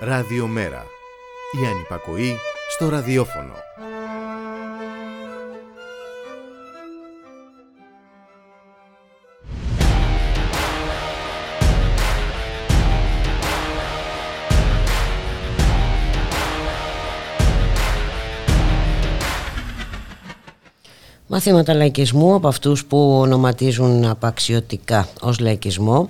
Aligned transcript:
Ραδιομέρα. 0.00 0.86
Η 1.62 1.66
ανυπακοή 1.66 2.36
στο 2.70 2.88
ραδιόφωνο. 2.88 3.52
Μαθήματα 21.26 21.74
λαϊκισμού 21.74 22.34
από 22.34 22.48
αυτούς 22.48 22.84
που 22.84 23.18
ονοματίζουν 23.18 24.04
απαξιωτικά 24.04 25.08
ως 25.20 25.38
λαϊκισμό 25.38 26.08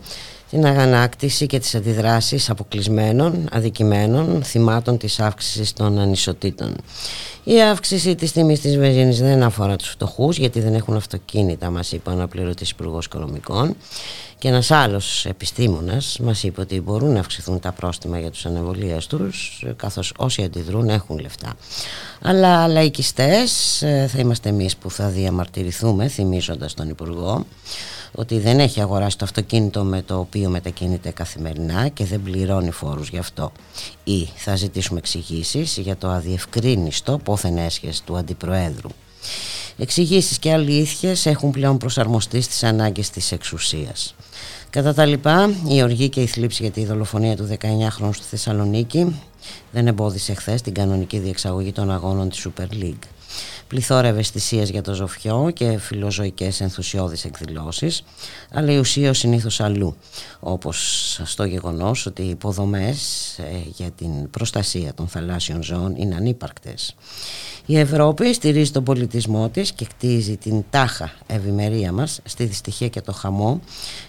την 0.50 0.66
αγανάκτηση 0.66 1.46
και 1.46 1.58
τις 1.58 1.74
αντιδράσεις 1.74 2.50
αποκλεισμένων, 2.50 3.48
αδικημένων, 3.52 4.42
θυμάτων 4.42 4.98
της 4.98 5.20
αύξησης 5.20 5.72
των 5.72 5.98
ανισοτήτων. 5.98 6.74
Η 7.44 7.62
αύξηση 7.62 8.14
της 8.14 8.32
τιμής 8.32 8.60
της 8.60 8.76
βενζίνης 8.76 9.18
δεν 9.20 9.42
αφορά 9.42 9.76
τους 9.76 9.88
φτωχούς 9.88 10.38
γιατί 10.38 10.60
δεν 10.60 10.74
έχουν 10.74 10.96
αυτοκίνητα, 10.96 11.70
μας 11.70 11.92
είπε 11.92 12.10
ο 12.10 12.12
αναπληρωτής 12.12 12.70
Υπουργός 12.70 13.04
Οικονομικών. 13.04 13.76
Και 14.38 14.48
ένας 14.48 14.70
άλλος 14.70 15.26
επιστήμονας 15.26 16.18
μας 16.18 16.42
είπε 16.42 16.60
ότι 16.60 16.80
μπορούν 16.80 17.12
να 17.12 17.20
αυξηθούν 17.20 17.60
τα 17.60 17.72
πρόστιμα 17.72 18.18
για 18.18 18.30
τους 18.30 18.46
ανεβολίες 18.46 19.06
τους 19.06 19.64
καθώς 19.76 20.12
όσοι 20.16 20.42
αντιδρούν 20.42 20.88
έχουν 20.88 21.18
λεφτά. 21.18 21.54
Αλλά 22.22 22.68
λαϊκιστές 22.68 23.82
ε, 23.82 24.08
θα 24.12 24.18
είμαστε 24.18 24.48
εμείς 24.48 24.76
που 24.76 24.90
θα 24.90 25.08
διαμαρτυρηθούμε 25.08 26.08
θυμίζοντας 26.08 26.74
τον 26.74 26.88
Υπουργό 26.88 27.46
ότι 28.12 28.38
δεν 28.38 28.60
έχει 28.60 28.80
αγοράσει 28.80 29.18
το 29.18 29.24
αυτοκίνητο 29.24 29.84
με 29.84 30.02
το 30.02 30.18
οποίο 30.18 30.48
μετακινείται 30.48 31.10
καθημερινά 31.10 31.88
και 31.88 32.04
δεν 32.04 32.22
πληρώνει 32.22 32.70
φόρους 32.70 33.08
γι' 33.08 33.18
αυτό. 33.18 33.52
Ή 34.04 34.28
θα 34.36 34.56
ζητήσουμε 34.56 34.98
εξηγήσεις 34.98 35.76
για 35.76 35.96
το 35.96 36.08
αδιευκρίνιστο 36.08 37.18
πόθεν 37.24 37.56
έσχες 37.56 38.02
του 38.04 38.16
Αντιπροέδρου. 38.16 38.88
Εξηγήσεις 39.78 40.38
και 40.38 40.52
αλήθειες 40.52 41.26
έχουν 41.26 41.50
πλέον 41.50 41.78
προσαρμοστεί 41.78 42.40
στις 42.40 42.62
ανάγκες 42.62 43.10
της 43.10 43.32
εξουσίας. 43.32 44.14
Κατά 44.70 44.94
τα 44.94 45.04
λοιπά, 45.04 45.50
η 45.68 45.82
οργή 45.82 46.08
και 46.08 46.20
η 46.20 46.26
θλίψη 46.26 46.62
για 46.62 46.70
τη 46.70 46.84
δολοφονία 46.84 47.36
του 47.36 47.48
19χρονου 47.50 48.10
στη 48.12 48.24
Θεσσαλονίκη 48.24 49.20
δεν 49.72 49.86
εμπόδισε 49.86 50.34
χθες 50.34 50.62
την 50.62 50.74
κανονική 50.74 51.18
διεξαγωγή 51.18 51.72
των 51.72 51.90
αγώνων 51.90 52.28
της 52.28 52.46
Super 52.46 52.82
League 52.82 53.17
πληθώρα 53.68 54.08
ευαισθησίας 54.08 54.68
για 54.68 54.82
το 54.82 54.94
ζωφιό 54.94 55.50
και 55.54 55.78
φιλοζωικές 55.78 56.60
ενθουσιώδεις 56.60 57.24
εκδηλώσεις, 57.24 58.04
αλλά 58.52 58.72
η 58.72 58.78
ουσία 58.78 59.14
συνήθως 59.14 59.60
αλλού, 59.60 59.96
όπως 60.40 61.20
στο 61.24 61.44
γεγονός 61.44 62.06
ότι 62.06 62.22
οι 62.22 62.28
υποδομές 62.28 62.98
ε, 63.38 63.42
για 63.76 63.90
την 63.90 64.30
προστασία 64.30 64.94
των 64.94 65.08
θαλάσσιων 65.08 65.62
ζώων 65.62 65.96
είναι 65.96 66.14
ανύπαρκτες. 66.14 66.94
Η 67.66 67.78
Ευρώπη 67.78 68.34
στηρίζει 68.34 68.70
τον 68.70 68.84
πολιτισμό 68.84 69.48
της 69.48 69.72
και 69.72 69.84
κτίζει 69.84 70.36
την 70.36 70.64
τάχα 70.70 71.12
ευημερία 71.26 71.92
μας 71.92 72.20
στη 72.24 72.44
δυστυχία 72.44 72.88
και 72.88 73.00
το 73.00 73.12
χαμό 73.12 73.60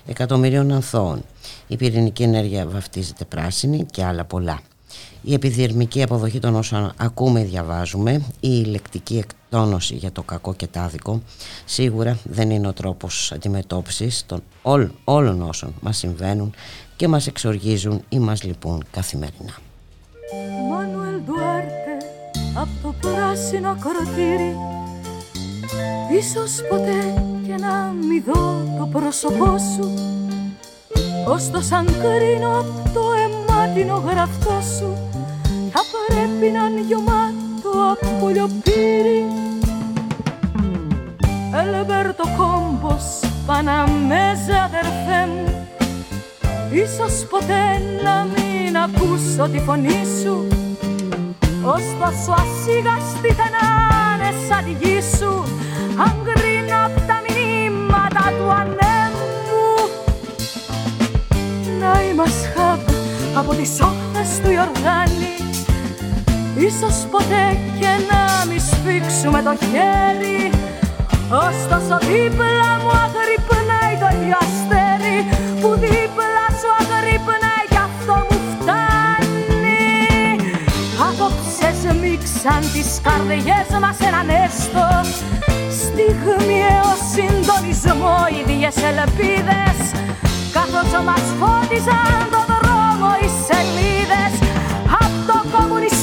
εκατομμυρίων 0.05 0.71
ανθώων. 0.71 1.23
Η 1.67 1.75
πυρηνική 1.75 2.23
ενέργεια 2.23 2.67
βαφτίζεται 2.67 3.25
πράσινη 3.25 3.86
και 3.91 4.03
άλλα 4.03 4.25
πολλά 4.25 4.59
η 5.21 5.33
επιδερμική 5.33 6.03
αποδοχή 6.03 6.39
των 6.39 6.55
όσων 6.55 6.93
ακούμε 6.97 7.39
ή 7.39 7.43
διαβάζουμε, 7.43 8.21
η 8.39 8.63
λεκτική 8.63 9.17
εκτόνωση 9.17 9.95
για 9.95 10.11
το 10.11 10.23
κακό 10.23 10.53
και 10.53 10.67
το 10.67 10.79
άδικο, 10.79 11.21
σίγουρα 11.65 12.17
δεν 12.23 12.49
είναι 12.49 12.67
ο 12.67 12.73
τρόπος 12.73 13.31
αντιμετώπισης 13.31 14.25
των 14.25 14.43
όλ, 14.61 14.89
όλων 15.03 15.41
όσων 15.41 15.73
μας 15.81 15.97
συμβαίνουν 15.97 16.53
και 16.95 17.08
μας 17.08 17.27
εξοργίζουν 17.27 18.03
ή 18.09 18.19
μας 18.19 18.43
λυπούν 18.43 18.83
καθημερινά. 18.91 19.58
Μανουέλ 20.69 21.21
Ντουάρτε 21.25 21.97
από 22.53 22.69
το 22.81 22.93
πράσινο 23.02 23.77
κοροτήρι 23.83 24.55
Ίσως 26.19 26.67
ποτέ 26.69 27.23
και 27.45 27.55
να 27.55 27.93
μη 28.08 28.19
δω 28.25 28.63
το 28.77 28.85
πρόσωπό 28.91 29.58
σου 29.58 29.93
Ωστόσο 31.27 31.75
αν 31.75 31.85
κρίνω 31.85 32.59
από 32.59 32.89
το 32.93 33.02
αιμάτινο 33.13 34.03
γραφτό 34.08 34.61
σου 34.77 35.08
θα 35.73 35.81
πρέπει 36.07 36.52
να 36.52 36.65
είναι 36.65 36.81
γεμάτο 36.87 37.97
από 38.02 38.27
λιοπύρι 38.27 39.25
Ελμπέρτο 41.53 42.23
κόμπος 42.37 43.19
Παναμέζα 43.45 44.63
αδερφέ 44.65 45.21
μου. 45.27 45.67
Ίσως 46.71 47.25
ποτέ 47.29 47.63
να 48.03 48.27
μην 48.33 48.77
ακούσω 48.77 49.49
τη 49.52 49.59
φωνή 49.59 50.03
σου. 50.21 50.47
Ωστόσο 51.63 52.31
ασίγαστη 52.31 53.33
θα 53.33 53.47
να 53.55 53.67
είναι 54.15 54.33
σαν 54.47 54.63
τη 54.63 54.85
γη 54.85 55.02
σου. 55.17 55.43
Αν 55.97 56.15
κρίνω 56.23 56.85
απ' 56.85 57.08
τα 57.08 57.21
μηνύματα 57.25 58.23
του 58.37 58.52
ανέμου. 58.61 59.73
Να 61.79 62.03
είμαστε 62.03 62.49
από 63.35 63.53
τις 63.53 63.79
όχθες 63.81 64.39
του 64.43 64.52
Ιορδάνη 64.52 65.48
Ίσως 66.67 66.97
ποτέ 67.11 67.45
και 67.80 67.92
να 68.09 68.21
μη 68.47 68.59
σφίξουμε 68.59 69.42
το 69.47 69.53
χέρι. 69.70 70.42
Ωστόσο 71.47 71.95
δίπλα 72.09 72.71
μου 72.81 72.92
αγρυπνάει 73.03 73.93
το 74.02 74.08
ίδιο 74.17 74.37
αστέρι. 74.45 75.17
Που 75.61 75.70
δίπλα 75.83 76.45
σου 76.59 76.70
αγρυπνάει 76.80 77.65
κι 77.71 77.81
αυτό 77.89 78.15
μου 78.27 78.37
φτάνει. 78.49 79.86
Απόψες 81.08 81.77
σμίξαν 81.81 82.61
τις 82.73 82.89
καρδιές 83.05 83.70
μας 83.81 83.97
έναν 84.09 84.27
έστω. 84.43 84.87
Στιγμιαίο 85.81 86.91
συντονισμό 87.11 88.17
ίδιες 88.39 88.77
ελπίδες. 88.89 89.77
Καθώς 90.55 90.91
μας 91.08 91.26
φώτιζαν 91.39 92.21
το 92.33 92.41
δρόμο 92.52 93.09
οι 93.21 93.30
σελίδες. 93.45 94.33
Απ' 94.33 94.37
το 94.37 94.39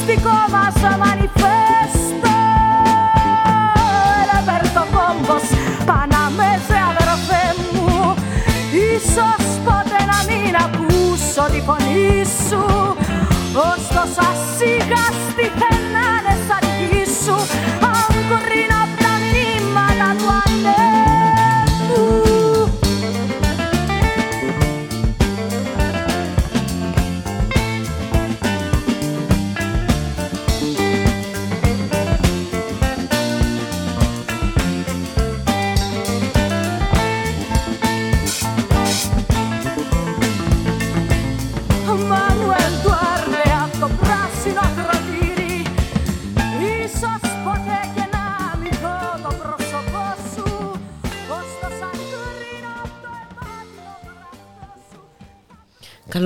κομμουνιστικό 0.06 0.38
μας 0.50 0.96
μανιφέστο. 0.98 2.36
Ρεπέρτο 4.32 4.84
κόμπος 4.94 5.46
Παναμέζε 5.86 6.78
αδερφέ 6.90 7.46
μου. 7.72 8.14
Ίσως 8.94 9.44
ποτέ 9.64 10.00
να 10.12 10.18
μην 10.28 10.54
ακούσω 10.64 11.44
τη 11.52 11.60
φωνή 11.66 12.24
σου. 12.48 12.64
Ωστόσο 13.72 14.20
ασίγαστη 14.30 15.05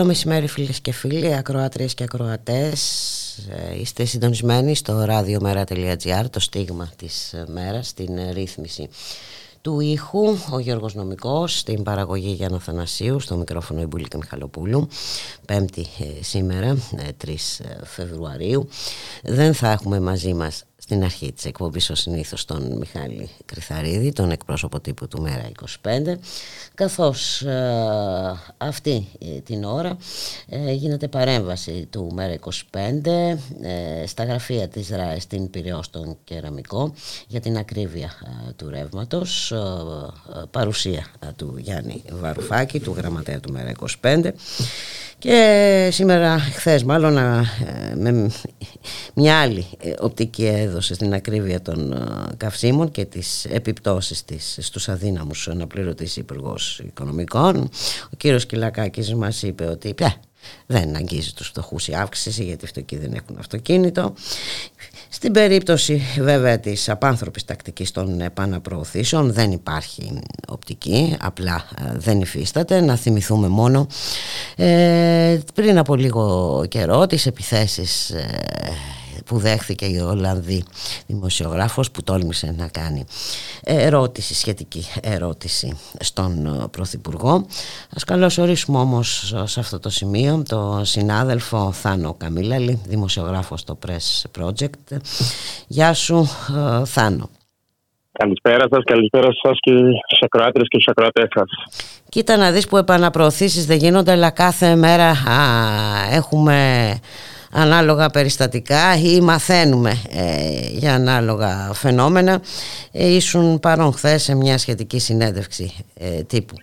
Καλό 0.00 0.12
μεσημέρι 0.12 0.46
φίλες 0.46 0.80
και 0.80 0.92
φίλοι, 0.92 1.34
ακροάτριες 1.34 1.94
και 1.94 2.02
ακροατές. 2.02 2.80
Ε, 3.70 3.80
Είστε 3.80 4.04
συντονισμένοι 4.04 4.74
στο 4.74 5.06
radiomera.gr, 5.08 6.24
το 6.30 6.40
στίγμα 6.40 6.90
της 6.96 7.32
ε, 7.32 7.44
μέρας, 7.48 7.92
την 7.94 8.18
ε, 8.18 8.32
ρύθμιση 8.32 8.88
του 9.60 9.80
ήχου, 9.80 10.36
ο 10.50 10.58
Γιώργος 10.58 10.94
Νομικός, 10.94 11.58
στην 11.58 11.82
παραγωγή 11.82 12.30
Γιάννα 12.30 12.58
Θανασίου, 12.58 13.20
στο 13.20 13.36
μικρόφωνο 13.36 13.80
η 13.80 13.86
Μπουλίκα 13.86 14.16
Μιχαλοπούλου, 14.16 14.88
πέμπτη 15.46 15.80
ε, 15.80 16.22
σήμερα, 16.22 16.76
3 17.24 17.34
Φεβρουαρίου. 17.84 18.68
Δεν 19.22 19.54
θα 19.54 19.70
έχουμε 19.70 20.00
μαζί 20.00 20.34
μας 20.34 20.64
στην 20.90 21.04
αρχή 21.04 21.32
της 21.32 21.44
εκπομπής 21.44 21.90
ο 21.90 21.94
συνήθως 21.94 22.44
τον 22.44 22.76
Μιχάλη 22.78 23.28
Κρυθαρίδη, 23.44 24.12
τον 24.12 24.30
εκπρόσωπο 24.30 24.80
τύπου 24.80 25.08
του 25.08 25.20
Μέρα 25.20 25.50
25 25.82 26.14
καθώς 26.74 27.42
ε, 27.42 28.38
αυτή 28.56 29.08
ε, 29.18 29.40
την 29.40 29.64
ώρα 29.64 29.96
ε, 30.48 30.72
γίνεται 30.72 31.08
παρέμβαση 31.08 31.86
του 31.90 32.10
Μέρα 32.12 32.34
25 32.70 33.06
ε, 33.06 33.36
στα 34.06 34.24
γραφεία 34.24 34.68
της 34.68 34.88
ΡΑΕ 34.88 35.20
στην 35.20 35.50
Πυραιό 35.50 35.82
στον 35.82 36.16
Κεραμικό 36.24 36.94
για 37.26 37.40
την 37.40 37.56
ακρίβεια 37.56 38.12
ε, 38.48 38.52
του 38.52 38.68
ρεύματος 38.68 39.54
παρουσία 40.50 41.06
του 41.36 41.54
Γιάννη 41.58 42.02
Βαρουφάκη 42.12 42.80
του 42.80 42.94
γραμματέα 42.96 43.40
του 43.40 43.52
Μέρα 43.52 43.72
25 44.02 44.30
Και 45.20 45.88
σήμερα, 45.92 46.38
χθες 46.38 46.82
μάλλον, 46.84 47.12
με 47.96 48.30
μια 49.14 49.40
άλλη 49.40 49.66
ε, 49.78 49.92
οπτική 50.00 50.46
έδωσε 50.46 50.94
στην 50.94 51.14
ακρίβεια 51.14 51.62
των 51.62 52.08
καυσίμων 52.36 52.90
και 52.90 53.04
τις 53.04 53.44
επιπτώσεις 53.44 54.24
της 54.24 54.58
στους 54.60 54.88
αδύναμους 54.88 55.48
αναπληρωτής 55.48 56.16
υπουργός 56.16 56.78
Οικονομικών. 56.78 57.56
Ο 58.04 58.16
κύριος 58.16 58.46
Κυλακάκης 58.46 59.14
μας 59.14 59.42
είπε 59.42 59.64
ότι 59.64 59.94
δεν 60.66 60.96
αγγίζει 60.96 61.32
τους 61.32 61.46
φτωχούς 61.46 61.88
η 61.88 61.94
αύξηση 61.94 62.44
γιατί 62.44 62.64
αυτοί 62.64 62.96
δεν 62.96 63.12
έχουν 63.12 63.36
αυτοκίνητο. 63.38 64.14
Στην 65.12 65.32
περίπτωση 65.32 66.02
βέβαια 66.18 66.58
της 66.58 66.88
απάνθρωπης 66.88 67.44
τακτικής 67.44 67.90
των 67.90 68.20
επαναπροωθήσεων 68.20 69.32
δεν 69.32 69.52
υπάρχει 69.52 70.18
οπτική, 70.48 71.16
απλά 71.20 71.64
ε, 71.78 71.92
δεν 71.98 72.20
υφίσταται. 72.20 72.80
Να 72.80 72.96
θυμηθούμε 72.96 73.48
μόνο 73.48 73.86
ε, 74.56 75.38
πριν 75.54 75.78
από 75.78 75.94
λίγο 75.94 76.64
καιρό 76.68 77.06
τις 77.06 77.26
επιθέσεις 77.26 78.10
ε, 78.10 78.26
που 79.26 79.38
δέχθηκε 79.38 79.86
η 79.86 79.98
Ολλανδή 79.98 80.64
δημοσιογράφος 81.06 81.90
που 81.90 82.02
τόλμησε 82.02 82.54
να 82.58 82.68
κάνει 82.68 83.04
ερώτηση, 83.64 84.34
σχετική 84.34 84.84
ερώτηση 85.02 85.78
στον 86.00 86.46
ε, 86.46 86.68
Πρωθυπουργό. 86.70 87.46
Ας 87.96 88.04
καλωσορίσουμε 88.04 88.78
όμως 88.78 89.34
σε 89.44 89.60
αυτό 89.60 89.78
το 89.78 89.90
σημείο 89.90 90.42
το 90.48 90.80
συνάδελφο 90.84 91.72
Θάνο 91.72 92.14
Καμίλαλη, 92.14 92.80
δημοσιογράφος 92.86 93.60
στο 93.60 93.78
Press 93.86 94.40
Project. 94.40 94.96
Γεια 95.66 95.94
σου 95.94 96.28
ε, 96.80 96.84
Θάνο. 96.84 97.30
Καλησπέρα 98.12 98.66
σας, 98.70 98.84
καλησπέρα 98.84 99.28
σας 99.42 99.58
και 99.60 99.70
στους 100.06 100.20
ακροάτρες 100.20 100.68
και 100.68 100.78
στους 100.80 100.88
ακροατές 100.88 101.28
σας. 101.34 101.50
Κοίτα 102.08 102.36
να 102.36 102.50
δεις 102.50 102.66
που 102.68 102.76
επαναπροωθήσεις 102.76 103.66
δεν 103.66 103.76
γίνονται 103.76 104.12
αλλά 104.12 104.30
κάθε 104.30 104.74
μέρα 104.74 105.08
α, 105.08 105.38
έχουμε 106.12 106.98
ανάλογα 107.52 108.10
περιστατικά 108.10 108.96
ή 108.96 109.20
μαθαίνουμε 109.20 109.90
ε, 110.10 110.78
για 110.78 110.94
ανάλογα 110.94 111.72
φαινόμενα 111.74 112.40
ε, 112.92 113.14
ήσουν 113.14 113.60
παρόν 113.60 113.92
χθες 113.92 114.22
σε 114.22 114.34
μια 114.34 114.58
σχετική 114.58 114.98
συνέντευξη 114.98 115.84
ε, 115.94 116.22
τυπου 116.22 116.54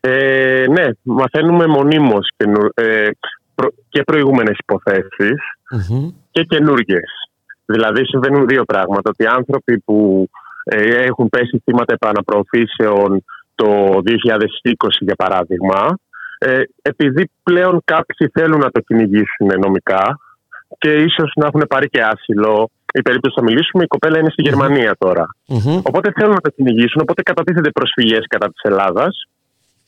Ε, 0.00 0.64
ναι, 0.68 0.84
μαθαίνουμε 1.02 1.66
μονίμως 1.66 2.28
και, 2.36 2.44
ε, 2.74 3.08
προ, 3.54 3.68
και 3.88 4.02
προηγούμενες 4.02 4.56
και 6.30 6.42
καινούργιες. 6.42 7.10
Δηλαδή 7.66 8.04
συμβαίνουν 8.04 8.46
δύο 8.46 8.64
πράγματα. 8.64 9.10
Ότι 9.10 9.22
οι 9.22 9.26
άνθρωποι 9.26 9.78
που 9.78 10.28
έχουν 11.06 11.28
πέσει 11.28 11.62
θύματα 11.64 11.92
επαναπροωθήσεων 11.92 13.24
το 13.54 14.00
2020 14.04 14.88
για 15.00 15.14
παράδειγμα 15.14 15.98
ε, 16.42 16.62
επειδή 16.82 17.30
πλέον 17.42 17.80
κάποιοι 17.84 18.28
θέλουν 18.32 18.58
να 18.58 18.70
το 18.70 18.80
κυνηγήσουν 18.80 19.48
νομικά 19.60 20.18
και 20.78 20.90
ίσως 20.90 21.32
να 21.36 21.46
έχουν 21.46 21.64
πάρει 21.68 21.88
και 21.88 22.02
άσυλο. 22.02 22.70
Η 22.92 23.02
περίπτωση 23.02 23.34
θα 23.38 23.42
μιλήσουμε, 23.42 23.84
η 23.84 23.86
κοπέλα 23.86 24.18
είναι 24.18 24.30
στη 24.30 24.42
Γερμανία 24.42 24.96
Οπότε 25.82 26.12
θέλουν 26.16 26.34
να 26.34 26.40
το 26.40 26.50
κυνηγήσουν, 26.50 27.00
οπότε 27.02 27.22
κατατίθενται 27.22 27.70
προσφυγές 27.70 28.24
κατά 28.28 28.46
της 28.46 28.62
Ελλάδας 28.62 29.28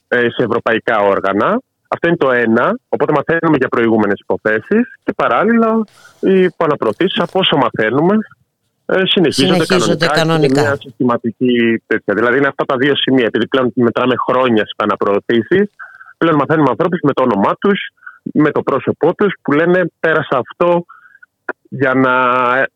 ε, 0.08 0.16
σε 0.16 0.43
ευρωπαϊκά 0.49 0.99
όργανα. 0.99 1.60
Αυτό 1.88 2.08
είναι 2.08 2.16
το 2.16 2.31
ένα. 2.31 2.78
Οπότε 2.88 3.12
μαθαίνουμε 3.12 3.56
για 3.56 3.69
προηγούμενες 3.69 4.20
υποθέσεις 4.20 4.84
και 5.05 5.12
παράλληλα 5.16 5.84
οι 6.20 6.43
επαναπροωθήσει, 6.43 7.19
από 7.22 7.38
όσο 7.38 7.56
μαθαίνουμε, 7.56 8.16
ε, 8.87 9.02
συνεχίζονται, 9.05 9.64
συνεχίζονται 9.64 10.06
κανονικά. 10.06 10.20
κανονικά. 10.20 10.60
Είναι 10.60 10.69
μια 10.69 10.76
συστηματική 10.81 11.82
τέτοια. 11.87 12.14
Δηλαδή 12.14 12.37
είναι 12.38 12.46
αυτά 12.46 12.64
τα 12.64 12.76
δύο 12.76 12.96
σημεία. 12.96 13.26
Επειδή 13.26 13.48
πλέον 13.48 13.72
μετράμε 13.75 14.14
χρόνια 14.28 14.62
στις 14.62 14.72
επαναπροωθήσει, 14.76 15.70
Πλέον 16.22 16.36
μαθαίνουμε 16.36 16.70
ανθρώπους 16.70 17.00
με 17.02 17.12
το 17.12 17.22
όνομά 17.22 17.52
τους, 17.60 17.78
με 18.22 18.50
το 18.50 18.62
πρόσωπό 18.62 19.14
τους, 19.14 19.32
που 19.42 19.52
λένε 19.52 19.78
πέρασα 20.00 20.36
αυτό 20.44 20.84
για 21.69 21.94
να, 21.94 22.14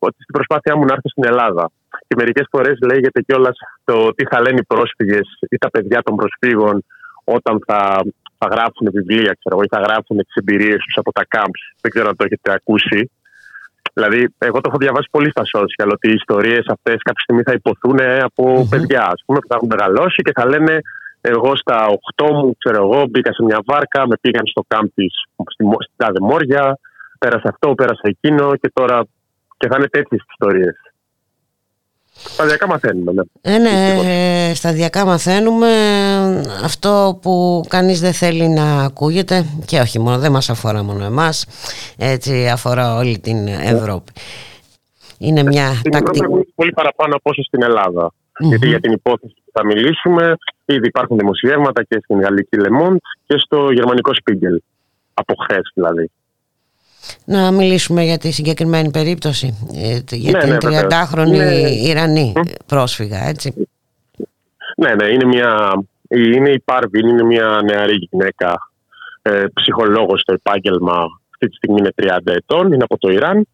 ότι 0.07 0.19
στην 0.23 0.35
προσπάθειά 0.37 0.77
μου 0.77 0.85
να 0.85 0.93
έρθω 0.93 1.09
στην 1.09 1.25
Ελλάδα. 1.25 1.71
Και 2.07 2.15
μερικές 2.17 2.47
φορές 2.51 2.79
λέγεται 2.91 3.21
κιόλας 3.21 3.57
το 3.85 4.15
τι 4.15 4.25
θα 4.31 4.41
λένε 4.41 4.59
οι 4.59 4.65
πρόσφυγες 4.73 5.27
ή 5.49 5.57
τα 5.59 5.71
παιδιά 5.71 6.03
των 6.03 6.17
προσφύγων 6.17 6.85
όταν 7.25 7.63
θα, 7.67 7.81
θα 8.39 8.47
γράφουν 8.53 8.87
βιβλία, 8.93 9.37
ξέρω 9.39 9.63
ή 9.63 9.69
θα 9.75 9.81
γράφουν 9.87 10.17
τι 10.17 10.33
εμπειρίε 10.41 10.77
τους 10.77 10.97
από 10.97 11.13
τα 11.13 11.23
camps. 11.35 11.63
Δεν 11.81 11.91
ξέρω 11.91 12.09
αν 12.09 12.17
το 12.17 12.25
έχετε 12.25 12.53
ακούσει. 12.53 13.11
Δηλαδή, 13.95 14.35
εγώ 14.39 14.61
το 14.61 14.69
έχω 14.71 14.79
διαβάσει 14.85 15.09
πολύ 15.11 15.31
στα 15.31 15.43
social 15.55 15.89
ότι 15.93 16.09
οι 16.09 16.19
ιστορίες 16.23 16.65
αυτές 16.69 16.97
κάποια 17.09 17.23
στιγμή 17.23 17.43
θα 17.43 17.53
υποθούν 17.53 17.99
από 18.31 18.45
mm-hmm. 18.47 18.69
παιδιά, 18.71 19.03
ας 19.15 19.23
πούμε, 19.27 19.39
που 19.39 19.49
θα 19.49 19.57
έχουν 19.59 19.69
μεγαλώσει 19.75 20.23
και 20.23 20.33
θα 20.35 20.47
λένε 20.47 20.81
εγώ 21.29 21.57
στα 21.57 21.87
8 22.17 22.31
μου, 22.31 22.57
ξέρω 22.59 22.83
εγώ, 22.83 23.07
μπήκα 23.11 23.33
σε 23.33 23.43
μια 23.43 23.61
βάρκα, 23.65 24.07
με 24.07 24.17
πήγαν 24.21 24.47
στο 24.47 24.65
κάμπι 24.69 24.89
στη, 24.89 25.65
στη 25.85 25.93
Τάδε 25.97 26.21
Μόρια, 26.21 26.79
πέρασα 27.19 27.49
αυτό, 27.49 27.75
πέρασα 27.75 28.03
εκείνο 28.03 28.57
και 28.57 28.71
τώρα 28.75 29.05
και 29.57 29.69
θα 29.69 29.77
είναι 29.79 29.89
τέτοιες 29.89 30.21
ιστορίες. 30.31 30.75
Σταδιακά 32.19 32.67
μαθαίνουμε, 32.67 33.13
ναι. 33.13 33.23
Ε, 33.41 33.59
ναι, 33.59 34.01
ε, 34.49 34.55
σταδιακά 34.55 35.05
μαθαίνουμε 35.05 35.69
αυτό 36.65 37.19
που 37.23 37.65
κανείς 37.69 38.01
δεν 38.01 38.13
θέλει 38.13 38.49
να 38.49 38.85
ακούγεται 38.85 39.45
και 39.67 39.79
όχι 39.81 39.99
μόνο, 39.99 40.19
δεν 40.19 40.33
μας 40.33 40.51
αφορά 40.51 40.83
μόνο 40.83 41.05
εμάς, 41.05 41.47
έτσι 41.99 42.49
αφορά 42.49 42.97
όλη 42.97 43.19
την 43.19 43.47
Ευρώπη. 43.49 44.13
Είναι 45.19 45.43
μια 45.43 45.75
στην 45.75 45.93
τακτική... 45.93 46.25
Ευρώπη 46.25 46.53
πολύ 46.55 46.73
παραπάνω 46.73 47.15
από 47.15 47.31
όσο 47.31 47.43
στην 47.43 47.63
Ελλάδα. 47.63 48.13
Γιατί 48.39 48.69
για 48.69 48.81
την 48.81 48.93
υπόθεση 48.93 49.35
που 49.45 49.51
θα 49.53 49.65
μιλήσουμε, 49.65 50.37
ήδη 50.67 50.87
υπάρχουν 50.87 51.19
δημοσιεύματα 51.19 51.83
και 51.83 52.01
στην 52.03 52.21
γαλλική 52.21 52.57
Le 52.61 52.97
και 53.27 53.39
στο 53.39 53.71
γερμανικό 53.71 54.11
Spiegel. 54.15 54.57
Από 55.15 55.35
χθες 55.43 55.71
δηλαδή. 55.75 56.11
Να 57.25 57.51
μιλήσουμε 57.51 58.03
για 58.03 58.19
τη 58.19 58.31
συγκεκριμένη 58.31 58.91
περίπτωση. 58.91 59.69
Ε, 59.75 60.17
για 60.17 60.31
ναι, 60.47 60.59
την 60.59 60.69
ναι, 60.69 60.81
30χρονη 60.81 61.37
ναι. 61.37 61.71
Ιρανή 61.71 62.33
πρόσφυγα, 62.67 63.29
έτσι. 63.29 63.69
Ναι, 64.77 64.95
ναι, 64.95 65.07
είναι, 65.07 65.25
μια, 65.25 65.83
είναι 66.09 66.51
η 66.51 66.61
Πάρβιν, 66.61 67.09
είναι 67.09 67.23
μια 67.23 67.61
νεαρή 67.65 68.09
γυναίκα, 68.11 68.71
ε, 69.23 69.45
ψυχολόγος 69.55 70.21
στο 70.21 70.33
επάγγελμα, 70.33 71.07
αυτή 71.31 71.49
τη 71.49 71.57
στιγμή 71.57 71.79
είναι 71.79 71.93
30 72.03 72.19
ετών, 72.25 72.73
είναι 72.73 72.85
από 72.85 72.99
το 72.99 73.13
Ιράν. 73.13 73.47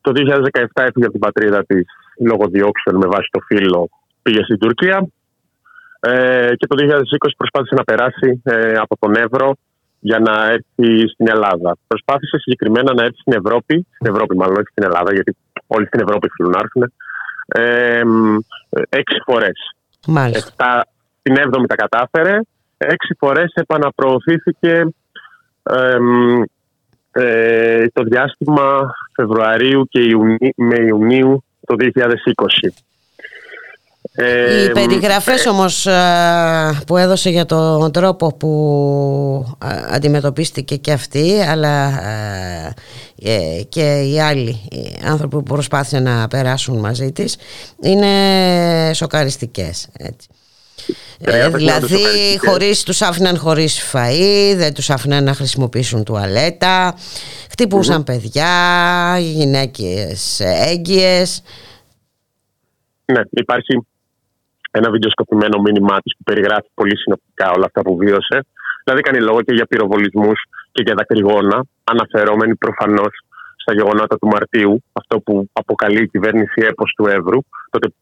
Το 0.00 0.12
2017 0.14 0.64
έφυγε 0.74 1.04
από 1.04 1.10
την 1.10 1.20
πατρίδα 1.20 1.64
της 1.64 1.84
λόγω 2.18 2.46
διώξεων 2.48 2.96
με 2.96 3.06
βάση 3.06 3.28
το 3.30 3.40
φύλλο 3.40 3.90
πήγε 4.22 4.42
στην 4.42 4.58
Τουρκία 4.58 5.06
ε, 6.04 6.52
και 6.56 6.66
το 6.66 6.76
2020 6.78 7.30
προσπάθησε 7.36 7.74
να 7.74 7.84
περάσει 7.84 8.42
ε, 8.44 8.74
από 8.74 8.96
τον 8.98 9.14
Εύρο 9.14 9.56
για 10.00 10.18
να 10.18 10.46
έρθει 10.46 11.08
στην 11.08 11.28
Ελλάδα. 11.28 11.76
Προσπάθησε 11.86 12.38
συγκεκριμένα 12.38 12.94
να 12.94 13.02
έρθει 13.02 13.18
στην 13.20 13.32
Ευρώπη, 13.32 13.86
στην 13.94 14.14
Ευρώπη 14.14 14.36
μάλλον, 14.36 14.54
όχι 14.54 14.70
στην 14.70 14.84
Ελλάδα, 14.84 15.12
γιατί 15.12 15.36
όλοι 15.66 15.86
στην 15.86 16.00
Ευρώπη 16.00 16.28
θέλουν 16.36 16.52
να 16.52 16.60
έρθουν, 16.64 16.92
ε, 17.48 18.02
έξι 18.88 19.16
φορές. 19.24 19.76
Μάλιστα. 20.06 20.86
την 21.22 21.36
έβδομη 21.36 21.66
τα 21.66 21.74
κατάφερε, 21.74 22.38
έξι 22.76 23.14
φορές 23.18 23.52
επαναπροωθήθηκε 23.54 24.86
ε, 27.12 27.88
το 27.92 28.02
διάστημα 28.02 28.94
Φεβρουαρίου 29.14 29.86
και 29.90 30.00
Ιουνί, 30.00 30.52
με 30.56 30.76
Ιουνίου 30.80 31.44
το 31.66 31.76
2020. 31.78 31.88
Οι 34.16 34.70
περιγραφές 34.72 35.46
όμως 35.46 35.88
που 36.86 36.96
έδωσε 36.96 37.30
για 37.30 37.46
τον 37.46 37.92
τρόπο 37.92 38.36
που 38.36 39.56
αντιμετωπίστηκε 39.90 40.76
και 40.76 40.92
αυτή 40.92 41.40
αλλά 41.48 42.02
ε, 43.22 43.62
και 43.68 44.00
οι 44.00 44.20
άλλοι 44.20 44.60
άνθρωποι 45.04 45.36
που 45.36 45.42
προσπάθησαν 45.42 46.02
να 46.02 46.28
περάσουν 46.28 46.78
μαζί 46.78 47.12
της 47.12 47.36
είναι 47.80 48.94
σοκαριστικές 48.94 49.88
έτσι. 49.98 50.28
Ε, 51.18 51.48
δηλαδή 51.48 52.04
χωρίς, 52.46 52.82
τους 52.82 53.02
άφηναν 53.02 53.38
χωρίς 53.38 53.90
φαΐ, 53.92 54.54
δεν 54.56 54.74
τους 54.74 54.90
άφηναν 54.90 55.24
να 55.24 55.34
χρησιμοποιήσουν 55.34 56.04
τουαλέτα, 56.04 56.94
παιδιά, 58.04 59.18
γυναίκες 59.18 60.40
έγκυες. 60.40 61.42
Ναι, 63.04 63.20
υπάρχει 63.30 63.86
ένα 64.78 64.90
βιντεοσκοπημένο 64.90 65.60
μήνυμά 65.60 65.96
της 66.02 66.12
που 66.16 66.24
περιγράφει 66.24 66.68
πολύ 66.74 66.96
συνοπτικά 66.98 67.46
όλα 67.56 67.66
αυτά 67.68 67.80
που 67.82 67.96
βίωσε. 67.96 68.38
Δηλαδή, 68.84 69.02
κάνει 69.02 69.20
λόγο 69.20 69.40
και 69.42 69.54
για 69.54 69.66
πυροβολισμούς 69.66 70.38
και 70.72 70.82
για 70.82 70.94
δακρυγόνα, 70.94 71.64
αναφερόμενοι 71.84 72.54
προφανώς 72.56 73.14
στα 73.56 73.72
γεγονότα 73.74 74.16
του 74.18 74.26
Μαρτίου, 74.26 74.82
αυτό 74.92 75.20
που 75.20 75.48
αποκαλεί 75.52 76.02
η 76.02 76.08
κυβέρνηση 76.08 76.66
έπος 76.70 76.94
του 76.96 77.06
Εύρου, 77.06 77.40
τότε 77.70 77.88
που 77.88 77.96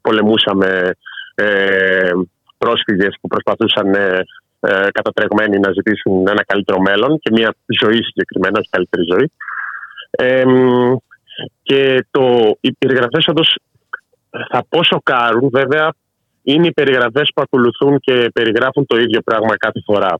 πολεμούσαμε 0.00 0.90
ε, 1.34 2.10
πρόσφυγες 2.58 3.16
που 3.20 3.28
προσπαθούσαν 3.28 3.94
ε, 3.94 4.20
ε, 4.60 4.86
κατατρεγμένοι 4.92 5.58
να 5.58 5.72
ζητήσουν 5.72 6.26
ένα 6.28 6.44
καλύτερο 6.44 6.80
μέλλον 6.80 7.18
και 7.18 7.30
μια 7.32 7.54
ζωή 7.82 8.02
συγκεκριμένα, 8.02 8.58
όχι 8.58 8.68
καλύτερη 8.70 9.04
ζωή. 9.12 9.30
Ε, 10.10 10.44
και 11.62 12.06
το, 12.10 12.54
οι 12.60 12.72
περιγραφέ 12.72 13.18
όντως 13.26 13.58
θα 14.50 14.64
πω 14.68 14.84
σοκάρουν, 14.84 15.48
βέβαια 15.52 15.92
είναι 16.42 16.66
οι 16.66 16.72
περιγραφές 16.72 17.30
που 17.34 17.42
ακολουθούν 17.42 17.98
και 17.98 18.30
περιγράφουν 18.32 18.86
το 18.86 18.96
ίδιο 18.96 19.20
πράγμα 19.20 19.56
κάθε 19.56 19.80
φορά. 19.84 20.18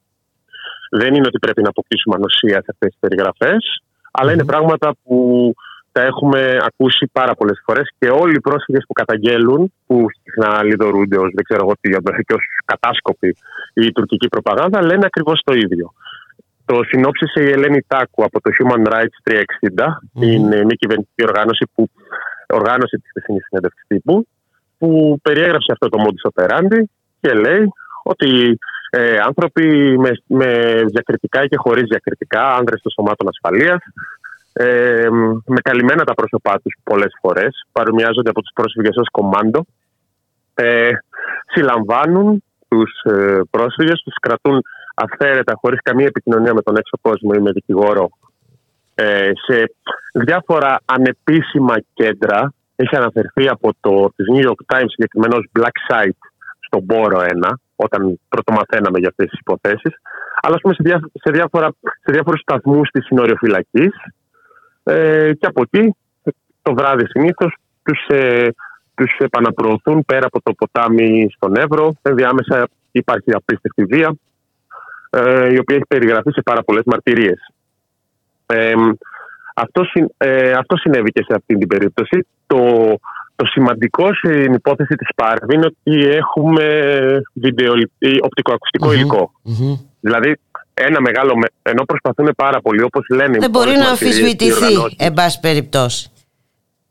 Δεν 0.90 1.14
είναι 1.14 1.26
ότι 1.26 1.38
πρέπει 1.38 1.62
να 1.62 1.68
αποκτήσουμε 1.68 2.14
ανοσία 2.14 2.58
σε 2.64 2.70
αυτές 2.72 2.88
τις 2.90 2.98
περιγραφές, 3.00 3.82
αλλά 4.10 4.32
είναι 4.32 4.44
πράγματα 4.44 4.94
που 5.02 5.16
τα 5.92 6.02
έχουμε 6.02 6.56
ακούσει 6.60 7.10
πάρα 7.12 7.34
πολλές 7.34 7.62
φορές 7.64 7.92
και 7.98 8.08
όλοι 8.08 8.34
οι 8.34 8.40
πρόσφυγες 8.40 8.84
που 8.86 8.92
καταγγέλουν, 8.92 9.72
που 9.86 10.06
συχνά 10.22 10.62
λιδωρούνται 10.64 11.18
ως 11.18 11.30
δεν 11.34 11.44
ξέρω 11.44 11.60
εγώ 11.64 11.72
τι, 11.80 11.90
και 12.24 12.34
ως 12.34 12.44
κατάσκοποι 12.64 13.36
η 13.74 13.92
τουρκική 13.92 14.28
προπαγάνδα, 14.28 14.82
λένε 14.82 15.06
ακριβώς 15.06 15.40
το 15.44 15.52
ίδιο. 15.52 15.92
Το 16.64 16.80
συνόψισε 16.84 17.42
η 17.42 17.50
Ελένη 17.50 17.82
Τάκου 17.86 18.24
από 18.24 18.40
το 18.40 18.50
Human 18.58 18.92
Rights 18.92 19.16
360. 19.24 19.86
Είναι 20.20 20.56
μια 20.64 20.76
κυβερνητική 20.78 21.22
οργάνωση 21.22 21.70
που 21.74 21.88
οργάνωσε 22.46 22.96
τη 22.96 23.08
χθεσινή 23.08 23.40
συνέντευξη 23.40 23.84
τύπου, 23.88 24.26
που 24.82 25.18
περιέγραψε 25.22 25.72
αυτό 25.72 25.88
το 25.88 25.98
modus 26.04 26.30
operandi 26.30 26.82
και 27.20 27.32
λέει 27.32 27.68
ότι 28.02 28.58
ε, 28.90 29.16
άνθρωποι 29.26 29.98
με, 29.98 30.10
με 30.26 30.80
διακριτικά 30.86 31.46
και 31.46 31.56
χωρίς 31.56 31.84
διακριτικά, 31.88 32.54
άνδρες 32.54 32.80
των 32.82 32.92
σωμάτων 32.92 33.28
ασφαλείας, 33.28 33.80
ε, 34.52 35.08
με 35.46 35.60
καλυμμένα 35.62 36.04
τα 36.04 36.14
πρόσωπά 36.14 36.60
τους 36.62 36.74
πολλές 36.82 37.12
φορές, 37.20 37.66
παρομοιάζονται 37.72 38.30
από 38.30 38.40
τους 38.40 38.52
πρόσφυγες 38.54 38.96
ως 38.96 39.08
κομμάντο, 39.10 39.66
ε, 40.54 40.90
συλλαμβάνουν 41.46 42.42
τους 42.68 42.92
ε, 43.02 43.40
πρόσφυγες, 43.50 44.02
τους 44.04 44.14
κρατούν 44.20 44.62
αυθαίρετα 44.94 45.52
χωρίς 45.56 45.80
καμία 45.82 46.06
επικοινωνία 46.06 46.54
με 46.54 46.62
τον 46.62 46.76
έξω 46.76 46.98
κόσμο 47.00 47.30
ή 47.34 47.40
με 47.40 47.50
δικηγόρο 47.50 48.08
ε, 48.94 49.30
σε 49.46 49.74
διάφορα 50.12 50.80
ανεπίσημα 50.84 51.74
κέντρα. 51.94 52.52
Έχει 52.76 52.96
αναφερθεί 52.96 53.48
από 53.48 53.70
το 53.80 54.12
της 54.16 54.26
New 54.34 54.44
York 54.48 54.76
Times 54.76 54.88
συγκεκριμένο 54.88 55.36
Black 55.58 55.76
Site 55.90 56.20
στον 56.60 56.86
Πόρο 56.86 57.20
1 57.20 57.50
όταν 57.76 58.20
πρωτομαθαίναμε 58.28 58.98
για 58.98 59.08
αυτές 59.08 59.28
τις 59.28 59.38
υποθέσεις 59.38 59.92
αλλά 60.44 60.56
πούμε, 60.60 60.74
σε, 60.74 60.82
διά, 60.82 61.00
σε, 61.12 61.30
διάφορα, 61.32 61.68
σε 61.82 62.12
διάφορους 62.12 62.40
σταθμούς 62.40 62.90
της 62.90 63.04
συνοριοφυλακής 63.04 63.94
ε, 64.82 65.32
και 65.38 65.46
από 65.46 65.62
εκεί 65.62 65.94
το 66.62 66.74
βράδυ 66.74 67.06
συνήθως 67.06 67.54
τους, 67.82 68.06
ε, 68.08 68.48
τους 68.94 69.16
επαναπροωθούν 69.18 70.04
πέρα 70.04 70.26
από 70.26 70.42
το 70.42 70.52
ποτάμι 70.52 71.26
στον 71.34 71.56
Εύρο. 71.56 71.94
Ενδιάμεσα 72.02 72.68
υπάρχει 72.90 73.32
απίστευτη 73.32 73.84
βία 73.84 74.14
ε, 75.10 75.52
η 75.52 75.58
οποία 75.58 75.76
έχει 75.76 75.86
περιγραφεί 75.88 76.30
σε 76.30 76.42
πάρα 76.42 76.62
πολλές 76.62 76.82
μαρτυρίες. 76.86 77.50
Ε, 78.46 78.74
αυτό, 79.54 79.82
ε, 80.16 80.52
αυτό 80.52 80.76
συνέβη 80.76 81.10
και 81.10 81.22
σε 81.22 81.34
αυτή 81.34 81.58
την 81.58 81.68
περίπτωση. 81.68 82.26
Το, 82.46 82.60
το 83.36 83.46
σημαντικό 83.46 84.14
στην 84.14 84.52
υπόθεση 84.52 84.94
της 84.94 85.08
Πάρβη 85.14 85.54
είναι 85.54 85.66
ότι 85.66 86.06
έχουμε 86.06 86.64
βίντεο, 87.34 87.72
οπτικοακουστικο 88.20 88.92
υλικό. 88.92 89.32
Δηλαδή, 90.00 90.36
ένα 90.74 91.00
μεγάλο, 91.00 91.32
ενώ 91.62 91.84
προσπαθούν 91.84 92.28
πάρα 92.36 92.60
πολύ, 92.60 92.82
όπως 92.82 93.06
λένε... 93.10 93.38
Δεν 93.38 93.50
μπορεί 93.50 93.76
να 93.76 93.88
αμφισβητηθεί, 93.88 94.74
εν 94.96 95.12
πάση 95.12 95.40
περιπτώσει. 95.40 96.10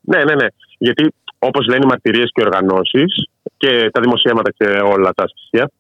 Ναι, 0.02 0.24
ναι, 0.24 0.36
ναι. 0.36 0.48
Γιατί, 0.78 1.14
όπως 1.40 1.68
λένε 1.68 1.84
οι 1.84 1.88
μαρτυρίες 1.88 2.30
και 2.34 2.42
οι 2.42 2.46
οργανώσεις 2.46 3.30
και 3.58 3.90
τα 3.92 4.02
δημοσίευματα 4.02 4.52
και 4.52 4.66
όλα 4.66 5.12
τα 5.16 5.28
στοιχεία, 5.28 5.72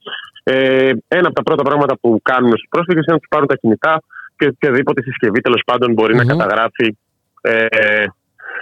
ε, 0.43 0.91
ένα 1.07 1.27
από 1.27 1.33
τα 1.33 1.43
πρώτα 1.43 1.63
πράγματα 1.63 1.97
που 2.01 2.19
κάνουν 2.23 2.49
στους 2.49 2.67
πρόσφυγες 2.69 3.03
είναι 3.05 3.13
να 3.13 3.19
τους 3.19 3.29
πάρουν 3.29 3.47
τα 3.47 3.55
κινητά, 3.55 3.93
και 3.97 3.99
οποιαδήποτε 4.47 5.01
συσκευή 5.01 5.41
τέλος 5.41 5.61
πάντων 5.65 5.93
να 5.93 6.25
καταγράφει 6.25 6.97
ε, 7.41 7.65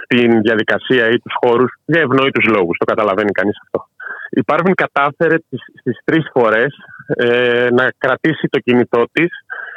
την 0.06 0.40
διαδικασία 0.40 1.08
ή 1.08 1.18
τους 1.18 1.34
χώρους 1.40 1.72
για 1.84 2.00
ευνόητους 2.00 2.44
λόγους. 2.44 2.78
Το 2.78 2.84
καταλαβαίνει 2.84 3.30
κανείς 3.30 3.56
αυτό. 3.64 3.88
Η 4.30 4.42
Πάρβιν 4.42 4.74
κατάφερε 4.74 5.36
στις 5.80 5.98
τρεις 6.04 6.30
φορές 6.32 6.74
ε, 7.06 7.66
να 7.70 7.92
κρατήσει 7.98 8.48
το 8.50 8.58
κινητό 8.58 9.04
της, 9.12 9.30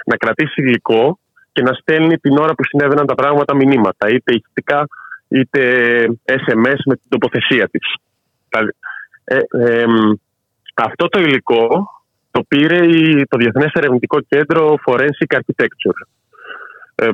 να 0.05 0.17
κρατήσει 0.17 0.62
υλικό 0.62 1.19
και 1.51 1.62
να 1.62 1.74
στέλνει 1.74 2.17
την 2.17 2.38
ώρα 2.38 2.53
που 2.53 2.63
συνέβαιναν 2.65 3.05
τα 3.05 3.15
πράγματα 3.15 3.55
μηνύματα, 3.55 4.10
είτε 4.10 4.33
ηχητικά 4.33 4.88
είτε 5.27 5.62
SMS 6.25 6.79
με 6.86 6.95
την 6.95 7.10
τοποθεσία 7.10 7.69
της. 7.69 7.95
Ε, 9.24 9.38
ε, 9.38 9.86
αυτό 10.75 11.07
το 11.07 11.19
υλικό 11.19 11.89
το 12.34 12.44
πήρε 12.48 12.80
το 13.30 13.38
Διεθνές 13.38 13.72
Ερευνητικό 13.74 14.18
Κέντρο 14.28 14.75
Forensic 14.86 15.30
Architecture. 15.38 16.00
Ε, 16.96 17.10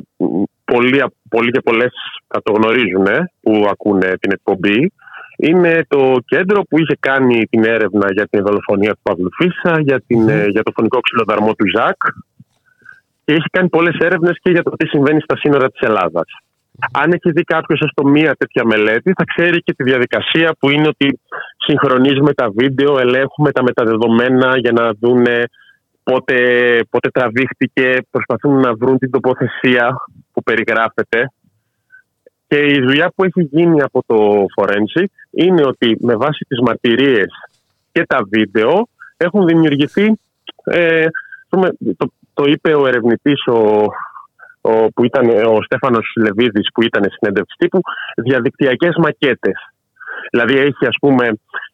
πολλοί, 0.64 1.02
πολλοί 1.28 1.50
και 1.50 1.60
πολλές 1.60 1.92
θα 2.26 2.42
το 2.42 2.52
γνωρίζουν 2.52 3.06
ε, 3.06 3.32
που 3.40 3.66
ακούνε 3.70 4.16
την 4.20 4.32
εκπομπή. 4.32 4.92
Είναι 5.36 5.84
το 5.88 6.16
κέντρο 6.26 6.62
που 6.62 6.78
είχε 6.78 6.96
κάνει 7.00 7.46
την 7.46 7.64
έρευνα 7.64 8.12
για 8.12 8.26
την 8.26 8.44
δολοφονία 8.44 8.92
του 8.92 9.00
Παύλου 9.02 9.30
Φίσα, 9.38 9.80
για, 9.80 10.00
την, 10.06 10.28
ε, 10.28 10.46
για 10.48 10.62
το 10.62 10.72
φωνικό 10.74 11.00
ξυλοδαρμό 11.00 11.54
του 11.54 11.66
Ζακ 11.76 12.02
και 13.24 13.32
έχει 13.32 13.48
κάνει 13.50 13.68
πολλές 13.68 13.96
έρευνες 13.98 14.38
και 14.42 14.50
για 14.50 14.62
το 14.62 14.70
τι 14.70 14.86
συμβαίνει 14.86 15.20
στα 15.20 15.36
σύνορα 15.36 15.70
της 15.70 15.80
Ελλάδας. 15.80 16.28
Αν 16.92 17.12
έχει 17.12 17.30
δει 17.30 17.42
κάποιος 17.42 17.80
έστω 17.80 18.04
μία 18.06 18.34
τέτοια 18.38 18.64
μελέτη, 18.64 19.12
θα 19.12 19.24
ξέρει 19.24 19.62
και 19.62 19.74
τη 19.74 19.82
διαδικασία 19.82 20.54
που 20.58 20.70
είναι 20.70 20.88
ότι 20.88 21.20
συγχρονίζουμε 21.56 22.34
τα 22.34 22.50
βίντεο, 22.50 22.98
ελέγχουμε 22.98 23.52
τα 23.52 23.62
μεταδεδομένα 23.62 24.58
για 24.58 24.72
να 24.72 24.90
δουν 25.00 25.26
πότε, 26.02 26.36
πότε 26.90 27.10
τραβήχτηκε, 27.10 27.96
προσπαθούν 28.10 28.60
να 28.60 28.74
βρουν 28.74 28.98
την 28.98 29.10
τοποθεσία 29.10 29.96
που 30.32 30.42
περιγράφεται. 30.42 31.32
Και 32.46 32.58
η 32.58 32.80
δουλειά 32.80 33.12
που 33.14 33.24
έχει 33.24 33.42
γίνει 33.42 33.82
από 33.82 34.02
το 34.06 34.44
Forensic 34.56 35.04
είναι 35.30 35.62
ότι 35.66 35.96
με 36.00 36.16
βάση 36.16 36.44
τις 36.48 36.60
μαρτυρίες 36.60 37.28
και 37.92 38.04
τα 38.06 38.18
βίντεο 38.30 38.88
έχουν 39.16 39.46
δημιουργηθεί, 39.46 40.18
ε, 40.64 41.06
το, 41.48 42.12
το 42.34 42.44
είπε 42.46 42.74
ο 42.74 42.86
ερευνητής 42.86 43.46
ο 43.46 43.86
ο, 44.60 44.92
που 44.92 45.04
ήταν 45.04 45.28
ο 45.28 45.62
Στέφανος 45.62 46.12
Λεβίδης 46.16 46.68
που 46.74 46.82
ήταν 46.82 47.02
συνέντευξη 47.10 47.56
τύπου, 47.58 47.80
διαδικτυακές 48.16 48.94
μακέτες. 48.96 49.58
Δηλαδή 50.30 50.58
έχει 50.58 50.86
ας 50.86 50.96
πούμε, 51.00 51.28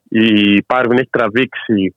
η 0.08 0.62
Πάρβιν 0.62 0.98
έχει 0.98 1.10
τραβήξει 1.10 1.94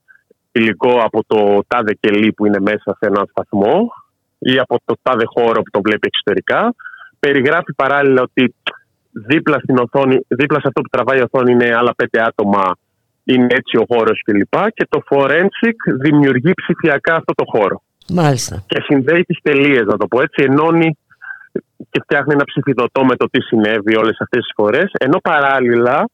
υλικό 0.52 1.00
από 1.04 1.24
το 1.28 1.64
τάδε 1.68 1.94
κελί 2.00 2.34
που 2.34 2.46
είναι 2.46 2.60
μέσα 2.60 2.98
σε 3.00 3.06
έναν 3.06 3.26
σταθμό 3.30 3.92
ή 4.40 4.60
από 4.60 4.78
το 4.86 4.96
τάδε 5.02 5.24
χώρο 5.26 5.62
που 5.62 5.70
το 5.72 5.82
βλέπει 5.82 6.08
εξωτερικά. 6.08 6.76
Περιγράφει 7.20 7.74
παράλληλα 7.76 8.22
ότι 8.22 8.56
δίπλα, 9.12 9.60
στην 9.60 9.78
οθόνη, 9.78 10.20
δίπλα 10.28 10.60
σε 10.60 10.68
αυτό 10.68 10.82
που 10.82 10.90
τραβάει 10.90 11.20
η 11.20 11.22
οθόνη 11.22 11.52
είναι 11.52 11.76
άλλα 11.76 11.94
πέντε 11.96 12.22
άτομα, 12.22 12.78
είναι 13.24 13.48
έτσι 13.50 13.78
ο 13.78 13.86
χώρος 13.88 14.22
κλπ. 14.24 14.56
Και 14.74 14.88
το 14.90 15.02
forensic 15.10 15.78
δημιουργεί 16.02 16.52
ψηφιακά 16.54 17.16
αυτό 17.16 17.34
το 17.34 17.44
χώρο. 17.48 17.82
Μάλιστα. 18.10 18.64
Και 18.68 18.82
συνδέει 18.82 19.24
τις 19.24 19.40
τελείες, 19.42 19.86
να 19.86 19.98
το 19.98 20.08
πω 20.08 20.22
έτσι, 20.22 20.44
ενώνει 20.44 20.98
και 21.90 22.00
φτιάχνει 22.04 22.34
ένα 22.34 22.44
ψηφιδωτό 22.44 23.06
με 23.06 23.16
το 23.16 23.30
τι 23.30 23.42
συνέβη 23.42 23.96
όλες 23.96 24.18
αυτές 24.20 24.44
τις 24.44 24.52
φορές, 24.56 24.92
ενώ 25.00 25.20
παράλληλα 25.20 26.10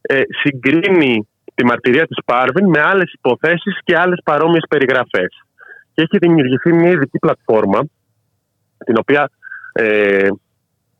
ε, 0.00 0.20
συγκρίνει 0.42 1.28
τη 1.54 1.64
μαρτυρία 1.64 2.06
της 2.06 2.24
Πάρβιν 2.24 2.68
με 2.68 2.80
άλλες 2.80 3.12
υποθέσεις 3.12 3.78
και 3.84 3.96
άλλες 3.96 4.20
παρόμοιες 4.24 4.64
περιγραφές. 4.68 5.42
Και 5.94 6.02
έχει 6.02 6.18
δημιουργηθεί 6.18 6.72
μια 6.72 6.90
ειδική 6.90 7.18
πλατφόρμα, 7.18 7.80
την 8.84 8.94
οποία 8.98 9.30
ε, 9.72 10.28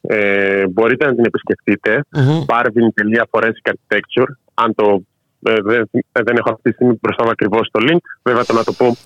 ε, 0.00 0.66
μπορείτε 0.68 1.06
να 1.06 1.14
την 1.14 1.24
επισκεφτείτε, 1.24 2.04
mm-hmm. 2.16 2.44
parvin.forensic 2.46 3.72
architecture, 3.72 4.30
αν 4.54 4.74
το, 4.74 5.02
ε, 5.42 5.54
δεν, 5.62 5.90
δεν 6.12 6.36
έχω 6.36 6.50
αυτή 6.50 6.62
τη 6.62 6.72
στιγμή 6.72 6.98
μπροστά 7.00 7.24
μου 7.24 7.30
ακριβώς 7.30 7.68
το 7.70 7.80
link, 7.82 8.04
βέβαια 8.22 8.44
το 8.44 8.52
να 8.52 8.64
το 8.64 8.72
πω 8.72 8.96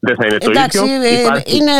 δεν 0.00 0.14
θα 0.16 0.26
είναι 0.26 0.38
το 0.38 0.50
Εντάξει, 0.50 0.78
ίδιο. 0.78 1.34
Ε, 1.34 1.42
είναι 1.56 1.76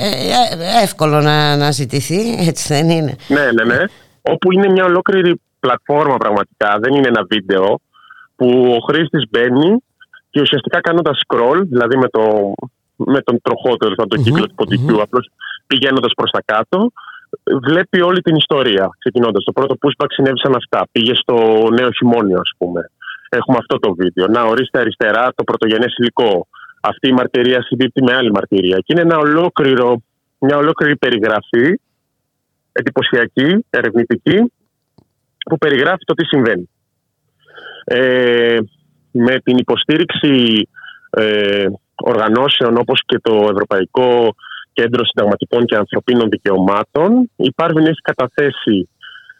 ε, 0.00 0.82
εύκολο 0.82 1.20
να, 1.20 1.56
να 1.56 1.70
ζητηθεί, 1.70 2.20
έτσι 2.48 2.74
δεν 2.74 2.90
είναι. 2.90 3.16
Ναι, 3.28 3.44
ναι, 3.52 3.64
ναι. 3.74 3.84
Όπου 4.22 4.52
είναι 4.52 4.68
μια 4.70 4.84
ολόκληρη 4.84 5.40
πλατφόρμα 5.60 6.16
πραγματικά, 6.16 6.78
δεν 6.80 6.94
είναι 6.94 7.08
ένα 7.08 7.22
βίντεο 7.30 7.80
που 8.36 8.48
ο 8.76 8.78
χρήστης 8.86 9.24
μπαίνει 9.30 9.76
και 10.30 10.40
ουσιαστικά 10.40 10.80
κάνοντας 10.80 11.20
scroll, 11.26 11.60
δηλαδή 11.68 11.96
με, 11.96 12.08
το, 12.08 12.52
με 12.96 13.20
τον 13.20 13.40
τροχό 13.42 13.76
του, 13.76 13.84
δηλαδή 13.84 14.08
τον 14.08 14.22
κύκλο 14.22 14.46
του 14.46 14.54
ποντικού, 14.54 14.96
mm-hmm. 14.96 15.02
απλώς 15.02 15.30
πηγαίνοντας 15.66 16.12
προς 16.16 16.30
τα 16.30 16.42
κάτω, 16.44 16.90
βλέπει 17.66 18.00
όλη 18.00 18.20
την 18.20 18.36
ιστορία. 18.36 18.88
Ξεκινώντας. 18.98 19.44
Το 19.44 19.52
πρώτο 19.52 19.74
pushback 19.82 20.06
συνέβησαν 20.08 20.54
αυτά. 20.54 20.86
Πήγε 20.92 21.14
στο 21.14 21.34
νέο 21.72 21.90
χειμώνιο, 21.90 22.38
ας 22.38 22.50
πούμε. 22.58 22.90
Έχουμε 23.28 23.56
αυτό 23.60 23.78
το 23.78 23.94
βίντεο. 23.94 24.26
Να 24.26 24.42
ορίστε 24.42 24.78
αριστερά 24.78 25.32
το 25.34 25.44
πρωτογενές 25.44 25.94
υλικό 25.98 26.46
αυτή 26.80 27.08
η 27.08 27.12
μαρτυρία 27.12 27.62
συμπίπτει 27.62 28.02
με 28.02 28.14
άλλη 28.14 28.30
μαρτυρία. 28.30 28.76
Και 28.76 28.92
είναι 28.92 29.00
ένα 29.00 29.18
ολόκληρο, 29.18 30.02
μια 30.38 30.56
ολόκληρη 30.56 30.96
περιγραφή, 30.96 31.80
εντυπωσιακή, 32.72 33.66
ερευνητική, 33.70 34.52
που 35.48 35.58
περιγράφει 35.58 36.04
το 36.04 36.14
τι 36.14 36.24
συμβαίνει. 36.24 36.68
Ε, 37.84 38.56
με 39.10 39.38
την 39.40 39.56
υποστήριξη 39.56 40.68
ε, 41.10 41.66
οργανώσεων 41.96 42.76
όπως 42.76 43.02
και 43.06 43.18
το 43.22 43.34
Ευρωπαϊκό 43.34 44.34
Κέντρο 44.72 45.04
Συνταγματικών 45.04 45.64
και 45.64 45.76
Ανθρωπίνων 45.76 46.28
Δικαιωμάτων, 46.28 47.30
η 47.36 47.52
Πάρβιν 47.52 47.86
έχει 47.86 48.00
καταθέσει 48.02 48.88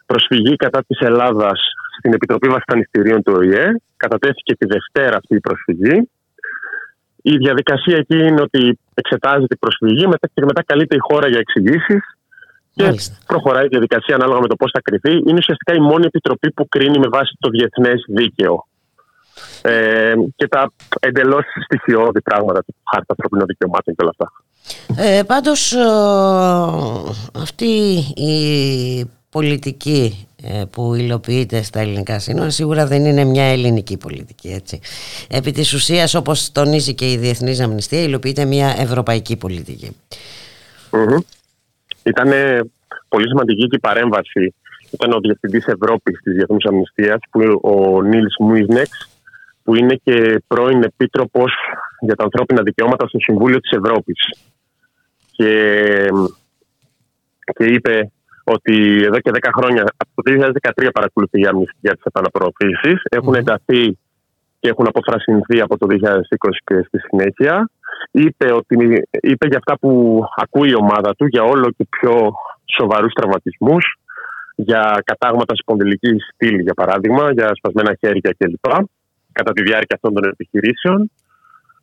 προσφυγή 0.05 0.55
κατά 0.55 0.83
της 0.87 0.99
Ελλάδας 0.99 1.59
στην 1.97 2.13
Επιτροπή 2.13 2.47
Βασανιστήριων 2.47 3.23
του 3.23 3.33
ΟΗΕ. 3.35 3.75
Κατατέθηκε 3.97 4.55
τη 4.55 4.65
Δευτέρα 4.65 5.17
αυτή 5.17 5.35
η 5.35 5.39
προσφυγή 5.39 6.09
η 7.33 7.37
διαδικασία 7.37 7.97
εκεί 7.97 8.17
είναι 8.17 8.41
ότι 8.41 8.79
εξετάζεται 8.93 9.53
η 9.53 9.57
προσφυγή 9.57 10.07
μετά 10.07 10.27
και 10.33 10.41
μετά 10.45 10.63
καλείται 10.63 10.95
η 10.95 10.99
χώρα 10.99 11.27
για 11.27 11.39
εξηγήσεις 11.39 12.01
και 12.73 12.83
Μάλιστα. 12.83 13.17
προχωράει 13.25 13.65
η 13.65 13.67
διαδικασία 13.67 14.15
ανάλογα 14.15 14.39
με 14.39 14.47
το 14.47 14.55
πώς 14.55 14.71
θα 14.73 14.81
κρυθεί. 14.81 15.11
Είναι 15.11 15.37
ουσιαστικά 15.37 15.73
η 15.73 15.79
μόνη 15.79 16.05
επιτροπή 16.05 16.51
που 16.51 16.67
κρίνει 16.67 16.99
με 16.99 17.07
βάση 17.07 17.37
το 17.39 17.49
διεθνές 17.49 18.03
δίκαιο. 18.07 18.67
Ε, 19.61 20.13
και 20.35 20.47
τα 20.47 20.71
εντελώς 20.99 21.45
στοιχειώδη 21.63 22.21
πράγματα 22.21 22.63
του 22.63 22.75
χάρτη 22.91 23.05
ανθρωπίνων 23.07 23.45
δικαιωμάτων 23.45 23.95
και 23.95 24.01
όλα 24.01 24.13
αυτά. 24.17 24.31
Ε, 25.03 25.23
πάντως 25.23 25.75
αυτή 27.35 27.97
η 28.15 29.11
πολιτική 29.29 30.27
ε, 30.27 30.28
που 30.71 30.93
υλοποιείται 30.93 31.61
στα 31.61 31.79
ελληνικά 31.79 32.19
σύνορα 32.19 32.49
σίγουρα 32.49 32.85
δεν 32.85 33.05
είναι 33.05 33.23
μια 33.23 33.43
ελληνική 33.43 33.97
πολιτική 33.97 34.47
έτσι. 34.47 34.79
Επί 35.29 35.51
της 35.51 35.73
ουσίας 35.73 36.13
όπως 36.13 36.51
τονίζει 36.51 36.93
και 36.93 37.11
η 37.11 37.17
Διεθνής 37.17 37.59
Αμνηστία 37.59 38.01
υλοποιείται 38.01 38.45
μια 38.45 38.75
ευρωπαϊκή 38.77 39.37
πολιτική. 39.37 39.95
Mm-hmm. 40.91 41.19
Ήταν 42.03 42.31
πολύ 43.07 43.27
σημαντική 43.27 43.67
και 43.67 43.75
η 43.75 43.79
παρέμβαση 43.79 44.53
ήταν 44.91 45.11
ο 45.11 45.19
Διευθυντής 45.19 45.65
Ευρώπης 45.65 46.19
της 46.23 46.33
Διεθνούς 46.33 46.65
Αμνηστίας 46.65 47.19
που 47.31 47.59
ο 47.61 48.01
Νίλς 48.01 48.35
Μουίζνεξ 48.39 49.09
που 49.63 49.75
είναι 49.75 49.99
και 50.03 50.43
πρώην 50.47 50.83
Επίτροπος 50.83 51.53
για 51.99 52.15
τα 52.15 52.23
ανθρώπινα 52.23 52.61
δικαιώματα 52.61 53.07
στο 53.07 53.17
Συμβούλιο 53.19 53.59
της 53.59 53.71
Ευρώπης 53.71 54.33
και, 55.31 56.07
και 57.57 57.65
είπε 57.65 58.11
ότι 58.53 59.03
εδώ 59.03 59.19
και 59.19 59.31
10 59.33 59.49
χρόνια, 59.57 59.83
από 59.97 60.23
το 60.23 60.49
2013 60.83 60.89
παρακολουθεί 60.93 61.39
η 61.41 61.45
αμνηστία 61.45 61.93
τη 61.93 62.01
επαναπροωθήσεις. 62.03 63.01
Έχουν 63.03 63.33
ενταθεί 63.33 63.97
και 64.59 64.69
έχουν 64.69 64.87
αποφρασινθεί 64.87 65.61
από 65.61 65.77
το 65.77 65.87
2020 65.89 65.95
και 66.63 66.83
στη 66.87 66.99
συνέχεια. 66.99 67.69
Είπε, 68.11 68.53
ότι, 68.53 68.75
είπε 69.21 69.47
για 69.47 69.57
αυτά 69.57 69.77
που 69.79 70.21
ακούει 70.35 70.69
η 70.69 70.75
ομάδα 70.75 71.15
του, 71.15 71.25
για 71.25 71.43
όλο 71.43 71.71
και 71.77 71.85
πιο 71.89 72.31
σοβαρούς 72.77 73.13
τραυματισμούς, 73.13 73.85
για 74.55 75.01
κατάγματα 75.05 75.55
σπονδυλική 75.55 76.15
στήλη, 76.33 76.61
για 76.61 76.73
παράδειγμα, 76.73 77.31
για 77.31 77.49
σπασμένα 77.53 77.95
χέρια 77.99 78.35
κλπ. 78.37 78.67
κατά 79.31 79.51
τη 79.53 79.61
διάρκεια 79.61 79.95
αυτών 79.95 80.13
των 80.13 80.23
επιχειρήσεων. 80.23 81.11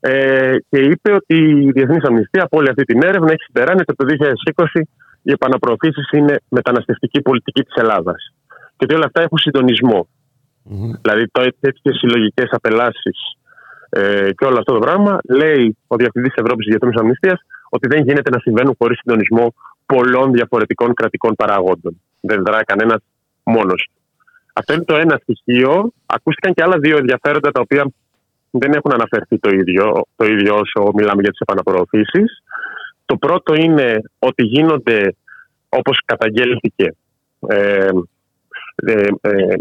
Ε, 0.01 0.57
και 0.69 0.79
είπε 0.79 1.13
ότι 1.13 1.37
η 1.37 1.71
Διεθνής 1.71 2.05
Αμνηστία 2.05 2.43
από 2.43 2.59
όλη 2.59 2.69
αυτή 2.69 2.85
την 2.85 3.03
έρευνα 3.03 3.33
έχει 3.33 3.43
συμπεράνει 3.43 3.81
ότι 3.81 3.95
το 3.95 4.07
2020 4.55 4.81
οι 5.27 5.31
επαναπροωθήσεις 5.31 6.11
είναι 6.11 6.35
μεταναστευτική 6.49 7.21
πολιτική 7.21 7.63
της 7.63 7.75
Ελλάδας. 7.75 8.21
Και 8.77 8.85
ότι 8.85 8.95
όλα 8.95 9.07
αυτά 9.07 9.23
έχουν 9.23 9.39
συντονισμό. 9.39 10.09
Mm-hmm. 10.71 10.93
Δηλαδή, 11.03 11.25
τέτοιες 11.61 11.97
συλλογικές 12.01 12.49
απελάσεις 12.51 13.19
ε, 13.89 14.33
και 14.37 14.45
όλο 14.45 14.59
αυτό 14.59 14.73
το 14.73 14.79
πράγμα, 14.79 15.19
λέει 15.29 15.77
ο 15.87 15.97
Διευθυντής 15.97 16.35
Ευρώπης 16.35 16.67
Διεθνούς 16.67 16.97
Αμνηστίας, 17.01 17.41
ότι 17.69 17.89
δεν 17.89 18.05
γίνεται 18.05 18.31
να 18.31 18.39
συμβαίνουν 18.39 18.75
χωρίς 18.79 18.99
συντονισμό 18.99 19.55
πολλών 19.87 20.33
διαφορετικών 20.33 20.95
κρατικών 20.95 21.35
παραγόντων. 21.35 22.01
Δεν 22.21 22.43
δράει 22.47 22.63
κανένας 22.63 23.01
μόνος 23.43 23.89
Αυτό 24.53 24.73
είναι 24.73 24.85
το 24.85 24.97
ένα 24.97 25.21
στοιχείο. 25.23 25.93
Ακούστηκαν 26.07 26.55
και 26.55 26.63
άλλα 26.63 26.79
δύο 26.79 26.97
ενδιαφέροντα 26.97 27.51
τα 27.51 27.61
οποία 27.61 27.85
δεν 28.51 28.73
έχουν 28.73 28.93
αναφερθεί 28.93 29.39
το 29.39 29.51
ίδιο, 29.51 30.07
το 30.17 30.25
ίδιο 30.25 30.55
όσο 30.55 30.91
μιλάμε 30.95 31.21
για 31.23 31.31
τις 31.31 31.41
επαναπροωθήσεις. 31.41 32.43
Το 33.07 33.17
πρώτο 33.17 33.55
είναι 33.55 34.01
ότι 34.19 34.45
γίνονται, 34.45 35.17
όπως 35.69 36.01
καταγγέλθηκε, 36.05 36.97
ε, 37.49 37.89
ε, 38.75 39.07
ε, 39.21 39.55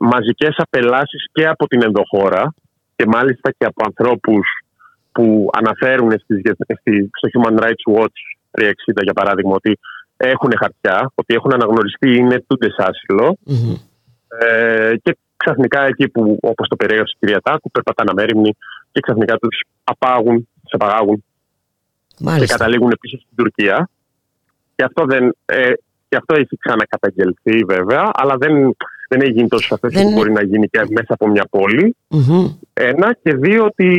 μαζικές 0.00 0.54
απελάσεις 0.56 1.24
και 1.32 1.46
από 1.46 1.66
την 1.66 1.82
ενδοχώρα 1.82 2.54
και 2.96 3.06
μάλιστα 3.06 3.50
και 3.50 3.64
από 3.64 3.84
ανθρώπους 3.84 4.46
που 5.12 5.50
αναφέρουν 5.52 6.10
στις, 6.10 6.40
στο 7.10 7.28
Human 7.32 7.58
Rights 7.62 7.94
Watch 7.94 8.18
360 8.50 9.02
για 9.02 9.12
παράδειγμα 9.12 9.54
ότι 9.54 9.78
έχουν 10.16 10.52
χαρτιά, 10.58 11.10
ότι 11.14 11.34
έχουν 11.34 11.52
αναγνωριστεί 11.52 12.16
είναι 12.16 12.44
τούντες 12.46 12.74
ε, 14.38 14.94
και 15.02 15.16
ξαφνικά 15.36 15.82
εκεί 15.82 16.08
που 16.08 16.38
όπως 16.42 16.68
το 16.68 16.76
περιέγραψε 16.76 17.14
η 17.16 17.18
κυρία 17.18 17.40
Τάκου 17.40 17.70
περπατάνε 17.70 18.10
αμέριμνοι 18.10 18.56
και 18.92 19.00
ξαφνικά 19.00 19.36
τους 19.36 19.62
απάγουν, 19.84 20.48
σε 20.62 20.76
απαγάγουν 20.78 21.24
Μάλιστα. 22.20 22.46
και 22.46 22.52
καταλήγουν 22.52 22.90
επίσης 22.90 23.20
στην 23.20 23.36
Τουρκία. 23.36 23.88
Και 24.74 24.84
αυτό, 24.84 25.04
δεν, 25.04 25.34
ε, 25.44 25.72
και 26.08 26.16
αυτό 26.16 26.34
έχει 26.34 26.56
ξανακαταγγελθεί 26.56 27.64
βέβαια, 27.66 28.10
αλλά 28.12 28.36
δεν, 28.36 28.76
δεν 29.08 29.20
έχει 29.20 29.32
γίνει 29.32 29.48
τόσο 29.48 29.66
σαφές 29.66 29.92
δεν... 29.92 30.06
ότι 30.06 30.14
μπορεί 30.14 30.32
να 30.32 30.42
γίνει 30.42 30.68
και 30.68 30.78
μέσα 30.88 31.14
από 31.14 31.28
μια 31.28 31.46
πολη 31.50 31.96
Ένα. 32.72 33.16
Και 33.22 33.34
δύο, 33.34 33.64
ότι 33.64 33.90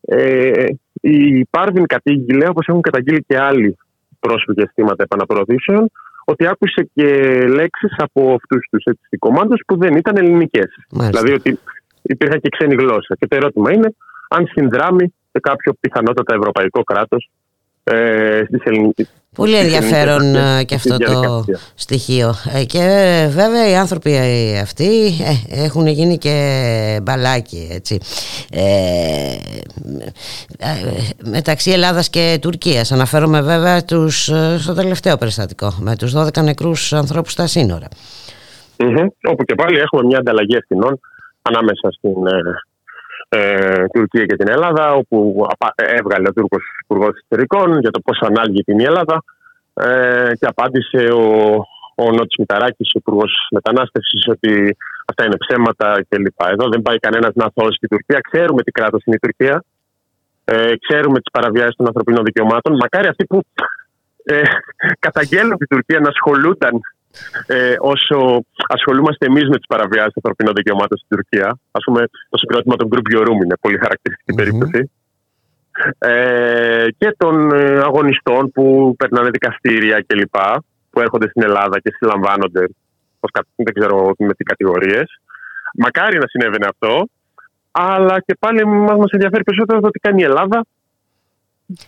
ε, 0.00 0.64
η 1.00 1.44
Πάρβιν 1.44 1.86
κατήγγειλε, 1.86 2.48
όπως 2.48 2.66
έχουν 2.66 2.80
καταγγείλει 2.80 3.24
και 3.28 3.38
άλλοι 3.38 3.76
πρόσφυγες 4.20 4.70
θύματα 4.74 5.02
επαναπροωθήσεων, 5.02 5.90
ότι 6.24 6.46
άκουσε 6.46 6.90
και 6.94 7.06
λέξεις 7.48 7.94
από 7.96 8.34
αυτούς 8.34 8.68
τους 8.70 8.84
δικομάντου 9.10 9.56
που 9.66 9.76
δεν 9.76 9.96
ήταν 9.96 10.16
ελληνικές. 10.16 10.74
Δηλαδή 10.90 11.32
ότι 11.32 11.58
υπήρχαν 12.02 12.40
και 12.40 12.48
ξένη 12.48 12.74
γλώσσα. 12.74 13.14
Και 13.18 13.26
το 13.26 13.36
ερώτημα 13.36 13.72
είναι 13.72 13.94
αν 14.28 14.46
συνδράμει 14.46 15.14
σε 15.36 15.40
κάποιο 15.42 15.72
πιθανότατα 15.80 16.34
ευρωπαϊκό 16.34 16.82
κράτος 16.82 17.30
ε, 17.84 18.42
στις 18.46 18.62
ελληνικές 18.64 19.12
Πολύ 19.34 19.56
ενδιαφέρον 19.56 20.34
ε, 20.34 20.64
και 20.64 20.74
αυτό 20.74 20.96
το 20.96 21.44
στοιχείο. 21.74 22.34
Ε, 22.54 22.64
και 22.64 22.78
βέβαια 23.30 23.70
οι 23.70 23.76
άνθρωποι 23.76 24.16
αυτοί 24.62 25.12
έχουν 25.48 25.86
γίνει 25.86 26.18
και 26.18 26.36
μπαλάκι 27.02 27.68
έτσι. 27.72 27.98
μεταξύ 31.24 31.70
Ελλάδας 31.70 32.10
και 32.10 32.38
Τουρκίας. 32.40 32.92
Αναφέρομαι 32.92 33.42
βέβαια 33.42 33.84
τους, 33.84 34.30
στο 34.58 34.74
τελευταίο 34.74 35.16
περιστατικό 35.16 35.72
με 35.80 35.96
τους 35.96 36.12
12 36.16 36.42
νεκρούς 36.42 36.92
ανθρώπους 36.92 37.32
στα 37.32 37.46
συνορα 37.46 37.88
Όπου 39.28 39.44
και 39.44 39.54
πάλι 39.54 39.78
έχουμε 39.78 40.02
μια 40.02 40.18
ανταλλαγή 40.18 40.56
ευθυνών 40.56 41.00
ανάμεσα 41.42 41.90
στην 41.90 42.14
ε, 43.28 43.84
Τουρκία 43.92 44.24
και 44.24 44.36
την 44.36 44.48
Ελλάδα, 44.48 44.92
όπου 44.92 45.46
έβγαλε 45.74 46.28
ο 46.28 46.32
Τούρκος 46.32 46.62
Υπουργός 46.82 47.08
Εξωτερικών 47.08 47.78
για 47.78 47.90
το 47.90 48.00
πώς 48.00 48.18
ανάλγει 48.20 48.62
την 48.62 48.80
Ελλάδα 48.80 49.24
ε, 49.74 50.30
και 50.38 50.46
απάντησε 50.46 51.12
ο, 51.12 51.54
ο 51.94 52.04
Νότης 52.04 52.36
Μηταράκης, 52.38 52.88
ο 52.94 52.98
Υπουργός 52.98 53.48
Μετανάστευσης, 53.50 54.28
ότι 54.28 54.76
αυτά 55.06 55.24
είναι 55.24 55.36
ψέματα 55.36 56.04
κλπ. 56.08 56.40
Εδώ 56.50 56.68
δεν 56.68 56.82
πάει 56.82 56.98
κανένας 56.98 57.34
να 57.34 57.44
αθώσει 57.44 57.78
την 57.78 57.88
Τουρκία. 57.88 58.20
Ξέρουμε 58.30 58.62
τι 58.62 58.70
κράτος 58.70 59.02
είναι 59.04 59.16
η 59.16 59.18
Τουρκία. 59.18 59.64
Ε, 60.44 60.72
ξέρουμε 60.88 61.18
τις 61.20 61.30
παραβιάσεις 61.32 61.76
των 61.76 61.86
ανθρωπίνων 61.86 62.24
δικαιωμάτων. 62.24 62.76
Μακάρι 62.76 63.08
αυτοί 63.08 63.24
που 63.24 63.40
ε, 64.24 64.42
καταγγέλνουν 64.98 65.56
την 65.56 65.66
Τουρκία 65.68 66.00
να 66.00 66.08
ασχολούνταν 66.08 66.80
ε, 67.46 67.74
όσο 67.78 68.44
ασχολούμαστε 68.66 69.26
εμείς 69.26 69.48
με 69.48 69.56
τις 69.56 69.66
παραβιάσεις 69.66 70.12
των 70.12 70.22
ανθρωπίνων 70.24 70.54
δικαιωμάτων 70.54 70.96
στην 70.98 71.10
Τουρκία. 71.16 71.48
Α 71.70 71.78
πούμε, 71.84 72.00
το 72.28 72.38
συγκρότημα 72.38 72.76
των 72.76 72.88
Group 72.92 73.06
Your 73.12 73.22
Room 73.26 73.40
είναι 73.44 73.56
πολύ 73.60 73.78
χαρακτηριστική 73.78 74.32
περίπτωση. 74.34 74.90
Ε, 75.98 76.86
και 76.98 77.14
των 77.16 77.52
ε, 77.52 77.78
αγωνιστών 77.88 78.50
που 78.50 78.94
περνάνε 78.98 79.30
δικαστήρια 79.30 80.04
κλπ. 80.06 80.36
που 80.90 81.00
έρχονται 81.00 81.28
στην 81.28 81.42
Ελλάδα 81.42 81.80
και 81.80 81.94
συλλαμβάνονται, 81.96 82.68
δεν 83.56 83.74
ξέρω 83.74 84.14
με 84.18 84.34
τι 84.34 84.44
κατηγορίες. 84.44 85.20
Μακάρι 85.74 86.18
να 86.18 86.26
συνέβαινε 86.26 86.66
αυτό, 86.68 87.08
αλλά 87.70 88.20
και 88.26 88.36
πάλι 88.38 88.66
μας 88.66 89.10
ενδιαφέρει 89.10 89.42
περισσότερο 89.44 89.80
το 89.80 89.90
τι 89.90 89.98
κάνει 89.98 90.20
η 90.22 90.24
Ελλάδα 90.24 90.64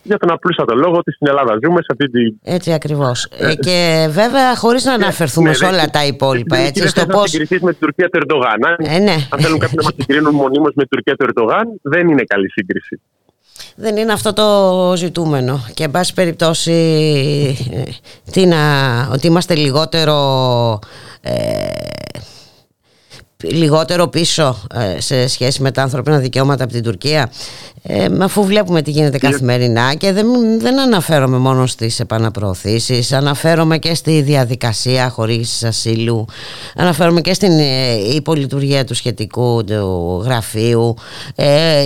για 0.02 0.18
τον 0.18 0.30
απλούστατο 0.30 0.74
λόγο 0.74 0.96
ότι 0.96 1.12
στην 1.12 1.26
Ελλάδα 1.26 1.58
ζούμε 1.64 1.80
σε 1.80 1.86
αυτή 1.90 2.10
τη. 2.10 2.36
Έτσι 2.42 2.72
ακριβώ. 2.72 3.12
Ε, 3.38 3.54
και 3.54 4.06
βέβαια, 4.10 4.56
χωρί 4.56 4.78
να 4.84 4.92
αναφερθούμε 4.92 5.48
ναι, 5.48 5.54
σε 5.54 5.64
όλα 5.64 5.86
τα 5.90 6.06
υπόλοιπα. 6.06 6.56
Έτσι, 6.56 6.88
στο 6.88 7.06
πώ. 7.06 7.26
συγκριθεί 7.26 7.64
με 7.64 7.70
την 7.70 7.80
Τουρκία 7.80 8.08
του 8.08 8.18
Ερντογάν. 8.18 8.76
Ε, 8.78 8.98
ναι. 8.98 9.16
Αν 9.30 9.40
θέλουν 9.40 9.58
κάποιοι 9.58 9.74
να 9.76 9.82
μα 9.82 9.90
συγκρίνουν 9.98 10.34
μονίμω 10.34 10.64
με 10.64 10.70
την 10.70 10.88
Τουρκία 10.88 11.16
του 11.16 11.24
Ερντογάν, 11.24 11.80
δεν 11.82 12.08
είναι 12.08 12.22
καλή 12.22 12.50
σύγκριση. 12.50 13.00
Δεν 13.76 13.96
είναι 13.96 14.12
αυτό 14.12 14.32
το 14.32 14.92
ζητούμενο 14.96 15.64
και 15.74 15.84
εν 15.84 15.90
πάση 15.90 16.14
περιπτώσει 16.14 16.72
ε, 17.72 17.82
τι 18.32 18.46
να, 18.46 18.56
ότι 19.12 19.26
είμαστε 19.26 19.54
λιγότερο 19.54 20.14
ε, 21.20 21.32
λιγότερο 23.44 24.08
πίσω 24.08 24.62
ε, 24.74 25.00
σε 25.00 25.28
σχέση 25.28 25.62
με 25.62 25.70
τα 25.70 25.82
ανθρώπινα 25.82 26.18
δικαιώματα 26.18 26.64
από 26.64 26.72
την 26.72 26.82
Τουρκία. 26.82 27.30
Ε, 27.82 28.06
αφού 28.20 28.44
βλέπουμε 28.44 28.82
τι 28.82 28.90
γίνεται 28.90 29.18
καθημερινά 29.18 29.94
και 29.94 30.12
δεν, 30.12 30.26
δεν 30.60 30.80
αναφέρομαι 30.80 31.38
μόνο 31.38 31.66
στις 31.66 32.00
επαναπροωθήσεις 32.00 33.12
αναφέρομαι 33.12 33.78
και 33.78 33.94
στη 33.94 34.20
διαδικασία 34.20 35.08
χωρίς 35.08 35.64
ασύλου 35.64 36.24
αναφέρομαι 36.76 37.20
και 37.20 37.34
στην 37.34 37.58
ε, 37.58 37.94
υπολειτουργία 38.14 38.84
του 38.84 38.94
σχετικού 38.94 39.64
του 39.64 40.22
γραφείου. 40.24 40.94
Ε, 41.34 41.84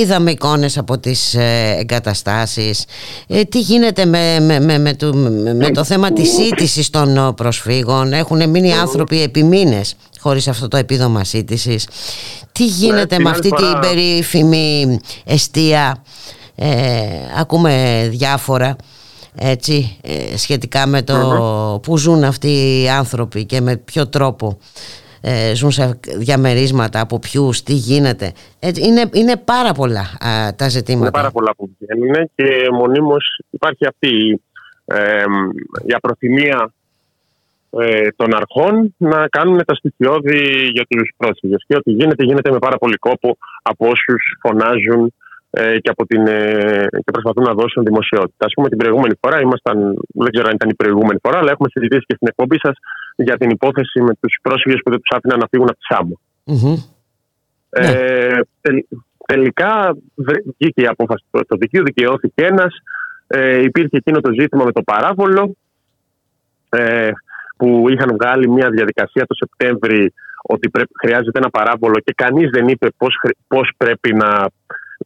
είδαμε 0.00 0.30
εικόνες 0.30 0.78
από 0.78 0.98
τις 0.98 1.34
ε, 1.34 1.76
εγκαταστάσεις. 1.78 2.84
Ε, 3.26 3.42
τι 3.42 3.60
γίνεται 3.60 4.04
με, 4.04 4.40
με, 4.40 4.60
με, 4.60 4.78
με, 4.78 4.94
το, 4.94 5.14
με 5.54 5.70
το 5.70 5.84
θέμα 5.84 6.12
της 6.12 6.30
σύντησης 6.32 6.90
των 6.90 7.34
προσφύγων; 7.34 8.12
Έχουν 8.12 8.50
μείνει 8.50 8.72
άνθρωποι 8.72 9.22
επί 9.22 9.42
μήνες; 9.42 9.94
Χωρίς 10.18 10.48
αυτό 10.48 10.68
το 10.68 10.76
επίδομα 10.76 11.24
σύντησης. 11.24 11.88
Τι 12.52 12.64
γίνεται 12.64 13.18
με 13.18 13.30
αυτή 13.30 13.48
την 13.50 13.78
περίφημη 13.80 14.98
εστία, 15.24 16.02
ε, 16.54 16.68
ακούμε 17.36 18.06
διάφορα 18.10 18.76
έτσι, 19.34 19.98
ε, 20.02 20.36
σχετικά 20.36 20.86
με 20.86 21.02
το 21.02 21.80
που 21.82 21.98
ζουν 21.98 22.24
αυτοί 22.24 22.82
οι 22.82 22.88
άνθρωποι 22.88 23.44
και 23.44 23.60
με 23.60 23.76
ποιο 23.76 24.08
τρόπο 24.08 24.58
ε, 25.20 25.54
ζουν 25.54 25.70
σε 25.70 25.98
διαμερίσματα, 26.16 27.00
από 27.00 27.18
ποιους, 27.18 27.62
τι 27.62 27.72
γίνεται. 27.72 28.32
Έτσι, 28.58 28.86
είναι, 28.86 29.04
είναι 29.12 29.36
πάρα 29.36 29.72
πολλά 29.72 30.06
τα 30.56 30.68
ζητήματα. 30.68 31.02
Είναι 31.02 31.10
πάρα 31.10 31.30
πολλά 31.30 31.54
που 31.56 31.70
βγαίνουν 31.78 32.30
και 32.34 32.68
μονίμως 32.72 33.40
υπάρχει 33.50 33.86
αυτή 33.86 34.42
ε, 34.84 35.24
η 35.86 35.92
απροθυμία 35.92 36.72
ε, 37.70 38.08
των 38.16 38.34
αρχών 38.34 38.94
να 38.96 39.28
κάνουν 39.28 39.64
τα 39.64 39.74
στοιχειώδη 39.74 40.70
για 40.72 40.84
τους 40.88 41.10
πρόσφυγες. 41.16 41.64
Και 41.66 41.76
ό,τι 41.76 41.90
γίνεται, 41.90 42.24
γίνεται 42.24 42.50
με 42.50 42.58
πάρα 42.58 42.78
πολύ 42.78 42.96
κόπο 42.96 43.36
από 43.62 43.88
όσους 43.88 44.22
φωνάζουν 44.42 45.12
ε, 45.50 45.78
και, 45.78 45.90
από 45.90 46.06
την, 46.06 46.26
ε, 46.26 46.86
και 46.90 47.10
προσπαθούν 47.12 47.44
να 47.44 47.52
δώσουν 47.52 47.84
δημοσιότητα. 47.84 48.46
Α 48.46 48.48
πούμε, 48.54 48.68
την 48.68 48.78
προηγούμενη 48.78 49.14
φορά 49.20 49.40
ήμασταν, 49.40 49.76
δεν 50.14 50.30
ξέρω 50.32 50.48
αν 50.48 50.54
ήταν 50.54 50.68
η 50.68 50.74
προηγούμενη 50.74 51.18
φορά, 51.22 51.38
αλλά 51.38 51.50
έχουμε 51.50 51.68
συζητήσει 51.72 52.04
και 52.06 52.14
στην 52.14 52.28
εκπομπή 52.28 52.58
σας 52.62 52.76
για 53.16 53.36
την 53.36 53.50
υπόθεση 53.50 54.00
με 54.00 54.12
τους 54.20 54.38
πρόσφυγες 54.42 54.80
που 54.84 54.90
δεν 54.90 55.00
τους 55.00 55.16
άφηναν 55.16 55.38
να 55.38 55.46
φύγουν 55.50 55.68
από 55.68 55.78
τη 55.78 55.86
Σάμο. 55.90 56.20
Ε, 57.70 58.36
ναι. 58.70 58.80
τελικά 59.26 59.96
βγήκε 60.58 60.82
η 60.82 60.86
απόφαση. 60.86 61.24
Το, 61.30 61.40
το 61.46 61.56
δικείο 61.56 61.82
δικαιώθηκε 61.82 62.44
ένας. 62.44 62.74
Ε, 63.26 63.62
υπήρχε 63.62 63.96
εκείνο 63.96 64.20
το 64.20 64.30
ζήτημα 64.40 64.64
με 64.64 64.72
το 64.72 64.82
παράβολο 64.82 65.56
ε, 66.68 67.10
που 67.58 67.88
είχαν 67.88 68.16
βγάλει 68.20 68.48
μια 68.48 68.68
διαδικασία 68.70 69.26
το 69.26 69.34
Σεπτέμβρη 69.34 70.12
ότι 70.42 70.70
πρέπει, 70.70 70.90
χρειάζεται 71.02 71.38
ένα 71.38 71.50
παράβολο 71.50 72.00
και 72.04 72.12
κανείς 72.16 72.50
δεν 72.50 72.68
είπε 72.68 72.88
πώς, 72.96 73.14
πώς 73.48 73.70
πρέπει 73.76 74.14
να 74.14 74.46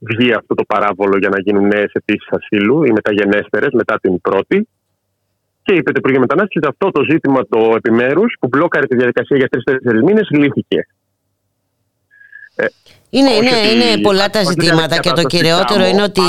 βγει 0.01 0.33
αυτό 0.33 0.55
το 0.55 0.65
παράβολο 0.65 1.19
για 1.19 1.29
να 1.29 1.41
γίνουν 1.41 1.67
νέες 1.67 1.93
αιτήσεις 1.93 2.29
ασύλου, 2.31 2.85
οι 2.85 2.93
μεταγενέστερες 2.93 3.73
μετά 3.73 3.99
την 4.01 4.21
πρώτη. 4.21 4.69
Και 5.63 5.75
είπε 5.75 5.91
το 5.93 5.99
Υπουργείο 5.99 6.21
Μετανάστευσης 6.21 6.63
ότι 6.63 6.77
αυτό 6.79 7.01
το 7.01 7.05
ζήτημα 7.11 7.47
το 7.49 7.73
επιμέρους 7.77 8.37
που 8.41 8.49
μπλόκαρε 8.49 8.87
τη 8.87 8.97
διαδικασία 8.97 9.37
για 9.37 9.49
τρει-τέσσερι 9.49 10.05
μήνες 10.05 10.29
λύθηκε. 10.31 10.87
Ε, 12.55 12.67
είναι, 13.11 13.31
είναι, 13.31 13.51
είναι 13.51 14.01
πολλά 14.01 14.31
τα 14.31 14.43
ζητήματα 14.43 14.99
και 14.99 15.11
το 15.11 15.23
κυριότερο 15.23 15.85
είναι 15.85 16.03
ότι 16.03 16.23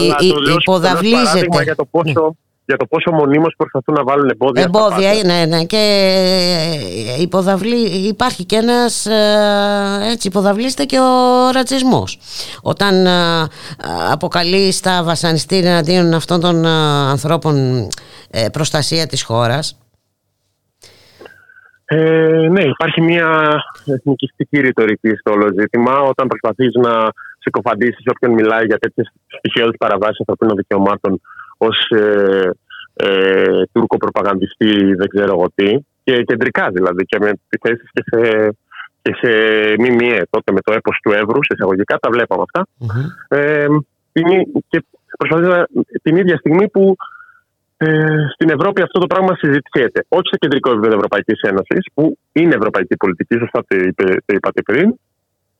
υποδαβλίζεται. 0.57 1.63
Για 1.63 1.75
το 1.75 1.85
πόσο, 1.85 2.35
για 2.65 2.77
το 2.77 2.85
πόσο 2.85 3.11
μονίμως 3.11 3.53
προσπαθούν 3.57 3.95
να 3.95 4.03
βάλουν 4.03 4.29
εμπόδια. 4.29 4.63
Εμπόδια, 4.63 5.13
ναι, 5.25 5.45
ναι. 5.45 5.63
Και 5.63 5.77
ε, 7.17 7.21
υποδαβλή, 7.21 8.07
υπάρχει 8.07 8.45
και 8.45 8.55
ένας, 8.55 9.05
ε, 9.05 10.11
έτσι, 10.11 10.27
υποδαβλίστε 10.27 10.83
και 10.83 10.99
ο 10.99 11.49
ρατσισμός. 11.51 12.19
Όταν 12.61 13.05
ε, 13.05 13.09
αποκαλεί 14.11 14.71
στα 14.71 15.03
βασανιστήρια 15.03 15.71
εναντίον 15.71 16.13
αυτών 16.13 16.39
των 16.39 16.65
ανθρώπων 16.65 17.87
προστασία 18.51 19.07
της 19.07 19.23
χώρας. 19.23 19.77
Ε, 21.85 22.47
ναι, 22.51 22.61
υπάρχει 22.61 23.01
μια 23.01 23.53
εθνικιστική 23.85 24.59
ρητορική 24.59 25.09
στο 25.09 25.31
όλο 25.31 25.47
ζήτημα. 25.59 25.99
Όταν 25.99 26.27
προσπαθείς 26.27 26.73
να 26.73 26.91
συκοφαντήσει 27.43 28.09
όποιον 28.13 28.31
μιλάει 28.31 28.65
για 28.65 28.77
τέτοιες 28.77 29.07
στοιχειώδεις 29.37 29.77
παραβάσεις 29.77 30.19
ανθρωπίνων 30.19 30.55
δικαιωμάτων 30.55 31.21
ως 31.57 31.77
ε, 31.89 32.49
ε, 32.93 33.63
Τούρκο 33.71 33.97
προπαγανδιστή, 33.97 34.73
δεν 34.99 35.07
ξέρω 35.07 35.31
εγώ 35.37 35.47
τι. 35.55 35.77
Και 36.03 36.23
κεντρικά 36.23 36.69
δηλαδή 36.71 37.05
και 37.05 37.17
με 37.21 37.29
επιθέσεις 37.49 37.89
και 37.93 38.03
σε, 38.09 38.19
και 39.01 39.13
σε 39.21 39.29
ΜΜΕ. 39.79 40.21
Τότε 40.29 40.51
με 40.51 40.61
το 40.61 40.73
έπος 40.73 40.97
του 41.03 41.11
Εύρους, 41.11 41.45
σε 41.45 41.53
εισαγωγικά, 41.55 41.97
τα 41.99 42.09
βλέπαμε 42.09 42.43
Ε, 43.27 43.65
και 44.67 44.85
προσπαθεί 45.17 45.63
την 46.01 46.15
ίδια 46.15 46.37
στιγμή 46.37 46.69
που 46.69 46.95
ε, 47.77 48.15
στην 48.33 48.49
Ευρώπη 48.49 48.81
αυτό 48.81 48.99
το 48.99 49.07
πράγμα 49.07 49.35
συζητιέται. 49.35 50.05
Όχι 50.07 50.27
σε 50.27 50.37
κεντρικό 50.37 50.71
επίπεδο 50.71 50.95
Ευρωπαϊκής 50.95 51.41
Ένωσης, 51.41 51.85
που 51.93 52.17
είναι 52.31 52.55
ευρωπαϊκή 52.55 52.95
πολιτική, 52.95 53.37
σωστά 53.37 53.65
το 54.25 54.33
είπατε 54.33 54.61
πριν, 54.61 54.95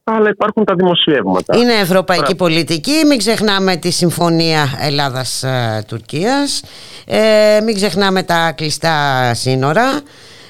αλλά 0.03 0.29
υπάρχουν 0.29 0.65
τα 0.65 0.75
δημοσιεύματα. 0.75 1.57
Είναι 1.57 1.73
ευρωπαϊκή 1.73 2.35
πολιτική, 2.35 3.05
μην 3.07 3.17
ξεχνάμε 3.17 3.75
τη 3.75 3.91
Συμφωνία 3.91 4.65
Ελλάδας-Τουρκίας, 4.79 6.63
ε, 7.05 7.59
μην 7.63 7.75
ξεχνάμε 7.75 8.23
τα 8.23 8.51
κλειστά 8.51 9.31
σύνορα, 9.33 10.01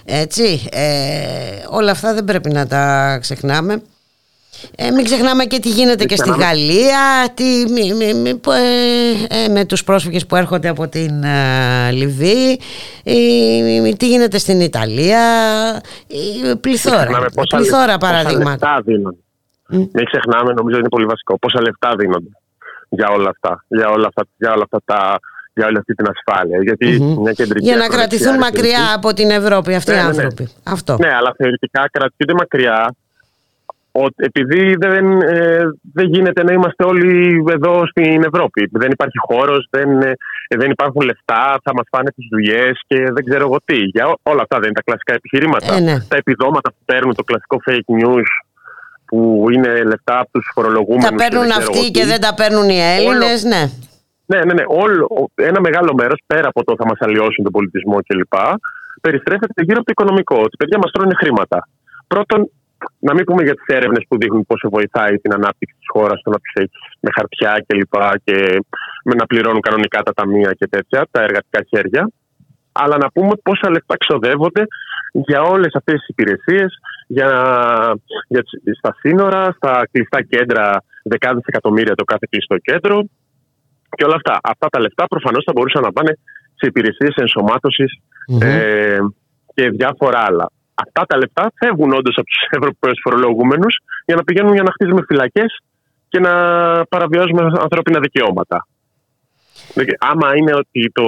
έτσι, 0.06 0.68
ε, 0.72 0.88
όλα 1.70 1.92
αυτά 1.92 2.14
δεν 2.14 2.24
πρέπει 2.24 2.50
να 2.50 2.68
τα 2.68 3.18
ξεχνάμε. 3.22 3.82
Ε, 4.76 4.92
μην 4.92 5.04
ξεχνάμε 5.04 5.46
και 5.46 5.60
τι 5.60 5.70
γίνεται 5.70 6.06
και 6.06 6.16
στη 6.16 6.30
Γαλλία, 6.30 7.30
τι, 7.34 7.62
ε, 9.28 9.50
με 9.50 9.66
τους 9.66 9.84
πρόσφυγες 9.84 10.26
που 10.26 10.36
έρχονται 10.36 10.68
από 10.68 10.88
την 10.88 11.24
Λιβύη, 11.92 12.60
τι 13.98 14.08
γίνεται 14.08 14.38
στην 14.38 14.62
Ιταλία, 14.62 15.22
πληθώρα, 16.62 17.26
πληθώρα 17.50 17.98
παραδείγματα. 17.98 18.84
Μην 19.78 20.06
ξεχνάμε, 20.12 20.54
νομίζω 20.54 20.78
είναι 20.78 20.90
πολύ 20.90 21.06
βασικό, 21.06 21.38
πόσα 21.40 21.62
λεφτά 21.62 21.96
δίνονται 21.96 22.34
για 22.90 23.08
όλα 23.10 23.30
αυτά, 23.30 23.64
για 23.68 23.90
όλα 23.90 24.08
αυτά, 24.08 24.24
για 24.38 24.52
όλα 24.54 24.64
αυτά 24.64 24.80
τα, 24.86 25.20
για 25.54 25.66
όλη 25.68 25.78
αυτή 25.78 25.94
την 25.94 26.08
ασφάλεια. 26.14 26.60
Γιατί 26.62 26.88
mm-hmm. 27.02 27.60
Για 27.60 27.76
να 27.76 27.88
κρατηθούν 27.88 28.38
μακριά 28.38 28.94
από 28.96 29.14
την 29.14 29.30
Ευρώπη 29.30 29.76
αυτοί 29.76 29.92
οι 29.92 29.96
ναι, 29.96 30.02
ναι, 30.02 30.08
ναι. 30.08 30.14
άνθρωποι. 30.14 30.50
Αυτό. 30.64 30.98
Ναι, 31.00 31.14
αλλά 31.14 31.34
θεωρητικά 31.38 31.90
κρατιούνται 31.92 32.34
μακριά 32.34 32.96
επειδή 34.16 34.76
δεν, 34.80 35.22
ε, 35.22 35.62
δεν 35.94 36.06
γίνεται 36.06 36.44
να 36.44 36.54
είμαστε 36.54 36.84
όλοι 36.86 37.44
εδώ 37.50 37.88
στην 37.88 38.24
Ευρώπη. 38.24 38.70
Δεν 38.72 38.92
υπάρχει 38.92 39.18
χώρος, 39.28 39.68
δεν, 39.70 40.02
ε, 40.02 40.14
δεν 40.58 40.72
υπάρχουν 40.72 41.02
λεφτά, 41.02 41.60
θα 41.64 41.72
μας 41.74 41.86
φάνε 41.92 42.10
τις 42.16 42.28
δουλειές 42.32 42.82
και 42.88 42.98
δεν 43.16 43.24
ξέρω 43.26 43.44
εγώ 43.44 43.58
τι. 43.66 43.78
Για 43.78 44.06
όλα 44.24 44.42
αυτά 44.42 44.56
δεν 44.60 44.68
είναι 44.70 44.80
τα 44.82 44.82
κλασικά 44.82 45.14
επιχειρήματα. 45.14 45.74
Ε, 45.76 45.80
ναι. 45.80 45.98
Τα 46.08 46.18
επιδόματα 46.18 46.70
που 46.70 46.82
παίρνουν, 46.86 47.16
το 47.16 47.24
κλασικό 47.24 47.58
fake 47.68 47.90
news 48.04 48.30
που 49.14 49.46
είναι 49.54 49.72
λεφτά 49.92 50.16
από 50.20 50.32
τους 50.32 50.46
φορολογούμενους. 50.54 51.10
Τα 51.10 51.16
παίρνουν 51.24 51.50
αυτοί 51.62 51.84
και 51.96 52.06
δεν 52.12 52.20
τα 52.26 52.34
παίρνουν 52.40 52.68
οι 52.70 52.80
Έλληνες, 52.96 53.44
ναι. 53.52 53.64
Ναι, 54.32 54.40
ναι, 54.46 54.54
ναι. 54.58 54.66
Όλο, 54.84 55.32
ένα 55.52 55.60
μεγάλο 55.68 55.92
μέρος 55.94 56.20
πέρα 56.26 56.48
από 56.48 56.64
το 56.64 56.74
θα 56.80 56.86
μας 56.90 57.00
αλλοιώσουν 57.06 57.44
τον 57.44 57.54
πολιτισμό 57.58 57.98
κλπ. 58.08 58.36
περιστρέφεται 59.02 59.60
γύρω 59.66 59.80
από 59.82 59.88
το 59.90 59.94
οικονομικό. 59.96 60.38
Ότι 60.46 60.56
παιδιά 60.60 60.78
μας 60.84 60.92
τρώνε 60.92 61.16
χρήματα. 61.22 61.58
Πρώτον, 62.08 62.40
να 63.00 63.14
μην 63.14 63.24
πούμε 63.26 63.42
για 63.44 63.56
τις 63.56 63.68
έρευνες 63.78 64.04
που 64.08 64.18
δείχνουν 64.18 64.46
πόσο 64.46 64.70
βοηθάει 64.70 65.14
την 65.24 65.34
ανάπτυξη 65.34 65.76
της 65.80 65.88
χώρας 65.94 66.22
το 66.24 66.30
να 66.30 66.40
τους 66.44 66.54
έχει 66.62 66.78
με 67.00 67.10
χαρτιά 67.18 67.52
κλπ. 67.68 67.96
Και, 68.24 68.36
και 68.36 68.36
με 69.04 69.14
να 69.20 69.26
πληρώνουν 69.26 69.62
κανονικά 69.68 70.00
τα 70.08 70.14
ταμεία 70.14 70.52
και 70.60 70.68
τέτοια, 70.68 71.06
τα 71.12 71.22
εργατικά 71.22 71.60
χέρια. 71.70 72.10
Αλλά 72.72 72.96
να 72.98 73.08
πούμε 73.12 73.34
πόσα 73.44 73.70
λεφτά 73.70 73.96
ξοδεύονται 73.98 74.64
για 75.14 75.42
όλες 75.42 75.74
αυτές 75.76 75.96
τις 76.00 76.08
υπηρεσίες, 76.08 76.80
για, 77.08 77.30
για, 78.28 78.44
στα 78.78 78.96
σύνορα, 79.00 79.52
στα 79.56 79.88
κλειστά 79.92 80.24
κέντρα, 80.24 80.84
δεκάδες 81.04 81.44
εκατομμύρια 81.46 81.96
το 81.96 82.04
κάθε 82.04 82.28
κλειστό 82.30 82.58
κέντρο 82.58 83.04
και 83.90 84.04
όλα 84.04 84.16
αυτά. 84.16 84.40
Αυτά 84.44 84.68
τα 84.70 84.80
λεφτά 84.80 85.08
προφανώς 85.08 85.44
θα 85.44 85.52
μπορούσαν 85.56 85.82
να 85.82 85.92
πάνε 85.92 86.18
σε 86.56 86.68
υπηρεσίες 86.68 87.14
ε, 88.42 88.98
και 89.54 89.70
διάφορα 89.70 90.20
άλλα. 90.20 90.52
Αυτά 90.74 91.06
τα 91.06 91.18
λεφτά 91.18 91.52
φεύγουν 91.56 91.94
όντως 91.94 92.16
από 92.18 92.26
τους 92.26 92.42
Ευρωπαίους 92.58 93.00
φορολογούμενους 93.04 93.76
για 94.06 94.16
να 94.16 94.24
πηγαίνουν 94.24 94.54
για 94.54 94.64
να 94.64 94.72
χτίζουμε 94.72 95.02
φυλακές 95.08 95.62
και 96.10 96.20
να 96.20 96.34
παραβιάζουμε 96.86 97.42
ανθρώπινα 97.62 98.00
δικαιώματα. 98.00 98.68
Άμα 100.00 100.36
είναι 100.36 100.54
ότι 100.56 100.92
το, 100.94 101.06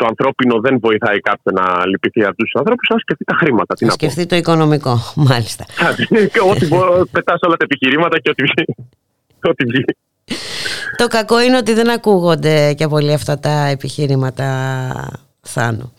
το 0.00 0.06
ανθρώπινο 0.06 0.60
δεν 0.60 0.74
βοηθάει 0.80 1.18
κάποιον 1.20 1.54
να 1.60 1.86
λυπηθεί 1.86 2.24
από 2.24 2.36
τους 2.36 2.52
ανθρώπους, 2.54 2.88
ας 2.94 3.00
σκεφτεί 3.00 3.24
τα 3.24 3.34
χρήματα. 3.40 3.74
Α 3.86 3.90
σκεφτεί 3.90 4.26
το 4.26 4.36
οικονομικό, 4.36 4.94
μάλιστα. 5.30 5.64
ό,τι 6.50 6.66
πετάς 7.14 7.38
όλα 7.46 7.56
τα 7.56 7.64
επιχειρήματα 7.68 8.18
και 8.18 8.30
ό,τι 8.30 8.42
βγει. 8.42 8.64
Ό,τι 9.50 9.64
βγει. 9.64 9.84
Το 10.96 11.06
κακό 11.06 11.40
είναι 11.40 11.56
ότι 11.56 11.72
δεν 11.72 11.90
ακούγονται 11.90 12.72
και 12.72 12.86
πολύ 12.88 13.12
αυτά 13.12 13.38
τα 13.38 13.66
επιχειρήματα 13.66 14.46
Θάνου. 15.40 15.92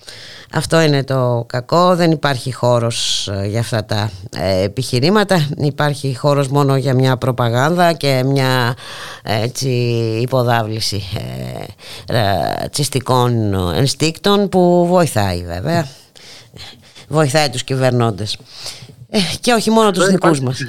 Αυτό 0.53 0.81
είναι 0.81 1.03
το 1.03 1.45
κακό, 1.47 1.95
δεν 1.95 2.11
υπάρχει 2.11 2.53
χώρος 2.53 3.27
ε, 3.27 3.47
για 3.47 3.59
αυτά 3.59 3.85
τα 3.85 4.09
ε, 4.37 4.63
επιχειρήματα, 4.63 5.37
υπάρχει 5.57 6.17
χώρος 6.17 6.47
μόνο 6.47 6.77
για 6.77 6.93
μια 6.93 7.17
προπαγάνδα 7.17 7.93
και 7.93 8.23
μια 8.25 8.75
έτσι, 9.23 9.69
υποδάβληση 10.21 11.01
ε, 12.07 12.13
ρατσιστικών 12.13 13.53
ενστίκτων 13.75 14.49
που 14.49 14.87
βοηθάει 14.87 15.43
βέβαια, 15.45 15.85
βοηθάει 17.07 17.49
τους 17.49 17.63
κυβερνώντες. 17.63 18.39
Ε, 19.09 19.19
και 19.41 19.53
όχι 19.53 19.71
μόνο 19.71 19.91
τους 19.91 20.07
δικούς 20.07 20.39
μας. 20.39 20.59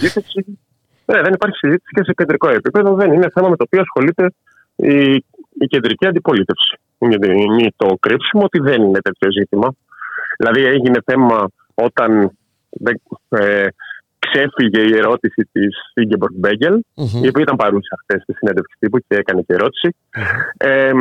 Ναι, 1.04 1.22
δεν 1.22 1.32
υπάρχει 1.32 1.56
συζήτηση 1.56 1.90
και 1.94 2.04
σε 2.04 2.12
κεντρικό 2.12 2.48
επίπεδο, 2.48 2.94
δεν 2.94 3.12
είναι 3.12 3.30
θέμα 3.34 3.48
με 3.48 3.56
το 3.56 3.64
οποίο 3.66 3.80
ασχολείται 3.80 4.30
η, 4.76 5.14
η 5.58 5.66
κεντρική 5.66 6.06
αντιπολίτευση 6.06 6.78
είναι 7.10 7.72
το 7.76 7.96
κρύψιμο 8.00 8.42
ότι 8.44 8.58
δεν 8.58 8.82
είναι 8.82 9.00
τέτοιο 9.00 9.30
ζήτημα. 9.32 9.74
Δηλαδή 10.36 10.64
έγινε 10.64 10.98
θέμα 11.04 11.48
όταν 11.74 12.30
ε, 13.28 13.66
ξέφυγε 14.18 14.80
η 14.80 14.96
ερώτηση 14.96 15.48
της 15.52 15.76
Ιγκεμπορτ 15.94 16.34
Μπέγκελ, 16.36 16.82
η 17.22 17.28
οποία 17.28 17.42
ήταν 17.42 17.56
παρούσα 17.56 17.98
χθες 18.02 18.22
στη 18.22 18.32
συνέντευξη 18.32 18.76
τύπου 18.78 18.98
και 18.98 19.14
έκανε 19.16 19.42
και 19.42 19.54
ερωτηση 19.54 19.94
Ε, 20.56 20.92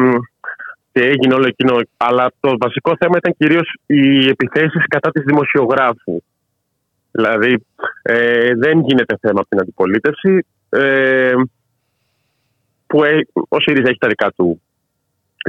και 0.91 1.01
έγινε 1.01 1.33
όλο 1.33 1.47
εκείνο. 1.47 1.75
Αλλά 1.97 2.31
το 2.39 2.55
βασικό 2.59 2.95
θέμα 2.99 3.17
ήταν 3.17 3.35
κυρίως 3.37 3.75
οι 3.85 4.27
επιθέσεις 4.27 4.85
κατά 4.87 5.11
της 5.11 5.23
δημοσιογράφου. 5.23 6.21
Δηλαδή, 7.11 7.65
ε, 8.01 8.55
δεν 8.55 8.79
γίνεται 8.79 9.17
θέμα 9.21 9.39
από 9.39 9.49
την 9.49 9.59
αντιπολίτευση. 9.59 10.45
Ε, 10.69 11.33
που 12.87 13.03
ε, 13.03 13.27
ο 13.49 13.59
ΣΥΡΙΖΑ 13.59 13.89
έχει 13.89 13.99
τα 13.99 14.07
δικά 14.07 14.31
του 14.31 14.61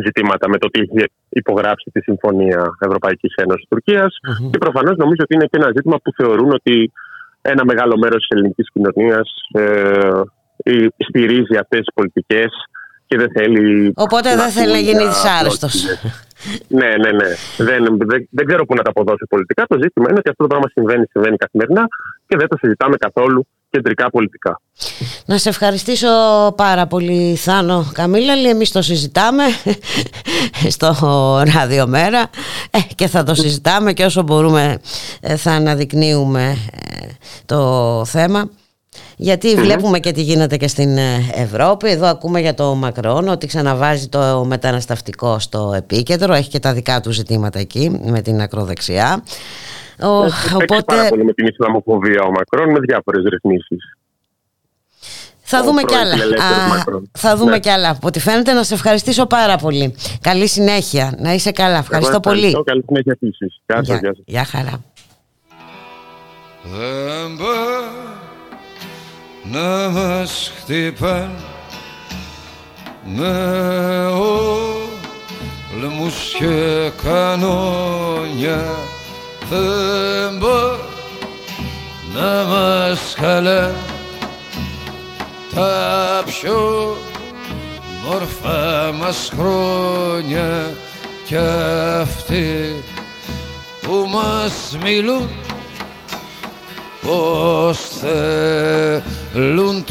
ζητήματα 0.04 0.48
με 0.48 0.58
το 0.58 0.66
ότι 0.66 0.80
έχει 0.80 1.06
υπογράψει 1.28 1.90
τη 1.92 2.00
Συμφωνία 2.00 2.76
Ευρωπαϊκής 2.80 3.34
Ένωσης 3.34 3.66
Τουρκίας. 3.68 4.18
Mm-hmm. 4.22 4.50
Και 4.50 4.58
προφανώς 4.58 4.96
νομίζω 4.96 5.22
ότι 5.22 5.34
είναι 5.34 5.44
και 5.44 5.58
ένα 5.60 5.70
ζήτημα 5.76 5.96
που 6.02 6.12
θεωρούν 6.16 6.52
ότι 6.52 6.92
ένα 7.42 7.64
μεγάλο 7.64 7.98
μέρος 7.98 8.18
της 8.18 8.28
ελληνικής 8.28 8.70
κοινωνίας 8.72 9.28
ε, 9.52 10.20
στηρίζει 11.08 11.56
αυτές 11.62 11.78
τις 11.78 11.94
πολιτικές 11.94 12.50
και 13.06 13.16
δεν 13.18 13.30
θέλει. 13.36 13.92
Οπότε 13.96 14.36
δεν 14.36 14.50
θέλει 14.50 14.72
να 14.72 14.78
γίνει 14.78 15.04
δυσάρεστος. 15.06 15.74
ναι, 16.80 16.90
ναι, 17.02 17.10
ναι. 17.18 17.28
Δεν, 17.68 17.80
δεν, 18.10 18.28
δεν 18.30 18.44
ξέρω 18.46 18.64
πού 18.66 18.74
να 18.74 18.82
τα 18.82 18.90
αποδώσει 18.90 19.24
πολιτικά. 19.28 19.62
Το 19.66 19.78
ζήτημα 19.82 20.06
είναι 20.10 20.18
ότι 20.18 20.30
αυτό 20.30 20.42
το 20.42 20.48
πράγμα 20.52 20.68
συμβαίνει, 20.68 21.04
συμβαίνει 21.10 21.36
καθημερινά 21.36 21.84
και 22.26 22.36
δεν 22.36 22.48
το 22.48 22.56
συζητάμε 22.60 22.96
καθόλου 22.96 23.46
κεντρικά 23.72 24.10
πολιτικά. 24.10 24.60
Να 25.24 25.38
σε 25.38 25.48
ευχαριστήσω 25.48 26.08
πάρα 26.56 26.86
πολύ 26.86 27.34
Θάνο 27.36 27.90
Καμίλαλη 27.92 28.48
εμείς 28.48 28.72
το 28.72 28.82
συζητάμε 28.82 29.44
στο 30.74 30.94
Ραδιομέρα 31.54 32.30
ε, 32.70 32.78
και 32.94 33.06
θα 33.06 33.22
το 33.22 33.34
συζητάμε 33.34 33.92
και 33.92 34.04
όσο 34.04 34.22
μπορούμε 34.22 34.80
ε, 35.20 35.36
θα 35.36 35.50
αναδεικνύουμε 35.50 36.56
ε, 36.72 37.06
το 37.46 38.02
θέμα 38.04 38.50
γιατί 39.16 39.54
βλέπουμε 39.54 39.98
και 39.98 40.12
τι 40.12 40.22
γίνεται 40.22 40.56
και 40.56 40.68
στην 40.68 40.98
Ευρώπη. 41.34 41.90
Εδώ 41.90 42.06
ακούμε 42.06 42.40
για 42.40 42.54
το 42.54 42.74
Μακρόν 42.74 43.28
ότι 43.28 43.46
ξαναβάζει 43.46 44.08
το 44.08 44.44
μεταναστευτικό 44.44 45.38
στο 45.38 45.72
επίκεντρο. 45.76 46.34
Έχει 46.34 46.48
και 46.48 46.58
τα 46.58 46.72
δικά 46.72 47.00
του 47.00 47.10
ζητήματα 47.10 47.58
εκεί 47.58 48.00
με 48.04 48.20
την 48.20 48.40
ακροδεξιά. 48.40 49.22
Ο, 50.02 50.24
οπότε... 50.54 50.82
πάρα 50.86 51.08
πολύ 51.08 51.24
με 51.24 51.32
την 51.32 51.46
Ισλαμοφοβία 51.46 52.22
ο 52.22 52.30
Μακρόν 52.30 52.70
με 52.70 52.78
διάφορες 52.80 53.24
ρυθμίσεις. 53.24 53.96
Θα 55.54 55.62
δούμε 55.62 55.82
κι 55.82 55.94
άλλα. 55.94 56.16
θα 57.18 57.36
δούμε 57.36 57.50
ναι. 57.50 57.58
κι 57.58 57.68
άλλα. 57.68 57.90
Από 57.90 58.06
ό,τι 58.06 58.20
φαίνεται 58.20 58.52
να 58.52 58.62
σε 58.62 58.74
ευχαριστήσω 58.74 59.26
πάρα 59.26 59.56
πολύ. 59.56 59.94
Καλή 60.20 60.48
συνέχεια. 60.48 61.14
Να 61.18 61.32
είσαι 61.32 61.50
καλά. 61.50 61.78
Ευχαριστώ 61.78 62.20
πολύ. 62.20 62.62
Καλή 62.64 62.84
συνέχεια 62.86 63.12
επίση. 63.20 63.46
Γεια 63.66 63.84
σας. 63.84 64.00
Γεια 64.24 64.44
χαρά. 64.44 64.84
Δεν 66.62 67.36
να 69.44 69.88
μας 69.88 70.52
χτυπάν 70.60 71.30
με 73.04 74.06
όλμους 75.74 76.34
και 76.38 76.90
κανόνια 77.02 78.64
δεν 79.52 80.38
μπορεί 80.38 80.80
να 82.14 82.44
μας 82.44 83.14
χαλά 83.18 83.74
τα 85.54 86.22
πιο 86.26 86.96
μορφά 88.04 88.92
μας 88.92 89.32
χρόνια 89.38 90.74
κι 91.26 91.36
αυτοί 92.00 92.82
που 93.82 94.08
μας 94.08 94.76
μιλούν 94.82 95.28
πως 97.00 97.78
θέλουν 99.32 99.84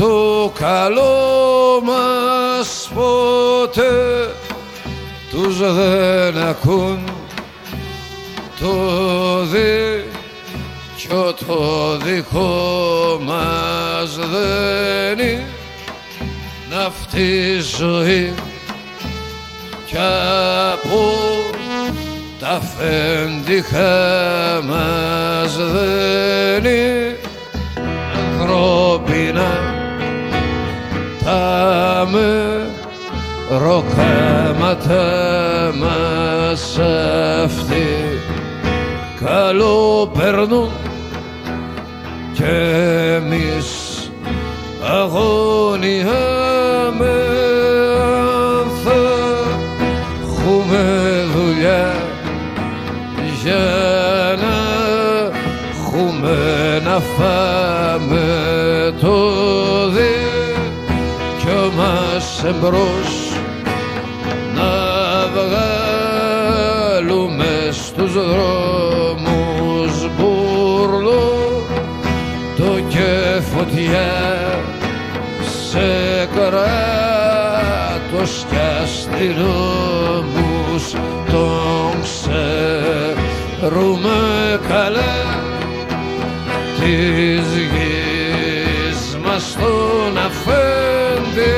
το 8.61 8.67
καλό 8.67 9.01
μας 9.31 9.47
ποτέ 9.47 9.47
τους 9.47 9.47
δεν 9.51 10.03
ακούν 10.03 10.21
το 10.21 10.45
δίκιο 11.03 11.33
το 11.47 11.97
δικό 11.97 13.19
μας 13.21 14.15
δεν 14.15 15.19
είναι 15.19 15.45
αυτή 16.85 17.21
η 17.21 17.59
ζωή 17.59 18.33
κι 19.85 19.97
από 20.73 21.13
τα 22.39 22.49
αφεντικά 22.49 23.89
μας 24.67 25.57
δεν 25.57 26.65
είναι 26.65 27.17
ανθρώπινα 28.31 29.49
τα 31.23 32.07
με 32.11 32.65
ροκάματα 33.57 35.03
μας 35.75 36.79
αυτοί 37.43 37.60
καλό 39.25 40.11
περνούν 40.17 40.69
και 42.33 42.53
εμείς 43.15 43.69
αγωνιάμε 44.83 46.31
αν 48.59 48.67
θα 48.83 49.01
έχουμε 50.21 50.83
δουλειά 51.35 51.93
για 53.43 53.65
να 54.41 54.57
έχουμε 55.71 56.37
να 56.83 56.99
φάμε 56.99 58.25
το 59.01 59.15
δίκιο 59.89 61.61
μας 61.77 62.43
εμπρός 62.43 63.10
και 73.75 73.77
φωτιά 73.77 74.11
σε 75.69 75.89
κράτος 76.35 78.31
κι 78.49 78.55
αστυνόμους 78.83 80.15
τον 81.31 81.91
ξέρουμε 83.61 84.19
καλά 84.67 85.15
της 86.79 87.47
γης 87.55 89.01
μας 89.23 89.45
τον 89.59 90.17
αφέντη 90.17 91.57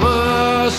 μας 0.00 0.78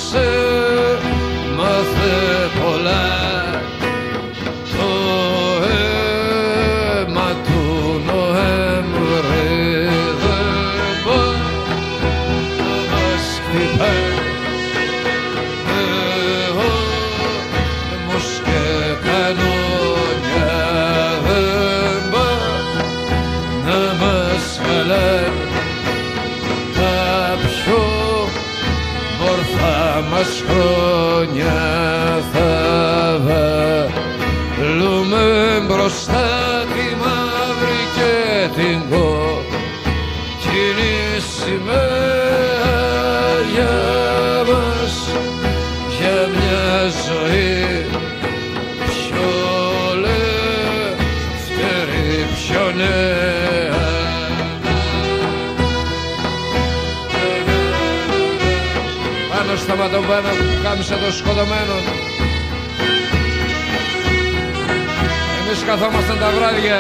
χρόνια 31.34 31.54
θα 32.34 32.50
βάλουμε 34.58 35.22
μπροστά 35.68 36.33
πάνω 59.94 60.02
στα 60.02 60.26
ματωμένα 60.26 60.30
που 60.30 60.64
κάμισα 60.64 60.98
των 60.98 61.12
σκοτωμένων. 61.12 61.84
Εμείς 65.40 65.64
καθόμασταν 65.66 66.20
τα 66.20 66.30
βράδια 66.30 66.80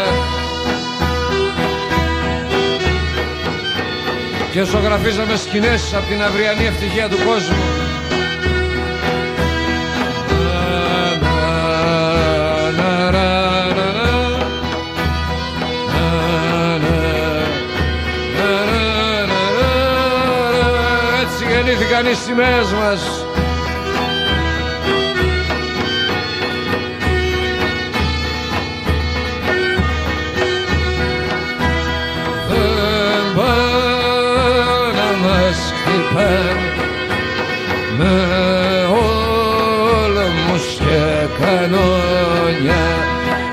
και 4.51 4.63
ζωγραφίζαμε 4.63 5.35
σκηνές 5.35 5.93
από 5.93 6.07
την 6.07 6.23
αυριανή 6.23 6.65
ευτυχία 6.65 7.09
του 7.09 7.17
κόσμου. 7.25 7.82
Χαθήκαν 21.93 22.11
οι 22.11 22.15
σημαίες 22.15 22.71
μας. 22.73 23.25
Δεν 32.49 33.35
πάνε 33.35 34.91
να 34.95 35.27
μας 35.27 35.73
χτυπάνε 35.75 36.71
με 37.97 38.13
όλμους 40.09 40.65
και 40.77 41.27
κανόνια. 41.39 42.85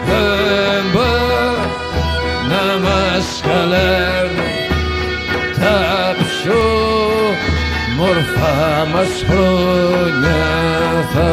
Δεν 0.07 0.83
πάνε 0.93 1.69
να 2.49 2.79
μας 2.79 3.41
καλάνε 3.43 4.10
μορφά 8.01 8.87
μας 8.93 9.13
χρόνια 9.29 10.43
θα 11.13 11.31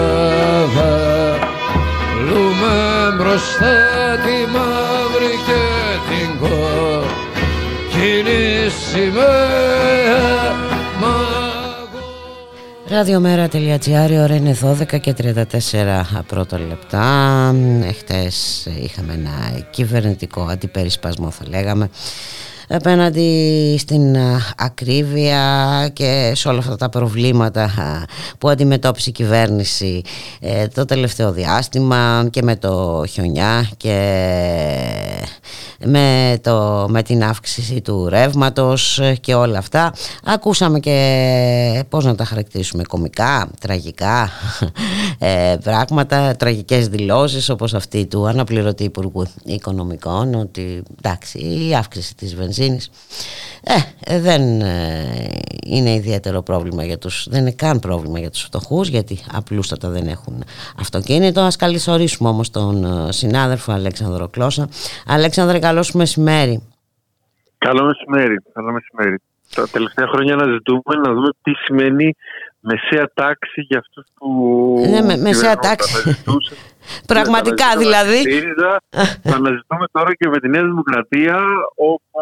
βάλουμε 0.75 2.75
μπροστά 3.17 3.75
τη 4.25 4.38
μαύρη 4.51 5.34
και 5.47 5.62
την 6.10 6.30
κόκκινη 6.39 8.41
σημαία 8.69 10.25
Ραδιομέρα.gr, 12.89 14.12
ώρα 14.12 14.36
είναι 14.36 14.58
12 14.63 14.99
και 14.99 15.13
34 15.17 15.43
πρώτα 16.27 16.60
λεπτά. 16.60 17.56
Εχθές 17.84 18.67
είχαμε 18.82 19.13
ένα 19.13 19.65
κυβερνητικό 19.69 20.41
αντιπερισπασμό 20.41 21.32
θα 21.32 21.43
λέγαμε 21.49 21.89
απέναντι 22.67 23.75
στην 23.80 24.17
ακρίβεια 24.58 25.89
και 25.93 26.32
σε 26.36 26.47
όλα 26.47 26.60
αυτά 26.60 26.75
τα 26.75 26.89
προβλήματα 26.89 27.69
που 28.38 28.49
αντιμετώπισε 28.49 29.10
η 29.10 29.13
κυβέρνηση 29.13 30.01
ε, 30.39 30.67
το 30.67 30.86
τελευταίο 30.86 31.32
διάστημα 31.32 32.27
και 32.30 32.41
με 32.43 32.56
το 32.56 33.03
χιονιά 33.10 33.69
και 33.77 33.95
με, 35.86 36.39
το, 36.43 36.86
με 36.89 37.03
την 37.03 37.23
αύξηση 37.23 37.82
του 37.82 38.10
ρεύματος 38.10 39.01
και 39.21 39.36
όλα 39.36 39.58
αυτά. 39.58 39.93
Ακούσαμε 40.23 40.80
και 40.80 41.84
πώς 41.89 42.06
να 42.06 42.15
τα 42.15 42.25
χαρακτηρίσουμε 42.25 42.84
κομικά, 42.84 43.49
τραγικά 43.60 44.30
ε, 45.19 45.56
πράγματα, 45.63 46.36
τραγικές 46.36 46.88
δηλώσεις 46.88 47.49
όπως 47.49 47.73
αυτή 47.73 48.06
του 48.06 48.27
αναπληρωτή 48.27 48.84
Υπουργού 48.84 49.25
Οικονομικών 49.43 50.34
ότι 50.34 50.84
εντάξει 50.97 51.67
η 51.69 51.75
αύξηση 51.75 52.15
της 52.15 52.36
βενζίνης 52.36 52.57
ε, 52.60 54.20
δεν 54.20 54.62
ε, 54.62 55.39
είναι 55.65 55.93
ιδιαίτερο 55.93 56.41
πρόβλημα 56.41 56.84
για 56.84 56.98
τους 56.98 57.28
δεν 57.30 57.41
είναι 57.41 57.52
καν 57.52 57.80
πρόβλημα 57.80 58.20
για 58.20 58.30
τους 58.30 58.41
φτωχούς, 58.41 58.88
γιατί 58.88 59.20
απλούστατα 59.34 59.89
δεν 59.89 60.08
έχουν 60.08 60.43
αυτοκίνητο. 60.80 61.41
Ας 61.41 61.56
καλησορίσουμε 61.56 62.30
όμως 62.30 62.50
τον 62.50 62.84
ε, 62.84 63.12
συνάδελφο 63.12 63.72
Αλέξανδρο 63.72 64.28
Κλώσσα. 64.28 64.70
Αλέξανδρε 65.08 65.60
καλώς 65.60 65.91
μεσημέρι. 65.91 66.63
Καλό 67.58 67.86
μεσημέρι, 67.86 68.36
καλό 68.54 68.72
μεσημέρι. 68.72 69.17
Τα 69.56 69.67
τελευταία 69.67 70.08
χρόνια 70.08 70.36
να 70.36 70.52
ζητούμε 70.52 70.96
να 71.06 71.13
δούμε 71.13 71.30
τι 71.41 71.52
σημαίνει 71.54 72.15
μεσαία 72.69 73.08
τάξη 73.13 73.62
για 73.69 73.80
αυτούς 73.84 74.06
που... 74.17 74.27
Ναι, 74.91 75.01
με, 75.08 75.15
μεσαία 75.17 75.56
τάξη. 75.67 75.97
Πραγματικά 77.13 77.69
δηλαδή. 77.84 78.19
Θα 79.30 79.36
αναζητούμε 79.39 79.86
τώρα 79.91 80.12
και 80.19 80.27
με 80.34 80.38
τη 80.39 80.47
Νέα 80.53 80.63
Δημοκρατία, 80.71 81.38
όπου 81.75 82.19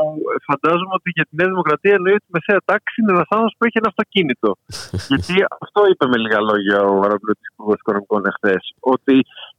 φαντάζομαι 0.50 0.94
ότι 1.00 1.10
για 1.18 1.26
τη 1.30 1.34
Νέα 1.40 1.50
Δημοκρατία 1.54 1.94
εννοεί 1.98 2.14
ότι 2.20 2.28
η 2.32 2.36
μεσαία 2.38 2.62
τάξη 2.66 2.96
είναι 3.02 3.12
ένας 3.16 3.30
άνθρωπος 3.30 3.56
που 3.58 3.66
έχει 3.68 3.78
ένα 3.82 3.90
αυτοκίνητο. 3.94 4.50
Γιατί 5.12 5.34
αυτό 5.64 5.80
είπε 5.90 6.06
με 6.12 6.18
λίγα 6.24 6.40
λόγια 6.50 6.78
ο 6.92 6.94
Βαραπλωτή 7.02 7.46
Υπουργό 7.52 7.74
Οικονομικών 7.82 8.22
εχθέ. 8.30 8.56
Ότι 8.94 9.16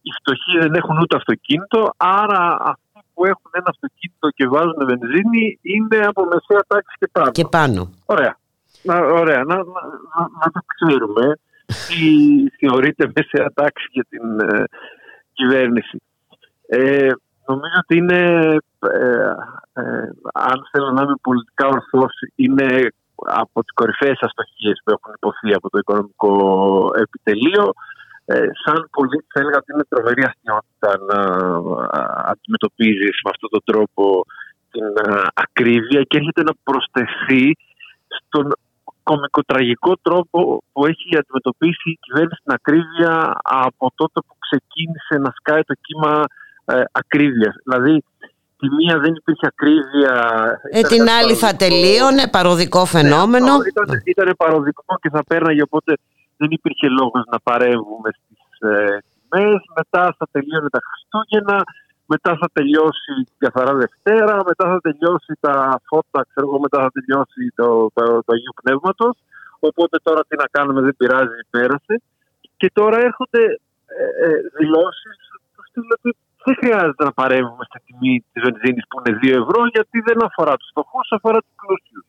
οι 0.06 0.10
φτωχοί 0.18 0.54
δεν 0.64 0.74
έχουν 0.80 0.96
ούτε 1.02 1.16
αυτοκίνητο, 1.20 1.80
άρα 2.20 2.42
αυτοί 2.72 2.84
που 3.14 3.22
έχουν 3.32 3.50
ένα 3.60 3.70
αυτοκίνητο 3.74 4.26
και 4.36 4.44
βάζουν 4.54 4.80
βενζίνη 4.90 5.44
είναι 5.72 5.98
από 6.10 6.20
μεσαία 6.32 6.62
τάξη 6.72 6.94
και 7.00 7.08
πάνω. 7.12 7.30
Και 7.38 7.46
πάνω. 7.56 7.80
Ωραία. 8.16 8.34
Να, 8.86 8.96
ωραία. 8.98 9.44
Να, 9.44 9.54
να, 9.54 9.62
να, 9.64 10.20
να 10.40 10.50
το 10.52 10.60
ξέρουμε 10.74 11.38
τι 11.66 12.06
θεωρείται 12.58 13.10
μεσαία 13.14 13.50
τάξη 13.54 13.86
για 13.90 14.06
την 14.08 14.40
ε, 14.40 14.64
κυβέρνηση. 15.32 16.02
Ε, 16.66 17.10
νομίζω 17.46 17.76
ότι 17.82 17.96
είναι, 17.96 18.20
ε, 18.78 19.32
ε, 19.72 20.08
αν 20.32 20.68
θέλω 20.70 20.90
να 20.90 21.02
είμαι 21.02 21.16
πολιτικά 21.22 21.66
ορθός, 21.66 22.12
είναι 22.34 22.88
από 23.14 23.62
τις 23.62 23.72
κορυφαίες 23.74 24.18
αστοχίες 24.20 24.80
που 24.84 24.90
έχουν 24.90 25.12
υποθεί 25.14 25.54
από 25.54 25.70
το 25.70 25.78
οικονομικό 25.78 26.32
επιτελείο. 27.04 27.72
Ε, 28.24 28.48
σαν 28.64 28.88
πολίτη 28.90 29.26
θα 29.32 29.40
έλεγα 29.40 29.56
ότι 29.56 29.72
είναι 29.72 29.84
τρομερή 29.88 30.22
αστυνότητα 30.22 30.90
να 31.10 31.20
αντιμετωπίζεις 32.32 33.16
με 33.24 33.30
αυτόν 33.34 33.50
τον 33.50 33.62
τρόπο 33.64 34.24
την 34.70 34.86
ακρίβεια 35.34 36.02
και 36.02 36.16
έρχεται 36.16 36.42
να 36.42 36.52
προσθεθεί 36.62 37.56
στον 38.18 38.52
κομικοτραγικό 39.10 39.92
τρόπο 40.06 40.38
που 40.72 40.80
έχει 40.90 41.08
αντιμετωπίσει 41.20 41.86
η 41.94 41.98
κυβέρνηση 42.04 42.40
την 42.44 42.52
ακρίβεια 42.58 43.14
από 43.42 43.84
τότε 44.00 44.18
που 44.26 44.34
ξεκίνησε 44.46 45.14
να 45.24 45.30
σκάει 45.38 45.62
το 45.70 45.74
κύμα 45.86 46.12
ε, 46.64 46.82
ακρίβειας. 47.02 47.54
Δηλαδή, 47.64 47.94
τη 48.58 48.66
μία 48.78 48.94
δεν 49.04 49.12
υπήρχε 49.20 49.46
ακρίβεια. 49.52 50.14
Ε, 50.78 50.80
την 50.92 51.04
άλλη 51.18 51.34
θα 51.34 51.50
τελείωνε, 51.64 52.24
παροδικό 52.36 52.80
ναι, 52.80 52.92
φαινόμενο. 52.94 53.52
Ναι, 53.56 53.68
ήταν, 53.72 53.86
ήταν 54.04 54.28
παροδικό 54.42 54.92
και 55.02 55.10
θα 55.14 55.22
πέρναγε, 55.30 55.62
οπότε 55.62 55.92
δεν 56.36 56.50
υπήρχε 56.50 56.86
λόγος 57.00 57.22
να 57.32 57.38
παρέμβουμε 57.48 58.10
στις 58.18 58.70
ε, 58.70 58.98
τιμές. 59.12 59.60
Μετά 59.78 60.02
θα 60.18 60.26
τελείωνε 60.34 60.68
τα 60.76 60.80
Χριστούγεννα, 60.88 61.58
μετά 62.06 62.36
θα 62.40 62.48
τελειώσει 62.52 63.12
η 63.20 63.36
καθαρά 63.38 63.74
Δευτέρα, 63.74 64.34
μετά 64.46 64.64
θα 64.72 64.80
τελειώσει 64.80 65.32
τα 65.40 65.80
φώτα, 65.88 66.26
ξέρω 66.28 66.46
εγώ, 66.48 66.58
μετά 66.60 66.78
θα 66.84 66.90
τελειώσει 66.90 67.52
το, 67.54 67.90
το, 67.94 68.04
το 68.24 68.32
Αγίου 68.34 68.54
Πνεύματος. 68.62 69.14
Οπότε 69.58 69.96
τώρα 70.02 70.20
τι 70.28 70.36
να 70.36 70.46
κάνουμε, 70.50 70.80
δεν 70.80 70.96
πειράζει, 70.96 71.40
πέρασε. 71.50 71.94
Και 72.56 72.70
τώρα 72.72 72.96
έρχονται 72.98 73.42
ε, 74.00 74.04
ε, 74.24 74.40
δηλώσεις 74.58 75.16
τους 75.54 75.66
στυλ 75.68 75.88
ότι 75.96 76.16
δεν 76.44 76.56
χρειάζεται 76.60 77.04
να 77.04 77.12
παρέμβουμε 77.12 77.64
στη 77.68 77.78
τιμή 77.86 78.24
της 78.32 78.42
βενζίνη 78.44 78.82
που 78.88 78.96
είναι 78.98 79.18
2 79.22 79.28
ευρώ, 79.42 79.60
γιατί 79.74 79.96
δεν 80.08 80.18
αφορά 80.28 80.56
τους 80.56 80.68
φτωχού, 80.70 81.00
αφορά 81.16 81.38
τους 81.44 81.54
πλούσιους. 81.60 82.06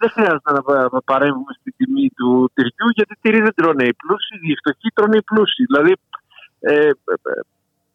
Δεν 0.00 0.10
χρειάζεται 0.14 0.50
να 0.96 1.02
παρέμβουμε 1.10 1.52
στη 1.60 1.70
τιμή 1.78 2.08
του 2.18 2.50
τυριού, 2.54 2.88
γιατί 2.98 3.14
τυρί 3.20 3.40
δεν 3.46 3.54
τρώνε 3.54 3.84
οι 3.90 3.94
πλούσιοι, 4.00 4.36
οι 4.50 4.56
φτωχοί 4.60 4.88
τρώνε 4.94 5.16
οι 5.16 5.24
πλούσιοι. 5.30 5.64
Δηλαδή, 5.70 5.92
ε, 6.60 6.74
ε, 6.74 6.90
ε 7.32 7.40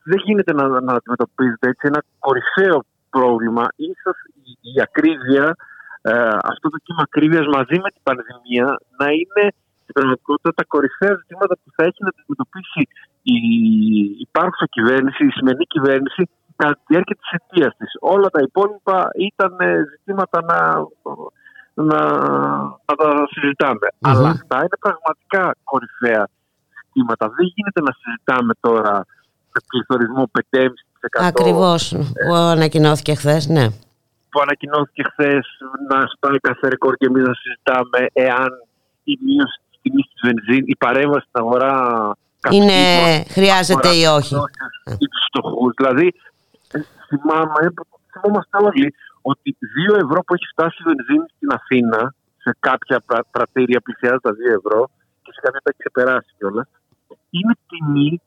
δεν 0.04 0.20
γίνεται 0.26 0.54
να, 0.54 0.66
να 0.88 0.94
αντιμετωπίζεται 1.00 1.68
έτσι 1.72 1.88
ένα 1.92 2.02
κορυφαίο 2.20 2.78
πρόβλημα. 3.10 3.66
Ίσως 3.76 4.18
η, 4.50 4.52
η 4.74 4.82
ακρίβεια, 4.88 5.56
ε, 6.02 6.12
αυτό 6.52 6.66
το 6.74 6.78
κύμα 6.86 7.04
ακρίβειας 7.10 7.46
μαζί 7.58 7.78
με 7.84 7.90
την 7.96 8.04
πανδημία 8.08 8.68
να 9.00 9.08
είναι 9.20 9.46
στην 9.82 9.94
πραγματικότητα 9.98 10.52
τα 10.60 10.64
κορυφαία 10.74 11.14
ζητήματα 11.22 11.54
που 11.62 11.70
θα 11.76 11.84
έχει 11.88 12.02
να 12.06 12.12
αντιμετωπίσει 12.14 12.82
η 13.36 13.40
υπάρχουσα 14.28 14.66
κυβέρνηση, 14.76 15.22
η 15.26 15.36
σημερινή 15.38 15.66
κυβέρνηση 15.76 16.22
κατά 16.56 16.74
τη 16.74 16.84
διάρκεια 16.88 17.16
της 17.22 17.30
αιτίας 17.36 17.74
της. 17.80 17.92
Όλα 18.00 18.28
τα 18.36 18.42
υπόλοιπα 18.48 18.98
ήταν 19.30 19.54
ζητήματα 19.92 20.38
να, 20.50 20.60
να, 21.90 22.02
να 22.88 22.94
τα 23.02 23.10
συζηταμε 23.34 23.88
Αλλά 24.02 24.30
αυτά 24.30 24.58
είναι 24.66 24.80
πραγματικά 24.86 25.44
κορυφαία 25.64 26.24
ζητήματα. 26.86 27.26
Δεν 27.38 27.46
γίνεται 27.56 27.82
να 27.88 27.92
συζητάμε 28.00 28.54
τώρα 28.60 29.06
με 29.54 29.62
πληθωρισμό 29.68 30.32
5,5%. 30.52 30.68
Ακριβώς, 31.28 31.96
που 32.28 32.34
ανακοινώθηκε 32.34 33.14
χθες, 33.14 33.48
ναι. 33.48 33.70
Που 34.30 34.40
ανακοινώθηκε 34.42 35.04
χθες 35.12 35.48
να 35.90 36.08
σπάει 36.08 36.40
κάθε 36.40 36.68
ρεκόρ 36.68 36.94
και 36.96 37.06
εμείς 37.06 37.24
να 37.28 37.34
συζητάμε 37.34 38.00
εάν 38.14 38.50
η 39.04 39.20
μείωση 39.26 39.58
της 39.70 39.80
τιμής 39.82 40.06
τη 40.06 40.28
βενζίνη, 40.28 40.66
η 40.66 40.76
παρέμβαση 40.76 41.28
στην 41.30 41.42
αγορά. 41.44 41.74
Είναι, 42.52 42.80
χρειάζεται 43.28 43.90
ή 44.02 44.06
όχι. 44.06 44.36
Ή 45.04 45.08
τους 45.12 45.24
φτωχούς. 45.28 45.74
Δηλαδή, 45.78 46.14
θυμάμαι, 47.08 47.74
θυμόμαστε 48.12 48.58
όλοι 48.58 48.96
ότι 49.22 49.58
2 49.92 49.96
ευρώ 50.04 50.20
που 50.24 50.34
έχει 50.34 50.48
φτάσει 50.54 50.78
η 50.80 50.84
βενζίνη 50.84 51.26
στην 51.36 51.52
Αθήνα, 51.52 52.14
σε 52.38 52.56
κάποια 52.60 53.04
πρατήρια 53.32 53.80
πλησιάζει 53.82 54.22
τα 54.22 54.32
2 54.32 54.36
ευρώ 54.60 54.90
και 55.24 55.32
σε 55.34 55.40
κάποια 55.44 55.60
τα 55.64 55.70
έχει 55.72 55.80
ξεπεράσει 55.84 56.32
κιόλας, 56.38 56.68
είναι 57.30 57.54
τιμή 57.70 58.22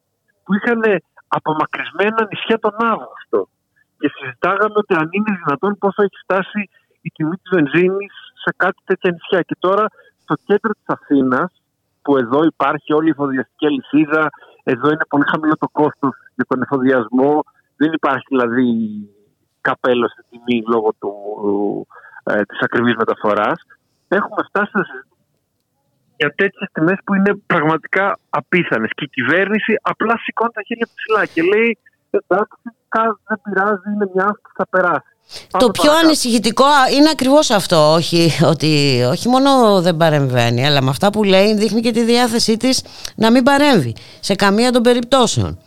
που 0.45 0.55
είχαν 0.55 0.83
απομακρυσμένα 1.29 2.29
νησιά 2.31 2.59
τον 2.59 2.75
Αύγουστο. 2.79 3.49
Και 3.99 4.09
συζητάγαμε 4.15 4.75
ότι 4.75 4.95
αν 4.95 5.09
είναι 5.11 5.39
δυνατόν 5.45 5.79
πώς 5.79 5.95
θα 5.95 6.03
έχει 6.03 6.19
φτάσει 6.23 6.61
η 7.01 7.11
τιμή 7.15 7.37
της 7.37 7.51
βενζίνης 7.51 8.15
σε 8.45 8.55
κάτι 8.57 8.81
τέτοια 8.85 9.11
νησιά. 9.11 9.41
Και 9.43 9.57
τώρα 9.59 9.87
στο 10.23 10.35
κέντρο 10.45 10.73
της 10.73 10.87
Αθήνας, 10.87 11.51
που 12.03 12.17
εδώ 12.17 12.45
υπάρχει 12.45 12.93
όλη 12.93 13.07
η 13.07 13.11
εφοδιαστική 13.11 13.67
αλυσίδα, 13.67 14.31
εδώ 14.63 14.89
είναι 14.89 15.07
πολύ 15.09 15.25
χαμηλό 15.31 15.57
το 15.57 15.69
κόστος 15.73 16.15
για 16.35 16.45
τον 16.49 16.63
εφοδιασμό, 16.63 17.43
δεν 17.77 17.93
υπάρχει 17.93 18.25
δηλαδή 18.29 18.69
καπέλος 19.61 20.11
στη 20.11 20.23
τιμή 20.31 20.65
λόγω 20.67 20.91
του, 21.01 21.13
ε, 22.25 22.43
της 22.43 22.59
ακριβής 22.61 22.95
μεταφοράς. 22.97 23.59
Έχουμε 24.09 24.43
φτάσει 24.49 24.71
να 24.75 24.85
για 26.17 26.35
τέτοιες 26.35 26.69
τιμέ 26.73 26.95
που 27.05 27.15
είναι 27.15 27.33
πραγματικά 27.47 28.19
απίθανες. 28.31 28.91
Και 28.95 29.05
η 29.05 29.09
κυβέρνηση 29.09 29.73
απλά 29.83 30.15
σηκώνει 30.25 30.53
τα 30.55 30.63
χέρια 30.67 30.87
ψηλά 30.95 31.27
και 31.27 31.43
λέει: 31.43 31.79
Εντάξει, 32.11 32.57
δεν 33.27 33.41
πειράζει, 33.43 33.89
είναι 33.95 34.11
μια 34.15 34.27
που 34.43 34.51
θα 34.55 34.67
περάσει. 34.71 35.11
Το 35.59 35.71
πιο 35.71 35.93
ανησυχητικό 36.03 36.65
είναι 36.97 37.11
ακριβώς 37.11 37.51
αυτό, 37.51 37.93
όχι, 37.93 38.31
ότι 38.53 39.03
όχι 39.11 39.29
μόνο 39.29 39.83
δεν 39.83 39.97
παρεμβαίνει, 39.97 40.67
αλλά 40.67 40.83
με 40.83 40.91
αυτά 40.91 41.11
που 41.11 41.25
λέει 41.25 41.55
δείχνει 41.55 41.81
και 41.81 41.91
τη 41.91 42.03
διάθεσή 42.05 42.57
της 42.57 42.85
να 43.17 43.31
μην 43.31 43.43
παρέμβει 43.43 43.95
σε 44.21 44.35
καμία 44.35 44.73
των 44.73 44.83
περιπτώσεων. 44.83 45.59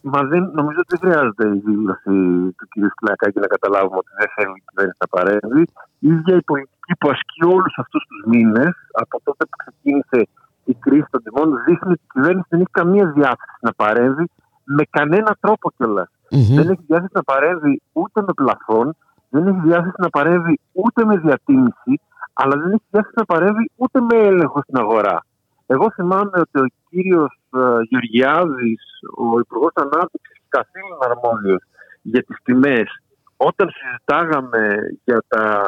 Μα 0.00 0.22
δεν, 0.22 0.50
νομίζω 0.54 0.78
ότι 0.78 0.96
δεν 0.96 1.00
χρειάζεται 1.04 1.44
η 1.48 1.60
δήλωση 1.66 2.14
του 2.56 2.66
κ. 2.68 2.74
Σκλακάκη 2.90 3.38
να 3.38 3.46
καταλάβουμε 3.46 3.96
ότι 3.96 4.10
δεν 4.18 4.28
θέλει 4.34 4.54
η 4.60 4.62
κυβέρνηση 4.68 4.98
να 5.04 5.08
παρέμβει. 5.16 5.62
Η 5.98 6.08
ίδια 6.08 6.34
η 6.36 6.42
πολιτική 6.42 6.77
που 6.98 7.08
ασκεί 7.08 7.44
όλους 7.44 7.74
αυτούς 7.78 8.02
τους 8.08 8.22
μήνες, 8.26 8.72
από 8.92 9.20
τότε 9.24 9.44
που 9.44 9.56
ξεκίνησε 9.56 10.28
η 10.64 10.74
κρίση 10.74 11.06
των 11.10 11.22
τιμών, 11.22 11.64
δείχνει 11.64 11.92
ότι 11.92 12.02
η 12.04 12.10
κυβέρνηση 12.12 12.46
δεν 12.48 12.60
έχει 12.60 12.70
καμία 12.70 13.06
διάθεση 13.06 13.58
να 13.60 13.72
παρέμβει 13.72 14.30
με 14.64 14.82
κανένα 14.90 15.36
τρόπο 15.40 15.70
κιόλας. 15.76 16.08
Mm-hmm. 16.30 16.54
Δεν 16.56 16.68
έχει 16.68 16.84
διάθεση 16.86 17.12
να 17.12 17.22
παρέμβει 17.22 17.82
ούτε 17.92 18.22
με 18.26 18.32
πλαφόν, 18.34 18.96
δεν 19.30 19.46
έχει 19.46 19.60
διάθεση 19.64 19.96
να 19.98 20.10
παρέμβει 20.10 20.60
ούτε 20.72 21.04
με 21.04 21.16
διατίμηση, 21.16 22.00
αλλά 22.32 22.56
δεν 22.56 22.72
έχει 22.72 22.86
διάθεση 22.90 23.14
να 23.16 23.24
παρέμβει 23.24 23.70
ούτε 23.76 24.00
με 24.00 24.16
έλεγχο 24.16 24.62
στην 24.62 24.78
αγορά. 24.78 25.24
Εγώ 25.66 25.90
θυμάμαι 25.90 26.38
ότι 26.44 26.58
ο 26.60 26.66
κύριος 26.88 27.40
ε, 27.54 27.58
Γεωργιάδης, 27.88 28.82
ο 29.16 29.38
Υπουργός 29.38 29.72
Ανάπτυξης, 29.74 30.36
καθήλυνα 30.48 31.06
αρμόδιος 31.10 31.62
για 32.02 32.22
τις 32.22 32.36
τιμές, 32.42 33.02
όταν 33.36 33.70
συζητάγαμε 33.70 34.76
για 35.04 35.22
τα, 35.28 35.62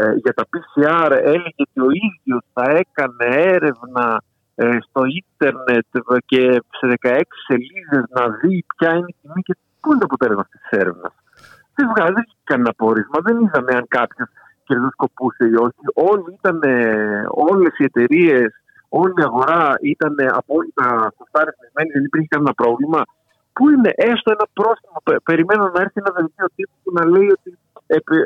ε, 0.00 0.12
για 0.22 0.34
τα 0.38 0.44
PCR, 0.50 1.10
έλεγε 1.10 1.62
ότι 1.66 1.80
ο 1.86 1.90
ίδιος 2.06 2.42
θα 2.52 2.64
έκανε 2.82 3.26
έρευνα 3.56 4.22
ε, 4.54 4.78
στο 4.86 5.02
ίντερνετ 5.20 5.86
και 6.26 6.42
σε 6.78 6.86
16 7.02 7.20
σελίδες 7.46 8.04
να 8.16 8.28
δει 8.28 8.64
ποια 8.76 8.90
είναι 8.90 9.06
η 9.08 9.16
τιμή 9.22 9.42
και 9.42 9.56
πού 9.80 9.90
είναι 9.90 9.98
το 9.98 10.08
αποτέλεσμα 10.10 10.40
αυτής 10.40 10.60
της 10.60 10.78
έρευνας. 10.78 11.12
Δεν 11.74 11.88
βγάζει 11.88 12.22
κανένα 12.44 12.72
πόρισμα, 12.76 13.18
δεν 13.22 13.36
είδαμε 13.40 13.72
αν 13.74 13.84
κάποιος 13.88 14.28
κερδοσκοπούσε 14.64 15.44
ή 15.52 15.54
όχι. 15.66 15.84
Όλοι 16.10 16.30
ήταν, 16.38 16.60
όλες 17.48 17.72
οι 17.78 17.84
εταιρείες 17.84 18.52
όλη 18.88 19.12
η 19.16 19.22
αγορά 19.22 19.74
ήταν 19.94 20.14
απόλυτα 20.40 20.86
σωστά 21.18 21.38
ρυθμισμένη, 21.44 21.90
δεν 21.94 22.04
υπήρχε 22.04 22.28
κανένα 22.30 22.54
πρόβλημα. 22.54 23.00
Πού 23.52 23.70
είναι 23.70 23.92
έστω 24.10 24.28
ένα 24.36 24.46
πρόστιμο, 24.58 24.98
περιμένω 25.28 25.64
να 25.74 25.80
έρθει 25.84 25.98
ένα 26.02 26.12
δελτίο 26.18 26.46
τύπου 26.54 26.76
που 26.82 26.90
να 26.98 27.04
λέει 27.12 27.30
ότι 27.36 27.48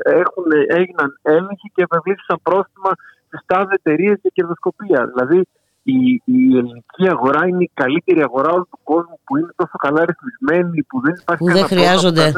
έχουν, 0.03 0.47
έγιναν 0.67 1.19
έλεγχοι 1.23 1.69
και 1.75 1.83
επευλήθησαν 1.83 2.39
πρόστιμα 2.43 2.91
στι 3.27 3.39
τάδε 3.47 3.75
εταιρείε 3.75 4.13
για 4.23 4.31
κερδοσκοπία. 4.35 5.07
Δηλαδή 5.13 5.39
η, 5.83 6.23
η 6.25 6.57
ελληνική 6.59 7.09
αγορά 7.09 7.47
είναι 7.47 7.63
η 7.63 7.71
καλύτερη 7.75 8.23
αγορά 8.23 8.51
όλου 8.53 8.69
του 8.71 8.81
κόσμου 8.83 9.19
που 9.25 9.37
είναι 9.37 9.53
τόσο 9.57 9.77
καλά 9.79 10.05
ρυθμισμένη, 10.05 10.83
που 10.83 11.01
δεν 11.01 11.15
υπάρχει 11.23 11.45
που 11.45 11.53
δεν 11.53 11.65
χρειάζονται 11.65 12.33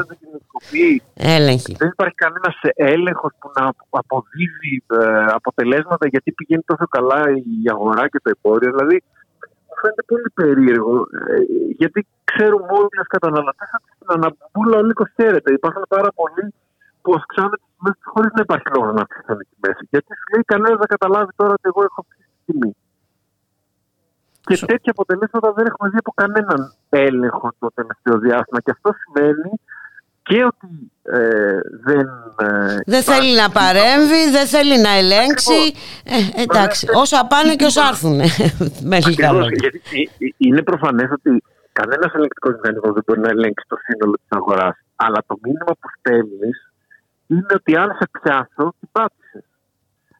έλεγχοι. 1.13 1.75
Δεν 1.77 1.89
υπάρχει 1.95 2.15
κανένα 2.15 2.49
έλεγχος 2.75 3.31
που 3.39 3.51
να 3.59 3.71
αποδίδει 3.89 4.83
ε, 4.99 5.25
αποτελέσματα 5.39 6.07
γιατί 6.07 6.31
πηγαίνει 6.31 6.63
τόσο 6.65 6.85
καλά 6.89 7.21
η 7.29 7.69
αγορά 7.69 8.07
και 8.07 8.19
το 8.23 8.31
εμπόριο. 8.35 8.71
Δηλαδή 8.71 9.03
μου 9.67 9.75
φαίνεται 9.81 10.03
πολύ 10.11 10.29
περίεργο 10.33 10.95
ε, 10.97 11.35
γιατί 11.77 12.07
ξέρουμε 12.23 12.71
όλοι 12.81 12.97
ω 13.03 13.07
καταναλωτές 13.15 13.69
ότι 13.77 13.89
στην 13.95 14.09
Αναμπούλα 14.15 14.77
ο 14.77 14.83
Νίκος 14.87 15.09
χαίρεται. 15.15 15.53
Υπάρχουν 15.53 15.83
πάρα 15.95 16.09
πολλοί 16.19 16.53
που 17.05 17.13
αυξάνουν 17.19 17.57
τι 17.61 17.67
τιμέ 17.75 17.91
χωρίς 18.13 18.31
να 18.37 18.41
υπάρχει 18.45 18.67
λόγος 18.75 18.91
να 18.97 19.01
αυξηθούν 19.05 19.37
οι 19.41 19.47
τιμέ. 19.51 19.71
Γιατί 19.93 20.09
σου 20.19 20.27
λέει 20.31 20.43
κανένας 20.53 20.77
να 20.83 20.87
καταλάβει 20.93 21.31
τώρα 21.39 21.53
ότι 21.57 21.67
εγώ 21.71 21.81
έχω 21.87 21.97
αυξήσει 22.03 22.29
τη 22.35 22.41
τιμή. 22.47 22.71
Και 24.47 24.57
τέτοια 24.71 24.91
αποτελέσματα 24.95 25.47
δεν 25.57 25.65
έχουμε 25.69 25.87
δει 25.91 25.99
από 26.03 26.11
κανέναν 26.21 26.59
έλεγχο 26.89 27.47
το 27.59 27.67
τελευταίο 27.77 28.15
διάστημα. 28.25 28.59
Και 28.63 28.73
αυτό 28.77 28.89
σημαίνει 29.01 29.51
και 30.27 30.39
ότι 30.51 30.69
ε, 31.03 31.59
δεν... 31.87 32.05
Ε, 32.39 32.77
δεν 32.85 33.03
θέλει 33.09 33.35
να 33.41 33.49
παρέμβει, 33.49 34.21
δεν 34.37 34.47
θέλει 34.53 34.77
να 34.87 34.91
ελέγξει. 35.01 35.59
Ε, 36.15 36.41
εντάξει, 36.43 36.87
όσα 37.03 37.27
πάνε 37.31 37.55
και 37.55 37.65
όσα 37.65 37.83
έρθουν. 37.91 38.19
γιατί 39.63 40.09
είναι 40.37 40.61
προφανές 40.61 41.09
ότι 41.11 41.43
κανένας 41.71 42.13
ελεγκτικός 42.13 42.53
μηχανισμός 42.55 42.93
δεν 42.93 43.03
μπορεί 43.05 43.19
να 43.19 43.29
ελέγξει 43.29 43.65
το 43.67 43.77
σύνολο 43.85 44.15
της 44.21 44.31
αγοράς. 44.39 44.75
Αλλά 44.95 45.23
το 45.27 45.35
μήνυμα 45.41 45.73
που 45.79 45.87
στέλνεις 45.97 46.57
είναι 47.27 47.53
ότι 47.53 47.75
αν 47.75 47.89
σε 47.99 48.09
πιάσω, 48.11 48.73
την 48.79 48.89
πάτησε. 48.91 49.43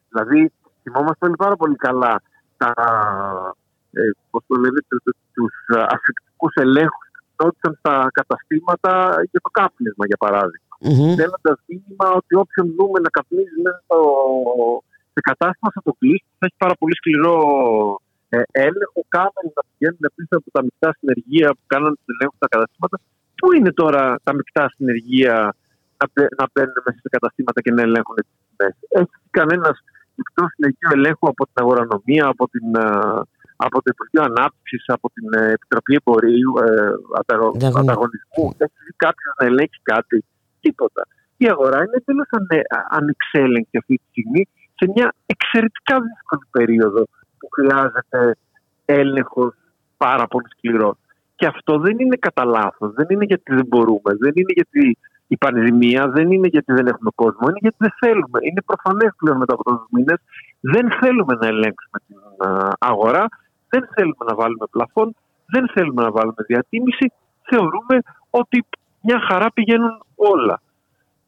Δηλαδή, 0.08 0.52
θυμόμαστε 0.82 1.26
όλοι 1.26 1.36
πάρα 1.36 1.56
πολύ 1.56 1.76
καλά 1.76 2.22
τα, 2.56 2.72
ε, 3.92 4.00
πώς 4.30 4.42
το 4.46 4.54
λένε, 4.54 4.80
τους 5.32 5.54
ασφυκτικούς 5.68 6.54
ελέγχους 6.54 7.06
γινόντουσαν 7.36 7.74
στα 7.78 7.94
καταστήματα 8.12 8.92
για 9.30 9.40
το 9.40 9.50
κάπνισμα, 9.58 10.04
για 10.06 10.16
παράδειγμα. 10.24 10.74
Mm-hmm. 10.86 11.12
Στέλνοντας 11.16 11.58
μήνυμα 11.66 12.06
ότι 12.20 12.32
όποιον 12.42 12.66
δούμε 12.76 12.98
να 13.00 13.10
καπνίζει 13.16 13.58
μέσα 13.64 13.80
στο, 13.84 13.98
σε 15.14 15.20
κατάστημα 15.30 15.70
θα 15.74 15.82
το 15.84 15.92
κλείσει, 15.98 16.28
θα 16.38 16.44
έχει 16.48 16.58
πάρα 16.64 16.74
πολύ 16.80 16.94
σκληρό 17.00 17.36
ε, 18.28 18.42
έλεγχο. 18.66 19.00
Κάμερε 19.08 19.48
να 19.58 19.62
πηγαίνουν 19.68 20.04
πίσω 20.14 20.34
από 20.40 20.50
τα 20.56 20.62
μεικτά 20.62 20.90
συνεργεία 20.98 21.48
που 21.56 21.64
κάνουν 21.72 21.92
τους 21.96 22.08
ελέγχους 22.14 22.38
στα 22.40 22.48
καταστήματα. 22.54 22.96
Πού 23.38 23.46
είναι 23.56 23.72
τώρα 23.80 24.02
τα 24.26 24.32
μεικτά 24.34 24.64
συνεργεία 24.76 25.54
να, 25.98 26.06
να 26.38 26.44
μπαίνουν 26.52 26.78
μέσα 26.86 26.98
σε 27.04 27.08
καταστήματα 27.16 27.60
και 27.64 27.72
να 27.76 27.82
ελέγχουν 27.82 28.16
τις 28.16 28.36
τιμές. 28.48 28.74
Έχει 29.00 29.18
κανένας 29.38 29.76
μεικτό 30.16 30.42
συνεργείο 30.54 30.90
ελέγχου 30.98 31.26
από 31.32 31.42
την 31.48 31.58
αγορανομία, 31.64 32.24
από 32.26 32.44
την 32.48 32.66
ε, 32.74 32.86
από 33.56 33.76
το 33.82 33.88
Υπουργείο 33.94 34.22
Ανάπτυξης, 34.30 34.84
από 34.86 35.06
την 35.14 35.26
ε, 35.40 35.52
Επιτροπή 35.56 35.92
Εμπορίου, 36.00 36.52
ε, 36.66 36.90
Ανταγωνισμού. 37.80 38.46
Έχει 38.64 38.78
δει 38.86 38.92
κάποιο 38.96 39.28
να 39.38 39.46
ελέγξει 39.46 39.80
κάτι. 39.82 40.24
Τίποτα. 40.60 41.02
Η 41.36 41.46
αγορά 41.48 41.78
είναι 41.84 41.96
εντελώς 42.00 42.28
ανεξέλεγκτη 42.90 43.76
αυτή 43.78 43.94
τη 43.96 44.04
στιγμή 44.10 44.48
σε 44.78 44.84
μια 44.94 45.14
εξαιρετικά 45.26 45.96
δύσκολη 46.00 46.46
περίοδο 46.50 47.02
που 47.38 47.48
χρειάζεται 47.54 48.36
έλεγχος 48.84 49.54
πάρα 49.96 50.26
πολύ 50.26 50.48
σκληρός. 50.56 50.96
Και 51.34 51.46
αυτό 51.46 51.78
δεν 51.78 51.98
είναι 51.98 52.16
κατά 52.16 52.44
λάθος. 52.44 52.92
Δεν 52.92 53.06
είναι 53.08 53.24
γιατί 53.24 53.54
δεν 53.54 53.66
μπορούμε. 53.66 54.10
Δεν 54.18 54.32
είναι 54.34 54.52
γιατί 54.54 54.98
η 55.26 55.36
πανδημία. 55.36 56.08
Δεν 56.08 56.30
είναι 56.30 56.48
γιατί 56.48 56.72
δεν 56.72 56.86
έχουμε 56.86 57.10
κόσμο. 57.14 57.48
Είναι 57.48 57.58
γιατί 57.60 57.76
δεν 57.78 57.92
θέλουμε. 58.00 58.38
Είναι 58.42 58.62
προφανές 58.66 59.10
πλέον 59.16 59.36
μετά 59.36 59.52
από 59.54 59.62
τόσους 59.62 59.86
μήνες. 59.90 60.18
Δεν 60.60 60.90
θέλουμε 61.00 61.34
να 61.40 61.46
ελέγξουμε 61.46 61.98
την 62.06 62.16
αγορά 62.78 63.26
δεν 63.68 63.88
θέλουμε 63.94 64.24
να 64.28 64.34
βάλουμε 64.34 64.66
πλαφόν, 64.70 65.16
δεν 65.46 65.68
θέλουμε 65.74 66.02
να 66.02 66.10
βάλουμε 66.10 66.42
διατίμηση. 66.46 67.12
Θεωρούμε 67.42 67.96
ότι 68.30 68.64
μια 69.00 69.20
χαρά 69.28 69.48
πηγαίνουν 69.52 70.04
όλα. 70.14 70.60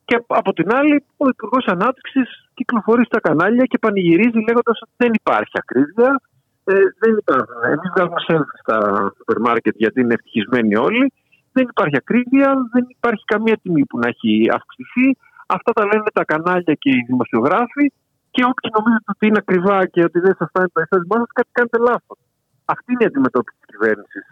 Και 0.05 0.25
από 0.27 0.53
την 0.53 0.75
άλλη, 0.75 1.05
ο 1.17 1.29
Υπουργός 1.29 1.67
Ανάπτυξης 1.67 2.51
κυκλοφορεί 2.55 3.05
στα 3.05 3.21
κανάλια 3.21 3.65
και 3.65 3.79
πανηγυρίζει 3.79 4.39
λέγοντας 4.49 4.81
ότι 4.83 4.93
δεν 4.97 5.11
υπάρχει 5.15 5.53
ακρίβεια. 5.53 6.21
Ε, 6.65 6.75
δεν 6.99 7.17
υπάρχουν. 7.17 7.63
Εμείς 7.65 7.91
βγάζουμε 7.95 8.21
σέλφι 8.27 8.57
στα 8.63 8.79
σούπερ 9.17 9.39
μάρκετ 9.39 9.75
γιατί 9.77 10.01
είναι 10.01 10.15
ευτυχισμένοι 10.15 10.77
όλοι. 10.77 11.13
Δεν 11.53 11.65
υπάρχει 11.73 11.97
ακρίβεια, 11.97 12.49
δεν 12.73 12.85
υπάρχει 12.89 13.25
καμία 13.25 13.57
τιμή 13.63 13.85
που 13.87 13.99
να 13.99 14.09
έχει 14.09 14.33
αυξηθεί. 14.59 15.17
Αυτά 15.47 15.73
τα 15.73 15.85
λένε 15.85 16.11
τα 16.13 16.25
κανάλια 16.25 16.75
και 16.75 16.91
οι 16.91 17.05
δημοσιογράφοι. 17.07 17.93
Και 18.31 18.45
όποιοι 18.51 18.71
νομίζετε 18.77 19.11
ότι 19.15 19.27
είναι 19.27 19.43
ακριβά 19.45 19.87
και 19.87 20.03
ότι 20.09 20.19
δεν 20.21 20.35
σας 20.39 20.49
φτάνει 20.49 20.69
το 20.73 20.81
εισόδημά 20.81 21.17
σας, 21.17 21.31
κάτι 21.33 21.51
κάνετε 21.53 21.79
λάθος. 21.79 22.19
Αυτή 22.65 22.93
είναι 22.93 23.05
η 23.05 23.11
αντιμετώπιση 23.11 23.57
της 23.61 23.69
κυβέρνησης 23.73 24.25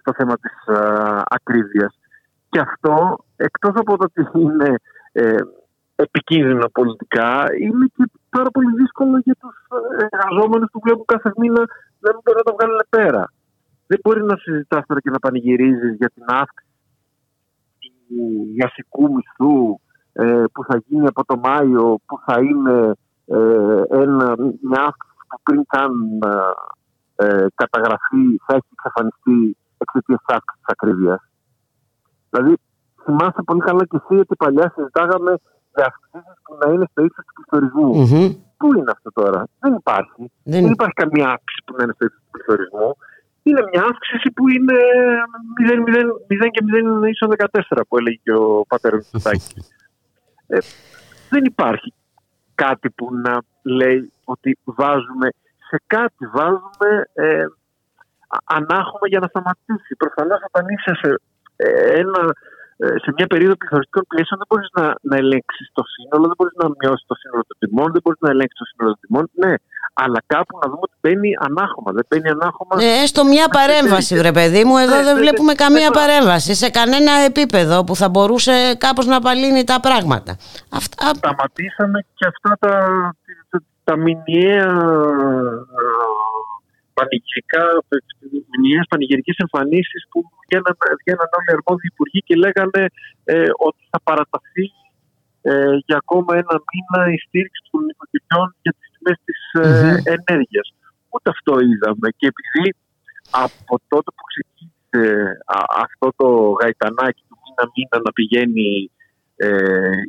στο 0.00 0.12
θέμα 0.18 0.34
της 0.42 0.56
ακρίβειας. 1.36 1.92
Και 2.48 2.60
αυτό, 2.60 2.94
εκτός 3.36 3.74
από 3.74 3.96
το 3.96 4.04
ότι 4.08 4.22
είναι 4.40 4.70
ε, 5.12 5.36
επικίνδυνο 5.96 6.68
πολιτικά, 6.68 7.44
είναι 7.60 7.86
και 7.96 8.04
πάρα 8.30 8.50
πολύ 8.50 8.72
δύσκολο 8.80 9.18
για 9.18 9.36
τους 9.40 9.56
εργαζόμενους 10.10 10.68
που 10.72 10.80
βλέπουν 10.84 11.04
κάθε 11.04 11.32
μήνα 11.36 11.62
να 12.02 12.08
μην 12.12 12.20
μπορούν 12.24 12.42
να 12.44 12.48
το 12.50 12.56
βγάλουν 12.56 12.80
πέρα. 12.88 13.32
Δεν 13.86 13.98
μπορεί 14.02 14.24
να 14.24 14.36
συζητάς 14.36 14.86
τώρα 14.86 15.00
και 15.00 15.10
να 15.10 15.18
πανηγυρίζεις 15.18 15.96
για 15.96 16.10
την 16.14 16.24
αύξηση 16.26 16.66
του 18.08 18.46
βασικού 18.60 19.12
μισθού 19.14 19.80
ε, 20.12 20.44
που 20.52 20.64
θα 20.64 20.82
γίνει 20.86 21.06
από 21.06 21.24
το 21.24 21.36
Μάιο, 21.36 21.98
που 22.06 22.20
θα 22.26 22.40
είναι 22.40 22.92
ε, 23.26 23.82
ένα, 24.02 24.34
μια 24.60 24.80
αύξηση 24.80 25.24
που 25.28 25.38
πριν 25.42 25.64
καν 25.66 25.92
ε, 27.16 27.46
καταγραφή 27.54 28.24
θα 28.46 28.54
έχει 28.56 28.68
εξαφανιστεί 28.72 29.56
εξαιτίας 29.78 30.18
της 30.24 30.34
αύξησης 30.36 30.60
της 30.64 30.74
ακρίβειας. 30.74 31.20
Δηλαδή, 32.30 32.56
θυμάστε 33.04 33.42
πολύ 33.42 33.60
καλά 33.60 33.84
και 33.84 33.98
εσύ 34.02 34.14
ότι 34.20 34.36
παλιά 34.36 34.72
συζητάγαμε 34.74 35.32
για 35.74 35.86
αυξήσεις 35.90 36.36
που 36.44 36.52
να 36.60 36.72
είναι 36.72 36.86
στο 36.90 37.04
ύψος 37.04 37.24
του 37.24 37.32
πληθωρισμού. 37.36 37.90
Mm-hmm. 37.98 38.28
Πού 38.56 38.66
είναι 38.76 38.90
αυτό 38.96 39.10
τώρα, 39.12 39.46
Δεν 39.58 39.72
υπάρχει. 39.74 40.22
Δεν, 40.42 40.62
Δεν 40.62 40.72
υπάρχει 40.72 40.96
καμία 41.02 41.26
αύξηση 41.34 41.60
που 41.64 41.74
να 41.76 41.82
είναι 41.82 41.92
στο 41.96 42.04
ύψος 42.06 42.22
του 42.24 42.30
πληθωρισμού. 42.30 42.88
Είναι 43.48 43.62
μια 43.72 43.82
αύξηση 43.90 44.28
που 44.36 44.48
είναι 44.48 44.76
0, 45.68 45.72
0, 45.72 46.44
0 46.44 46.48
και 46.50 46.62
0 47.02 47.08
ίσον 47.08 47.30
14 47.36 47.80
που 47.88 47.98
έλεγε 47.98 48.18
και 48.22 48.32
ο 48.32 48.64
πατέρας 48.68 49.10
του 49.10 49.20
ε, 50.54 50.58
δεν 51.30 51.44
υπάρχει 51.44 51.92
κάτι 52.54 52.90
που 52.90 53.14
να 53.14 53.34
λέει 53.62 54.12
ότι 54.24 54.58
βάζουμε 54.64 55.28
σε 55.68 55.82
κάτι 55.86 56.26
βάζουμε 56.26 56.90
ε, 57.12 57.46
ανάχωμα 58.44 59.06
για 59.12 59.20
να 59.20 59.26
σταματήσει. 59.26 59.92
Προφανώς 60.02 60.40
όταν 60.48 60.64
είσαι 60.72 60.92
σε, 61.00 61.10
ε, 61.56 62.00
ένα, 62.00 62.22
ε, 62.76 62.86
σε 63.02 63.10
μια 63.16 63.26
περίοδο 63.26 63.56
πληθωριστικών 63.56 64.04
πλαίσεων 64.08 64.38
δεν 64.40 64.48
μπορείς 64.50 64.70
να, 64.78 64.86
να 65.10 65.16
ελέγξεις 65.22 65.66
το 65.72 65.82
σύνολο, 65.94 66.24
δεν 66.30 66.38
μπορείς 66.38 66.56
να 66.62 66.66
μειώσεις 66.80 67.06
το 67.10 67.14
σύνολο 67.20 67.42
των 67.48 67.56
τιμών, 67.60 67.88
δεν 67.94 68.02
μπορείς 68.02 68.20
να 68.26 68.30
ελέγξεις 68.30 68.58
το 68.62 68.68
σύνολο 68.70 68.92
των 68.94 69.02
τιμών. 69.04 69.24
Ναι, 69.42 69.52
αλλά 70.02 70.20
κάπου 70.26 70.58
να 70.62 70.66
δούμε 70.70 70.84
ότι 70.88 70.96
μπαίνει 71.00 71.30
ανάχωμα. 71.46 71.90
Δεν 71.92 72.04
μπαίνει 72.08 72.28
ανάχωμα. 72.28 72.76
Ναι, 72.76 72.90
έστω 73.04 73.24
μια 73.24 73.46
παρέμβαση, 73.48 74.12
βρε 74.20 74.32
παιδί 74.32 74.64
μου. 74.64 74.76
Εδώ 74.76 74.96
ναι, 74.96 75.02
δεν 75.02 75.14
ναι, 75.14 75.20
βλέπουμε 75.20 75.52
ναι, 75.52 75.62
καμία 75.64 75.90
παρέμβαση 75.90 76.54
σε 76.54 76.68
κανένα 76.70 77.12
επίπεδο 77.30 77.84
που 77.84 77.94
θα 77.96 78.08
μπορούσε 78.08 78.54
κάπως 78.78 79.06
να 79.06 79.16
απαλύνει 79.16 79.64
τα 79.64 79.80
πράγματα. 79.80 80.36
Αυτά... 80.80 81.06
Σταματήσαμε 81.14 81.98
και 82.14 82.26
αυτά 82.32 82.50
τα, 82.60 82.74
τα, 83.50 83.58
τα 83.84 83.96
μηνιαία 83.96 84.68
πανηγυρικά, 86.98 87.62
μηνιαίες 88.52 88.86
πανηγυρικές 88.92 89.36
εμφανίσεις 89.44 90.02
που 90.10 90.18
βγαίναν, 90.42 90.76
βγαίναν 91.00 91.28
όλοι 91.36 91.48
οι 91.50 91.54
αρμόδιοι 91.56 91.88
υπουργοί 91.94 92.20
και 92.26 92.36
λέγανε 92.44 92.82
ε, 93.24 93.48
ότι 93.68 93.82
θα 93.90 93.98
παραταθεί 94.08 94.66
ε, 95.50 95.76
για 95.86 95.96
ακόμα 96.02 96.32
ένα 96.42 96.54
μήνα 96.70 97.00
η 97.16 97.18
στήριξη 97.24 97.60
των 97.70 97.80
νοικοκυριών 97.88 98.48
για 98.64 98.72
τι 98.78 98.85
τιμέ 99.06 99.16
τη 99.24 99.34
mm-hmm. 99.58 100.12
ε, 100.12 100.14
ενέργεια. 100.14 100.64
Ούτε 101.08 101.30
αυτό 101.30 101.52
είδαμε. 101.60 102.08
Και 102.16 102.26
επειδή 102.32 102.74
από 103.30 103.74
τότε 103.88 104.10
που 104.16 104.22
ξεκίνησε 104.30 105.38
αυτό 105.84 106.08
το 106.16 106.28
γαϊτανάκι 106.60 107.22
του 107.28 107.38
μήνα-μήνα 107.42 107.96
να 108.04 108.12
πηγαίνει 108.12 108.90
ε, 109.36 110.00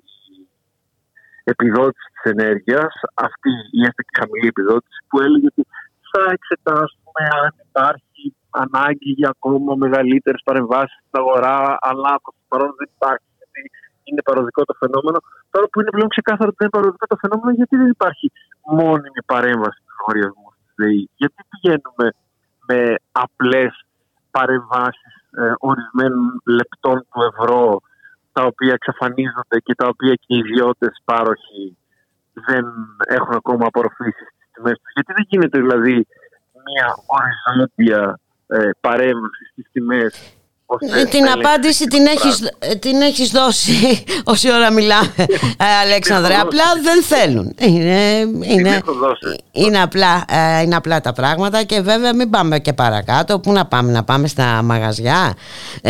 η 1.44 1.50
επιδότηση 1.54 2.08
της 2.14 2.32
ενέργειας, 2.34 2.94
αυτή 3.14 3.52
η 3.78 3.80
έστω 3.88 4.02
και 4.08 4.18
χαμηλή 4.20 4.48
επιδότηση 4.48 5.00
που 5.08 5.18
έλεγε 5.26 5.48
ότι 5.54 5.64
θα 6.12 6.22
εξετάσουμε 6.36 7.22
αν 7.44 7.54
υπάρχει 7.68 8.24
ανάγκη 8.64 9.12
για 9.20 9.30
ακόμα 9.36 9.72
μεγαλύτερες 9.76 10.42
παρεμβάσεις 10.48 10.98
στην 11.02 11.20
αγορά, 11.22 11.78
αλλά 11.90 12.12
προς 12.24 12.36
το 12.40 12.44
παρόν 12.52 12.74
δεν 12.80 12.90
υπάρχει, 12.96 13.30
γιατί 13.40 13.62
είναι 14.10 14.24
παροδικό 14.30 14.62
το 14.70 14.76
φαινόμενο. 14.82 15.18
Τώρα 15.54 15.66
που 15.72 15.80
είναι 15.80 15.92
πλέον 15.96 16.10
ξεκάθαρο 16.16 16.50
ότι 16.52 16.60
δεν 16.60 16.68
είναι 16.68 16.78
παροδικό 16.78 17.06
το 17.14 17.18
φαινόμενο, 17.24 17.52
γιατί 17.60 17.76
δεν 17.82 17.90
υπάρχει 17.98 18.28
μόνιμη 18.80 19.22
παρέμβαση 19.34 19.80
του 19.86 19.94
λογαριασμούς 20.00 20.54
τη 20.66 20.72
ΔΕΗ. 20.82 21.04
Γιατί 21.22 21.40
πηγαίνουμε 21.52 22.08
με 22.70 22.80
απλές 23.24 23.72
παρεμβάσεις 24.32 25.14
ε, 25.42 25.54
ορισμένων 25.70 26.42
λεπτών 26.58 26.98
του 27.10 27.20
ευρώ, 27.30 27.82
τα 28.36 28.42
οποία 28.52 28.74
εξαφανίζονται 28.80 29.58
και 29.66 29.76
τα 29.76 29.88
οποία 29.88 30.14
και 30.24 30.32
οι 30.34 30.38
ιδιώτες 30.46 30.94
πάροχοι 31.06 31.78
δεν 32.48 32.66
έχουν 33.18 33.34
ακόμα 33.42 33.66
απορροφήσει 33.68 34.28
γιατί 34.94 35.14
δεν 35.14 35.26
γίνεται 35.28 35.60
δηλαδή 35.60 36.08
μια 36.66 36.96
οριζόντια 37.06 38.20
ε, 38.48 38.70
παρέμβαση 38.80 39.46
στις 39.52 39.66
τιμές 39.72 40.14
ε, 40.16 40.37
την 41.10 41.30
απάντηση 41.30 41.86
την 41.88 42.06
έχεις, 42.06 42.52
ε, 42.60 42.76
την 42.76 43.02
έχεις 43.02 43.30
δώσει 43.30 44.04
όση 44.24 44.52
ώρα 44.52 44.72
μιλάμε 44.72 45.14
ε, 45.18 45.66
Αλέξανδρε. 45.84 46.36
Απλά 46.36 46.64
δεν 46.84 47.04
θέλουν. 47.04 47.56
Είναι, 47.60 48.20
είναι, 48.42 48.82
είναι, 49.52 49.82
απλά, 49.82 50.26
είναι 50.64 50.76
απλά 50.76 51.02
τα 51.02 51.14
πράγματα 51.14 51.64
και 51.64 51.82
βέβαια 51.82 52.16
μην 52.16 52.30
πάμε 52.30 52.60
και 52.60 52.74
παρακάτω. 52.74 53.40
Πού 53.40 53.52
να 53.52 53.66
πάμε 53.66 53.92
να 53.92 54.04
πάμε 54.04 54.28
στα 54.28 54.62
μαγαζιά; 54.64 55.34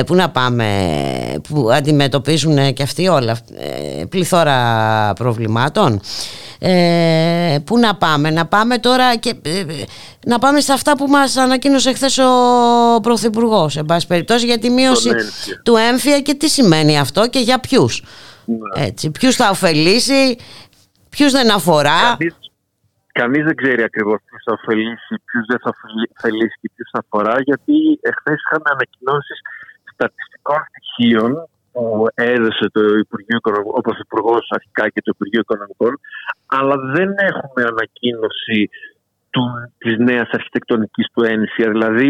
Πού 0.05 0.15
να 0.15 0.29
πάμε 0.29 0.65
που 1.49 1.69
αντιμετωπίζουν 1.71 2.73
και 2.73 2.83
αυτοί 2.83 3.07
όλα 3.07 3.37
πληθώρα 4.09 5.13
προβλημάτων; 5.15 6.01
Ε, 6.59 7.57
πού 7.65 7.77
να 7.77 7.95
πάμε; 7.95 8.31
Να 8.31 8.45
πάμε 8.45 8.77
τώρα 8.77 9.15
και 9.15 9.35
να 10.25 10.39
πάμε 10.39 10.59
σε 10.59 10.73
αυτά 10.73 10.97
που 10.97 11.07
μας 11.07 11.37
ανακοίνωσε 11.37 11.93
χθες 11.93 12.17
ο 12.17 12.31
Πρωθυπουργός, 13.01 13.77
εν 13.77 13.85
πάση 13.85 14.07
περιπτώσει 14.07 14.45
γιατί 14.45 14.61
τη 14.61 14.69
μείωση 14.69 15.09
του 15.63 15.75
έμφυα 15.75 16.19
και 16.21 16.33
τι 16.33 16.49
σημαίνει 16.49 16.99
αυτό 16.99 17.27
και 17.27 17.39
για 17.39 17.59
ποιους. 17.59 18.03
Ναι. 18.45 18.85
Έτσι, 18.85 19.11
ποιους 19.11 19.35
θα 19.35 19.49
ωφελήσει, 19.49 20.37
ποιους 21.09 21.31
δεν 21.31 21.51
αφορά. 21.51 21.99
Κανείς, 22.17 22.35
κανείς 23.11 23.43
δεν 23.43 23.55
ξέρει 23.55 23.83
ακριβώς 23.83 24.19
ποιους 24.25 24.41
θα 24.45 24.53
ωφελήσει, 24.53 25.13
ποιους 25.25 25.45
δεν 25.47 25.59
θα 25.63 25.69
ωφελήσει 26.15 26.57
και 26.61 26.69
ποιους 26.75 26.89
θα 26.91 26.99
αφορά 27.05 27.35
γιατί 27.41 27.73
εχθές 28.01 28.37
είχαμε 28.43 28.69
ανακοινώσεις 28.75 29.39
στατιστικών 29.93 30.59
στοιχείων 30.69 31.49
που 31.77 32.05
έδωσε 32.13 32.65
το 32.71 32.81
Υπουργείο 33.05 33.39
ο 33.77 33.81
Πρωθυπουργό 33.81 34.37
αρχικά 34.49 34.83
και 34.89 35.01
το 35.05 35.11
Υπουργείο 35.15 35.39
Οικονομικών, 35.39 35.93
αλλά 36.45 36.75
δεν 36.95 37.09
έχουμε 37.29 37.61
ανακοίνωση 37.73 38.69
του, 39.29 39.43
της 39.77 39.97
νέας 39.97 40.29
αρχιτεκτονικής 40.31 41.07
του 41.13 41.23
ένσια. 41.23 41.67
Δηλαδή 41.69 42.07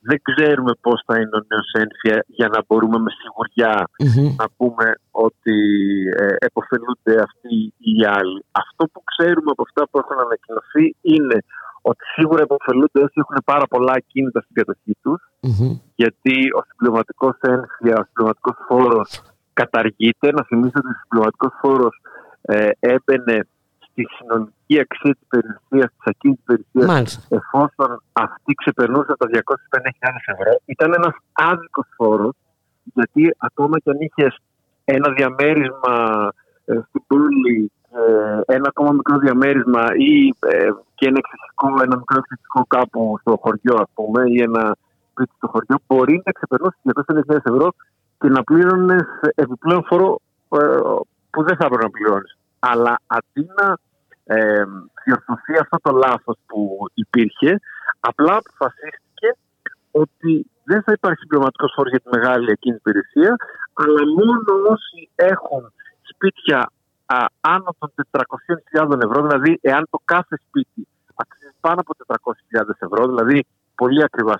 δεν 0.00 0.18
ξέρουμε 0.28 0.72
πώς 0.80 1.02
θα 1.06 1.14
είναι 1.20 1.36
ο 1.40 1.44
νέος 1.50 1.70
ένφια 1.84 2.24
για 2.26 2.48
να 2.48 2.58
μπορούμε 2.66 2.98
με 2.98 3.10
σιγουριά 3.18 3.74
να 4.40 4.46
πούμε 4.56 4.86
ότι 5.10 5.58
ε, 6.22 6.34
εποφελούνται 6.48 7.14
αυτοί 7.26 7.54
ή 7.88 7.90
οι 7.98 8.04
άλλοι. 8.18 8.40
Αυτό 8.62 8.82
που 8.92 9.00
ξέρουμε 9.10 9.50
από 9.54 9.62
αυτά 9.68 9.82
που 9.88 9.98
έχουν 10.02 10.18
ανακοινωθεί 10.26 10.84
είναι 11.00 11.38
ότι 11.82 12.04
σίγουρα 12.14 12.42
εποφελούνται 12.42 13.00
όσοι 13.06 13.14
έχουν 13.14 13.36
πάρα 13.44 13.66
πολλά 13.66 14.00
κίνητα 14.06 14.40
στην 14.40 14.54
κατοχή 14.54 14.96
τους, 15.02 15.20
γιατί 15.94 16.34
ο 16.58 16.60
συμπληρωματικός 16.68 17.36
ένφια, 17.40 17.94
ο 18.00 18.04
συμπληρωματικός 18.06 18.56
φόρος 18.68 19.22
καταργείται. 19.52 20.32
Να 20.32 20.42
θυμίσω 20.44 20.78
ότι 20.82 20.88
ο 20.94 20.98
συμπληρωματικός 21.00 21.52
φόρος 21.60 22.00
ε, 22.42 22.68
έμπαινε 22.78 23.46
τη 23.94 24.04
συνολική 24.16 24.76
αξία 24.84 25.14
της 25.18 25.26
περιουσίας, 25.28 25.88
της 25.96 26.06
ακίνητης 26.12 26.44
περιουσίας, 26.44 27.26
εφόσον 27.38 28.02
αυτή 28.12 28.52
ξεπερνούσε 28.54 29.14
τα 29.18 29.26
250.000 29.26 30.34
ευρώ, 30.34 30.52
ήταν 30.64 30.92
ένας 30.92 31.14
άδικος 31.32 31.86
φόρος, 31.96 32.34
γιατί 32.94 33.34
ακόμα 33.38 33.78
και 33.78 33.90
αν 33.90 34.00
είχες 34.00 34.38
ένα 34.84 35.12
διαμέρισμα 35.12 35.94
ε, 36.64 36.80
στην 36.88 37.02
πόλη, 37.06 37.58
ε, 37.62 37.77
ένα 38.46 38.68
ακόμα 38.68 38.92
μικρό 38.92 39.18
διαμέρισμα 39.18 39.84
ή 39.96 40.34
ε, 40.38 40.70
και 40.94 41.06
ένα 41.06 41.18
εξαιρετικό, 41.22 41.66
ένα 41.82 41.96
μικρό 41.96 42.16
εξαιρετικό 42.18 42.64
κάπου 42.76 43.16
στο 43.20 43.40
χωριό, 43.42 43.74
ας 43.84 43.90
πούμε, 43.94 44.22
ή 44.34 44.42
ένα 44.42 44.76
σπίτι 45.10 45.32
στο 45.36 45.48
χωριό, 45.48 45.76
μπορεί 45.86 46.22
να 46.24 46.32
ξεπερνούσε 46.32 46.76
250.000 47.34 47.52
ευρώ 47.52 47.68
και 48.18 48.28
να 48.28 48.42
πλήρωνε 48.42 48.96
επιπλέον 49.34 49.84
φόρο 49.84 50.20
ε, 50.48 50.58
που 51.30 51.42
δεν 51.42 51.56
θα 51.56 51.64
έπρεπε 51.64 51.82
να 51.82 51.90
πληρώνεις. 51.90 52.36
Αλλά 52.58 53.00
αντί 53.06 53.50
να 53.60 53.76
ε, 54.24 54.64
διορθωθεί 55.04 55.54
αυτό 55.60 55.76
το 55.82 55.90
λάθος 55.96 56.36
που 56.46 56.86
υπήρχε. 56.94 57.60
Απλά 58.00 58.36
αποφασίστηκε 58.36 59.28
ότι 59.90 60.50
δεν 60.64 60.82
θα 60.82 60.92
υπάρχει 60.92 61.18
συμπληρωματικός 61.18 61.72
φόρος 61.74 61.90
για 61.90 62.00
τη 62.00 62.08
μεγάλη 62.16 62.50
εκείνη 62.50 62.76
υπηρεσία, 62.76 63.36
αλλά 63.72 64.02
μόνο 64.18 64.68
όσοι 64.68 65.08
έχουν 65.14 65.72
σπίτια 66.02 66.70
α, 67.08 67.16
άνω 67.40 67.70
των 67.78 67.92
400.000 68.10 69.02
ευρώ, 69.02 69.26
δηλαδή 69.26 69.58
εάν 69.60 69.86
το 69.90 70.00
κάθε 70.04 70.36
σπίτι 70.46 70.88
αξίζει 71.14 71.56
πάνω 71.60 71.80
από 71.80 71.92
400.000 72.06 72.68
ευρώ, 72.78 73.06
δηλαδή 73.06 73.46
πολύ 73.74 74.02
ακριβά 74.04 74.34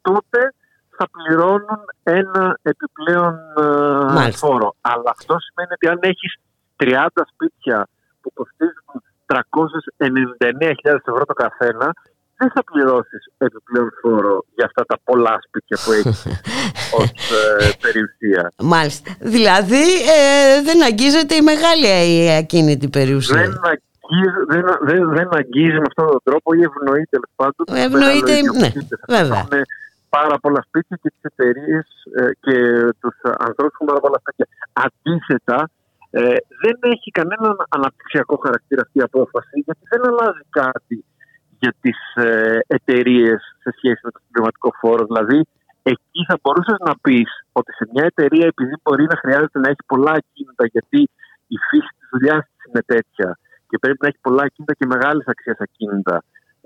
τότε 0.00 0.40
θα 0.96 1.08
πληρώνουν 1.10 1.82
ένα 2.02 2.58
επιπλέον 2.62 3.34
ε, 4.18 4.30
φόρο. 4.30 4.74
Αλλά 4.80 5.10
αυτό 5.16 5.36
σημαίνει 5.38 5.72
ότι 5.72 5.88
αν 5.88 5.98
έχεις 6.00 6.32
30 6.76 7.06
σπίτια 7.32 7.88
που 8.20 8.32
κοστίζουν 8.34 9.02
399.000 9.26 10.96
ευρώ 11.10 11.24
το 11.24 11.32
καθένα, 11.32 11.92
δεν 12.42 12.50
θα 12.54 12.62
πληρώσεις 12.70 13.22
επιπλέον 13.38 13.90
φόρο 14.00 14.44
για 14.56 14.64
αυτά 14.68 14.82
τα 14.90 14.96
πολλά 15.04 15.34
σπίτια 15.46 15.76
που 15.82 15.90
έχεις 15.92 16.18
ως 17.00 17.10
ε, 17.30 17.70
περιουσία. 17.84 18.42
Μάλιστα. 18.74 19.10
Δηλαδή 19.20 19.84
ε, 20.16 20.62
δεν 20.68 20.78
αγγίζεται 20.88 21.34
η 21.34 21.42
μεγάλη 21.50 21.86
η 22.14 22.36
ακίνητη 22.40 22.88
περιουσία. 22.88 23.36
Δεν 23.36 23.54
αγγίζει, 23.72 24.40
δεν, 24.52 24.64
δεν, 24.88 25.00
δεν 25.18 25.28
αγγίζει 25.40 25.78
με 25.82 25.88
αυτόν 25.90 26.06
τον 26.14 26.22
τρόπο 26.28 26.48
ή 26.58 26.60
ευνοεί 26.68 27.04
τέλος 27.14 27.32
πάντων. 27.38 27.64
Ευνοείται, 27.86 28.34
ναι, 28.60 28.68
βέβαια. 29.16 29.42
Πάρα 30.18 30.36
πολλά 30.38 30.62
σπίτια 30.66 30.96
και 31.02 31.10
τις 31.14 31.24
εταιρείες 31.30 31.86
ε, 32.20 32.22
και 32.44 32.56
τους 33.00 33.16
ανθρώπους 33.48 33.74
που 33.76 33.82
έχουν 33.82 33.86
πάρα 33.92 34.00
πολλά 34.04 34.18
σπίτια. 34.24 34.46
Αντίθετα, 34.86 35.58
ε, 36.10 36.36
δεν 36.62 36.76
έχει 36.92 37.08
κανέναν 37.10 37.54
αναπτυξιακό 37.76 38.36
χαρακτήρα 38.44 38.82
αυτή 38.86 38.98
η 38.98 39.06
απόφαση, 39.10 39.54
γιατί 39.66 39.84
δεν 39.92 40.00
αλλάζει 40.08 40.44
κάτι 40.50 40.96
για 41.62 41.74
τις 41.80 41.98
ε, 42.14 42.58
εταιρείες 42.66 43.40
σε 43.62 43.70
σχέση 43.76 44.00
με 44.04 44.10
το 44.10 44.18
συμπληρωματικό 44.24 44.70
φόρο. 44.80 45.04
Δηλαδή, 45.10 45.38
εκεί 45.82 46.20
θα 46.28 46.36
μπορούσες 46.42 46.78
να 46.88 46.94
πεις 47.04 47.30
ότι 47.52 47.70
σε 47.72 47.84
μια 47.92 48.04
εταιρεία, 48.12 48.46
επειδή 48.46 48.74
μπορεί 48.82 49.04
να 49.12 49.16
χρειάζεται 49.22 49.58
να 49.64 49.68
έχει 49.72 49.84
πολλά 49.92 50.12
ακίνητα, 50.20 50.64
γιατί 50.74 51.00
η 51.54 51.56
φύση 51.68 51.92
της 51.98 52.08
δουλειάς 52.12 52.42
της 52.50 52.64
είναι 52.68 52.82
τέτοια 52.92 53.28
και 53.68 53.78
πρέπει 53.82 53.98
να 54.00 54.08
έχει 54.10 54.20
πολλά 54.20 54.42
ακίνητα 54.48 54.74
και 54.78 54.86
μεγάλης 54.94 55.26
αξίας 55.26 55.58
ακίνητα, 55.66 56.16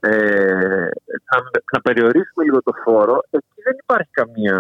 ε, 0.01 0.89
να, 1.29 1.37
να 1.73 1.79
περιορίσουμε 1.87 2.43
λίγο 2.47 2.61
το 2.69 2.73
φόρο, 2.85 3.17
εκεί 3.31 3.61
δεν 3.67 3.77
υπάρχει 3.83 4.11
καμία 4.21 4.59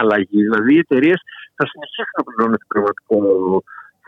αλλαγή. 0.00 0.40
Δηλαδή, 0.46 0.74
οι 0.74 0.82
εταιρείες 0.84 1.20
θα 1.56 1.64
συνεχίσουν 1.70 2.16
να 2.18 2.24
πληρώνουν 2.26 2.58
συμπληρωματικό 2.60 3.18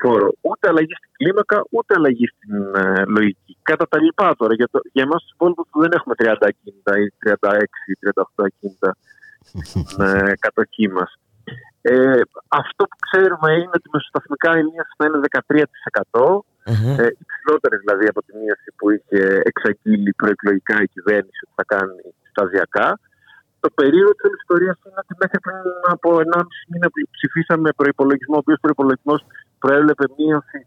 φόρο. 0.02 0.28
Ούτε 0.48 0.64
αλλαγή 0.70 0.94
στην 1.00 1.10
κλίμακα, 1.18 1.56
ούτε 1.76 1.90
αλλαγή 1.98 2.26
στην 2.34 2.54
ε, 2.82 3.04
λογική. 3.16 3.52
κατά 3.62 3.86
τα 3.92 3.98
λοιπά 4.04 4.28
τώρα. 4.40 4.54
Για, 4.54 4.68
το, 4.72 4.78
για 4.94 5.02
εμάς 5.06 5.20
τους 5.22 5.32
υπόλοιπους 5.36 5.66
που 5.70 5.80
δεν 5.80 5.92
έχουμε 5.98 6.14
30 6.18 6.34
ακίνητα 6.50 6.92
ή 7.02 7.06
36 7.24 7.62
ή 7.90 7.94
38 8.38 8.44
ακίνητα 8.48 8.90
στην 9.68 10.00
ε, 10.08 10.32
κατοχή 10.44 10.88
μας. 10.96 11.10
Ε, 11.80 12.20
αυτό 12.48 12.82
που 12.90 12.96
ξέρουμε 13.06 13.48
είναι 13.52 13.76
ότι 13.78 13.88
μεσοσταθμικά 13.92 14.50
η 14.60 14.62
μείωση 14.70 14.92
θα 14.98 15.04
είναι 15.06 15.20
13%. 15.30 15.64
Uh-huh. 16.70 16.98
Ε, 17.02 17.08
υψηλότερη 17.22 17.76
δηλαδή 17.84 18.06
από 18.12 18.20
τη 18.26 18.32
μείωση 18.40 18.68
που 18.76 18.86
είχε 18.94 19.20
εξαγγείλει 19.50 20.12
προεκλογικά 20.20 20.76
η 20.82 20.88
κυβέρνηση 20.94 21.40
ότι 21.44 21.54
θα 21.60 21.64
κάνει 21.74 22.02
σταδιακά. 22.30 22.88
Το 23.64 23.68
περίοδο 23.80 24.12
της 24.20 24.32
ιστορίας 24.40 24.76
είναι 24.84 25.00
ότι 25.04 25.14
μέχρι 25.22 25.38
πριν 25.44 25.58
από 25.94 26.08
1,5 26.16 26.42
μήνα 26.70 26.88
ψηφίσαμε 27.16 27.68
προπολογισμό, 27.80 28.36
ο 28.36 28.42
οποίος 28.44 28.58
προπολογισμό 28.66 29.16
προέβλεπε 29.62 30.04
μείωση 30.18 30.58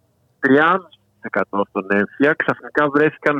3,5% 0.45 1.61
στον 1.69 1.85
έμφυα. 1.99 2.31
Ξαφνικά 2.41 2.83
βρέθηκαν 2.95 3.35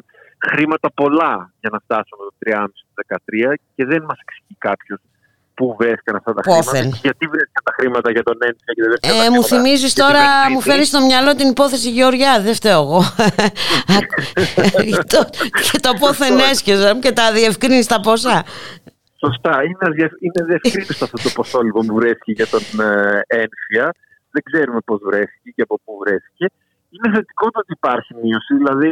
χρήματα 0.50 0.88
πολλά 1.00 1.34
για 1.62 1.70
να 1.74 1.80
φτάσουμε 1.86 2.22
το 2.28 2.34
3,5% 2.40 3.54
και 3.76 3.86
δεν 3.86 4.02
μας 4.08 4.18
εξηγεί 4.24 4.56
κάποιος 4.68 5.00
πού 5.56 5.76
βρέθηκαν 5.80 6.16
αυτά 6.16 6.34
τα 6.34 6.42
χρήματα. 6.42 6.80
Γιατί 7.02 7.28
βρέθηκαν 7.28 7.64
τα 7.64 7.74
χρήματα 7.78 8.12
για 8.12 8.24
τον 8.24 8.38
έμφυα 8.42 8.74
και 8.76 8.82
δεν 8.82 8.92
βρέθηκαν 8.92 9.26
ε, 9.26 9.30
Μου 9.36 9.44
θυμίζεις 9.44 9.94
τώρα, 9.94 10.50
μου 10.52 10.62
φέρεις 10.62 10.88
στο 10.88 11.02
μυαλό 11.02 11.36
την 11.36 11.50
υπόθεση 11.50 11.90
Γεωργιά. 11.90 12.42
Δεν 12.42 12.54
φταίω 12.54 12.82
εγώ. 12.82 13.00
το, 15.14 15.30
και 15.72 15.80
το 15.80 15.94
πόθεν 16.00 16.40
έσχεζα 16.40 17.00
και 17.00 17.12
τα 17.12 17.32
διευκρίνεις 17.32 17.88
τα 17.88 18.00
ποσά. 18.00 18.44
Σωστά. 19.24 19.64
Είναι, 19.64 19.88
είναι 20.20 20.86
αυτό 20.90 21.18
το 21.24 21.30
ποσό 21.36 21.62
λοιπόν, 21.62 21.86
που 21.86 21.96
βρέθηκε 21.96 22.32
για 22.32 22.48
τον 22.48 22.64
ε, 22.80 23.22
ένφια. 23.28 23.86
Δεν 24.32 24.44
ξέρουμε 24.52 24.80
πώς 24.86 25.00
βρέθηκε 25.04 25.50
και 25.56 25.62
από 25.62 25.80
πού 25.84 25.98
βρέθηκε. 26.04 26.46
Είναι 26.90 27.16
θετικό 27.16 27.50
το 27.52 27.60
ότι 27.60 27.74
υπάρχει 27.80 28.14
μείωση. 28.22 28.56
Δηλαδή, 28.56 28.92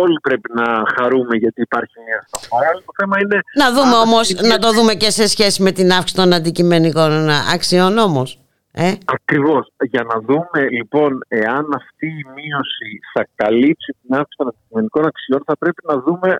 όλοι 0.00 0.18
πρέπει 0.20 0.50
να 0.54 0.66
χαρούμε 0.96 1.36
γιατί 1.36 1.60
υπάρχει 1.60 1.94
μείωση 2.06 2.26
στο 2.26 2.38
φόρο. 2.48 2.78
Το 2.86 2.92
θέμα 2.96 3.16
είναι. 3.20 3.38
Να 3.62 3.72
δούμε 3.72 3.96
όμως, 3.96 4.34
να 4.50 4.58
το 4.58 4.72
δούμε 4.72 4.94
και 4.94 5.10
σε 5.10 5.26
σχέση 5.28 5.62
με 5.62 5.70
την 5.72 5.92
αύξηση 5.92 6.14
των 6.14 6.32
αντικειμενικών 6.32 7.28
αξιών 7.54 7.98
όμως. 7.98 8.38
Ε; 8.76 8.92
Ακριβώς. 9.04 9.72
Για 9.90 10.02
να 10.02 10.20
δούμε 10.20 10.68
λοιπόν 10.70 11.24
εάν 11.28 11.64
αυτή 11.74 12.06
η 12.06 12.24
μείωση 12.34 12.90
θα 13.12 13.28
καλύψει 13.34 13.96
την 14.02 14.14
αύξηση 14.14 14.36
των 14.36 14.48
αντικειμενικών 14.48 15.06
αξιών, 15.06 15.42
θα 15.46 15.56
πρέπει 15.56 15.82
να 15.90 15.98
δούμε 16.00 16.36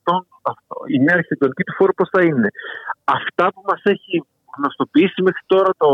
αυτόν, 0.00 0.26
αυτό, 0.42 0.76
η 0.86 0.98
νέα 0.98 1.14
αρχιτεκτονική 1.14 1.62
του 1.62 1.74
φόρου 1.76 1.94
πώς 1.94 2.08
θα 2.12 2.22
είναι. 2.22 2.48
Αυτά 3.04 3.52
που 3.52 3.62
μας 3.66 3.80
έχει 3.82 4.24
γνωστοποιήσει 4.56 5.22
μέχρι 5.22 5.42
τώρα 5.46 5.70
το 5.76 5.90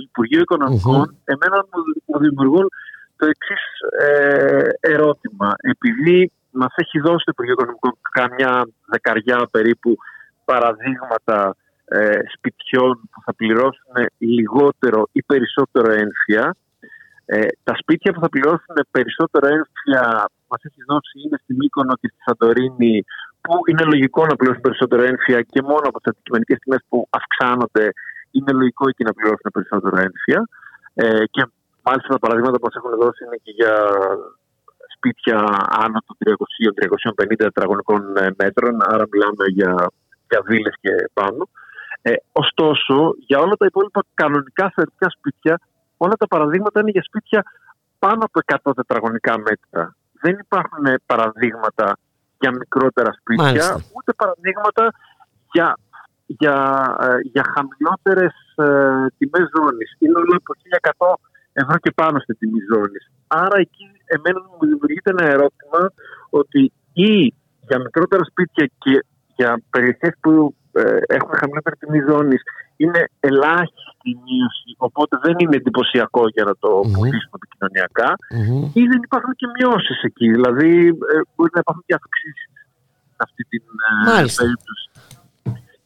Υπουργείο 0.00 0.42
εμένα 1.24 1.66
μου 2.08 2.18
δημιουργούν 2.18 2.68
το 3.16 3.26
εξής 3.26 3.62
ε, 4.06 4.68
ερώτημα. 4.80 5.54
Επειδή 5.60 6.32
μας 6.50 6.72
έχει 6.76 7.00
δώσει 7.00 7.24
το 7.24 7.32
Υπουργείο 7.34 7.52
Οικονομικών 7.52 7.92
καμιά 8.10 8.68
δεκαριά 8.86 9.48
περίπου 9.50 9.96
παραδείγματα 10.44 11.56
ε, 11.84 12.18
σπιτιών 12.34 13.00
που 13.10 13.22
θα 13.24 13.34
πληρώσουν 13.34 13.94
λιγότερο 14.18 15.08
ή 15.12 15.22
περισσότερο 15.22 15.92
ένφια, 15.92 16.54
ε, 17.30 17.46
τα 17.66 17.74
σπίτια 17.80 18.12
που 18.12 18.20
θα 18.20 18.28
πληρώσουν 18.28 18.76
περισσότερο 18.90 19.46
ένφια 19.46 20.02
μας 20.50 20.60
έχεις 20.68 20.84
δώσει 20.92 21.14
είναι 21.24 21.38
στη 21.42 21.52
Μύκονο 21.54 21.94
και 22.00 22.08
στη 22.12 22.20
Σαντορίνη, 22.26 23.04
που 23.40 23.54
είναι 23.70 23.84
λογικό 23.92 24.26
να 24.26 24.36
πληρώσουν 24.36 24.62
περισσότερο 24.66 25.02
ένφια 25.02 25.38
και 25.52 25.60
μόνο 25.62 25.84
από 25.90 25.98
τις 26.00 26.10
αντικειμενικές 26.12 26.58
τιμές 26.58 26.82
που 26.88 26.98
αυξάνονται, 27.18 27.86
είναι 28.30 28.52
λογικό 28.60 28.88
εκεί 28.88 29.04
να 29.04 29.12
πληρώσουν 29.12 29.50
περισσότερο 29.52 29.96
ένφια. 30.08 30.40
Ε, 30.94 31.24
και 31.34 31.42
μάλιστα 31.86 32.08
τα 32.14 32.18
παραδείγματα 32.18 32.56
που 32.58 32.66
μας 32.68 32.76
έχουν 32.78 32.94
δώσει 33.02 33.24
είναι 33.24 33.38
και 33.44 33.52
για 33.60 33.74
σπίτια 34.94 35.38
άνω 35.84 35.98
των 36.06 36.16
300-350 37.22 37.34
τετραγωνικών 37.36 38.16
ε, 38.16 38.26
μέτρων, 38.40 38.74
άρα 38.92 39.04
μιλάμε 39.12 39.44
για, 39.56 39.72
για 40.30 40.40
βίλες 40.48 40.74
και 40.80 40.92
πάνω. 41.12 41.48
Ε, 42.02 42.12
ωστόσο, 42.32 43.14
για 43.26 43.38
όλα 43.38 43.56
τα 43.60 43.66
υπόλοιπα 43.66 44.00
κανονικά 44.14 44.72
θεωρητικά 44.74 45.08
σπίτια 45.16 45.60
όλα 45.98 46.14
τα 46.18 46.26
παραδείγματα 46.26 46.80
είναι 46.80 46.90
για 46.90 47.02
σπίτια 47.02 47.42
πάνω 47.98 48.22
από 48.28 48.40
100 48.70 48.72
τετραγωνικά 48.74 49.38
μέτρα. 49.38 49.96
Δεν 50.20 50.38
υπάρχουν 50.44 50.84
παραδείγματα 51.06 51.98
για 52.40 52.50
μικρότερα 52.50 53.12
σπίτια, 53.12 53.44
Μάλιστα. 53.44 53.74
ούτε 53.96 54.12
παραδείγματα 54.12 54.84
για, 55.52 55.76
για, 56.26 56.56
ε, 57.00 57.06
για 57.32 57.44
χαμηλότερες 57.54 58.34
ε, 58.56 58.66
τιμές 59.18 59.46
ζώνης. 59.54 59.90
Είναι 59.98 60.16
όλα 60.22 60.36
από 60.40 60.52
1100 60.98 61.14
ευρώ 61.52 61.76
και 61.78 61.90
πάνω 61.90 62.18
στη 62.18 62.34
τιμή 62.34 62.60
ζώνης. 62.72 63.10
Άρα 63.26 63.58
εκεί 63.58 63.84
εμένα 64.04 64.40
μου 64.40 64.66
δημιουργείται 64.70 65.10
ένα 65.10 65.24
ερώτημα 65.24 65.80
ότι 66.30 66.72
ή 66.92 67.34
για 67.68 67.78
μικρότερα 67.78 68.24
σπίτια 68.24 68.70
και 68.78 69.04
για 69.36 69.62
περιοχές 69.70 70.12
που 70.20 70.54
ε, 70.72 70.98
έχουν 71.06 71.34
χαμηλότερη 71.40 71.76
τιμή 71.76 72.00
ζώνης 72.08 72.42
είναι 72.76 73.10
ελάχιστη 73.20 74.08
η 74.12 74.14
μείωση, 74.24 74.70
οπότε 74.76 75.14
δεν 75.22 75.34
είναι 75.38 75.56
εντυπωσιακό 75.56 76.22
για 76.28 76.44
να 76.44 76.54
το 76.62 76.70
mm-hmm. 76.78 76.92
πουλήσουμε 76.94 77.36
επικοινωνιακά, 77.40 78.10
mm-hmm. 78.34 78.62
ή 78.80 78.82
δεν 78.90 79.00
υπάρχουν 79.06 79.32
και 79.40 79.46
μειώσεις 79.56 79.98
εκεί. 80.02 80.28
Δηλαδή, 80.36 80.70
ε, 81.12 81.16
μπορεί 81.34 81.50
να 81.56 81.60
υπάρχουν 81.64 81.84
και 81.86 81.94
αυξήσεις 82.00 82.48
σε 83.16 83.22
αυτή 83.26 83.42
την 83.52 83.62
ε, 84.08 84.26
περίπτωση. 84.40 84.86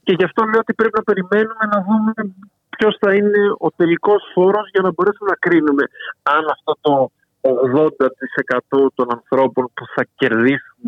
Και 0.05 0.12
γι' 0.18 0.24
αυτό 0.24 0.41
λέω 0.51 0.61
ότι 0.64 0.74
πρέπει 0.74 0.97
να 1.01 1.05
περιμένουμε 1.11 1.64
να 1.74 1.78
δούμε 1.87 2.12
ποιος 2.76 2.97
θα 3.01 3.14
είναι 3.14 3.43
ο 3.66 3.68
τελικός 3.80 4.22
φόρος 4.35 4.66
για 4.72 4.83
να 4.83 4.91
μπορέσουμε 4.93 5.28
να 5.35 5.39
κρίνουμε 5.45 5.85
αν 6.22 6.45
αυτό 6.57 6.72
το 6.80 7.11
80% 8.80 8.89
των 8.95 9.07
ανθρώπων 9.16 9.64
που 9.74 9.85
θα 9.95 10.07
κερδίσουν 10.14 10.87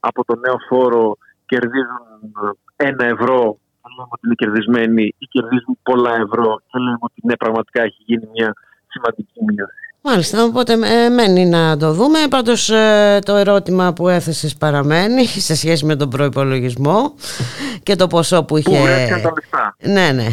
από 0.00 0.24
το 0.24 0.34
νέο 0.44 0.56
φόρο 0.68 1.16
κερδίζουν 1.48 2.32
ένα 2.76 3.04
ευρώ 3.04 3.58
λέμε 3.98 4.08
ότι 4.10 4.22
είναι 4.24 4.34
κερδισμένοι 4.34 5.14
ή 5.18 5.26
κερδίζουν 5.26 5.78
πολλά 5.82 6.14
ευρώ 6.14 6.60
και 6.66 6.78
λέμε 6.78 6.98
ότι 7.00 7.20
ναι, 7.22 7.36
πραγματικά 7.36 7.82
έχει 7.82 8.02
γίνει 8.06 8.28
μια 8.34 8.52
σημαντική 8.88 9.40
μείωση. 9.46 9.72
Μάλιστα, 10.02 10.44
οπότε 10.44 10.72
ε, 10.72 11.08
μένει 11.08 11.46
να 11.46 11.76
το 11.76 11.92
δούμε. 11.92 12.18
Πάντως 12.30 12.70
ε, 12.70 13.18
το 13.24 13.34
ερώτημα 13.34 13.92
που 13.92 14.08
έθεσες 14.08 14.56
παραμένει 14.56 15.26
σε 15.26 15.54
σχέση 15.56 15.84
με 15.84 15.96
τον 15.96 16.10
προϋπολογισμό 16.10 17.14
και 17.82 17.96
το 17.96 18.06
ποσό 18.06 18.44
που 18.44 18.56
είχε... 18.56 18.70
Πού 18.70 19.20
τα 19.22 19.32
λεφτά. 19.34 19.76
Ναι, 19.78 20.10
ναι. 20.12 20.26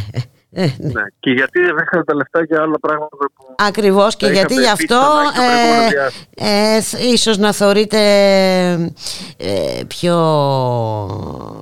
Ε, 0.58 0.62
ναι. 0.62 0.92
ναι. 0.94 1.06
Και 1.20 1.32
γιατί 1.32 1.60
δεν 1.60 1.76
είχατε 1.84 2.04
τα 2.04 2.16
λεφτά 2.16 2.44
για 2.44 2.62
άλλα 2.62 2.80
πράγματα 2.80 3.26
που. 3.36 3.56
Ακριβώς 3.58 4.16
και 4.16 4.28
γιατί 4.28 4.54
γι' 4.54 4.70
αυτό 4.70 5.02
ε, 6.38 6.76
ε, 6.76 6.80
ίσως 7.14 7.38
να 7.38 7.52
θεωρείται 7.54 8.02
ε, 9.38 9.82
πιο 9.88 10.18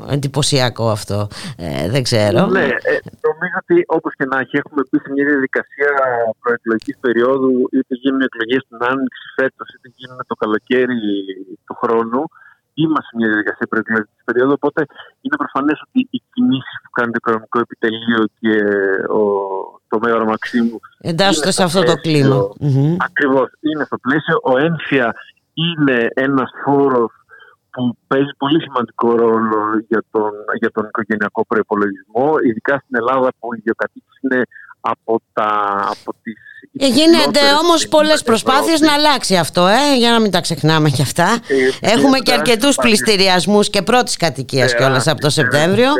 εντυπωσιακό 0.09 0.89
αυτό. 0.89 1.27
Ε, 1.57 1.89
δεν 1.89 2.03
ξέρω. 2.03 2.45
Ναι, 2.45 2.65
ε, 2.91 2.93
νομίζω 3.27 3.57
ότι 3.63 3.83
όπως 3.87 4.13
και 4.17 4.25
να 4.25 4.39
έχει, 4.39 4.57
έχουμε 4.57 4.81
πει 4.89 4.97
σε 4.97 5.11
μια 5.11 5.25
διαδικασία 5.25 5.91
προεκλογικής 6.41 6.97
περίοδου, 6.99 7.51
είτε 7.71 7.95
γίνουν 8.01 8.21
εκλογές 8.21 8.61
την 8.69 8.77
άνοιξη 8.91 9.25
φέτος, 9.35 9.67
είτε 9.75 9.89
γίνουν 9.95 10.19
το 10.27 10.35
καλοκαίρι 10.35 10.99
του 11.65 11.75
χρόνου 11.81 12.23
είμαστε 12.73 13.11
μια 13.17 13.27
διαδικασία 13.27 13.67
προεκλογική 13.69 14.21
περίοδου. 14.23 14.53
Οπότε 14.59 14.81
είναι 15.21 15.37
προφανές 15.43 15.77
ότι 15.87 16.07
οι 16.09 16.21
κινήσεις 16.33 16.75
που 16.83 16.89
κάνει 16.97 17.11
το 17.11 17.19
οικονομικό 17.21 17.59
επιτελείο 17.65 18.21
και 18.39 18.55
ο, 19.19 19.23
το 19.87 19.99
Μέωρο 20.03 20.25
Μαξίμου. 20.25 20.79
Εντάσσονται 21.11 21.51
σε 21.51 21.63
αυτό 21.63 21.83
το 21.83 21.95
κλίμα. 21.95 22.37
Ακριβώς. 23.07 23.47
Είναι 23.59 23.83
στο 23.89 23.97
πλαίσιο. 23.97 24.35
Ο 24.43 24.57
ένφια 24.57 25.15
είναι 25.53 26.07
ένας 26.13 26.49
φόρος 26.63 27.11
που 27.73 27.97
παίζει 28.07 28.33
πολύ 28.37 28.61
σημαντικό 28.61 29.15
ρόλο 29.15 29.59
για 29.87 30.03
τον, 30.11 30.31
για 30.59 30.71
τον 30.71 30.85
οικογενειακό 30.85 31.45
προπολογισμό, 31.45 32.27
ειδικά 32.47 32.73
στην 32.83 32.95
Ελλάδα 32.99 33.29
που 33.39 33.53
οι 33.53 33.57
ιδιοκατοίκοι 33.59 34.13
είναι 34.21 34.41
από, 34.85 35.21
τα, 35.33 35.49
από 35.91 36.15
τις 36.21 36.37
ε, 36.77 36.87
γίνεται 36.87 37.39
όμως 37.61 37.87
πολλές 37.87 38.23
προσπάθειες 38.23 38.79
να 38.79 38.93
αλλάξει 38.93 39.35
αυτό, 39.37 39.67
ε, 39.67 39.97
για 39.97 40.11
να 40.11 40.19
μην 40.19 40.31
τα 40.31 40.41
ξεχνάμε 40.41 40.89
κι 40.89 41.01
αυτά. 41.01 41.27
Ε, 41.81 41.93
Έχουμε 41.93 42.17
και 42.19 42.33
αρκετούς 42.33 42.75
πληστηριασμούς 42.75 43.69
και 43.69 43.81
πρώτης 43.81 44.17
κατοικίας 44.17 44.75
κιόλας 44.75 45.07
από 45.07 45.21
το 45.21 45.29
Σεπτέμβριο. 45.29 45.91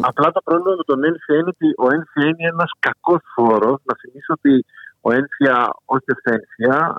Απλά 0.00 0.32
το 0.32 0.40
πρόβλημα 0.44 0.76
με 0.76 0.84
τον 0.86 1.04
ένφια 1.04 1.34
είναι 1.36 1.50
ότι 1.56 1.66
ο 1.76 1.86
ένφια 1.94 2.24
είναι 2.28 2.48
ένας 2.52 2.70
κακός 2.78 3.20
φόρος. 3.34 3.78
Να 3.84 3.94
θυμίσω 4.00 4.32
ότι 4.38 4.64
ο 5.00 5.12
ένφια, 5.12 5.74
όχι 5.84 6.10
ω 6.14 6.16
ένφια, 6.22 6.96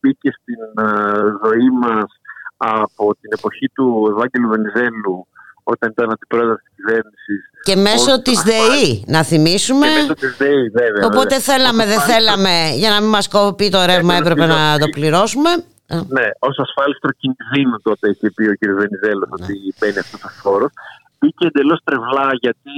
μπήκε 0.00 0.30
στην 0.40 0.58
ζωή 1.44 1.70
μας 1.70 2.10
από 2.56 3.14
την 3.20 3.30
εποχή 3.38 3.68
του 3.74 4.06
Ευάγγελου 4.10 4.48
Βενιζέλου 4.48 5.26
όταν 5.72 5.90
ήταν 5.90 6.10
αντιπρόεδρο 6.14 6.56
τη 6.64 6.70
κυβέρνηση. 6.76 7.34
Και 7.68 7.76
μέσω 7.76 8.12
της 8.26 8.38
ΔΕΗ, 8.50 9.04
να 9.14 9.20
θυμίσουμε. 9.30 9.86
Και 9.86 9.94
μέσω 10.00 10.14
της 10.14 10.36
ΔΕΗ, 10.36 10.68
βέβαια. 10.80 11.02
Οπότε 11.10 11.34
θέλαμε, 11.48 11.82
δεν 11.92 12.00
θέλαμε, 12.10 12.54
για 12.82 12.90
να 12.90 12.98
μην 13.00 13.10
μας 13.16 13.28
κοπεί 13.28 13.68
το 13.74 13.80
ρεύμα, 13.90 14.14
έπρεπε 14.14 14.46
να 14.46 14.78
το 14.82 14.86
πληρώσουμε. 14.96 15.50
Ναι, 16.16 16.26
ω 16.48 16.50
ασφάλιστρο 16.66 17.10
κινδύνου 17.20 17.78
τότε 17.88 18.04
είχε 18.10 18.28
πει 18.36 18.44
ο 18.52 18.54
κ. 18.60 18.62
Βενιζέλος 18.80 19.28
ναι. 19.28 19.36
ότι 19.38 19.54
μπαίνει 19.78 19.98
αυτός 20.04 20.22
ο 20.28 20.30
φόρος. 20.42 20.72
Μπήκε 21.18 21.44
εντελώς 21.50 21.80
τρευλά 21.88 22.28
γιατί 22.44 22.76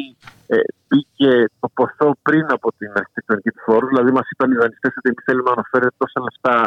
ε, 0.55 0.57
μπήκε 0.86 1.30
το 1.61 1.68
ποσό 1.78 2.09
πριν 2.26 2.47
από 2.57 2.68
την 2.78 2.91
αρχιτεκτονική 3.01 3.51
του 3.55 3.62
φόρου. 3.66 3.86
Δηλαδή, 3.93 4.11
μας 4.18 4.26
είπαν 4.30 4.49
οι 4.53 4.57
δανειστές 4.62 4.93
ότι 4.99 5.09
εμείς 5.12 5.24
θέλουμε 5.28 5.49
να 5.51 5.57
αναφέρετε 5.59 5.95
τόσα 6.03 6.18
λεφτά 6.26 6.59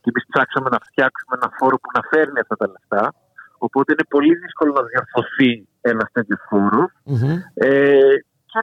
και 0.00 0.08
εμείς 0.12 0.24
ψάξαμε 0.30 0.68
να 0.74 0.80
φτιάξουμε 0.88 1.32
ένα 1.38 1.48
φόρο 1.58 1.76
που 1.82 1.90
να 1.96 2.02
φέρνει 2.10 2.38
αυτά 2.44 2.56
τα 2.60 2.66
λεφτά. 2.74 3.02
Οπότε 3.66 3.92
είναι 3.92 4.06
πολύ 4.08 4.34
δύσκολο 4.34 4.72
να 4.72 4.82
διορθωθεί 4.90 5.68
ένα 5.80 6.04
τέτοιο 6.12 6.36
Ε, 7.54 8.14
και 8.50 8.60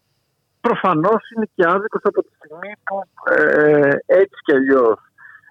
προφανώς 0.62 1.22
είναι 1.32 1.48
και 1.56 1.64
άδικος 1.68 2.02
από 2.04 2.22
τη 2.24 2.30
στιγμή 2.38 2.72
που 2.84 2.95
ε, 3.34 3.91
έτσι 4.06 4.38
κι 4.45 4.54
αλλιώς 4.54 5.00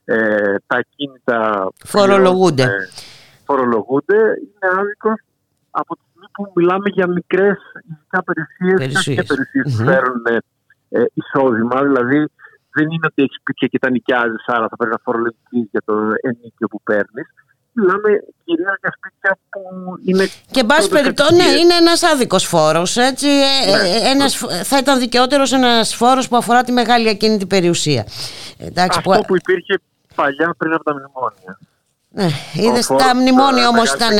ε, 0.05 0.55
τα 0.67 0.79
κίνητα 0.95 1.69
φορολογούνται. 1.85 2.63
Ε, 2.63 2.89
φορολογούνται. 3.45 4.17
Είναι 4.17 4.69
άδικος 4.81 5.19
από 5.71 5.95
τη 5.95 6.03
στιγμή 6.09 6.29
που 6.33 6.53
μιλάμε 6.55 6.89
για 6.97 7.07
μικρές 7.07 7.59
ειδικά 7.89 8.25
υπηρεσίε 8.25 8.75
και 9.15 9.21
υπηρεσίε 9.21 9.63
που 9.63 9.85
φέρουν 9.91 10.23
ε, 10.89 11.05
εισόδημα. 11.15 11.83
Δηλαδή 11.83 12.19
δεν 12.77 12.87
είναι 12.91 13.07
ότι 13.11 13.23
έχεις 13.23 13.39
σπίτια 13.41 13.69
και 13.69 13.79
τα 13.79 13.91
νοικιάζεις, 13.91 14.45
άρα 14.47 14.69
θα 14.69 14.77
πρέπει 14.77 14.93
να 14.93 15.01
φορολογηθείς 15.03 15.69
για 15.71 15.83
το 15.85 15.95
ενίκιο 16.21 16.67
που 16.69 16.83
παίρνεις. 16.83 17.27
Μιλάμε 17.79 18.09
κυρίως 18.45 18.77
για 18.81 18.93
σπίτια 18.97 19.39
που 19.51 19.61
είναι. 20.05 20.29
Και 20.51 20.61
εν 20.61 20.67
πάση 20.67 20.89
περιπτώσει, 20.89 21.35
ναι, 21.35 21.45
είναι 21.45 21.75
ένας 21.75 22.03
άδικος 22.03 22.45
φόρος. 22.45 22.97
Ε, 22.97 23.03
ναι. 23.03 24.09
Ένας, 24.11 24.37
θα 24.65 24.79
ήταν 24.79 24.99
δικαιότερος 24.99 25.53
ένας 25.53 25.95
φόρος 25.95 26.29
που 26.29 26.37
αφορά 26.37 26.65
τη 26.65 26.73
μεγάλη 26.73 27.09
ακίνητη 27.09 27.47
περιουσία. 27.47 28.07
Εντάξει, 28.59 28.99
Αυτό 28.99 29.11
που... 29.11 29.25
που 29.27 29.37
υπήρχε 29.37 29.81
παλιά 30.15 30.55
πριν 30.59 30.73
από 30.73 30.85
τα 30.85 30.93
μνημόνια. 30.93 31.59
Ναι, 32.09 32.29
είδες 32.53 32.87
τα 32.87 33.15
μνημόνια 33.17 33.69
όμως 33.69 33.93
ήταν 33.93 34.17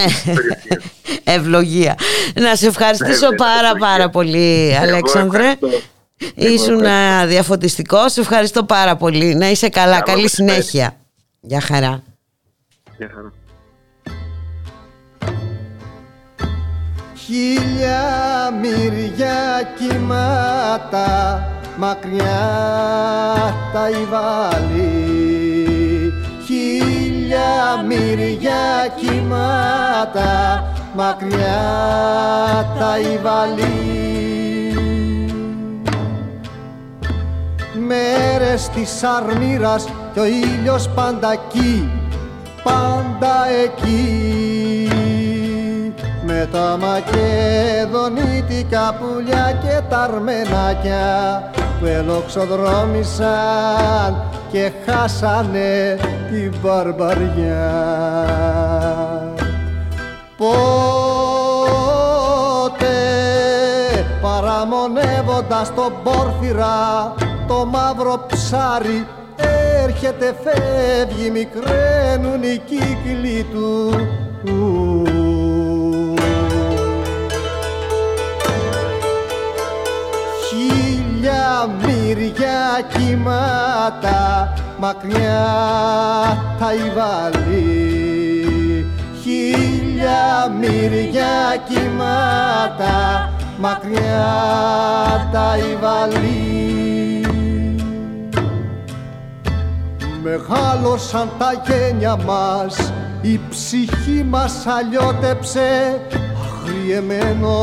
ευλογία. 1.37 1.95
Να 2.35 2.55
σε 2.57 2.67
ευχαριστήσω 2.67 3.29
πάρα 3.37 3.73
πάρα 3.79 4.09
πολύ, 4.09 4.77
Αλέξανδρε. 4.81 5.55
Ήσουν 6.35 6.83
διαφωτιστικό. 7.27 8.09
Σε 8.09 8.21
ευχαριστώ 8.21 8.65
πάρα 8.65 8.97
πολύ. 8.97 9.35
Να 9.35 9.51
είσαι 9.51 9.69
καλά. 9.69 10.01
Καλή 10.01 10.29
συνέχεια. 10.29 10.97
Γεια 11.41 11.61
χαρά. 11.61 12.03
Γεια 12.97 13.11
χαρά. 13.15 13.33
Χίλια 17.27 18.03
μυριά 18.61 19.63
κοιμάτα 19.79 21.43
μακριά 21.77 22.39
τα 23.73 23.89
υβάλλει 23.91 24.93
Χίλια 26.47 27.85
μυριά 27.87 28.89
κοιμάτα 28.97 30.65
μακριά 30.95 31.65
τα 32.79 32.99
υβάλλει 32.99 33.95
μέρες 37.87 38.69
της 38.69 39.03
αρμύρας 39.03 39.89
και 40.15 40.21
ο 40.21 40.27
ήλιος 40.27 40.89
πάντα 40.89 41.33
εκεί, 41.33 41.89
πάντα 42.63 43.35
εκεί 43.65 44.96
με 46.27 46.49
τα 46.53 46.79
μακεδονίτικα 46.81 48.99
πουλιά 49.01 49.59
και 49.63 49.81
τα 49.89 49.99
αρμενάκια 49.99 51.43
που 51.81 51.87
ελοξοδρόμησαν 51.87 54.23
και 54.53 54.73
χάσανε 54.87 55.99
την 56.31 56.55
μπαρμπαριά. 56.63 57.73
Πότε 60.37 60.57
παραμονεύοντας 64.21 65.75
τον 65.75 65.93
πόρφυρα 66.03 67.15
το 67.47 67.67
μαύρο 67.67 68.27
ψάρι 68.27 69.07
έρχεται 69.83 70.35
φεύγει 70.43 71.31
μικραίνουν 71.31 72.43
οι 72.43 72.63
κύκλοι 72.67 73.47
του 73.53 73.91
Χίλια 81.27 81.71
μύρια 81.83 82.81
κύματα 82.93 84.53
μακριά 84.79 85.47
τα 86.59 86.73
υβαλεί 86.75 87.67
Χίλια 89.23 90.57
μύρια 90.61 91.57
κύματα 91.69 93.31
μακριά 93.59 94.29
τα 95.33 95.57
υβαλεί 95.73 97.27
Μεγάλωσαν 100.23 101.29
τα 101.39 101.63
γένια 101.67 102.17
μας 102.17 102.93
η 103.21 103.41
ψυχή 103.51 104.27
μας 104.29 104.67
αλλιώτεψε 104.67 106.01
αγριεμένο 106.45 107.57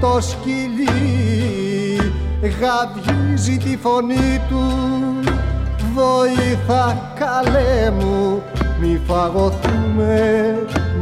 το 0.00 0.20
σκυλί 0.20 1.31
γαβγίζει 2.48 3.56
τη 3.56 3.76
φωνή 3.76 4.40
του. 4.48 4.62
Βοήθα 5.94 7.12
καλέ 7.18 7.90
μου 7.90 8.42
μη 8.80 9.00
φαγωθούμε 9.06 10.56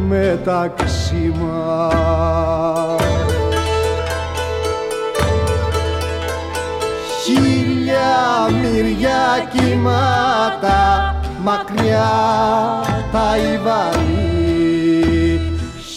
μεταξύ 0.08 1.34
μας 1.40 3.02
Χίλια 7.24 8.48
μυριά 8.62 9.48
κοιμάτα 9.52 11.14
μακριά 11.42 12.10
τα 13.12 13.36
υβαλεί 13.52 15.40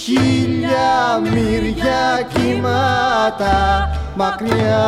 Χίλια 0.04 1.22
μυριά 1.24 2.28
κοιμάτα 2.34 3.90
μακριά 4.16 4.82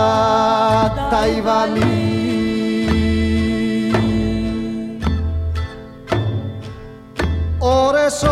τα 1.09 1.27
υβαλεί 1.37 2.15
Ώρες, 7.59 8.23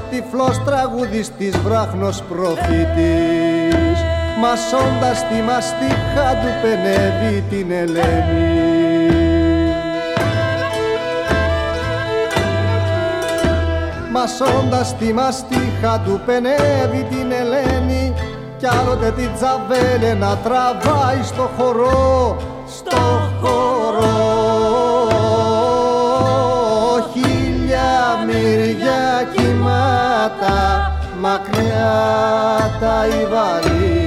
ο 0.00 0.02
τυφλός 0.10 0.64
τραγουδιστής 0.64 1.58
βράχνος 1.58 2.22
προφήτης. 2.28 3.98
Μασώντας 4.40 5.18
τη 5.28 5.42
μαστίχα 5.42 6.28
του 6.40 6.50
πενεύει 6.62 7.44
την 7.50 7.70
Ελένη. 7.70 8.70
Μασώντας 14.12 14.96
τη 14.96 15.12
μαστίχα 15.12 16.00
του 16.04 16.20
πενεύει 16.26 17.06
την 17.10 17.32
Ελένη 17.40 18.14
κι 18.56 18.66
άλλοτε 18.66 19.10
την 19.10 19.30
τζαβέλε 19.36 20.14
να 20.14 20.36
τραβάει 20.36 21.22
στο 21.22 21.50
χορό, 21.56 22.36
στο 22.66 23.30
χορό 23.40 23.79
μακριά 31.20 31.96
τα 32.80 33.06
υβαλεί 33.22 34.00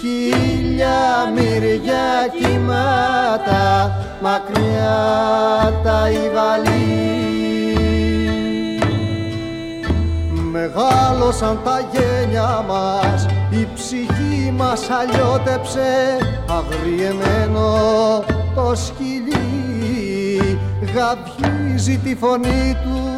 χίλια 0.00 1.32
μυριά 1.34 2.28
κοιμάτα 2.38 3.96
μακριά 4.20 4.94
τα 5.82 6.10
υβαλεί 6.10 7.16
Μεγάλωσαν 10.52 11.60
τα 11.64 11.80
γένια 11.92 12.64
μας 12.68 13.26
η 13.50 13.68
ψυχή 13.74 14.52
μας 14.56 14.90
αλλιώτεψε. 14.90 16.18
Αγριεμένο 16.48 17.68
το 18.54 18.74
σκυλί 18.74 20.58
γαβγίζει 20.94 21.98
τη 21.98 22.14
φωνή 22.14 22.76
του 22.82 23.15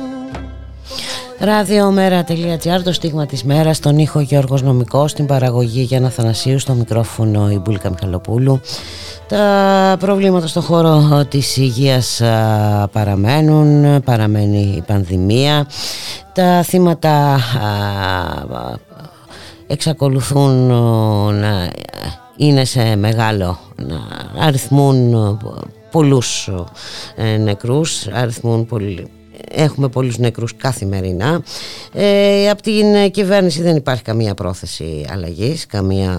Ραδιομέρα.gr, 1.41 2.81
το 2.85 2.93
στίγμα 2.93 3.27
της 3.27 3.45
μέρας, 3.45 3.77
στον 3.77 3.99
ήχο 3.99 4.21
Γιώργος 4.21 4.63
Νομικός, 4.63 5.11
στην 5.11 5.27
παραγωγή 5.27 5.81
Γιάννα 5.81 6.11
Θανασίου, 6.11 6.59
στο 6.59 6.73
μικρόφωνο 6.73 7.51
η 7.51 7.59
Μπουλίκα 7.59 7.91
Μιχαλοπούλου. 7.91 8.61
Τα 9.29 9.97
προβλήματα 9.99 10.47
στον 10.47 10.63
χώρο 10.63 11.25
της 11.29 11.57
υγείας 11.57 12.21
παραμένουν, 12.93 14.03
παραμένει 14.03 14.75
η 14.77 14.83
πανδημία. 14.87 15.67
Τα 16.33 16.63
θύματα 16.63 17.39
εξακολουθούν 19.67 20.67
να 21.35 21.71
είναι 22.37 22.65
σε 22.65 22.97
μεγάλο, 22.97 23.59
να 23.77 24.01
αριθμούν 24.45 25.15
πολλούς 25.91 26.51
νεκρούς, 27.39 28.07
αριθμούν 28.07 28.67
πολύ 28.67 29.09
έχουμε 29.51 29.89
πολλούς 29.89 30.19
νεκρούς 30.19 30.57
καθημερινά. 30.57 31.43
Ε, 31.93 32.51
από 32.51 32.63
την 32.63 33.11
κυβέρνηση 33.11 33.63
δεν 33.63 33.77
υπάρχει 33.77 34.03
καμία 34.03 34.35
πρόθεση 34.35 35.07
αλλαγής 35.11 35.67
καμία 35.67 36.19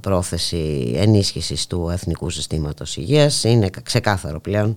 πρόθεση 0.00 0.92
ενίσχυσης 0.96 1.66
του 1.66 1.88
Εθνικού 1.92 2.30
Συστήματος 2.30 2.96
Υγείας. 2.96 3.44
Είναι 3.44 3.70
ξεκάθαρο 3.82 4.40
πλέον 4.40 4.76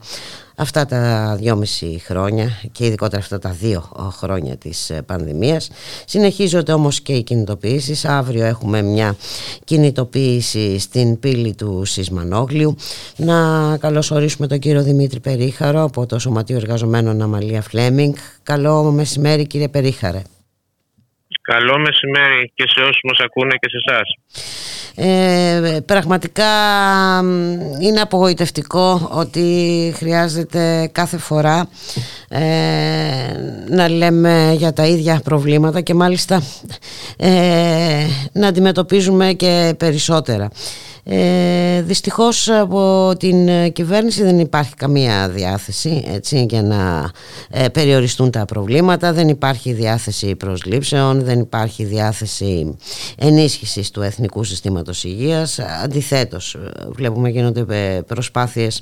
αυτά 0.59 0.85
τα 0.85 1.35
δυόμιση 1.39 2.01
χρόνια 2.05 2.49
και 2.71 2.85
ειδικότερα 2.85 3.21
αυτά 3.21 3.39
τα 3.39 3.49
δύο 3.49 3.89
χρόνια 4.11 4.57
της 4.57 4.89
ε, 4.89 5.01
πανδημίας. 5.01 5.69
Συνεχίζονται 6.05 6.73
όμως 6.73 7.01
και 7.01 7.13
οι 7.13 7.23
κινητοποιήσεις. 7.23 8.05
Αύριο 8.05 8.45
έχουμε 8.45 8.81
μια 8.81 9.15
κινητοποίηση 9.63 10.79
στην 10.79 11.19
πύλη 11.19 11.55
του 11.55 11.85
Σισμανόγλιου. 11.85 12.75
Να 13.17 13.37
καλωσορίσουμε 13.77 14.47
τον 14.47 14.59
κύριο 14.59 14.83
Δημήτρη 14.83 15.19
Περίχαρο 15.19 15.83
από 15.83 16.05
το 16.05 16.19
Σωματείο 16.19 16.55
Εργαζομένων 16.55 17.21
Αμαλία 17.21 17.61
Φλέμινγκ. 17.61 18.13
Καλό 18.43 18.83
μεσημέρι 18.83 19.47
κύριε 19.47 19.67
Περίχαρε. 19.67 20.21
Καλό 21.53 21.79
μεσημέρι 21.79 22.51
και 22.53 22.63
σε 22.67 22.81
όσους 22.81 23.01
μας 23.03 23.19
ακούνε 23.19 23.55
και 23.59 23.69
σε 23.69 23.77
εσάς. 23.85 24.07
Ε, 24.95 25.79
πραγματικά 25.85 26.43
είναι 27.81 28.01
απογοητευτικό 28.01 29.09
ότι 29.11 29.93
χρειάζεται 29.95 30.89
κάθε 30.91 31.17
φορά 31.17 31.69
ε, 32.29 32.41
να 33.69 33.89
λέμε 33.89 34.53
για 34.57 34.73
τα 34.73 34.85
ίδια 34.85 35.21
προβλήματα 35.23 35.81
και 35.81 35.93
μάλιστα 35.93 36.41
ε, 37.17 38.05
να 38.31 38.47
αντιμετωπίζουμε 38.47 39.33
και 39.33 39.75
περισσότερα. 39.77 40.49
Ε, 41.09 41.81
δυστυχώς 41.81 42.49
από 42.49 43.11
την 43.19 43.49
κυβέρνηση 43.73 44.23
δεν 44.23 44.39
υπάρχει 44.39 44.73
καμία 44.75 45.29
διάθεση 45.29 46.03
έτσι, 46.07 46.45
για 46.49 46.63
να 46.63 47.11
ε, 47.49 47.67
περιοριστούν 47.67 48.31
τα 48.31 48.45
προβλήματα. 48.45 49.13
Δεν 49.13 49.27
υπάρχει 49.27 49.73
διάθεση 49.73 50.35
προσλήψεων 50.35 51.23
δεν 51.23 51.39
υπάρχει 51.39 51.83
διάθεση 51.83 52.77
ενίσχυσης 53.17 53.91
του 53.91 54.01
Εθνικού 54.01 54.43
Συστήματος 54.43 55.03
Υγείας. 55.03 55.59
Αντιθέτως 55.83 56.57
βλέπουμε 56.89 57.29
γίνονται 57.29 58.01
προσπάθειες 58.07 58.81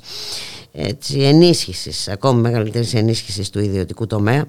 έτσι, 0.72 1.18
ενίσχυσης 1.20 2.08
ακόμη 2.08 2.40
μεγαλύτερης 2.40 2.94
ενίσχυσης 2.94 3.50
του 3.50 3.60
ιδιωτικού 3.60 4.06
τομέα. 4.06 4.44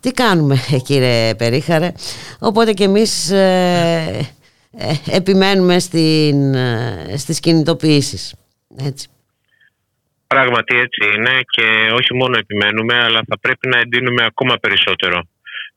Τι 0.00 0.10
κάνουμε 0.10 0.58
κύριε 0.86 1.34
Περίχαρε; 1.34 1.92
Οπότε 2.38 2.72
και 2.72 2.84
εμείς 2.84 3.30
ε, 3.30 4.04
ε, 4.18 4.24
επιμένουμε 5.10 5.78
στην, 5.78 6.54
ε, 6.54 7.14
στις 7.16 7.40
κινητοποιήσεις. 7.40 8.34
Έτσι. 8.78 9.08
Πράγματι 10.26 10.76
έτσι 10.76 11.14
είναι 11.16 11.40
και 11.50 11.90
όχι 11.92 12.14
μόνο 12.14 12.38
επιμένουμε 12.38 12.94
αλλά 12.94 13.20
θα 13.28 13.38
πρέπει 13.38 13.68
να 13.68 13.78
εντείνουμε 13.78 14.24
ακόμα 14.24 14.56
περισσότερο 14.56 15.22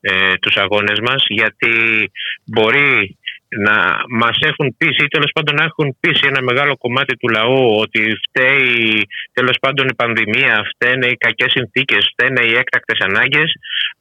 ε, 0.00 0.34
τους 0.40 0.56
αγώνες 0.56 1.00
μας 1.00 1.24
γιατί 1.28 1.70
μπορεί 2.44 3.17
να 3.48 3.76
μας 4.08 4.36
έχουν 4.40 4.76
πείσει 4.78 5.04
ή 5.04 5.08
τέλος 5.08 5.30
πάντων 5.34 5.54
να 5.54 5.64
έχουν 5.64 5.96
πείσει 6.00 6.26
ένα 6.26 6.42
μεγάλο 6.42 6.76
κομμάτι 6.76 7.16
του 7.16 7.28
λαού 7.28 7.76
ότι 7.84 8.00
φταίει 8.24 9.06
τέλος 9.32 9.56
πάντων 9.60 9.88
η 9.88 9.94
πανδημία, 9.94 10.54
φταίνε 10.70 11.06
οι 11.06 11.16
κακές 11.16 11.50
συνθήκες, 11.50 12.08
φταίνε 12.12 12.40
οι 12.44 12.54
έκτακτες 12.62 12.98
ανάγκες 12.98 13.52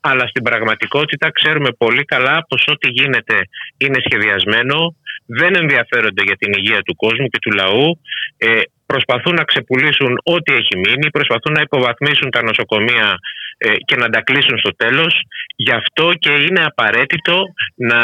αλλά 0.01 0.27
στην 0.27 0.43
πραγματικότητα 0.43 1.31
ξέρουμε 1.31 1.69
πολύ 1.77 2.03
καλά 2.03 2.45
πως 2.49 2.63
ό,τι 2.67 2.87
γίνεται 2.89 3.37
είναι 3.77 3.99
σχεδιασμένο, 4.05 4.95
δεν 5.25 5.55
ενδιαφέρονται 5.55 6.23
για 6.23 6.35
την 6.35 6.53
υγεία 6.57 6.81
του 6.81 6.95
κόσμου 6.95 7.27
και 7.27 7.39
του 7.41 7.51
λαού, 7.51 7.99
ε, 8.37 8.61
προσπαθούν 8.85 9.33
να 9.33 9.43
ξεπουλήσουν 9.43 10.11
ό,τι 10.23 10.53
έχει 10.53 10.75
μείνει, 10.83 11.09
προσπαθούν 11.11 11.53
να 11.53 11.61
υποβαθμίσουν 11.61 12.29
τα 12.29 12.41
νοσοκομεία 12.43 13.17
ε, 13.57 13.75
και 13.87 13.95
να 13.95 14.09
τα 14.09 14.21
κλείσουν 14.21 14.57
στο 14.57 14.75
τέλος. 14.75 15.13
Γι' 15.55 15.71
αυτό 15.71 16.13
και 16.13 16.31
είναι 16.31 16.63
απαραίτητο 16.63 17.43
να 17.75 18.01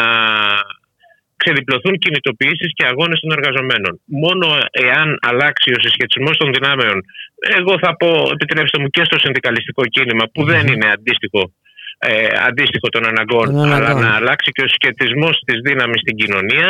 ξεδιπλωθούν 1.43 1.93
κινητοποιήσεις 2.03 2.71
και 2.77 2.85
αγώνες 2.91 3.19
των 3.23 3.31
εργαζομένων. 3.37 3.93
Μόνο 4.25 4.47
εάν 4.87 5.07
αλλάξει 5.29 5.69
ο 5.77 5.79
συσχετισμός 5.83 6.35
των 6.41 6.49
δυνάμεων, 6.55 6.97
εγώ 7.59 7.73
θα 7.83 7.91
πω, 8.01 8.09
επιτρέψτε 8.35 8.77
μου, 8.81 8.89
και 8.95 9.03
στο 9.09 9.17
συνδικαλιστικό 9.23 9.83
κίνημα, 9.95 10.25
που 10.33 10.41
δεν 10.51 10.63
είναι 10.71 10.87
αντίστοιχο, 10.95 11.41
ε, 11.97 12.27
αντίστοιχο 12.49 12.87
των 12.93 13.03
αναγκών, 13.11 13.47
αλλά 13.73 13.89
να 14.03 14.09
αλλάξει 14.19 14.49
και 14.55 14.63
ο 14.65 14.67
συσχετισμός 14.71 15.35
της 15.47 15.57
δύναμης 15.67 15.99
στην 16.03 16.15
κοινωνία, 16.21 16.69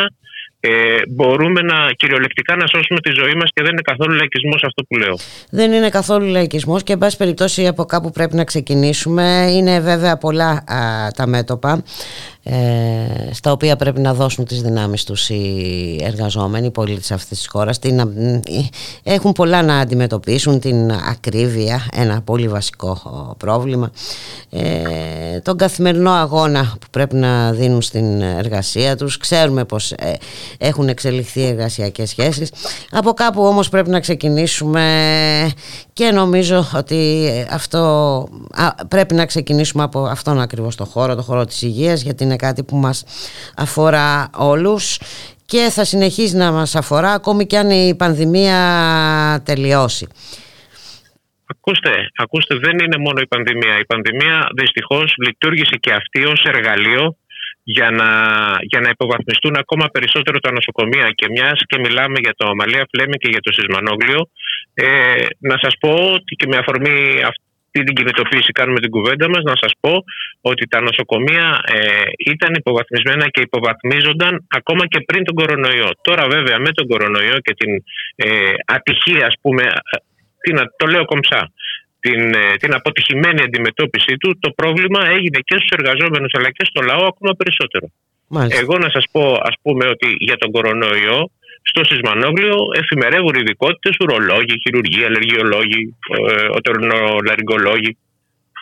ε, 0.66 0.70
μπορούμε 1.08 1.60
να 1.60 1.92
κυριολεκτικά 1.96 2.56
να 2.56 2.66
σώσουμε 2.66 3.00
τη 3.00 3.10
ζωή 3.10 3.34
μας 3.34 3.50
και 3.54 3.62
δεν 3.62 3.72
είναι 3.72 3.82
καθόλου 3.82 4.14
λαϊκισμός 4.14 4.64
αυτό 4.64 4.82
που 4.88 4.96
λέω. 4.96 5.18
Δεν 5.50 5.72
είναι 5.72 5.88
καθόλου 5.88 6.26
λαϊκισμός 6.26 6.82
και 6.82 6.92
εν 6.92 6.98
πάση 6.98 7.16
περιπτώσει 7.16 7.66
από 7.66 7.84
κάπου 7.84 8.10
πρέπει 8.10 8.34
να 8.34 8.44
ξεκινήσουμε. 8.44 9.48
Είναι 9.50 9.80
βέβαια 9.80 10.16
πολλά 10.16 10.64
τα 11.16 11.26
μέτωπα 11.26 11.82
ε, 12.46 13.32
στα 13.32 13.52
οποία 13.52 13.76
πρέπει 13.76 14.00
να 14.00 14.14
δώσουν 14.14 14.44
τις 14.44 14.62
δυνάμεις 14.62 15.04
τους 15.04 15.28
οι 15.28 15.98
εργαζόμενοι, 16.02 16.66
οι 16.66 16.70
πολίτες 16.70 17.10
αυτής 17.10 17.38
της 17.38 17.48
χώρας 17.48 17.78
την, 17.78 18.12
έχουν 19.02 19.32
πολλά 19.32 19.62
να 19.62 19.78
αντιμετωπίσουν 19.78 20.60
την 20.60 20.90
ακρίβεια, 20.90 21.88
ένα 21.92 22.22
πολύ 22.22 22.48
βασικό 22.48 23.00
πρόβλημα 23.38 23.90
ε, 24.50 25.40
τον 25.40 25.56
καθημερινό 25.56 26.10
αγώνα 26.10 26.76
που 26.80 26.86
πρέπει 26.90 27.16
να 27.16 27.52
δίνουν 27.52 27.82
στην 27.82 28.20
εργασία 28.20 28.96
τους 28.96 29.16
ξέρουμε 29.16 29.64
πως 29.64 29.92
ε, 29.92 30.16
έχουν 30.58 30.88
εξελιχθεί 30.88 31.40
οι 31.40 31.46
εργασιακές 31.46 32.08
σχέσεις 32.08 32.52
από 32.90 33.12
κάπου 33.12 33.44
όμως 33.44 33.68
πρέπει 33.68 33.90
να 33.90 34.00
ξεκινήσουμε 34.00 34.84
και 35.92 36.10
νομίζω 36.10 36.64
ότι 36.74 37.28
αυτό 37.50 37.82
πρέπει 38.88 39.14
να 39.14 39.26
ξεκινήσουμε 39.26 39.82
από 39.82 40.04
αυτόν 40.04 40.40
ακριβώς 40.40 40.76
το 40.76 40.84
χώρο, 40.84 41.14
το 41.14 41.22
χώρο 41.22 41.44
της 41.44 41.62
υγείας 41.62 42.02
γιατί 42.02 42.24
είναι 42.24 42.36
κάτι 42.36 42.62
που 42.62 42.76
μας 42.76 43.04
αφορά 43.56 44.30
όλους 44.36 44.98
και 45.46 45.68
θα 45.70 45.84
συνεχίσει 45.84 46.36
να 46.36 46.52
μας 46.52 46.74
αφορά 46.74 47.12
ακόμη 47.12 47.46
και 47.46 47.58
αν 47.58 47.70
η 47.70 47.94
πανδημία 47.96 48.58
τελειώσει. 49.44 50.06
Ακούστε, 51.46 51.90
ακούστε, 52.16 52.54
δεν 52.58 52.78
είναι 52.78 52.98
μόνο 52.98 53.20
η 53.20 53.26
πανδημία. 53.26 53.78
Η 53.78 53.84
πανδημία 53.84 54.48
δυστυχώς 54.56 55.14
λειτουργήσε 55.26 55.76
και 55.80 55.92
αυτή 55.92 56.24
ως 56.24 56.42
εργαλείο 56.44 57.16
για 57.64 57.90
να, 57.90 58.08
για 58.70 58.80
να 58.80 58.88
υποβαθμιστούν 58.88 59.56
ακόμα 59.56 59.86
περισσότερο 59.92 60.38
τα 60.40 60.52
νοσοκομεία. 60.52 61.10
Και 61.14 61.26
μιας 61.30 61.58
και 61.66 61.78
μιλάμε 61.78 62.18
για 62.20 62.34
το 62.36 62.48
Αμαλία 62.48 62.86
Φλέμι 62.90 63.16
και 63.16 63.28
για 63.28 63.40
το 63.40 63.52
Σισμανόγλιο, 63.52 64.20
ε, 64.74 64.86
να 65.38 65.56
σας 65.62 65.74
πω 65.80 65.92
ότι 66.16 66.34
και 66.38 66.46
με 66.46 66.56
αφορμή 66.56 67.22
αυτή 67.22 67.84
την 67.86 67.94
κινητοποίηση 67.94 68.52
κάνουμε 68.52 68.80
την 68.80 68.90
κουβέντα 68.90 69.28
μας, 69.28 69.42
να 69.42 69.56
σας 69.60 69.72
πω 69.80 70.04
ότι 70.40 70.66
τα 70.68 70.80
νοσοκομεία 70.80 71.60
ε, 71.64 72.02
ήταν 72.32 72.54
υποβαθμισμένα 72.54 73.28
και 73.28 73.40
υποβαθμίζονταν 73.40 74.46
ακόμα 74.48 74.86
και 74.86 75.00
πριν 75.00 75.24
τον 75.24 75.34
κορονοϊό. 75.34 75.90
Τώρα 76.02 76.28
βέβαια 76.28 76.58
με 76.58 76.70
τον 76.72 76.88
κορονοϊό 76.88 77.38
και 77.38 77.54
την 77.54 77.84
ε, 78.16 78.52
ατυχία, 78.66 79.26
ας 79.26 79.34
πούμε, 79.40 79.62
ε, 80.40 80.52
το 80.76 80.86
λέω 80.86 81.04
κομψά, 81.04 81.52
την, 82.04 82.22
ε, 82.34 82.44
την 82.62 82.72
αποτυχημένη 82.74 83.40
αντιμετώπιση 83.48 84.12
του, 84.20 84.38
το 84.44 84.50
πρόβλημα 84.60 85.00
έγινε 85.16 85.38
και 85.48 85.56
στους 85.58 85.72
εργαζόμενους 85.78 86.32
αλλά 86.36 86.50
και 86.56 86.64
στο 86.70 86.80
λαό 86.90 87.04
ακόμα 87.12 87.32
περισσότερο. 87.40 87.86
Εγώ 88.60 88.74
να 88.84 88.90
σας 88.94 89.04
πω 89.12 89.24
ας 89.50 89.56
πούμε 89.62 89.84
ότι 89.94 90.08
για 90.28 90.36
τον 90.36 90.50
κορονοϊό 90.56 91.30
στο 91.70 91.84
Σισμανόγλιο 91.84 92.56
εφημερεύουν 92.82 93.34
ειδικότητες, 93.40 93.94
ουρολόγοι, 94.00 94.54
χειρουργοί, 94.62 95.04
αλλεργιολόγοι, 95.04 95.82
ε, 96.18 96.46
οτερνολαριγκολόγοι. 96.58 97.90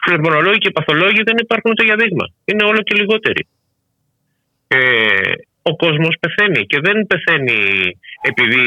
Φλεγμονολόγοι 0.05 0.59
και 0.59 0.70
παθολόγοι 0.70 1.20
δεν 1.28 1.36
υπάρχουν 1.45 1.70
ούτε 1.70 1.84
για 1.84 1.97
δείγμα. 1.97 2.26
Είναι 2.45 2.64
όλο 2.64 2.80
και 2.86 2.95
λιγότεροι. 3.01 3.43
Ε, 4.68 4.78
ο 5.62 5.76
κόσμος 5.76 6.14
πεθαίνει 6.20 6.62
και 6.70 6.78
δεν 6.86 7.07
πεθαίνει 7.11 7.59
επειδή 8.30 8.62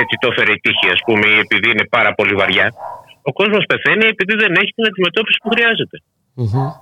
έτσι 0.00 0.14
το 0.20 0.28
έφερε 0.30 0.52
η 0.52 0.60
τύχη, 0.64 0.88
ας 0.96 1.00
πούμε, 1.06 1.26
ή 1.34 1.38
επειδή 1.38 1.70
είναι 1.70 1.86
πάρα 1.96 2.14
πολύ 2.14 2.34
βαριά. 2.34 2.66
Ο 3.28 3.32
κόσμος 3.38 3.62
πεθαίνει 3.70 4.06
επειδή 4.14 4.34
δεν 4.42 4.52
έχει 4.60 4.72
την 4.76 4.84
αντιμετώπιση 4.90 5.38
που 5.42 5.50
χρειάζεται. 5.54 5.96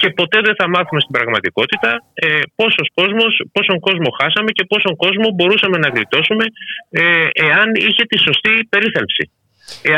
Και 0.01 0.09
ποτέ 0.18 0.38
δεν 0.47 0.55
θα 0.61 0.66
μάθουμε 0.74 1.01
στην 1.05 1.14
πραγματικότητα 1.16 1.91
ε, 2.14 2.41
πόσος 2.59 2.86
κόσμος, 2.99 3.32
πόσον 3.53 3.78
κόσμο 3.86 4.09
χάσαμε 4.18 4.51
και 4.57 4.64
πόσον 4.72 4.95
κόσμο 5.05 5.26
μπορούσαμε 5.36 5.76
να 5.84 5.88
γλιτώσουμε 5.95 6.45
ε, 6.91 7.03
εάν 7.47 7.68
είχε 7.86 8.03
τη 8.11 8.18
σωστή 8.26 8.53
περίθαλψη. 8.72 9.24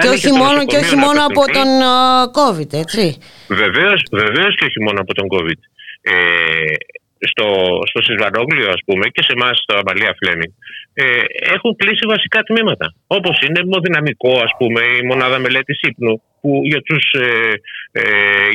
και 0.02 0.08
όχι, 0.16 0.32
μόνο, 0.42 0.58
και 0.70 0.78
όχι 0.84 0.96
μόνο 1.04 1.20
από 1.30 1.42
τον 1.56 1.68
uh, 1.92 2.24
COVID, 2.38 2.70
έτσι. 2.82 3.04
Βεβαίως, 3.62 4.00
βεβαίως 4.22 4.52
και 4.58 4.66
όχι 4.68 4.80
μόνο 4.86 4.98
από 5.04 5.12
τον 5.18 5.26
COVID. 5.34 5.60
Ε, 6.12 6.14
στο, 7.30 7.46
στο 7.90 8.00
Σισβανόγλιο, 8.02 8.68
ας 8.76 8.82
πούμε, 8.86 9.04
και 9.14 9.22
σε 9.26 9.32
εμάς 9.36 9.54
στο 9.62 9.72
Αμαλία 9.80 10.12
Φλέμινγκ, 10.18 10.52
ε, 10.94 11.04
έχουν 11.54 11.76
κλείσει 11.76 12.04
βασικά 12.14 12.38
τμήματα. 12.48 12.86
Όπως 13.06 13.36
είναι 13.44 13.60
μοδυναμικό, 13.72 14.32
ας 14.46 14.52
πούμε, 14.58 14.80
η 15.00 15.02
μονάδα 15.10 15.38
μελέτης 15.38 15.80
ύπνου, 15.88 16.14
που 16.42 16.50
για 16.72 16.80
τους, 16.88 17.04
ε, 17.26 17.28
ε, 18.00 18.02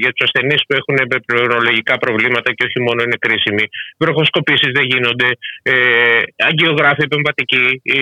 για 0.01 0.11
τους 0.13 0.21
ασθενείς 0.27 0.61
που 0.65 0.73
έχουν 0.79 0.97
πληρολογικά 1.27 1.95
προβλήματα 2.05 2.49
και 2.55 2.63
όχι 2.67 2.79
μόνο 2.85 2.99
είναι 3.05 3.17
κρίσιμοι. 3.25 3.65
Βροχοσκοπήσεις 4.01 4.71
δεν 4.77 4.85
γίνονται, 4.91 5.29
ε, 5.71 5.73
αγκιογράφη 6.49 7.03
επεμβατική, 7.09 7.65
η, 7.99 8.01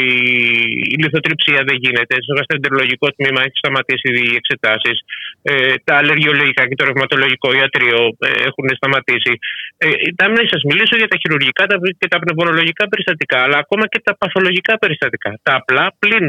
η 0.94 0.96
λιθοτριψία 1.04 1.62
δεν 1.70 1.78
γίνεται, 1.84 2.16
στο 2.26 2.34
γαστρεντερολογικό 2.38 3.08
τμήμα 3.16 3.40
έχει 3.46 3.58
σταματήσει 3.64 4.10
οι 4.20 4.36
εξετάσεις, 4.40 4.98
ε, 5.50 5.74
τα 5.88 5.94
αλλεργιολογικά 6.02 6.62
και 6.68 6.78
το 6.80 6.86
ρευματολογικό 6.90 7.48
ιατρείο 7.60 8.00
ε, 8.28 8.30
έχουν 8.50 8.68
σταματήσει. 8.80 9.34
Ε, 9.78 9.88
τα 10.20 10.26
μην 10.34 10.44
σας 10.52 10.62
μιλήσω 10.70 10.96
για 11.02 11.10
τα 11.12 11.18
χειρουργικά 11.22 11.64
και 12.00 12.08
τα 12.14 12.20
πνευμονολογικά 12.24 12.84
περιστατικά, 12.92 13.38
αλλά 13.46 13.58
ακόμα 13.64 13.86
και 13.92 14.00
τα 14.08 14.14
παθολογικά 14.20 14.74
περιστατικά, 14.78 15.32
τα 15.44 15.54
απλά 15.60 15.86
πλην, 16.00 16.26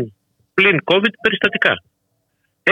πλην 0.54 0.76
COVID 0.90 1.14
περιστατικά 1.24 1.74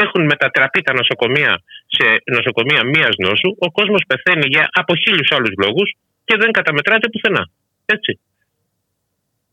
έχουν 0.03 0.25
μετατραπεί 0.25 0.83
τα 0.83 0.93
νοσοκομεία 0.93 1.63
σε 1.87 2.07
νοσοκομεία 2.37 2.83
μίας 2.85 3.15
νόσου, 3.17 3.51
ο 3.59 3.71
κόσμος 3.71 4.03
πεθαίνει 4.07 4.47
για 4.47 4.69
από 4.73 4.97
χίλιους 4.97 5.31
άλλους 5.31 5.55
λόγους 5.63 5.89
και 6.25 6.37
δεν 6.37 6.51
καταμετράται 6.51 7.09
πουθενά. 7.09 7.49
Έτσι. 7.87 8.21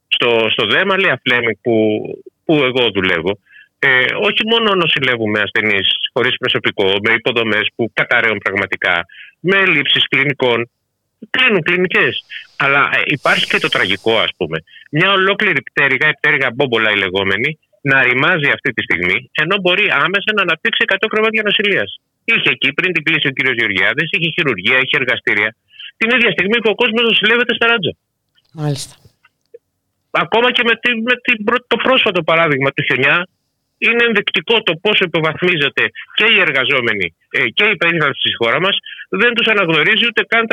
Στο, 0.07 0.47
στο 0.49 0.65
ΔΕΜΑ, 0.65 0.95
λέει 0.99 1.57
που, 1.61 1.75
που 2.45 2.53
εγώ 2.55 2.89
δουλεύω, 2.91 3.39
ε, 3.79 4.05
όχι 4.27 4.43
μόνο 4.51 4.75
νοσηλεύουμε 4.75 5.39
ασθενείς 5.39 5.87
χωρίς 6.13 6.37
προσωπικό, 6.37 6.85
με 7.03 7.13
υποδομές 7.13 7.67
που 7.75 7.91
καταραίουν 7.93 8.37
πραγματικά, 8.37 9.05
με 9.39 9.65
λήψεις 9.65 10.07
κλινικών. 10.07 10.69
Κλείνουν 11.29 11.61
κλινικές. 11.61 12.23
Αλλά 12.57 12.89
ε, 12.93 13.01
υπάρχει 13.05 13.45
και 13.47 13.59
το 13.59 13.69
τραγικό, 13.69 14.17
ας 14.17 14.31
πούμε. 14.37 14.57
Μια 14.91 15.11
ολόκληρη 15.11 15.61
πτέρυγα, 15.61 16.07
η 16.09 16.13
πτέρυγα 16.13 16.49
μπόμπολα 16.55 16.91
η 16.91 16.97
λεγόμενη, 16.97 17.59
να 17.89 17.97
ρημάζει 18.07 18.49
αυτή 18.55 18.69
τη 18.75 18.81
στιγμή, 18.87 19.17
ενώ 19.43 19.55
μπορεί 19.61 19.85
άμεσα 20.05 20.29
να 20.37 20.41
αναπτύξει 20.47 20.81
100 20.87 21.07
κρεβάτια 21.11 21.43
νοσηλείας. 21.47 21.89
Είχε 22.29 22.49
εκεί 22.55 22.69
πριν 22.77 22.89
την 22.93 23.03
κλείσει 23.05 23.27
ο 23.31 23.33
κ. 23.35 23.39
Γεωργιάδης, 23.59 24.07
είχε 24.13 24.29
χειρουργία, 24.37 24.77
είχε 24.83 24.95
εργαστήρια. 25.01 25.49
Την 25.99 26.09
ίδια 26.15 26.31
στιγμή 26.35 26.57
που 26.61 26.69
ο 26.73 26.75
κόσμος 26.81 27.03
νοσηλεύεται 27.09 27.53
στα 27.57 27.65
ράτζα. 27.71 27.93
Μάλιστα. 28.61 28.93
Ακόμα 30.25 30.47
και 30.55 30.63
με, 30.69 30.75
τη, 30.81 30.89
με 31.07 31.15
τη, 31.25 31.31
το 31.71 31.77
πρόσφατο 31.85 32.19
παράδειγμα 32.29 32.69
του 32.71 32.83
χιονιά, 32.87 33.15
είναι 33.85 34.03
ενδεικτικό 34.09 34.55
το 34.67 34.73
πόσο 34.83 35.03
υποβαθμίζεται 35.09 35.83
και 36.17 36.25
οι 36.31 36.37
εργαζόμενοι 36.45 37.07
ε, 37.37 37.49
και 37.57 37.65
η 37.73 37.75
περίθαλψη 37.81 38.19
στη 38.23 38.31
χώρα 38.39 38.59
μας. 38.65 38.75
Δεν 39.21 39.31
τους 39.33 39.47
αναγνωρίζει 39.53 40.05
ούτε 40.09 40.21
καν 40.31 40.45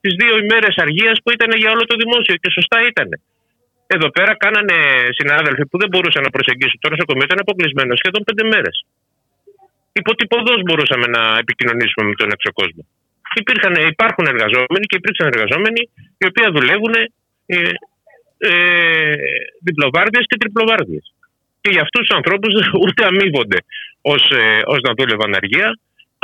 τις 0.00 0.14
δύο 0.20 0.34
ημέρες 0.44 0.74
αργίας 0.84 1.16
που 1.22 1.30
ήταν 1.36 1.50
για 1.60 1.70
όλο 1.74 1.84
το 1.90 1.96
δημόσιο 2.02 2.34
και 2.42 2.50
σωστά 2.56 2.78
ήταν. 2.90 3.08
Εδώ 3.96 4.08
πέρα 4.16 4.32
κάνανε 4.44 4.76
συνάδελφοι 5.18 5.64
που 5.68 5.76
δεν 5.82 5.88
μπορούσαν 5.90 6.22
να 6.26 6.30
προσεγγίσουν 6.36 6.78
το 6.84 6.88
νοσοκομείο, 6.92 7.26
ήταν 7.28 7.40
αποκλεισμένο 7.44 7.92
σχεδόν 8.00 8.22
πέντε 8.28 8.44
μέρες. 8.52 8.76
Υποτυπωδώς 10.00 10.60
μπορούσαμε 10.66 11.06
να 11.16 11.22
επικοινωνήσουμε 11.42 12.02
με 12.10 12.16
τον 12.20 12.28
έξω 12.34 12.50
κόσμο. 12.58 12.82
Υπήρχαν, 13.42 13.74
υπάρχουν 13.94 14.24
εργαζόμενοι 14.32 14.84
και 14.90 14.96
υπήρξαν 15.00 15.26
εργαζόμενοι 15.32 15.80
οι 16.20 16.24
οποίοι 16.30 16.46
δουλεύουν 16.56 16.94
ε, 17.54 17.56
ε, 18.50 19.14
διπλοβάρδιες 19.66 20.24
και 20.28 20.36
τριπλοβάρδιες. 20.40 21.04
Και 21.62 21.70
για 21.74 21.82
αυτούς 21.86 22.02
τους 22.04 22.16
ανθρώπους 22.18 22.52
ούτε 22.84 23.00
αμείβονται 23.10 23.58
ως 24.12 24.22
ε, 24.76 24.86
να 24.86 24.92
δούλευαν 24.98 25.30
αργία, 25.40 25.68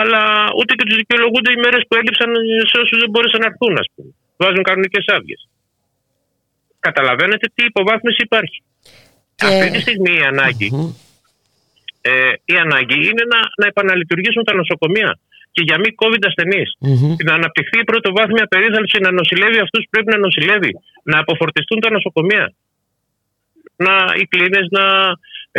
αλλά 0.01 0.21
ούτε 0.59 0.71
και 0.79 0.87
τους 0.89 0.99
δικαιολογούνται 1.03 1.51
οι 1.53 1.61
μέρες 1.65 1.83
που 1.89 1.95
έλειψαν 2.01 2.31
σε 2.71 2.77
όσους 2.83 2.99
δεν 3.03 3.11
μπόρεσαν 3.11 3.41
να 3.43 3.49
έρθουν, 3.51 3.75
ας 3.83 3.89
πούμε. 3.95 4.11
Βάζουν 4.41 4.63
κανονικές 4.69 5.05
άδειες 5.17 5.41
καταλαβαίνετε 6.89 7.47
τι 7.55 7.63
υποβάθμιση 7.71 8.23
υπάρχει. 8.29 8.59
Και... 9.39 9.47
Αυτή 9.47 9.67
τη 9.75 9.81
στιγμή 9.81 10.13
η 10.23 10.25
αναγκη 10.33 10.69
ε, 12.09 12.33
η 12.53 12.55
ανάγκη 12.65 12.99
είναι 13.11 13.25
να, 13.33 13.41
να 13.61 13.67
επαναλειτουργήσουν 13.73 14.43
τα 14.49 14.55
νοσοκομεία 14.61 15.11
και 15.55 15.63
για 15.69 15.77
μη 15.83 15.89
COVID 16.01 16.23
ασθενείς. 16.31 16.69
Mm-hmm. 16.87 17.15
Να 17.27 17.33
αναπτυχθεί 17.39 17.79
η 17.85 17.89
πρωτοβάθμια 17.91 18.47
περίθαλψη, 18.53 18.97
να 19.07 19.11
νοσηλεύει 19.19 19.59
αυτούς 19.67 19.83
που 19.85 19.91
πρέπει 19.95 20.11
να 20.15 20.19
νοσηλεύει, 20.27 20.73
να 21.11 21.17
αποφορτιστούν 21.23 21.79
τα 21.85 21.91
νοσοκομεία. 21.97 22.47
Να, 23.85 23.95
οι 24.21 24.25
κλίνες 24.33 24.67
να, 24.77 24.85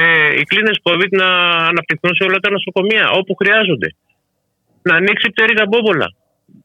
ε, 0.01 0.05
οι 0.39 0.43
κλίνες 0.49 0.77
COVID 0.87 1.11
να 1.21 1.29
αναπτυχθούν 1.71 2.13
σε 2.15 2.23
όλα 2.27 2.39
τα 2.43 2.49
νοσοκομεία 2.55 3.05
όπου 3.19 3.33
χρειάζονται. 3.39 3.89
Να 4.87 4.93
ανοίξει 4.95 5.27
πτέρυγα 5.33 5.65
μπόμπολα. 5.69 6.07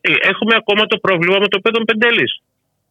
Ε, 0.00 0.12
έχουμε 0.30 0.54
ακόμα 0.60 0.82
το 0.92 0.96
πρόβλημα 1.04 1.38
με 1.44 1.48
το 1.52 1.58
παιδόν 1.60 1.84
Πεντέλη, 1.84 2.26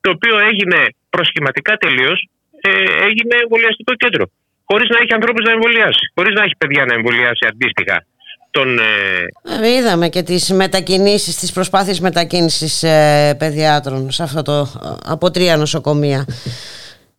το 0.03 0.09
οποίο 0.15 0.35
έγινε 0.49 0.79
προσχηματικά 1.15 1.73
τελείως 1.83 2.19
ε, 2.61 2.69
έγινε 3.07 3.35
εμβολιαστικό 3.43 3.93
κέντρο. 3.93 4.25
Χωρίς 4.69 4.89
να 4.89 4.97
έχει 5.01 5.13
ανθρώπους 5.13 5.43
να 5.45 5.51
εμβολιάσει. 5.51 6.03
Χωρίς 6.15 6.33
να 6.37 6.43
έχει 6.43 6.55
παιδιά 6.57 6.85
να 6.85 6.93
εμβολιάσει 6.93 7.43
αντίστοιχα. 7.51 8.05
Τον, 8.51 8.79
ε... 8.79 9.67
Είδαμε 9.77 10.09
και 10.09 10.23
τις 10.23 10.51
μετακινήσεις, 10.51 11.35
τις 11.35 11.51
προσπάθειες 11.51 11.99
μετακίνησης 11.99 12.83
ε, 12.83 13.35
παιδιάτρων 13.39 14.11
σε 14.11 14.23
αυτό 14.23 14.41
το, 14.41 14.67
από 15.05 15.31
τρία 15.31 15.57
νοσοκομεία 15.57 16.25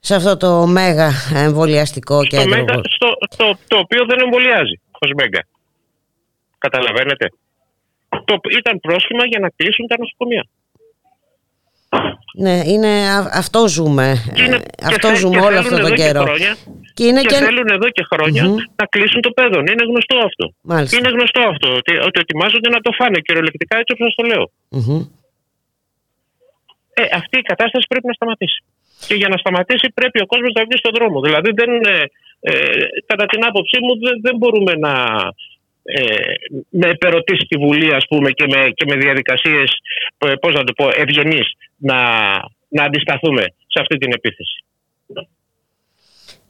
σε 0.09 0.15
αυτό 0.15 0.37
το 0.37 0.67
μέγα 0.67 1.11
εμβολιαστικό 1.35 2.25
στο 2.25 2.37
κέντρο. 2.37 2.49
Μέγα, 2.49 2.81
στο, 2.97 3.09
το, 3.37 3.59
το 3.69 3.77
οποίο 3.79 4.05
δεν 4.09 4.19
εμβολιάζει 4.25 4.81
ως 4.99 5.11
μέγα. 5.17 5.43
Καταλαβαίνετε. 6.59 7.27
Το, 8.09 8.35
ήταν 8.59 8.81
πρόσχημα 8.81 9.27
για 9.27 9.39
να 9.39 9.49
κλείσουν 9.57 9.87
τα 9.87 9.97
νοσοκομεία. 9.99 10.45
Ναι, 12.45 12.61
είναι, 12.73 12.93
αυτό 13.33 13.69
ζούμε. 13.69 14.07
είναι, 14.37 14.59
αυτό 14.93 15.09
ζούμε 15.15 15.41
όλο 15.41 15.59
αυτό 15.59 15.77
τον 15.79 15.95
καιρό. 15.95 16.25
Και, 16.95 17.05
είναι 17.05 17.23
και, 17.23 17.35
θέλουν 17.35 17.69
εδώ 17.77 17.89
και 17.97 18.05
χρονια 18.11 18.45
να 18.81 18.85
κλείσουν 18.87 19.21
το 19.21 19.31
παιδόν. 19.31 19.65
Είναι 19.67 19.85
γνωστό 19.91 20.17
αυτό. 20.29 20.45
Μάλιστα. 20.61 20.97
Είναι 20.99 21.11
γνωστό 21.17 21.41
αυτό. 21.53 21.69
Ότι, 21.81 21.93
ότι 22.09 22.19
ετοιμάζονται 22.25 22.69
να 22.69 22.81
το 22.81 22.91
φάνε 22.99 23.19
κυριολεκτικά 23.27 23.75
έτσι 23.79 23.93
όπως 23.97 24.15
το 24.19 24.23
λέω. 24.31 24.45
Ε, 26.95 27.03
αυτή 27.21 27.39
η 27.39 27.43
κατάσταση 27.43 27.87
πρέπει 27.89 28.07
να 28.07 28.13
σταματήσει. 28.13 28.61
Και 29.07 29.15
για 29.15 29.29
να 29.29 29.37
σταματήσει 29.37 29.87
πρέπει 29.95 30.19
ο 30.25 30.27
κόσμος 30.27 30.53
να 30.55 30.63
βγει 30.67 30.77
στον 30.83 30.93
δρόμο. 30.97 31.21
Δηλαδή, 31.21 31.51
δεν, 31.61 31.71
ε, 31.95 32.05
ε, 32.41 32.53
κατά 33.07 33.27
την 33.27 33.45
άποψή 33.49 33.79
μου, 33.85 33.93
δεν, 34.05 34.15
δεν 34.27 34.35
μπορούμε 34.37 34.73
να, 34.85 34.93
ε, 35.83 36.33
με 36.71 36.89
επερωτήσει 36.89 37.45
τη 37.49 37.57
Βουλή 37.57 37.95
ας 37.95 38.05
πούμε 38.09 38.31
και 38.31 38.47
με, 38.53 38.71
και 38.75 38.85
με 38.89 38.95
διαδικασίες 38.97 39.71
ε, 40.19 40.33
πώς 40.41 40.55
να 40.55 40.65
το 40.65 40.73
πω, 40.73 40.89
ευγενείς 40.97 41.49
να, 41.89 41.99
να 42.69 42.83
αντισταθούμε 42.85 43.43
σε 43.43 43.79
αυτή 43.81 43.97
την 43.97 44.13
επίθεση. 44.13 44.57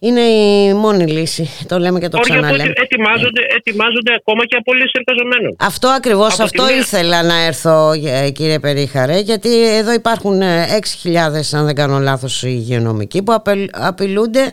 Είναι 0.05 0.20
η 0.20 0.74
μόνη 0.74 1.07
λύση. 1.07 1.51
Το 1.68 1.78
λέμε 1.78 1.99
και 2.01 2.09
το 2.09 2.18
ξαναλέμε. 2.18 2.72
Ετοιμάζονται, 2.76 3.43
ετοιμάζονται 3.57 4.14
ακόμα 4.14 4.47
και 4.47 4.57
απολύσει 4.57 4.91
εργαζομένων. 4.93 5.57
Αυτό 5.59 5.89
ακριβώς. 5.89 6.41
Αυτό 6.41 6.70
ήθελα 6.70 7.22
να 7.22 7.45
έρθω, 7.45 7.93
ε, 7.93 8.30
κύριε 8.30 8.59
Περίχαρε, 8.59 9.18
γιατί 9.18 9.76
εδώ 9.76 9.93
υπάρχουν 9.93 10.41
6.000, 10.41 11.14
αν 11.53 11.64
δεν 11.64 11.74
κάνω 11.74 11.99
λάθος, 11.99 12.43
υγειονομικοί 12.43 13.22
που 13.22 13.43
απειλούνται 13.72 14.53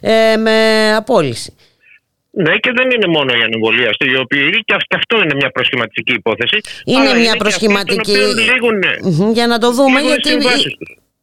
ε, 0.00 0.36
με 0.36 0.94
απόλυση. 0.96 1.54
Ναι, 2.30 2.56
και 2.56 2.72
δεν 2.76 2.90
είναι 2.90 3.06
μόνο 3.06 3.32
οι 3.32 3.42
ανεμβολίαστοι, 3.42 4.10
οι 4.10 4.16
οποίοι 4.16 4.50
και 4.64 4.74
αυτό 4.96 5.16
είναι 5.16 5.34
μια 5.34 5.50
προσχηματική 5.50 6.12
υπόθεση. 6.12 6.60
Είναι 6.84 7.00
μια 7.00 7.12
είναι 7.12 7.36
προσχηματική. 7.36 8.18
για 9.32 9.46
να 9.46 9.58
το 9.58 9.72
δούμε, 9.72 10.00
γιατί. 10.00 10.30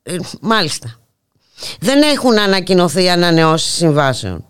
Ε, 0.04 0.16
μάλιστα. 0.42 1.00
Δεν 1.80 2.02
έχουν 2.02 2.40
ανακοινωθεί 2.40 3.10
ανανεώσεις 3.10 3.74
συμβάσεων. 3.74 4.46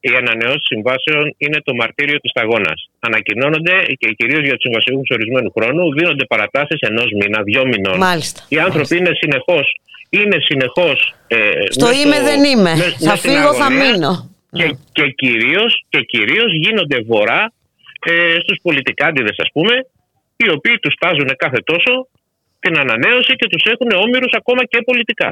Οι 0.00 0.08
ανανεώσεις 0.08 0.66
συμβάσεων 0.66 1.34
είναι 1.36 1.60
το 1.64 1.74
μαρτύριο 1.74 2.18
της 2.20 2.30
σταγόνας. 2.30 2.90
Ανακοινώνονται 2.98 3.72
και 3.98 4.08
κυρίως 4.16 4.42
για 4.44 4.52
τους 4.52 4.62
συμβασιούχους 4.62 5.08
ορισμένου 5.10 5.50
χρόνου, 5.56 5.92
δίνονται 5.92 6.24
παρατάσεις 6.24 6.80
ενός 6.80 7.06
μήνα, 7.20 7.42
δύο 7.42 7.66
μηνών. 7.66 7.96
Μάλιστα. 7.96 8.40
Οι 8.48 8.58
άνθρωποι 8.58 8.96
είναι 8.96 9.10
συνεχώς. 9.14 9.80
Είναι 10.10 10.36
συνεχώς, 10.40 11.14
ε, 11.26 11.36
Στο 11.68 11.92
είμαι 11.92 12.20
δεν 12.20 12.44
είμαι. 12.44 12.74
θα 12.98 13.16
φύγω, 13.16 13.54
θα 13.54 13.70
μείνω 13.70 14.31
και, 14.52 14.76
και, 14.92 15.10
κυρίως, 15.10 15.84
και 15.88 16.00
κυρίως 16.02 16.52
γίνονται 16.52 16.98
βορρά 17.00 17.52
ε, 18.00 18.36
στους 18.42 18.58
πολιτικάντιδες 18.62 19.36
ας 19.38 19.50
πούμε 19.52 19.74
οι 20.36 20.48
οποίοι 20.50 20.76
τους 20.78 20.94
τάζουν 20.94 21.30
κάθε 21.36 21.60
τόσο 21.70 22.08
την 22.60 22.78
ανανέωση 22.78 23.32
και 23.40 23.48
τους 23.48 23.64
έχουν 23.72 23.90
όμοιρους 24.04 24.32
ακόμα 24.40 24.62
και 24.64 24.78
πολιτικά. 24.88 25.30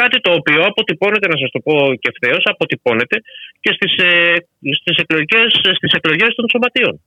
Κάτι 0.00 0.20
το 0.20 0.32
οποίο 0.32 0.60
αποτυπώνεται, 0.64 1.28
να 1.28 1.36
σας 1.40 1.50
το 1.50 1.60
πω 1.66 1.74
και 2.00 2.10
ευθέως, 2.12 2.42
αποτυπώνεται 2.44 3.16
και 3.60 3.72
στις, 3.76 3.92
ε, 3.96 4.36
στις, 4.78 4.96
εκλογές, 5.02 5.48
στις 5.78 5.92
εκλογές 5.98 6.34
των 6.34 6.46
σωματείων. 6.52 7.00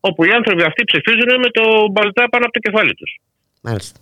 Όπου 0.00 0.24
οι 0.24 0.30
άνθρωποι 0.38 0.62
αυτοί 0.62 0.84
ψηφίζουν 0.84 1.30
με 1.44 1.50
το 1.58 1.64
μπαλτά 1.92 2.28
πάνω 2.28 2.44
από 2.46 2.52
το 2.52 2.62
κεφάλι 2.66 2.94
τους. 2.94 3.10
Μάλιστα. 3.62 4.00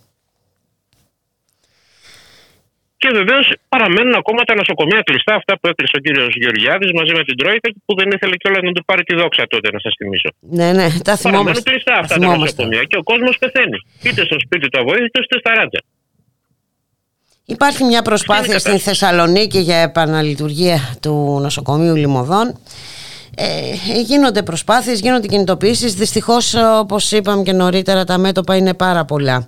Και 3.03 3.11
βεβαίως 3.21 3.47
παραμένουν 3.73 4.15
ακόμα 4.23 4.41
τα 4.49 4.55
νοσοκομεία 4.61 5.01
κλειστά, 5.09 5.33
αυτά 5.41 5.53
που 5.59 5.67
έκλεισε 5.71 5.95
ο 5.99 6.01
κύριος 6.05 6.33
Γεωργιάδης 6.43 6.91
μαζί 6.99 7.13
με 7.19 7.23
την 7.29 7.37
Τρόικα, 7.41 7.69
που 7.87 7.93
δεν 7.99 8.09
ήθελε 8.15 8.35
κιόλας 8.41 8.63
να 8.69 8.73
του 8.77 8.85
πάρει 8.89 9.03
τη 9.09 9.15
δόξα 9.21 9.43
τότε, 9.53 9.67
να 9.75 9.81
σας 9.85 9.93
θυμίσω. 9.99 10.31
Ναι, 10.59 10.69
ναι, 10.79 10.87
τα 11.09 11.15
θυμόμαστε. 11.17 11.29
Παραμένουν 11.29 11.63
κλειστά 11.69 11.95
αυτά 12.03 12.15
τα 12.19 12.37
νοσοκομεία 12.37 12.83
και 12.91 12.97
ο 13.03 13.05
κόσμος 13.11 13.35
πεθαίνει. 13.43 13.79
Είτε 14.07 14.21
στο 14.29 14.37
σπίτι 14.45 14.67
του 14.69 14.79
αβοήθητο, 14.81 15.19
είτε 15.25 15.37
στα 15.43 15.51
ράτσα. 15.59 15.81
Υπάρχει 17.57 17.83
μια 17.85 18.03
προσπάθεια 18.03 18.59
στην 18.59 18.79
Θεσσαλονίκη 18.87 19.59
για 19.59 19.79
επαναλειτουργία 19.89 20.79
του 21.03 21.39
νοσοκομείου 21.43 21.95
Λιμωδών. 21.95 22.47
Ε, 23.37 24.01
γίνονται 24.01 24.43
προσπάθειες, 24.43 25.01
γίνονται 25.01 25.27
κινητοποιήσεις. 25.27 25.95
Δυστυχώς 25.95 26.55
όπως 26.55 27.13
είπαμε 27.13 27.43
και 27.43 27.53
νωρίτερα 27.53 28.05
τα 28.05 28.19
μέτωπα 28.19 28.57
είναι 28.57 28.75
πάρα 28.75 29.05
πολλά 29.05 29.47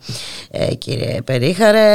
ε, 0.51 0.75
κύριε 0.75 1.23
Περίχαρε. 1.23 1.87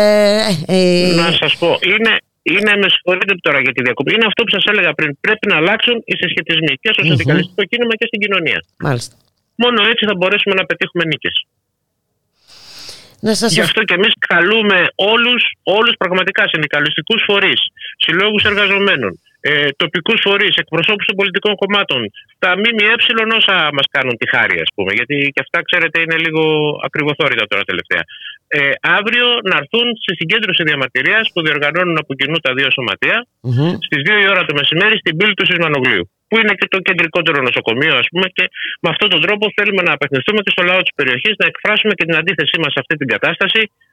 Ε, 0.67 1.13
Να 1.15 1.31
σας 1.31 1.57
πω, 1.57 1.79
είναι, 1.81 2.13
είναι, 2.41 2.71
με 2.81 2.87
συγχωρείτε 2.89 3.35
τώρα 3.41 3.59
για 3.59 3.71
τη 3.71 3.81
διακοπή. 3.81 4.13
Είναι 4.13 4.25
αυτό 4.25 4.43
που 4.43 4.49
σας 4.49 4.63
έλεγα 4.71 4.93
πριν. 4.93 5.17
Πρέπει 5.19 5.47
να 5.47 5.55
αλλάξουν 5.55 5.95
οι 6.05 6.15
συσχετισμοί 6.21 6.73
και 6.81 6.89
στο 6.93 7.03
συνδικαλιστικό 7.03 7.63
κίνημα 7.63 7.93
και 7.95 8.05
στην 8.05 8.19
κοινωνία. 8.19 8.59
Μάλιστα. 8.77 9.15
Μόνο 9.55 9.79
έτσι 9.91 10.05
θα 10.05 10.15
μπορέσουμε 10.15 10.55
να 10.55 10.65
πετύχουμε 10.65 11.03
νίκες. 11.05 11.45
Να 13.19 13.33
σας... 13.35 13.53
Γι' 13.53 13.61
αυτό 13.61 13.83
και 13.83 13.93
εμείς 13.93 14.13
καλούμε 14.27 14.87
όλους 14.95 15.41
όλους 15.63 15.93
πραγματικά 15.97 16.43
συνδικαλιστικούς 16.47 17.23
φορείς, 17.27 17.61
συλλόγους 17.97 18.43
εργαζομένων, 18.43 19.19
ε, 19.49 19.69
τοπικούς 19.81 20.19
φορείς, 20.25 20.55
εκπροσώπους 20.63 21.05
των 21.09 21.15
πολιτικών 21.19 21.53
κομμάτων, 21.61 21.99
τα 22.43 22.49
ΜΜΕ 22.59 22.87
όσα 23.39 23.57
μας 23.77 23.87
κάνουν 23.95 24.15
τη 24.21 24.25
χάρη, 24.33 24.57
ας 24.65 24.71
πούμε, 24.75 24.91
γιατί 24.97 25.15
και 25.33 25.41
αυτά 25.45 25.57
ξέρετε 25.67 25.97
είναι 26.03 26.17
λίγο 26.25 26.43
ακριβοθόρυτα 26.87 27.43
τώρα 27.51 27.63
τελευταία. 27.71 28.03
Ε, 28.57 28.59
αύριο 28.99 29.27
να 29.49 29.55
έρθουν 29.61 29.87
στη 30.03 30.11
συγκέντρωση 30.19 30.61
διαμαρτυρίας 30.69 31.25
που 31.33 31.39
διοργανώνουν 31.45 31.97
από 32.03 32.11
κοινού 32.19 32.37
τα 32.45 32.51
δύο 32.57 32.69
σωματεία 32.75 33.17
mm-hmm. 33.47 33.71
στις 33.87 33.99
2 34.07 34.23
η 34.25 34.27
ώρα 34.33 34.41
το 34.49 34.53
μεσημέρι 34.59 34.95
στην 35.03 35.13
πύλη 35.17 35.33
του 35.39 35.45
Σισμανογλίου. 35.49 36.05
Που 36.29 36.35
είναι 36.41 36.53
και 36.59 36.67
το 36.73 36.79
κεντρικότερο 36.87 37.37
νοσοκομείο, 37.47 37.93
ας 38.01 38.07
πούμε, 38.11 38.27
και 38.37 38.45
με 38.83 38.89
αυτόν 38.93 39.09
τον 39.13 39.21
τρόπο 39.25 39.43
θέλουμε 39.57 39.81
να 39.87 39.91
απευθυνθούμε 39.97 40.39
και 40.45 40.51
στο 40.55 40.63
λαό 40.69 40.79
της 40.85 40.93
περιοχής, 40.99 41.33
να 41.41 41.45
εκφράσουμε 41.51 41.93
και 41.97 42.05
την 42.09 42.15
αντίθεσή 42.21 42.57
μας 42.61 42.71
σε 42.75 42.79
αυτή 42.83 42.95
την 43.01 43.07
κατάσταση 43.13 43.61
ε, 43.69 43.86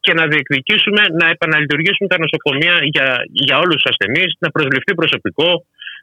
και 0.00 0.12
να 0.18 0.24
διεκδικήσουμε 0.26 1.02
να 1.20 1.26
επαναλειτουργήσουν 1.34 2.06
τα 2.08 2.18
νοσοκομεία 2.24 2.76
για, 2.94 3.06
για 3.46 3.56
όλους 3.58 3.74
τους 3.76 3.90
ασθενείς, 3.90 4.30
να 4.38 4.50
προσληφθεί 4.50 4.92
προσωπικό, 4.94 5.50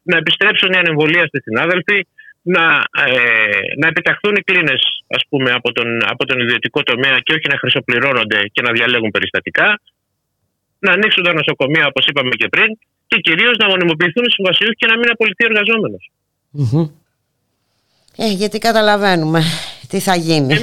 να 0.03 0.18
επιστρέψουν 0.18 0.70
οι 0.74 0.78
ανεμβολία 0.84 1.26
στη 1.32 1.39
συνάδελφοι, 1.41 2.07
να, 2.41 2.66
ε, 3.07 3.61
να 3.82 3.88
επιταχθούν 3.88 4.36
οι 4.36 4.41
κλίνες 4.41 4.82
από, 5.59 5.72
τον, 5.72 5.88
από 6.14 6.26
τον 6.26 6.39
ιδιωτικό 6.39 6.84
τομέα 6.84 7.18
και 7.24 7.34
όχι 7.34 7.47
να 7.51 7.57
χρυσοπληρώνονται 7.57 8.39
και 8.53 8.61
να 8.61 8.72
διαλέγουν 8.72 9.11
περιστατικά, 9.11 9.80
να 10.80 10.91
ανοίξουν 10.91 11.24
τα 11.24 11.34
νοσοκομεία 11.34 11.86
όπως 11.88 12.05
είπαμε 12.05 12.30
και 12.30 12.47
πριν 12.47 12.70
και 13.07 13.18
κυρίως 13.20 13.55
να 13.57 13.68
μονιμοποιηθούν 13.68 14.24
οι 14.28 14.32
συμβασιούχοι 14.32 14.74
και 14.74 14.88
να 14.91 14.97
μην 14.97 15.09
απολυθεί 15.09 15.43
ο 15.43 15.49
εργαζόμενο. 15.51 15.97
Ε, 18.18 18.28
γιατί 18.32 18.57
καταλαβαίνουμε 18.57 19.41
τι 19.94 20.00
θα 20.00 20.16
γίνει. 20.16 20.54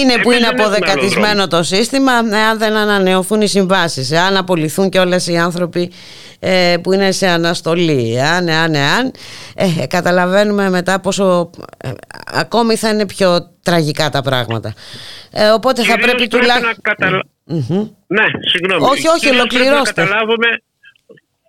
είναι 0.00 0.22
που 0.22 0.30
είναι 0.30 0.46
αποδεκατισμένο 0.46 1.46
το 1.46 1.62
σύστημα 1.62 2.12
αν 2.12 2.58
δεν 2.58 2.76
ανανεωθούν 2.76 3.40
οι 3.40 3.46
συμβάσεις, 3.46 4.12
αν 4.12 4.36
απολυθούν 4.36 4.88
και 4.88 4.98
όλες 4.98 5.26
οι 5.26 5.36
άνθρωποι 5.36 5.92
ε, 6.38 6.76
που 6.82 6.92
είναι 6.92 7.10
σε 7.10 7.26
αναστολή. 7.26 8.20
Αν, 8.20 8.48
αν, 8.48 8.74
αν, 8.74 9.12
ε, 9.54 9.86
καταλαβαίνουμε 9.86 10.70
μετά 10.70 11.00
πόσο 11.00 11.50
ε, 11.76 11.90
ακόμη 12.32 12.76
θα 12.76 12.88
είναι 12.88 13.06
πιο 13.06 13.50
τραγικά 13.62 14.10
τα 14.10 14.22
πράγματα. 14.22 14.74
Ε, 15.30 15.48
οπότε 15.48 15.82
θα 15.84 15.98
πρέπει 15.98 16.28
τουλάχιστον... 16.28 16.74
Καταλα... 16.82 17.22
Ναι, 18.06 18.24
συγγνώμη. 18.50 18.84
Όχι, 18.84 19.08
όχι, 19.08 19.28
ολοκληρώστε 19.28 20.08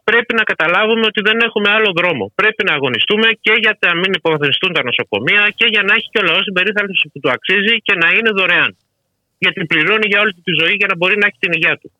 πρέπει 0.09 0.33
να 0.39 0.43
καταλάβουμε 0.51 1.05
ότι 1.11 1.21
δεν 1.27 1.37
έχουμε 1.47 1.69
άλλο 1.75 1.89
δρόμο. 1.99 2.23
Πρέπει 2.35 2.61
να 2.67 2.73
αγωνιστούμε 2.77 3.27
και 3.45 3.53
για 3.63 3.73
να 3.87 3.95
μην 4.01 4.11
υποβαθμιστούν 4.19 4.71
τα 4.77 4.83
νοσοκομεία 4.89 5.41
και 5.59 5.67
για 5.73 5.83
να 5.87 5.91
έχει 5.97 6.07
και 6.13 6.19
ο 6.23 6.25
λαός 6.29 6.43
την 6.47 6.53
περίθαλψη 6.53 7.09
που 7.11 7.19
του 7.21 7.29
αξίζει 7.35 7.75
και 7.87 7.93
να 8.01 8.07
είναι 8.15 8.31
δωρεάν. 8.37 8.71
Γιατί 9.43 9.65
πληρώνει 9.65 10.07
για 10.11 10.19
όλη 10.23 10.33
τη 10.47 10.51
ζωή 10.61 10.73
για 10.79 10.87
να 10.91 10.95
μπορεί 10.95 11.15
να 11.17 11.25
έχει 11.27 11.37
την 11.39 11.51
υγεία 11.57 11.75
του. 11.81 11.91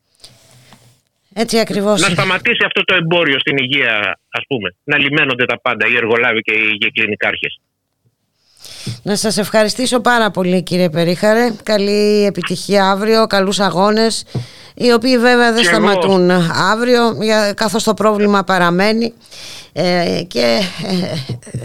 Έτσι 1.36 1.60
ακριβώς. 1.60 2.01
Να 2.01 2.10
σταματήσει 2.10 2.64
αυτό 2.66 2.84
το 2.84 2.93
εμπόριο 2.95 3.39
στην 3.39 3.58
υγεία, 3.58 4.20
ας 4.30 4.43
πούμε. 4.47 4.76
Να 4.84 4.97
λιμένονται 4.97 5.45
τα 5.45 5.60
πάντα, 5.60 5.88
οι 5.88 5.95
εργολάβοι 5.95 6.41
και 6.41 6.54
οι 6.54 6.91
κλινικάρχες. 6.93 7.60
Να 9.04 9.16
σας 9.16 9.38
ευχαριστήσω 9.38 10.01
πάρα 10.01 10.32
πολύ 10.32 10.64
κύριε 10.64 10.89
Περίχαρε. 10.89 11.56
Καλή 11.64 12.26
επιτυχία 12.26 12.86
αύριο, 12.91 13.28
καλούς 13.28 13.60
αγώνες, 13.60 14.26
οι 14.74 14.91
οποίοι 14.91 15.17
βέβαια 15.17 15.53
δεν 15.53 15.63
σταματούν 15.63 16.32
αύριο, 16.71 17.01
καθώς 17.55 17.84
το 17.84 17.93
πρόβλημα 17.93 18.43
παραμένει 18.43 19.13
ε, 19.74 20.24
και 20.28 20.59
ε, 20.88 21.17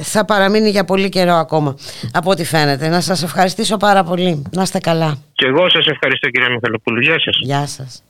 θα 0.02 0.24
παραμείνει 0.24 0.70
για 0.70 0.84
πολύ 0.84 1.09
καιρό 1.09 1.34
ακόμα, 1.34 1.76
από 2.12 2.30
ό,τι 2.30 2.44
φαίνεται. 2.44 2.88
Να 2.88 3.00
σας 3.00 3.22
ευχαριστήσω 3.22 3.76
πάρα 3.76 4.04
πολύ. 4.04 4.42
Να 4.50 4.62
είστε 4.62 4.78
καλά. 4.78 5.18
Και 5.32 5.46
εγώ 5.46 5.70
σας 5.70 5.86
ευχαριστώ 5.86 6.28
κύριε 6.28 6.48
Μιχαλοπούλου. 6.48 7.00
Γεια 7.00 7.20
σας. 7.20 7.38
Γεια 7.40 7.66
σας. 7.66 8.02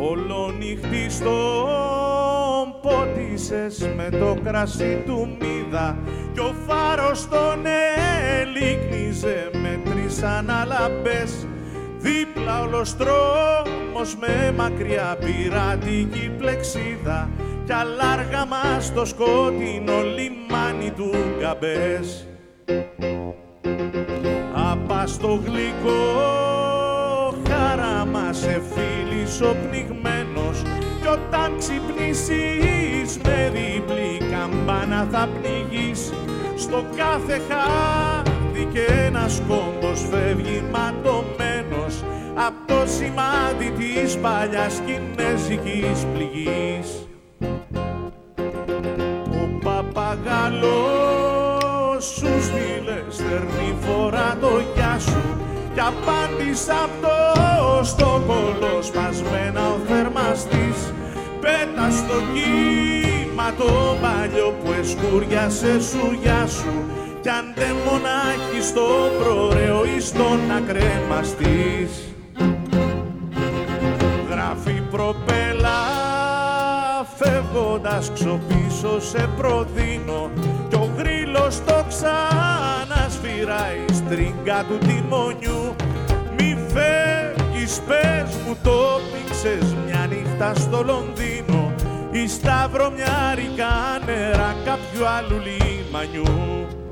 Ολονυχτή 0.00 1.10
στον 1.10 1.84
πότισες 2.82 3.88
με 3.96 4.08
το 4.18 4.36
κρασί 4.44 5.02
του 5.06 5.36
μίδα 5.40 5.96
κι 6.32 6.40
ο 6.40 6.54
φάρος 6.66 7.28
τον 7.28 7.64
ελίκνιζε 8.40 9.50
με 9.52 9.80
τρεις 9.84 10.22
αναλαμπές 10.22 11.46
δίπλα 12.04 12.60
όλος 12.60 12.96
τρόμος 12.96 14.16
με 14.20 14.54
μακριά 14.56 15.18
πειρατική 15.20 16.30
πλεξίδα 16.38 17.30
κι 17.64 17.72
αλάργα 17.72 18.46
μας 18.46 18.84
στο 18.84 19.04
σκότεινο 19.04 20.02
λιμάνι 20.02 20.90
του 20.96 21.10
Γκαμπές. 21.38 22.26
Απά 24.72 25.06
στο 25.06 25.42
γλυκό 25.44 26.02
χαρά 27.48 28.06
σε 28.30 28.62
φίλης 28.74 29.40
ο 29.40 29.56
πνιγμένος 29.68 30.62
κι 31.00 31.06
όταν 31.06 31.58
ξυπνήσεις 31.58 33.18
με 33.24 33.52
διπλή 33.52 34.30
καμπάνα 34.30 35.08
θα 35.10 35.28
πνιγείς 35.28 36.12
στο 36.56 36.84
κάθε 36.96 37.40
χάδι 37.48 38.33
και 38.74 38.84
ένας 39.06 39.42
κόμπος 39.48 40.06
φεύγει 40.10 40.62
ματωμένος 40.72 41.94
απ' 42.34 42.66
το 42.66 42.82
σημάδι 42.86 43.70
της 43.78 44.16
παλιάς 44.16 44.80
κινέζικης 44.86 46.06
πληγής. 46.14 47.08
Ο 49.30 49.58
παπαγαλός 49.64 50.94
σου 52.04 52.42
στείλε 52.42 53.02
στερνή 53.08 53.76
φορά 53.80 54.36
το 54.40 54.62
γεια 54.74 54.98
σου 54.98 55.22
κι 55.74 55.80
απάντησα 55.80 56.74
αυτό 56.74 57.18
στο 57.82 58.22
κολοσπασμένα 58.26 59.68
ο 59.68 59.76
θερμαστής 59.88 60.92
πέτα 61.40 61.90
στο 61.90 62.16
κύμα 62.32 63.52
το 63.58 63.96
παλιό 64.02 64.54
που 64.64 64.72
εσκούριασε 64.80 65.80
σου 65.80 66.18
για 66.22 66.46
σου 66.46 66.74
κι 67.24 67.30
αν 67.30 67.52
δεν 67.54 67.76
μονάχει 67.86 68.62
στο 68.62 68.86
προραίο 69.18 69.84
ή 69.96 70.00
στον 70.00 70.38
ακρέμαστης 70.56 71.90
γράφει 74.30 74.82
προπέλα 74.90 75.80
φεύγοντας 77.16 78.10
ξοπίσω 78.14 79.00
σε 79.00 79.28
προδίνω. 79.36 80.30
Κι 80.68 80.74
ο 80.74 80.90
γρήλος 80.96 81.64
το 81.64 81.84
ξανασφυράει 81.88 83.84
στρίγκα 83.92 84.64
του 84.68 84.78
τιμονιού. 84.78 85.74
Μη 86.38 86.58
φεύγεις 86.72 87.80
πες 87.86 88.36
μου 88.46 88.56
το 88.62 89.00
πήξες 89.12 89.74
μια 89.86 90.06
νύχτα 90.08 90.54
στο 90.54 90.82
Λονδίνο. 90.82 91.72
Ή 92.10 92.28
στα 92.28 92.68
βρωμιάρικα 92.72 93.72
νερά 94.06 94.56
κάποιου 94.64 95.06
άλλου 95.06 95.42
λιμανιού 95.46 96.83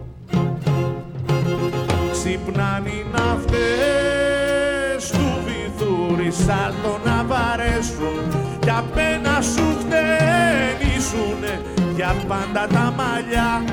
ξυπνάνε 2.25 2.89
οι 2.89 3.07
ναυτές 3.13 5.03
του 5.11 5.29
βυθούρι 5.45 6.31
σάλτο 6.31 7.01
να 7.05 7.25
βαρέσουν. 7.25 8.25
Κι 8.61 8.71
απένα 8.71 9.41
σου 9.41 9.67
χτενίσουνε 9.81 11.55
για 11.95 12.15
πάντα 12.29 12.67
τα 12.67 12.95
μαλλιά. 12.97 13.65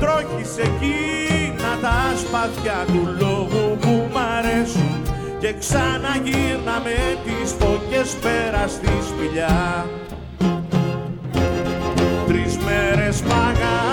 Τρόχεις 0.00 0.52
εκείνα 0.56 1.70
τα 1.82 1.98
σπαθιά 2.16 2.84
του 2.86 3.02
λόγου 3.20 3.76
που 3.80 4.08
μ' 4.12 4.18
αρέσουν. 4.38 5.02
Και 5.40 5.54
ξαναγύρνα 5.58 6.76
με 6.84 6.98
τις 7.24 7.50
φωκές 7.58 8.16
πέρα 8.22 8.68
στη 8.68 8.92
σπηλιά. 9.08 9.86
Τρεις 12.26 12.56
μέρες 12.56 13.20
παγάν 13.20 13.50
τα 13.50 13.58
καρφιά 13.60 13.89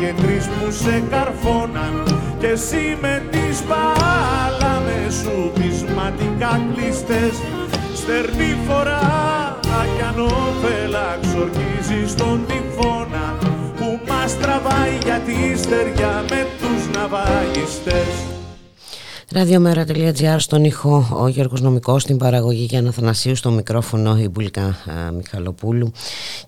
και 0.00 0.22
τρεις 0.22 0.44
που 0.46 0.70
σε 0.70 1.02
καρφώναν 1.10 1.94
και 2.38 2.46
εσύ 2.46 2.98
με 3.00 3.22
τις 3.30 3.62
με 4.84 5.10
σου 5.10 5.52
πεισματικά 5.54 6.60
κλείστες 6.74 7.34
στερνή 7.94 8.56
φορά 8.66 9.26
κι 9.96 10.02
αν 10.02 10.18
όφελα 10.20 11.18
ξορκίζεις 11.22 12.10
στον 12.10 12.46
τυφώνα 12.46 13.36
που 13.76 14.00
μας 14.08 14.38
τραβάει 14.38 14.98
για 15.04 15.18
τη 15.18 15.58
στεριά 15.58 16.24
με 16.30 16.46
τους 16.58 16.82
ναυαγιστές. 16.94 18.35
Ραδιομέρα.gr 19.32 20.36
στον 20.38 20.64
ήχο 20.64 21.08
ο 21.12 21.28
Γιώργος 21.28 21.60
Νομικός 21.60 22.02
στην 22.02 22.16
παραγωγή 22.16 22.64
για 22.64 22.84
Αθανασίου 22.88 23.36
στο 23.36 23.50
μικρόφωνο 23.50 24.18
η 24.18 24.28
Μπουλικά 24.28 24.76
Μιχαλοπούλου. 25.16 25.92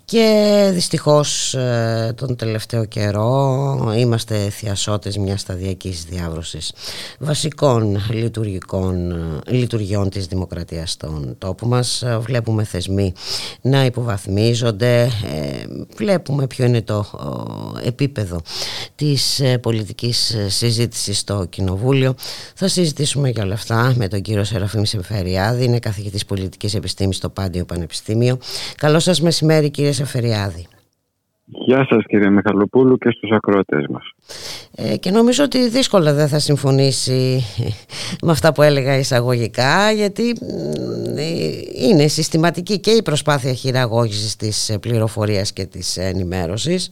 Και 0.04 0.70
δυστυχώς 0.72 1.54
ε, 1.54 2.14
τον 2.16 2.36
τελευταίο 2.36 2.84
καιρό 2.84 3.94
είμαστε 3.96 4.50
θειασότες 4.50 5.16
μιας 5.16 5.40
σταδιακής 5.40 6.04
διάβρωσης 6.04 6.72
βασικών 7.18 8.00
λειτουργικών, 8.10 9.16
λειτουργιών 9.46 10.10
της 10.10 10.26
δημοκρατίας 10.26 10.90
στον 10.90 11.34
τόπο 11.38 11.66
μας. 11.66 12.04
Βλέπουμε 12.20 12.64
θεσμοί 12.64 13.12
να 13.60 13.84
υποβαθμίζονται 13.84 15.02
ε, 15.02 15.08
βλέπουμε 15.96 16.46
ποιο 16.46 16.64
είναι 16.64 16.82
το 16.82 17.06
επίπεδο 17.84 18.40
της 18.94 19.40
ε, 19.40 19.58
πολιτικής 19.58 20.36
συζήτησης 20.48 21.18
στο 21.18 21.46
Κοινοβούλιο. 21.50 22.14
Θα 22.54 22.67
συζητήσουμε 22.68 23.28
για 23.28 23.42
όλα 23.42 23.54
αυτά 23.54 23.92
με 23.96 24.08
τον 24.08 24.22
κύριο 24.22 24.44
Σεραφείμ 24.44 24.82
Σεφεριάδη, 24.82 25.64
είναι 25.64 25.78
καθηγητής 25.78 26.24
πολιτικής 26.24 26.74
επιστήμης 26.74 27.16
στο 27.16 27.28
Πάντιο 27.28 27.64
Πανεπιστήμιο. 27.64 28.38
Καλό 28.76 28.98
σας 28.98 29.20
μεσημέρι 29.20 29.70
κύριε 29.70 29.92
Σεφεριάδη. 29.92 30.66
Γεια 31.50 31.86
σας 31.90 32.04
κύριε 32.06 32.30
Μιχαλοπούλου 32.30 32.98
και 32.98 33.10
στους 33.10 33.30
ακροατές 33.30 33.86
μας. 33.90 34.02
Ε, 34.74 34.96
και 34.96 35.10
νομίζω 35.10 35.44
ότι 35.44 35.68
δύσκολα 35.68 36.12
δεν 36.12 36.28
θα 36.28 36.38
συμφωνήσει 36.38 37.44
με 38.26 38.30
αυτά 38.30 38.52
που 38.52 38.62
έλεγα 38.62 38.96
εισαγωγικά 38.98 39.90
γιατί 39.90 40.34
ε, 41.16 41.24
είναι 41.88 42.06
συστηματική 42.06 42.80
και 42.80 42.90
η 42.90 43.02
προσπάθεια 43.02 43.52
χειραγώγησης 43.52 44.36
της 44.36 44.76
πληροφορίας 44.80 45.52
και 45.52 45.64
της 45.64 45.96
ενημέρωσης. 45.96 46.90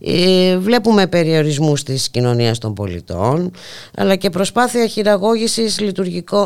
Ε, 0.00 0.58
βλέπουμε 0.58 1.06
περιορισμούς 1.06 1.82
της 1.82 2.10
κοινωνίας 2.10 2.58
των 2.58 2.74
πολιτών 2.74 3.50
αλλά 3.96 4.16
και 4.16 4.30
προσπάθεια 4.30 4.86
χειραγώγησης 4.86 5.80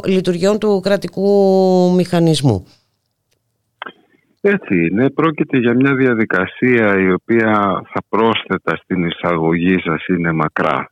λειτουργιών 0.05 0.59
του 0.59 0.81
κρατικού 0.83 1.93
μηχανισμού. 1.95 2.67
Έτσι 4.47 4.87
είναι. 4.87 5.11
Πρόκειται 5.11 5.59
για 5.59 5.75
μια 5.75 5.95
διαδικασία 5.95 6.99
η 6.99 7.13
οποία 7.13 7.83
θα 7.93 8.01
πρόσθετα 8.09 8.77
στην 8.77 9.05
εισαγωγή 9.05 9.81
σας 9.81 10.07
είναι 10.07 10.33
μακρά. 10.33 10.91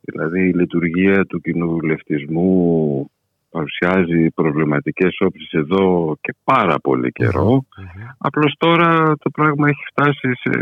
Δηλαδή 0.00 0.48
η 0.48 0.52
λειτουργία 0.52 1.24
του 1.24 1.40
κοινοβουλευτισμού 1.40 3.10
παρουσιάζει 3.50 4.30
προβληματικές 4.30 5.16
όψεις 5.20 5.52
εδώ 5.52 6.16
και 6.20 6.34
πάρα 6.44 6.74
πολύ 6.82 7.12
Απλώς 8.18 8.54
τώρα 8.58 9.16
το 9.22 9.30
πράγμα 9.30 9.68
έχει 9.68 9.84
φτάσει 9.90 10.32
σε, 10.34 10.52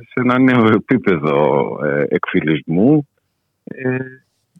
σε 0.00 0.14
ένα 0.14 0.38
νέο 0.38 0.66
επίπεδο 0.66 1.68
ε, 1.84 2.04
εκφυλισμού. 2.08 3.08
Ε, 3.64 3.96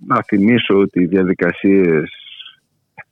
να 0.06 0.22
θυμίσω 0.22 0.78
ότι 0.78 1.00
οι 1.00 1.06
διαδικασίες 1.06 2.25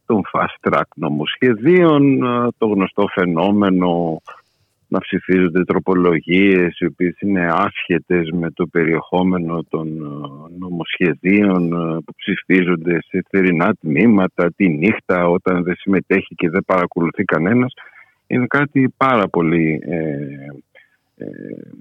των 0.06 0.22
fast 0.32 0.70
track 0.70 0.88
νομοσχεδίων, 0.94 2.24
ε, 2.24 2.48
το 2.58 2.66
γνωστό 2.66 3.04
φαινόμενο 3.14 4.20
να 4.88 4.98
ψηφίζονται 4.98 5.64
τροπολογίες 5.64 6.78
οι 6.78 6.86
οποίες 6.86 7.20
είναι 7.20 7.48
άσχετες 7.52 8.30
με 8.30 8.50
το 8.50 8.66
περιεχόμενο 8.66 9.64
των 9.68 9.86
ε, 9.88 10.58
νομοσχεδίων 10.58 11.72
ε, 11.72 11.98
που 12.04 12.14
ψηφίζονται 12.16 12.98
σε 13.08 13.24
θερινά 13.30 13.74
τμήματα, 13.80 14.52
τη 14.56 14.68
νύχτα 14.68 15.28
όταν 15.28 15.62
δεν 15.62 15.74
συμμετέχει 15.76 16.34
και 16.34 16.50
δεν 16.50 16.64
παρακολουθεί 16.66 17.24
κανένας 17.24 17.72
είναι 18.26 18.46
κάτι 18.46 18.94
πάρα 18.96 19.28
πολύ 19.28 19.80
ε, 21.16 21.26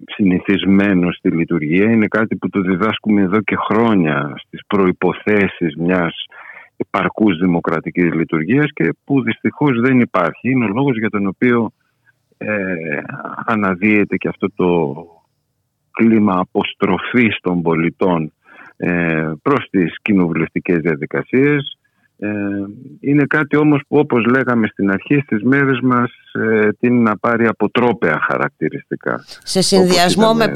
συνηθισμένο 0.05 1.11
στη 1.11 1.29
λειτουργία. 1.29 1.91
Είναι 1.91 2.07
κάτι 2.07 2.35
που 2.35 2.49
το 2.49 2.61
διδάσκουμε 2.61 3.21
εδώ 3.21 3.41
και 3.41 3.55
χρόνια 3.55 4.33
στις 4.37 4.61
προϋποθέσεις 4.67 5.75
μιας 5.75 6.25
επαρκούς 6.77 7.37
δημοκρατικής 7.37 8.13
λειτουργίας 8.13 8.71
και 8.73 8.93
που 9.03 9.21
δυστυχώς 9.21 9.79
δεν 9.81 9.99
υπάρχει. 9.99 10.49
Είναι 10.49 10.65
ο 10.65 10.67
λόγος 10.67 10.97
για 10.97 11.09
τον 11.09 11.27
οποίο 11.27 11.71
ε, 12.37 13.01
αναδύεται 13.45 14.17
και 14.17 14.27
αυτό 14.27 14.47
το 14.55 14.95
κλίμα 15.91 16.39
αποστροφής 16.39 17.37
των 17.41 17.61
πολιτών 17.61 18.33
ε, 18.77 19.31
προς 19.41 19.67
τις 19.69 19.95
κοινοβουλευτικές 20.01 20.77
διαδικασίες 20.77 21.77
ε, 21.81 21.82
είναι 22.99 23.23
κάτι 23.27 23.57
όμως 23.57 23.81
που 23.87 23.97
όπως 23.97 24.25
λέγαμε 24.25 24.67
στην 24.67 24.91
αρχή 24.91 25.19
στις 25.25 25.43
μέρες 25.43 25.79
μας 25.81 26.11
ε, 26.33 26.69
την 26.79 27.01
να 27.01 27.17
πάρει 27.17 27.47
αποτρόπαια 27.47 28.19
χαρακτηριστικά. 28.29 29.23
Σε 29.43 29.61
συνδυασμό 29.61 30.33
με, 30.33 30.51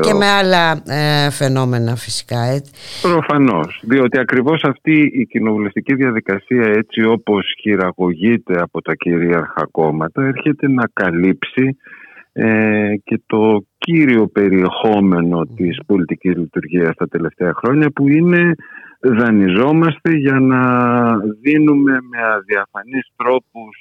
και 0.00 0.14
με 0.14 0.26
άλλα 0.26 0.82
ε, 0.86 1.30
φαινόμενα 1.30 1.96
φυσικά. 1.96 2.40
Έτσι. 2.40 2.72
Προφανώς, 3.02 3.80
διότι 3.82 4.18
ακριβώς 4.18 4.62
αυτή 4.64 5.10
η 5.12 5.26
κοινοβουλευτική 5.26 5.94
διαδικασία 5.94 6.64
έτσι 6.64 7.04
όπως 7.04 7.44
χειραγωγείται 7.60 8.60
από 8.60 8.82
τα 8.82 8.94
κυρίαρχα 8.94 9.68
κόμματα 9.70 10.22
έρχεται 10.22 10.68
να 10.68 10.82
καλύψει 10.92 11.76
ε, 12.32 12.94
και 13.04 13.20
το 13.26 13.64
κύριο 13.78 14.26
περιεχόμενο 14.26 15.46
της 15.56 15.78
πολιτικής 15.86 16.36
λειτουργίας 16.36 16.94
τα 16.96 17.08
τελευταία 17.08 17.52
χρόνια 17.54 17.90
που 17.90 18.08
είναι 18.08 18.54
δανειζόμαστε 19.00 20.16
για 20.16 20.40
να 20.40 20.62
δίνουμε 21.18 22.00
με 22.00 22.22
αδιαφανείς 22.22 23.08
τρόπους 23.16 23.76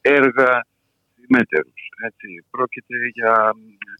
έργα 0.00 0.66
μέτερους. 1.28 1.82
Έτσι. 2.06 2.44
Πρόκειται 2.50 2.96
για 3.12 3.34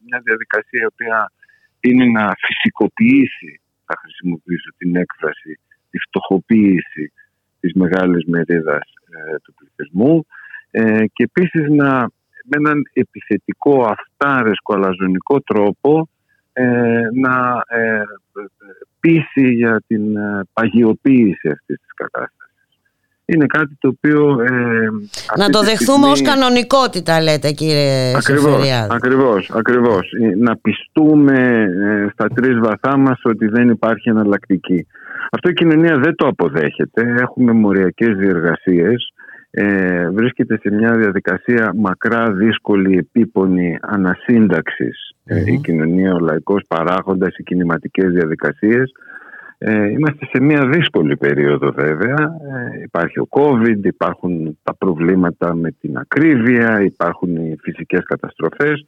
μια 0.05 0.21
διαδικασία 0.23 0.81
η 0.81 0.85
οποία 0.85 1.31
είναι 1.79 2.05
να 2.05 2.33
φυσικοποιήσει, 2.45 3.61
θα 3.85 3.95
χρησιμοποιήσω 4.01 4.69
την 4.77 4.95
έκφραση, 4.95 5.59
τη 5.89 5.97
φτωχοποίηση 5.99 7.13
της 7.59 7.73
μεγάλης 7.73 8.25
μερίδας 8.25 8.87
ε, 9.09 9.37
του 9.43 9.53
πληθυσμού 9.53 10.25
ε, 10.71 11.05
και 11.13 11.23
επίσης 11.23 11.69
να 11.69 12.09
με 12.47 12.57
έναν 12.57 12.81
επιθετικό 12.93 13.85
αυτάρεσκο 13.85 14.73
αλαζονικό 14.73 15.41
τρόπο 15.41 15.91
ε, 15.99 16.14
να 17.13 17.63
ε, 17.67 18.03
πείσει 18.99 19.53
για 19.53 19.83
την 19.87 20.15
ε, 20.15 20.41
παγιοποίηση 20.53 21.49
αυτής 21.49 21.77
της 21.79 21.93
κατάστασης. 21.95 22.33
Είναι 23.25 23.45
κάτι 23.45 23.77
το 23.79 23.87
οποίο... 23.87 24.39
Ε, 24.41 24.89
να 25.37 25.49
το 25.49 25.59
δεχθούμε 25.59 26.07
στιγμή... 26.07 26.11
ως 26.11 26.21
κανονικότητα 26.21 27.21
λέτε 27.21 27.51
κύριε 27.51 28.15
ακριβώς, 28.15 28.71
Ακριβώς, 28.89 29.51
ακριβώς. 29.53 30.11
Ε, 30.11 30.35
να 30.35 30.57
πιστούμε 30.57 31.67
στα 32.13 32.27
τρεις 32.27 32.59
βαθά 32.59 32.97
μας 32.97 33.19
ότι 33.23 33.47
δεν 33.47 33.69
υπάρχει 33.69 34.09
εναλλακτική. 34.09 34.87
Αυτό 35.31 35.49
η 35.49 35.53
κοινωνία 35.53 35.97
δεν 35.97 36.15
το 36.15 36.27
αποδέχεται. 36.27 37.15
Έχουμε 37.19 37.51
μοριακές 37.51 38.15
διεργασίες 38.17 39.13
ε, 39.57 40.09
βρίσκεται 40.09 40.59
σε 40.61 40.71
μια 40.71 40.91
διαδικασία 40.91 41.73
μακρά, 41.75 42.31
δύσκολη, 42.31 42.97
επίπονη 42.97 43.77
ε, 45.23 45.51
η 45.51 45.57
κοινωνία, 45.57 46.13
ο 46.13 46.19
λαϊκός 46.19 46.63
παράγοντας, 46.67 47.37
οι 47.37 47.43
κινηματικές 47.43 48.11
διαδικασίες. 48.11 48.91
Ε, 49.57 49.89
είμαστε 49.89 50.25
σε 50.25 50.41
μια 50.41 50.67
δύσκολη 50.67 51.17
περίοδο 51.17 51.71
βέβαια. 51.71 52.37
Ε, 52.75 52.81
υπάρχει 52.83 53.19
ο 53.19 53.27
COVID, 53.29 53.85
υπάρχουν 53.85 54.57
τα 54.63 54.75
προβλήματα 54.75 55.55
με 55.55 55.71
την 55.71 55.97
ακρίβεια, 55.97 56.81
υπάρχουν 56.81 57.35
οι 57.35 57.55
φυσικές 57.61 58.03
καταστροφές. 58.03 58.85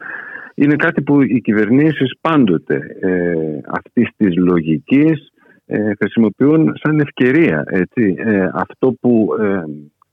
Είναι 0.55 0.75
κάτι 0.75 1.01
που 1.01 1.21
οι 1.21 1.41
κυβερνήσεις 1.41 2.13
πάντοτε 2.21 2.81
ε, 2.99 3.33
αυτής 3.67 4.09
της 4.17 4.35
λογικής 4.35 5.31
ε, 5.65 5.93
χρησιμοποιούν 5.99 6.73
σαν 6.83 6.99
ευκαιρία. 6.99 7.63
Έτσι. 7.67 8.15
Ε, 8.17 8.49
αυτό 8.53 8.91
που 9.01 9.29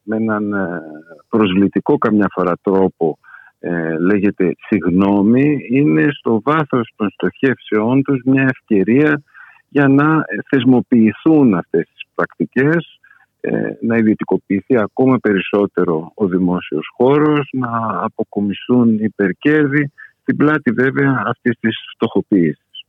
με 0.05 0.17
έναν 0.17 0.53
ε, 0.53 0.81
προσβλητικό 1.29 1.99
καμιά 1.99 2.27
φορά 2.33 2.53
τρόπο 2.63 3.19
ε, 3.59 3.99
λέγεται 3.99 4.55
συγνώμη 4.67 5.67
είναι 5.71 6.07
στο 6.11 6.41
βάθος 6.45 6.93
των 6.97 7.11
στοχεύσεών 7.11 8.03
τους 8.03 8.23
μια 8.25 8.43
ευκαιρία 8.43 9.23
για 9.69 9.89
να 9.89 10.25
θεσμοποιηθούν 10.49 11.55
αυτές 11.55 11.89
τις 11.93 12.03
πρακτικές 12.15 12.99
ε, 13.41 13.77
να 13.81 13.97
ιδιωτικοποιηθεί 13.97 14.79
ακόμα 14.79 15.19
περισσότερο 15.19 16.13
ο 16.15 16.27
δημόσιος 16.27 16.87
χώρος 16.97 17.49
να 17.53 18.01
αποκομισούν 18.03 18.99
υπερκέρδη 18.99 19.93
στην 20.21 20.37
πλάτη 20.37 20.71
βέβαια 20.71 21.23
αυτής 21.27 21.59
της 21.61 21.77
φτωχοποίησης. 21.95 22.85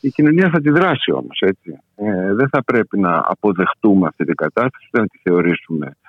Η 0.00 0.08
κοινωνία 0.08 0.50
θα 0.50 0.60
τη 0.60 0.70
δράσει 0.70 1.12
όμως 1.12 1.40
έτσι. 1.40 1.78
Ε, 1.96 2.34
δεν 2.34 2.48
θα 2.48 2.64
πρέπει 2.64 2.98
να 2.98 3.22
αποδεχτούμε 3.24 4.06
αυτή 4.06 4.24
την 4.24 4.34
κατάσταση, 4.34 4.88
δεν 4.90 5.08
τη 5.08 5.18
θεωρήσουμε 5.22 5.86
ε, 5.86 6.05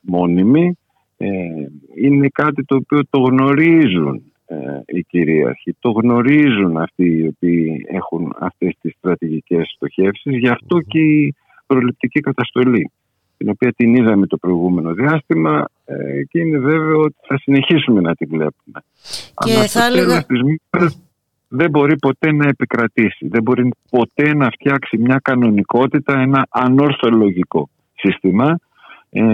μόνιμη 0.00 0.76
ε, 1.16 1.28
είναι 1.94 2.28
κάτι 2.28 2.64
το 2.64 2.76
οποίο 2.76 3.00
το 3.10 3.20
γνωρίζουν 3.20 4.22
ε, 4.46 4.56
οι 4.86 5.02
κυρίαρχοι, 5.02 5.76
το 5.80 5.90
γνωρίζουν 5.90 6.76
αυτοί 6.76 7.06
οι 7.06 7.26
οποίοι 7.26 7.86
έχουν 7.88 8.36
αυτές 8.38 8.74
τις 8.80 8.94
στρατηγικές 8.98 9.72
στοχεύσεις, 9.76 10.38
γι' 10.38 10.48
αυτό 10.48 10.80
και 10.80 10.98
η 10.98 11.34
προληπτική 11.66 12.20
καταστολή 12.20 12.90
την 13.36 13.48
οποία 13.48 13.72
την 13.72 13.94
είδαμε 13.94 14.26
το 14.26 14.36
προηγούμενο 14.36 14.92
διάστημα 14.92 15.68
ε, 15.84 16.24
και 16.28 16.38
είναι 16.40 16.58
βέβαιο 16.58 17.00
ότι 17.00 17.16
θα 17.26 17.38
συνεχίσουμε 17.38 18.00
να 18.00 18.14
την 18.14 18.28
βλέπουμε. 18.28 18.80
Και 19.34 19.52
Αλλά 19.52 19.66
θα 19.66 19.86
έλεγα... 19.86 20.26
δεν 21.48 21.70
μπορεί 21.70 21.96
ποτέ 21.96 22.32
να 22.32 22.48
επικρατήσει. 22.48 23.28
Δεν 23.28 23.42
μπορεί 23.42 23.68
ποτέ 23.90 24.34
να 24.34 24.50
φτιάξει 24.50 24.98
μια 24.98 25.20
κανονικότητα, 25.22 26.20
ένα 26.20 26.46
ανορθολογικό 26.50 27.68
σύστημα 27.94 28.50
ε, 28.50 28.73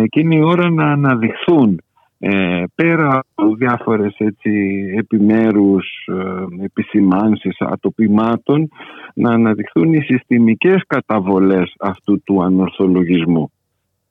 και 0.08 0.20
είναι 0.20 0.34
η 0.34 0.42
ώρα 0.42 0.70
να 0.70 0.84
αναδειχθούν 0.84 1.80
ε, 2.22 2.62
πέρα 2.74 3.24
από 3.34 3.54
διάφορες 3.54 4.14
έτσι, 4.18 4.50
επιμέρους 4.96 6.06
ε, 6.06 6.64
επισημάνσεις 6.64 7.56
ατοπιμάτων 7.58 8.68
να 9.14 9.30
αναδειχθούν 9.30 9.92
οι 9.92 10.00
συστημικές 10.00 10.82
καταβολές 10.86 11.74
αυτού 11.78 12.22
του 12.22 12.42
ανορθολογισμού. 12.42 13.50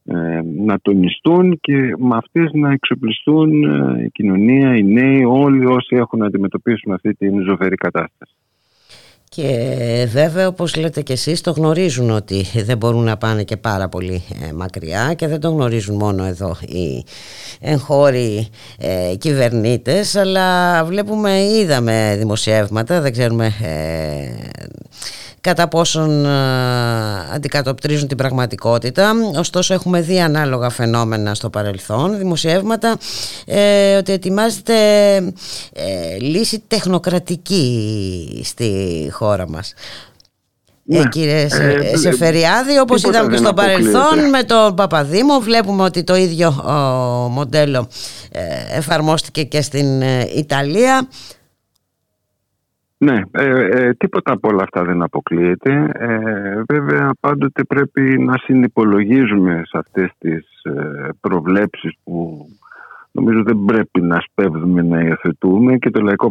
Ε, 0.06 0.42
να 0.66 0.80
τονιστούν 0.82 1.60
και 1.62 1.94
με 1.98 2.16
αυτές 2.16 2.52
να 2.54 2.72
εξοπλιστούν 2.72 3.64
ε, 3.64 4.04
η 4.04 4.10
κοινωνία, 4.10 4.76
οι 4.76 4.84
νέοι, 4.84 5.24
όλοι 5.24 5.66
όσοι 5.66 5.96
έχουν 5.96 6.20
να 6.20 6.26
αντιμετωπίσουν 6.26 6.94
αυτή 6.94 7.14
την 7.14 7.42
ζωφερή 7.42 7.76
κατάσταση. 7.76 8.34
Και 9.30 10.08
βέβαια 10.12 10.48
όπως 10.48 10.76
λέτε 10.76 11.02
και 11.02 11.14
εσείς 11.14 11.42
το 11.42 11.52
γνωρίζουν 11.52 12.10
ότι 12.10 12.46
δεν 12.66 12.78
μπορούν 12.78 13.04
να 13.04 13.18
πάνε 13.18 13.44
και 13.44 13.58
πάρα 13.58 13.90
πολύ 13.90 14.24
ε, 14.50 14.54
μακριά 14.54 15.14
και 15.14 15.28
δεν 15.28 15.40
το 15.40 15.50
γνωρίζουν 15.50 15.96
μόνο 15.96 16.26
εδώ 16.26 16.58
οι 16.68 17.06
εγχώροι 17.60 18.48
ε, 18.78 19.16
κυβερνήτες 19.18 20.16
αλλά 20.16 20.84
βλέπουμε, 20.86 21.44
είδαμε 21.44 22.16
δημοσιεύματα, 22.18 23.02
δεν 23.02 23.12
ξέρουμε 23.12 23.54
ε, 23.62 24.48
κατά 25.42 25.68
πόσον 25.68 26.26
αντικατοπτρίζουν 27.34 28.08
την 28.08 28.18
πραγματικότητα. 28.18 29.12
Ωστόσο 29.36 29.74
έχουμε 29.74 30.02
δει 30.02 30.20
ανάλογα 30.20 30.70
φαινόμενα 30.70 31.34
στο 31.34 31.50
παρελθόν, 31.50 32.18
δημοσιεύματα, 32.18 32.98
ε, 33.46 33.96
ότι 33.96 34.12
ετοιμάζεται 34.12 34.74
ε, 35.74 36.18
λύση 36.20 36.64
τεχνοκρατική 36.68 38.42
στη 38.46 39.10
χώρα 39.12 39.50
μας. 39.50 39.74
Ναι. 40.84 41.00
Ε, 41.00 41.08
κύριε 41.12 41.42
ε, 41.42 41.98
Σεφεριάδη, 41.98 42.80
όπως 42.80 43.04
είδαμε 43.04 43.32
και 43.32 43.38
στο 43.38 43.54
παρελθόν 43.54 44.30
με 44.30 44.44
τον 44.44 44.76
Παπαδήμο 44.76 45.40
βλέπουμε 45.40 45.84
ότι 45.84 46.04
το 46.04 46.16
ίδιο 46.16 46.52
μοντέλο 47.32 47.88
εφαρμόστηκε 48.72 49.44
και 49.44 49.62
στην 49.62 50.02
Ιταλία 50.36 51.08
ναι, 53.02 53.22
ε, 53.32 53.68
ε, 53.70 53.94
τίποτα 53.94 54.32
από 54.32 54.48
όλα 54.48 54.64
αυτά 54.64 54.84
δεν 54.84 55.02
αποκλείεται. 55.02 55.92
Ε, 55.94 56.62
βέβαια 56.68 57.12
πάντοτε 57.20 57.64
πρέπει 57.64 58.02
να 58.02 58.34
συνυπολογίζουμε 58.38 59.62
σε 59.66 59.78
αυτές 59.78 60.12
τις 60.18 60.62
ε, 60.64 61.10
προβλέψεις 61.22 61.94
που 62.04 62.46
νομίζω 63.12 63.44
δεν 63.44 63.64
πρέπει 63.66 64.02
να 64.02 64.20
σπέβδουμε 64.20 64.82
να 64.82 65.02
υιοθετούμε 65.02 65.78
και 65.78 65.90
το 65.90 66.02
λαϊκό 66.02 66.30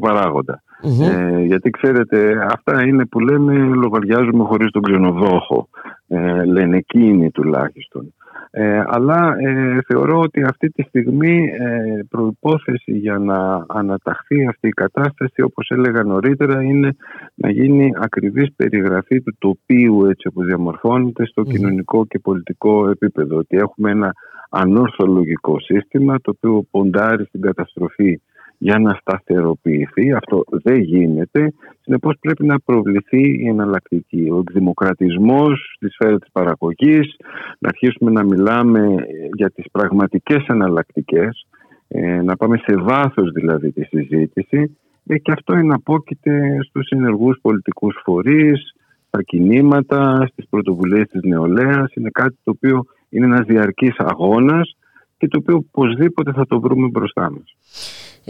Ε, 1.00 1.40
γιατί 1.40 1.70
ξέρετε 1.70 2.46
αυτά 2.52 2.86
είναι 2.86 3.06
που 3.06 3.20
λέμε 3.20 3.54
λογαριάζουμε 3.54 4.44
χωρίς 4.44 4.70
τον 4.70 4.82
ξενοδόχο. 4.82 5.68
Ε, 6.08 6.44
λένε 6.44 6.76
εκείνοι 6.76 7.30
τουλάχιστον. 7.30 8.14
Ε, 8.60 8.82
αλλά 8.86 9.36
ε, 9.38 9.78
θεωρώ 9.86 10.20
ότι 10.20 10.42
αυτή 10.42 10.70
τη 10.70 10.82
στιγμή 10.82 11.50
ε, 11.58 12.02
προϋπόθεση 12.08 12.92
για 12.92 13.18
να 13.18 13.64
αναταχθεί 13.68 14.46
αυτή 14.46 14.68
η 14.68 14.70
κατάσταση 14.70 15.42
όπως 15.42 15.70
έλεγα 15.70 16.02
νωρίτερα 16.02 16.62
είναι 16.62 16.96
να 17.34 17.50
γίνει 17.50 17.90
ακριβής 17.96 18.48
περιγραφή 18.56 19.20
του 19.22 19.36
τοπίου 19.38 20.06
έτσι 20.06 20.28
όπως 20.28 20.46
διαμορφώνεται 20.46 21.26
στο 21.26 21.42
κοινωνικό 21.42 22.06
και 22.06 22.18
πολιτικό 22.18 22.88
επίπεδο. 22.88 23.36
Ότι 23.36 23.56
έχουμε 23.56 23.90
ένα 23.90 24.12
ανόρθολογικό 24.50 25.60
σύστημα 25.60 26.20
το 26.20 26.32
οποίο 26.36 26.64
ποντάρει 26.70 27.24
στην 27.24 27.40
καταστροφή 27.40 28.20
για 28.58 28.78
να 28.78 28.98
σταθεροποιηθεί. 29.00 30.12
Αυτό 30.12 30.44
δεν 30.48 30.80
γίνεται. 30.80 31.52
Συνεπώς 31.80 32.14
πρέπει 32.20 32.46
να 32.46 32.60
προβληθεί 32.60 33.42
η 33.42 33.48
εναλλακτική. 33.48 34.28
Ο 34.30 34.38
εκδημοκρατισμός 34.38 35.72
στη 35.74 35.88
σφαίρα 35.90 36.18
της 36.18 36.28
παραγωγής, 36.32 37.16
να 37.58 37.68
αρχίσουμε 37.68 38.10
να 38.10 38.24
μιλάμε 38.24 38.94
για 39.36 39.50
τις 39.50 39.64
πραγματικές 39.70 40.46
εναλλακτικές, 40.46 41.46
ε, 41.88 42.22
να 42.22 42.36
πάμε 42.36 42.56
σε 42.56 42.76
βάθος 42.76 43.30
δηλαδή 43.32 43.72
τη 43.72 43.84
συζήτηση 43.84 44.76
ε, 45.06 45.18
και 45.18 45.32
αυτό 45.32 45.54
εναπόκειται 45.54 46.56
στους 46.68 46.88
ενεργούς 46.88 47.38
πολιτικούς 47.42 48.00
φορείς, 48.04 48.74
στα 49.06 49.22
κινήματα, 49.22 50.26
στις 50.30 50.48
πρωτοβουλίες 50.48 51.06
της 51.08 51.22
νεολαίας. 51.22 51.94
Είναι 51.94 52.10
κάτι 52.12 52.36
το 52.44 52.50
οποίο 52.50 52.84
είναι 53.08 53.24
ένας 53.24 53.46
διαρκής 53.46 53.94
αγώνας 53.98 54.76
και 55.16 55.28
το 55.28 55.38
οποίο 55.40 55.56
οπωσδήποτε 55.56 56.32
θα 56.32 56.46
το 56.46 56.60
βρούμε 56.60 56.88
μπροστά 56.88 57.30
μας. 57.30 57.56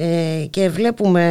Ε, 0.01 0.47
και 0.51 0.69
βλέπουμε 0.69 1.25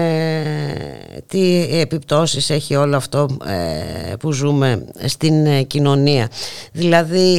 τι 1.27 1.68
επιπτώσεις 1.80 2.49
έχει 2.49 2.76
όλο 2.76 2.95
αυτό 2.95 3.27
ε, 3.45 4.15
που 4.15 4.31
ζούμε 4.31 4.85
στην 5.06 5.45
ε, 5.45 5.64
κοινωνία. 5.64 6.30
Δηλαδή 6.72 7.38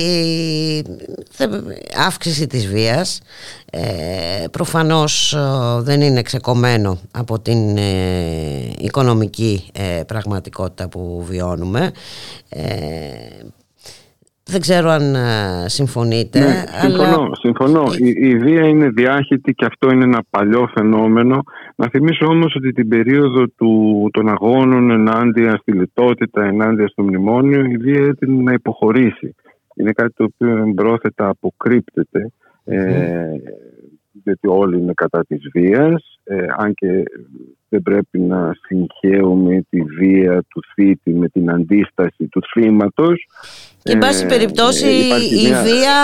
αύξηση 2.06 2.46
της 2.46 2.66
βίας 2.66 3.20
προφανώς 4.50 5.36
δεν 5.78 6.00
είναι 6.00 6.22
ξεκομμένο 6.22 6.98
από 7.10 7.38
την 7.38 7.76
οικονομική 8.78 9.70
πραγματικότητα 10.06 10.88
που 10.88 11.24
βιώνουμε 11.28 11.92
δεν 14.50 14.60
ξέρω 14.60 14.88
αν 14.88 15.14
ε, 15.14 15.64
συμφωνείτε. 15.68 16.38
Ναι, 16.38 16.64
συμφωνώ. 16.80 17.30
συμφωνώ. 17.34 17.84
Η, 17.98 18.28
η 18.28 18.36
βία 18.36 18.66
είναι 18.66 18.88
διάχυτη 18.88 19.52
και 19.52 19.64
αυτό 19.64 19.90
είναι 19.90 20.04
ένα 20.04 20.22
παλιό 20.30 20.70
φαινόμενο. 20.74 21.42
Να 21.76 21.88
θυμίσω 21.88 22.26
όμως 22.26 22.54
ότι 22.56 22.72
την 22.72 22.88
περίοδο 22.88 23.48
του, 23.48 24.08
των 24.12 24.28
αγώνων 24.28 24.90
ενάντια 24.90 25.56
στη 25.60 25.72
λιτότητα, 25.72 26.44
ενάντια 26.44 26.88
στο 26.88 27.02
μνημόνιο, 27.02 27.64
η 27.64 27.76
βία 27.76 28.04
έτεινε 28.04 28.42
να 28.42 28.52
υποχωρήσει. 28.52 29.34
Είναι 29.74 29.92
κάτι 29.92 30.12
το 30.16 30.24
οποίο 30.24 30.56
εμπρόθετα 30.56 31.28
αποκρύπτεται. 31.28 32.30
Ε, 32.64 33.30
γιατί 34.24 34.48
όλοι 34.48 34.78
είναι 34.78 34.92
κατά 34.94 35.24
της 35.24 35.48
βίας, 35.52 36.18
ε, 36.24 36.46
αν 36.56 36.74
και 36.74 37.02
δεν 37.68 37.82
πρέπει 37.82 38.18
να 38.18 38.56
συγχαίουμε 38.66 39.64
τη 39.68 39.82
βία 39.82 40.42
του 40.48 40.62
θήτη 40.74 41.14
με 41.14 41.28
την 41.28 41.50
αντίσταση 41.50 42.26
του 42.26 42.40
θύματος. 42.52 43.26
Και 43.88 43.94
εν 43.94 44.00
πάση 44.00 44.24
ε, 44.24 44.28
περιπτώσει 44.28 44.86
η 45.30 45.46
βία 45.46 45.96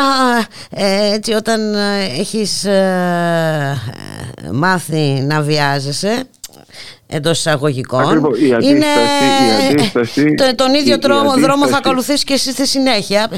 ε, 0.71 1.15
έτσι 1.15 1.33
όταν 1.33 1.75
έχεις 2.19 2.67
μάθει 4.53 5.25
να 5.27 5.43
βιάζεσαι 5.43 6.29
εντός 7.07 7.39
εισαγωγικών. 7.39 8.17
είναι... 8.61 8.87
η 10.15 10.55
τον 10.55 10.75
ίδιο 10.75 10.97
δρόμο 11.39 11.67
θα 11.69 11.77
ακολουθήσει 11.77 12.25
και 12.25 12.33
εσύ 12.33 12.51
στη 12.51 12.67
συνέχεια. 12.67 13.31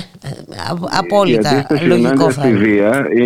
Απόλυτα 0.98 1.66
η 1.82 1.86
λογικό 1.86 2.30
θα 2.30 2.48
είναι. 2.48 2.58
Βία, 2.58 3.06
η, 3.14 3.24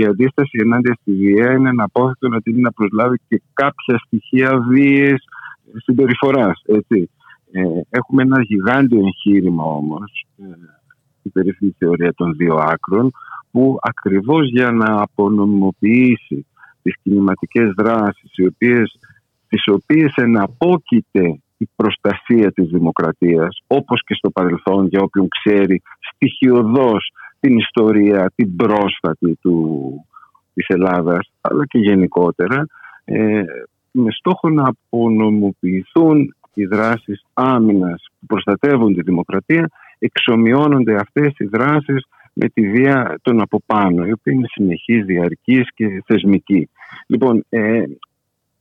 η 0.00 0.04
αντίσταση 0.04 0.58
ενάντια 0.62 0.96
στη 1.00 1.12
βία 1.12 1.52
είναι 1.52 1.68
ένα 1.68 1.84
απόφευκτο 1.84 2.28
να 2.28 2.40
την 2.40 2.60
να 2.60 2.72
προσλάβει 2.72 3.20
και 3.28 3.42
κάποια 3.52 3.98
στοιχεία 4.06 4.58
βίαιης 4.70 5.24
συμπεριφοράς. 5.84 6.62
Ε, 7.52 7.60
έχουμε 7.90 8.22
ένα 8.22 8.42
γιγάντιο 8.42 9.00
εγχείρημα 9.06 9.64
όμως, 9.64 10.26
ε, 10.38 10.44
η 11.22 11.28
περίφημη 11.28 11.74
θεωρία 11.78 12.14
των 12.14 12.34
δύο 12.36 12.54
άκρων, 12.54 13.10
που 13.50 13.78
ακριβώς 13.80 14.48
για 14.50 14.70
να 14.70 15.02
απονομιμοποιήσει 15.02 16.46
τις 16.82 16.94
κινηματικές 17.02 17.72
δράσεις 17.76 18.30
οι 18.36 18.46
οποίες 18.46 18.98
τις 19.48 19.62
οποίες 19.66 20.12
εναπόκειται 20.14 21.40
η 21.56 21.68
προστασία 21.76 22.52
της 22.52 22.68
δημοκρατίας 22.68 23.62
όπως 23.66 24.02
και 24.04 24.14
στο 24.14 24.30
παρελθόν 24.30 24.86
για 24.86 25.00
όποιον 25.00 25.28
ξέρει 25.28 25.82
στοιχειοδός 25.98 27.12
την 27.40 27.58
ιστορία, 27.58 28.32
την 28.34 28.56
πρόσφατη 28.56 29.38
του, 29.40 29.90
της 30.54 30.66
Ελλάδας 30.68 31.30
αλλά 31.40 31.66
και 31.66 31.78
γενικότερα 31.78 32.66
ε, 33.04 33.42
με 33.90 34.10
στόχο 34.10 34.50
να 34.50 34.68
απονομοποιηθούν 34.68 36.34
οι 36.60 36.66
δράσεις 36.66 37.24
άμυνας 37.32 38.06
που 38.20 38.26
προστατεύουν 38.26 38.94
τη 38.94 39.02
δημοκρατία 39.02 39.70
εξομοιώνονται 39.98 40.94
αυτές 40.94 41.32
οι 41.36 41.44
δράσεις 41.44 42.04
με 42.32 42.48
τη 42.48 42.70
βία 42.70 43.18
των 43.22 43.40
από 43.40 43.62
πάνω, 43.66 44.06
η 44.06 44.12
οποία 44.12 44.32
είναι 44.32 44.46
συνεχής, 44.50 45.04
διαρκής 45.04 45.68
και 45.74 46.02
θεσμική. 46.06 46.68
Λοιπόν, 47.06 47.44
ε, 47.48 47.82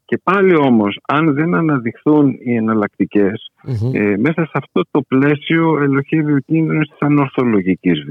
και 0.06 0.20
πάλι 0.24 0.56
όμως, 0.56 1.00
αν 1.08 1.34
δεν 1.34 1.56
αναδειχθούν 1.56 2.38
οι 2.44 2.56
εναλλακτικές, 2.56 3.52
ε, 3.94 4.18
μέσα 4.18 4.46
σε 4.46 4.52
αυτό 4.54 4.82
το 4.92 5.02
πλαίσιο 5.02 5.84
ελοχεύει 5.84 6.34
ο 6.34 6.40
κίνδυνος 6.46 6.88
της 6.90 7.00
ανορθολογικής 7.00 8.04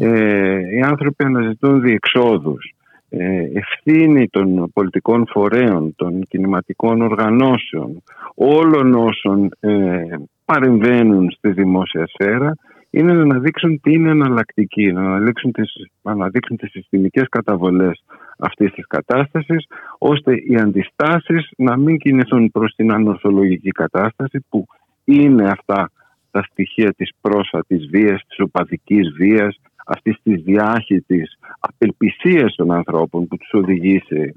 Ε, 0.00 0.58
οι 0.76 0.80
άνθρωποι 0.80 1.24
αναζητούν 1.24 1.80
διεξόδους. 1.80 2.72
Ε, 3.10 3.40
ευθύνη 3.54 4.28
των 4.28 4.70
πολιτικών 4.72 5.26
φορέων, 5.30 5.94
των 5.96 6.22
κινηματικών 6.28 7.02
οργανώσεων, 7.02 8.02
όλων 8.34 8.94
όσων 8.94 9.50
ε, 9.60 10.02
παρεμβαίνουν 10.44 11.30
στη 11.30 11.50
δημόσια 11.50 12.06
σφαίρα, 12.06 12.54
είναι 12.90 13.12
να 13.12 13.22
αναδείξουν 13.22 13.80
τι 13.80 13.92
είναι 13.92 14.10
εναλλακτική, 14.10 14.92
να 14.92 15.00
αναδείξουν 15.00 15.52
τις, 15.52 15.72
να 16.02 16.12
αναδείξουν 16.12 16.56
τις 16.56 16.70
συστημικές 16.70 17.28
καταβολές 17.28 18.04
αυτής 18.38 18.72
της 18.72 18.86
κατάστασης 18.86 19.66
ώστε 19.98 20.34
οι 20.34 20.56
αντιστάσεις 20.56 21.50
να 21.56 21.76
μην 21.76 21.98
κινηθούν 21.98 22.50
προς 22.50 22.74
την 22.74 22.92
ανορθολογική 22.92 23.70
κατάσταση 23.70 24.44
που 24.48 24.66
είναι 25.04 25.48
αυτά 25.48 25.90
τα 26.30 26.42
στοιχεία 26.42 26.92
της 26.92 27.10
πρόσφατης 27.20 27.86
βίας, 27.90 28.22
της 28.28 28.40
οπαδικής 28.40 29.12
βίας, 29.16 29.60
αυτής 29.88 30.16
της 30.22 30.42
διάχυτης 30.42 31.38
απελπισίας 31.60 32.54
των 32.54 32.72
ανθρώπων 32.72 33.26
που 33.26 33.36
τους 33.36 33.50
οδηγεί 33.52 34.02
σε 34.06 34.32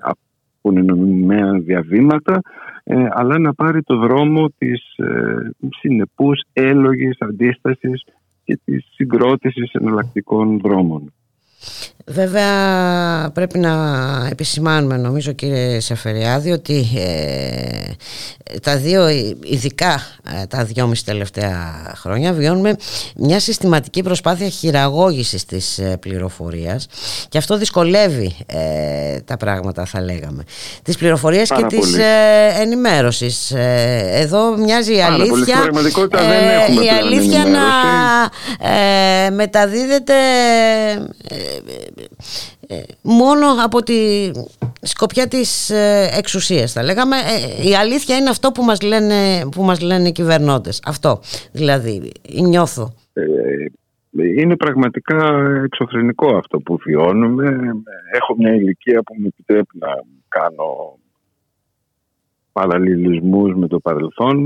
απονομημένα 0.62 1.60
διαβήματα 1.60 2.42
ε, 2.84 3.08
αλλά 3.10 3.40
να 3.40 3.54
πάρει 3.54 3.82
το 3.82 3.98
δρόμο 3.98 4.50
της 4.58 4.94
ε, 4.98 5.50
συνεπούς 5.80 6.42
έλογης 6.54 7.18
αντίστασης 7.20 8.04
και 8.44 8.60
της 8.66 8.86
συγκρότησης 8.94 9.72
εναλλακτικών 9.72 10.60
δρόμων. 10.60 11.14
Βέβαια 12.06 13.30
πρέπει 13.34 13.60
να 13.60 13.74
επισημάνουμε 14.32 14.98
νομίζω 14.98 15.32
κύριε 15.32 15.80
Σεφεριάδη 15.80 16.52
ότι 16.52 16.88
ε, 16.96 18.60
τα 18.62 18.78
δύο 18.78 19.08
ειδικά 19.44 20.02
ε, 20.42 20.46
τα 20.46 20.64
δυόμιση 20.64 21.06
τελευταία 21.06 21.94
χρόνια 21.96 22.34
βιώνουμε 22.34 22.76
μια 23.16 23.40
συστηματική 23.40 24.04
προσπάθεια 24.04 24.50
χειραγώγησης 24.50 25.46
της 25.46 25.78
ε, 25.78 25.98
πληροφορίας 26.00 26.88
και 27.30 27.38
αυτό 27.38 27.58
δυσκολεύει 27.58 28.36
τα 29.26 29.38
πράγματα 29.38 29.86
θα 29.86 30.02
λέγαμε. 30.02 30.44
Της 30.84 30.98
πληροφορίας 30.98 31.50
και 31.50 31.66
πολύ. 31.66 31.82
της 31.82 31.98
ενημέρωσης. 32.60 33.52
Εδώ 34.12 34.58
μοιάζει 34.58 34.96
η 34.96 35.02
αλήθεια 35.02 35.58
η 36.84 36.90
αλήθεια 36.90 37.46
να 37.46 37.62
μεταδίδεται 39.32 40.14
ε, 41.28 41.51
μόνο 43.02 43.46
από 43.64 43.84
τη 43.84 44.32
σκοπιά 44.82 45.28
της 45.28 45.70
ε, 45.70 46.10
εξουσίας 46.18 46.72
θα 46.72 46.84
λέγαμε. 46.84 47.16
Ε, 47.16 47.70
η 47.70 47.76
αλήθεια 47.76 48.18
είναι 48.18 48.30
αυτό 48.30 48.52
που 48.52 48.64
μας 48.64 48.82
λένε, 48.82 49.16
που 49.52 49.64
μας 49.64 49.82
λένε 49.82 50.08
οι 50.08 50.12
κυβερνώντες 50.12 50.82
αυτό 50.86 51.20
δηλαδή 51.52 52.12
νιώθω. 52.42 52.94
Είναι 54.38 54.56
πραγματικά 54.56 55.52
εξωφρενικό 55.64 56.36
αυτό 56.36 56.60
που 56.60 56.78
βιώνουμε. 56.86 57.46
Έχω 58.12 58.36
μια 58.38 58.54
ηλικία 58.54 59.02
που 59.04 59.16
μου 59.18 59.26
επιτρέπει 59.28 59.78
να 59.80 59.88
κάνω 60.28 60.98
παραλληλισμούς 62.52 63.56
με 63.56 63.68
το 63.68 63.80
παρελθόν. 63.80 64.38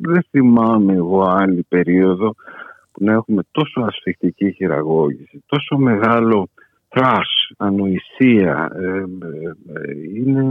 Δεν 0.00 0.26
θυμάμαι 0.30 0.94
εγώ 0.94 1.22
άλλη 1.22 1.64
περίοδο 1.68 2.30
που 2.30 2.36
να 3.00 3.12
έχουμε 3.12 3.42
τόσο 3.50 3.80
ασφυκτική 3.80 4.52
χειραγώγηση 4.52 5.42
τόσο 5.46 5.76
μεγάλο 5.76 6.48
trash, 6.88 7.50
ανοησία. 7.56 8.72
Ε, 8.74 8.86
ε, 8.86 9.92
είναι 10.14 10.42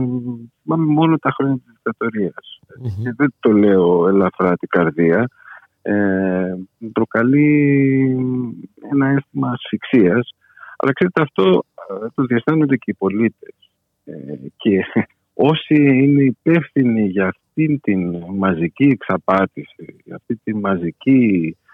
μόνο 0.64 1.18
τα 1.18 1.32
χρόνια 1.32 1.56
της 1.56 1.66
δικτατοριας 1.74 2.60
Και 3.04 3.14
δεν 3.18 3.34
το 3.40 3.52
λέω 3.52 4.08
ελαφρά 4.08 4.58
την 4.58 4.70
καρδία. 4.70 5.30
Ε, 5.82 6.54
προκαλεί 6.94 8.04
ένα 8.92 9.08
αίσθημα 9.08 9.50
ασφυξίας. 9.50 10.30
Αλλά 10.78 10.94
ξέρετε 10.94 11.22
αυτό 11.22 11.64
ε, 12.04 12.08
το 12.16 12.24
διαστάνονται 12.24 12.76
και 12.76 12.92
οι 12.92 12.94
πολίτες. 12.94 13.56
Ε, 14.06 14.14
και 14.58 14.86
όσοι 15.34 15.76
είναι 15.76 16.24
υπεύθυνοι 16.24 17.08
για 17.08 17.28
αυτή 17.28 17.80
την 17.84 18.24
μαζική 18.36 18.84
εξαπάτηση, 18.84 19.96
για 20.06 20.16
αυτή 20.16 20.36
τη 20.44 20.56
μαζική 20.56 21.58
ε, 21.58 21.68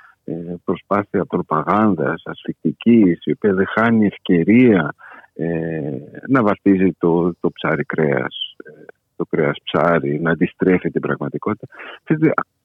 προσπάθεια 0.63 1.25
προπαγάνδας 1.25 2.21
ασφυκτικής 2.25 3.25
η 3.25 3.31
οποία 3.31 3.53
δεν 3.53 3.67
χάνει 3.67 4.05
ευκαιρία 4.05 4.95
ε, 5.33 5.91
να 6.27 6.43
βαφτίζει 6.43 6.91
το, 6.97 7.33
το 7.39 7.51
ψάρι 7.51 7.83
κρέας 7.83 8.55
ε, 8.65 8.85
το 9.15 9.25
κρέας 9.25 9.57
ψάρι, 9.63 10.19
να 10.19 10.31
αντιστρέφει 10.31 10.91
την 10.91 11.01
πραγματικότητα. 11.01 11.67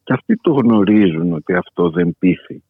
Και 0.04 0.12
αυτοί 0.12 0.36
το 0.36 0.52
γνωρίζουν 0.52 1.32
ότι 1.32 1.54
αυτό 1.54 1.90
δεν 1.90 2.16
πείθει. 2.18 2.62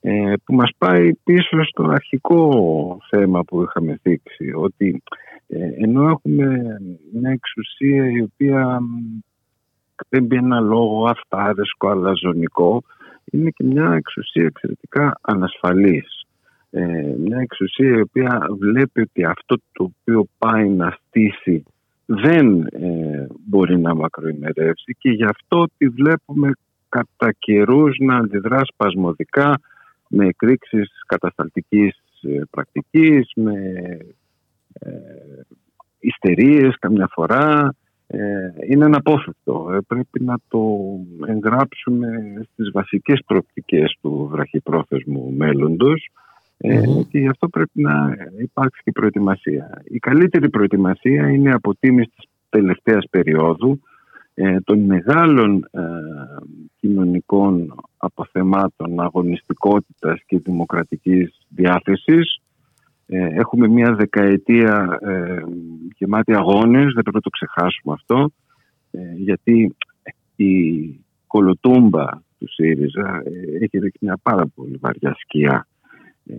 Ε, 0.00 0.32
που 0.44 0.54
μας 0.54 0.70
πάει 0.78 1.14
πίσω 1.24 1.64
στο 1.64 1.84
αρχικό 1.84 2.50
θέμα 3.10 3.44
που 3.44 3.62
είχαμε 3.62 3.98
θίξει 4.02 4.52
ότι 4.54 5.02
ενώ 5.78 6.08
έχουμε 6.08 6.76
μια 7.12 7.30
εξουσία 7.30 8.10
η 8.10 8.22
οποία 8.22 8.80
δεν 10.08 10.26
πει 10.26 10.36
ένα 10.36 10.60
λόγο 10.60 11.08
αυτάρεσκο 11.08 11.88
αλαζονικό 11.88 12.82
είναι 13.30 13.50
και 13.50 13.64
μια 13.64 13.92
εξουσία 13.92 14.44
εξαιρετικά 14.44 15.18
ανασφαλής. 15.20 16.22
Ε, 16.70 17.14
μια 17.18 17.38
εξουσία 17.38 17.96
η 17.96 18.00
οποία 18.00 18.46
βλέπει 18.58 19.00
ότι 19.00 19.24
αυτό 19.24 19.56
το 19.72 19.84
οποίο 19.84 20.26
πάει 20.38 20.68
να 20.68 20.98
στήσει 20.98 21.64
δεν 22.06 22.60
ε, 22.60 23.26
μπορεί 23.46 23.78
να 23.78 23.94
μακροημερεύσει 23.94 24.96
και 24.98 25.10
γι' 25.10 25.24
αυτό 25.24 25.66
τη 25.76 25.88
βλέπουμε 25.88 26.50
κατά 26.88 27.32
καιρούς 27.38 27.96
να 27.98 28.16
αντιδρά 28.16 28.60
σπασμωδικά 28.64 29.60
με 30.08 30.26
εκρήξεις 30.26 30.90
κατασταλτικής 31.06 31.96
ε, 32.22 32.40
πρακτικής, 32.50 33.30
με 33.34 33.54
ε, 34.72 34.90
ιστερίες 35.98 36.76
καμιά 36.78 37.08
φορά, 37.12 37.74
ε, 37.74 37.86
είναι 38.68 38.84
αναπόφευκτο. 38.84 39.70
Ε, 39.72 39.78
πρέπει 39.86 40.24
να 40.24 40.36
το 40.48 40.60
εγγράψουμε 41.26 42.08
στις 42.52 42.70
βασικές 42.70 43.20
προοπτικές 43.26 43.96
του 44.00 44.28
βραχυπρόθεσμου 44.30 45.34
μέλλοντος 45.36 46.08
ε, 46.56 46.80
και 47.08 47.18
γι' 47.18 47.28
αυτό 47.28 47.48
πρέπει 47.48 47.82
να 47.82 48.16
υπάρξει 48.38 48.80
και 48.84 48.92
προετοιμασία. 48.92 49.82
Η 49.84 49.98
καλύτερη 49.98 50.50
προετοιμασία 50.50 51.30
είναι 51.30 51.48
η 51.48 51.52
αποτίμηση 51.52 52.10
της 52.16 52.24
τελευταίας 52.48 53.04
περίοδου 53.10 53.80
των 54.64 54.78
μεγάλων 54.78 55.68
κοινωνικών 56.80 57.74
αποθεμάτων 57.96 59.00
αγωνιστικότητας 59.00 60.20
και 60.26 60.38
δημοκρατικής 60.38 61.38
διάθεσης 61.48 62.36
ε, 62.36 62.47
έχουμε 63.16 63.68
μια 63.68 63.94
δεκαετία 63.94 64.98
ε, 65.02 65.42
γεμάτη 65.96 66.34
αγώνες, 66.34 66.84
δεν 66.84 67.02
πρέπει 67.02 67.14
να 67.14 67.20
το 67.20 67.30
ξεχάσουμε 67.30 67.94
αυτό, 67.94 68.30
ε, 68.90 69.12
γιατί 69.16 69.76
η 70.36 70.54
κολοτούμπα 71.26 72.06
του 72.38 72.52
ΣΥΡΙΖΑ 72.52 73.22
ε, 73.24 73.64
έχει 73.64 73.78
ρίξει 73.78 73.98
μια 74.00 74.18
πάρα 74.22 74.46
πολύ 74.54 74.76
βαριά 74.80 75.14
σκιά 75.18 75.66
ε, 76.26 76.34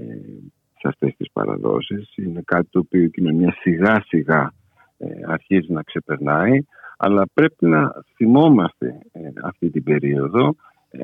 σε 0.79 0.87
αυτές 0.87 1.15
τις 1.17 1.31
παραδόσεις. 1.31 2.15
Είναι 2.15 2.41
κάτι 2.45 2.67
το 2.71 2.79
οποίο 2.79 3.01
η 3.01 3.09
κοινωνία 3.09 3.55
σιγά 3.61 4.03
σιγά 4.07 4.53
αρχίζει 5.27 5.71
να 5.71 5.81
ξεπερνάει, 5.81 6.59
αλλά 6.97 7.25
πρέπει 7.33 7.65
να 7.65 7.91
θυμόμαστε 8.15 8.97
αυτή 9.43 9.69
την 9.69 9.83
περίοδο. 9.83 10.55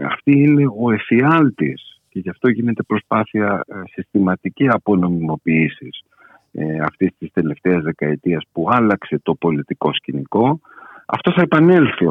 αυτή 0.05 0.31
είναι 0.31 0.65
ο 0.79 0.91
εφιάλτης 0.91 1.94
και 2.15 2.21
γι' 2.21 2.29
αυτό 2.29 2.49
γίνεται 2.49 2.83
προσπάθεια 2.83 3.63
ε, 3.67 3.73
συστηματική 3.91 4.67
απονομιμοποίησης 4.67 6.03
ε, 6.51 6.79
αυτής 6.79 7.11
της 7.17 7.31
τελευταίας 7.33 7.83
δεκαετίας 7.83 8.43
που 8.51 8.67
άλλαξε 8.71 9.19
το 9.23 9.35
πολιτικό 9.35 9.93
σκηνικό. 9.93 10.59
Αυτό 11.05 11.31
θα 11.31 11.41
επανέλθει 11.41 12.05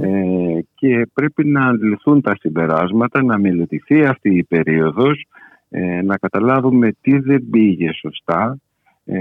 Ε, 0.00 0.60
και 0.74 1.08
πρέπει 1.14 1.44
να 1.44 1.66
αντιληφθούν 1.66 2.20
τα 2.20 2.36
συμπεράσματα, 2.40 3.22
να 3.22 3.38
μελετηθεί 3.38 4.04
αυτή 4.04 4.36
η 4.36 4.44
περίοδος, 4.44 5.26
ε, 5.70 6.02
να 6.02 6.16
καταλάβουμε 6.16 6.92
τι 7.00 7.18
δεν 7.18 7.48
πήγε 7.50 7.92
σωστά, 7.92 8.58
ε, 9.04 9.18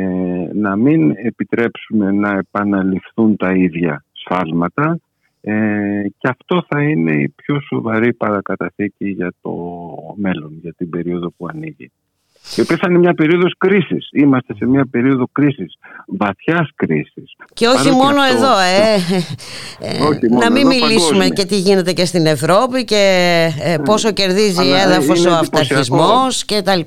να 0.54 0.76
μην 0.76 1.12
επιτρέψουμε 1.16 2.12
να 2.12 2.30
επαναληφθούν 2.38 3.36
τα 3.38 3.52
ίδια 3.52 4.04
σφάλματα 4.12 5.00
ε, 5.42 6.04
και 6.18 6.28
αυτό 6.28 6.66
θα 6.68 6.82
είναι 6.82 7.12
η 7.12 7.30
πιο 7.30 7.60
σοβαρή 7.60 8.14
παρακαταθήκη 8.14 9.10
για 9.10 9.34
το 9.42 9.52
μέλλον, 10.16 10.58
για 10.62 10.74
την 10.74 10.90
περίοδο 10.90 11.32
που 11.38 11.48
ανοίγει. 11.54 11.92
Η 12.56 12.62
οποία 12.62 12.78
θα 12.78 12.88
είναι 12.90 13.00
μια 13.00 13.14
περίοδος 13.14 13.54
κρίσης. 13.58 14.10
Είμαστε 14.12 14.54
σε 14.58 14.66
μια 14.66 14.88
περίοδο 14.92 15.28
κρίσης, 15.32 15.78
βαθιάς 16.06 16.70
κρίσης. 16.76 17.36
Και 17.54 17.68
όχι 17.68 17.92
μόνο 17.92 18.24
εδώ, 18.24 18.58
ε. 18.60 18.96
ε 19.88 20.28
να 20.30 20.52
μην 20.52 20.68
μιλήσουμε 20.68 21.28
και 21.28 21.46
τι 21.46 21.58
γίνεται 21.58 21.94
και 21.94 22.06
στην 22.06 22.26
Ευρώπη 22.26 22.84
και 22.84 23.04
ε, 23.64 23.78
πόσο 23.78 24.12
κερδίζει 24.12 24.66
η 24.66 24.74
έδαφος 24.74 25.26
ο 25.26 25.32
αυταρχισμός 25.32 26.46
κτλ. 26.46 26.80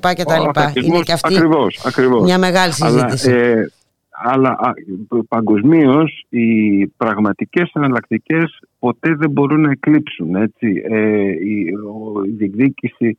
Είναι 0.73 0.99
και 1.03 1.11
αυτή 1.11 1.35
ακριβώς, 1.83 2.23
μια 2.23 2.37
μεγάλη 2.37 2.73
συζήτηση. 2.73 3.31
Αλλά, 3.31 3.69
αλλά 4.23 4.57
παγκοσμίως 5.27 6.25
οι 6.29 6.87
πραγματικές 6.87 7.71
εναλλακτικές 7.73 8.59
ποτέ 8.79 9.15
δεν 9.15 9.31
μπορούν 9.31 9.61
να 9.61 9.71
εκλείψουν. 9.71 10.35
Έτσι. 10.35 10.83
Ε, 10.89 11.29
η, 11.29 11.73
η 12.25 12.31
διεκδίκηση 12.31 13.17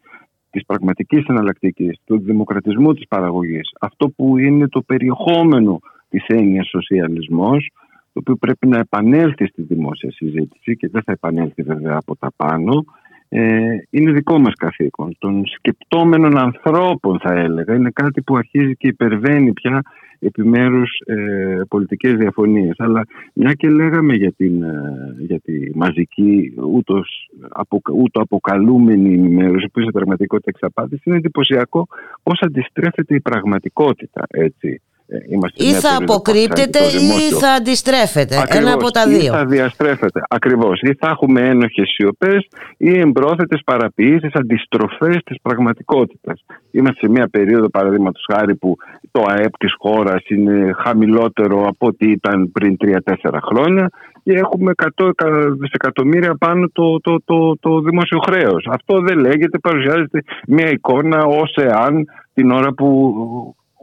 της 0.51 0.67
πραγματικής 0.67 1.25
εναλλακτικής, 1.27 1.99
του 2.05 2.19
δημοκρατισμού 2.19 2.95
της 2.95 3.09
παραγωγής, 3.09 3.71
αυτό 3.81 4.09
που 4.09 4.39
είναι 4.39 4.69
το 4.69 4.83
περιεχόμενο 4.83 5.81
της 6.09 6.25
έννοιας 6.27 6.69
σοσιαλισμός, 6.69 7.71
το 8.13 8.21
οποίο 8.21 8.37
πρέπει 8.37 8.67
να 8.67 8.79
επανέλθει 8.79 9.47
στη 9.47 9.63
δημόσια 9.63 10.11
συζήτηση 10.13 10.77
και 10.77 10.89
δεν 10.89 11.03
θα 11.03 11.13
επανέλθει 11.13 11.63
βέβαια 11.63 11.97
από 11.97 12.17
τα 12.17 12.31
πάνω, 12.37 12.85
ε, 13.29 13.77
είναι 13.91 14.13
δικό 14.13 14.39
μας 14.39 14.55
καθήκον. 14.55 15.17
Των 15.19 15.47
σκεπτόμενων 15.47 16.39
ανθρώπων 16.39 17.19
θα 17.21 17.33
έλεγα. 17.33 17.75
Είναι 17.75 17.91
κάτι 17.91 18.23
που 18.23 18.37
αρχίζει 18.37 18.77
και 18.77 18.89
υπερβαίνει 18.89 19.53
πια 19.53 19.83
επιμέρους 20.19 21.01
ε, 21.05 21.61
πολιτικές 21.69 22.15
διαφωνίες. 22.15 22.75
Αλλά 22.79 23.07
μια 23.35 23.53
και 23.53 23.69
λέγαμε 23.69 24.15
για, 24.15 24.33
την, 24.33 24.63
ε, 24.63 25.17
για 25.19 25.41
τη 25.41 25.77
μαζική 25.77 26.55
ούτως, 26.73 27.31
απο, 27.49 27.81
ούτω 27.93 28.21
αποκαλούμενη 28.21 29.15
ενημέρωση 29.15 29.69
που 29.73 29.81
είναι 29.81 29.91
πραγματικότητα 29.91 30.51
εξαπάτηση 30.55 31.03
είναι 31.05 31.17
εντυπωσιακό 31.17 31.87
πώς 32.23 32.41
αντιστρέφεται 32.41 33.15
η 33.15 33.21
πραγματικότητα 33.21 34.23
έτσι 34.29 34.81
ε, 35.09 35.19
ή 35.55 35.73
θα 35.73 35.97
αποκρύπτεται 36.03 36.79
ή 36.79 37.33
θα 37.41 37.49
αντιστρέφεται. 37.49 38.45
Ένα 38.49 38.73
από 38.73 38.91
τα 38.91 39.07
δύο. 39.07 39.19
Ή 39.19 39.37
θα 39.37 39.45
διαστρέφεται. 39.45 40.21
Ακριβώς. 40.29 40.81
Ή 40.81 40.95
θα 40.99 41.09
έχουμε 41.09 41.41
ένοχες 41.41 41.89
σιωπές 41.95 42.49
ή 42.77 42.99
εμπρόθετες 42.99 43.61
παραποιήσει, 43.65 44.29
αντιστροφές 44.33 45.17
της 45.25 45.37
πραγματικότητας. 45.43 46.45
Είμαστε 46.71 47.07
σε 47.07 47.11
μια 47.11 47.29
περίοδο, 47.29 47.69
παραδείγματος 47.69 48.25
χάρη, 48.33 48.55
που 48.55 48.77
το 49.11 49.25
ΑΕΠ 49.27 49.57
της 49.57 49.75
χώρας 49.79 50.23
είναι 50.29 50.73
χαμηλότερο 50.85 51.67
από 51.67 51.87
ό,τι 51.87 52.11
ήταν 52.11 52.53
πριν 52.53 52.77
3-4 52.85 53.39
χρόνια 53.43 53.91
και 54.25 54.33
έχουμε 54.33 54.73
100 54.97 55.11
δισεκατομμύρια 55.59 56.37
πάνω 56.39 56.69
το, 56.73 57.01
το, 57.01 57.23
το, 57.25 57.57
το 57.59 57.81
δημόσιο 57.81 58.19
χρέος. 58.19 58.67
Αυτό 58.71 59.01
δεν 59.01 59.19
λέγεται, 59.19 59.59
παρουσιάζεται 59.59 60.23
μια 60.47 60.71
εικόνα 60.71 61.25
ως 61.25 61.55
εάν 61.55 62.05
την 62.35 62.51
ώρα 62.51 62.73
που 62.73 63.15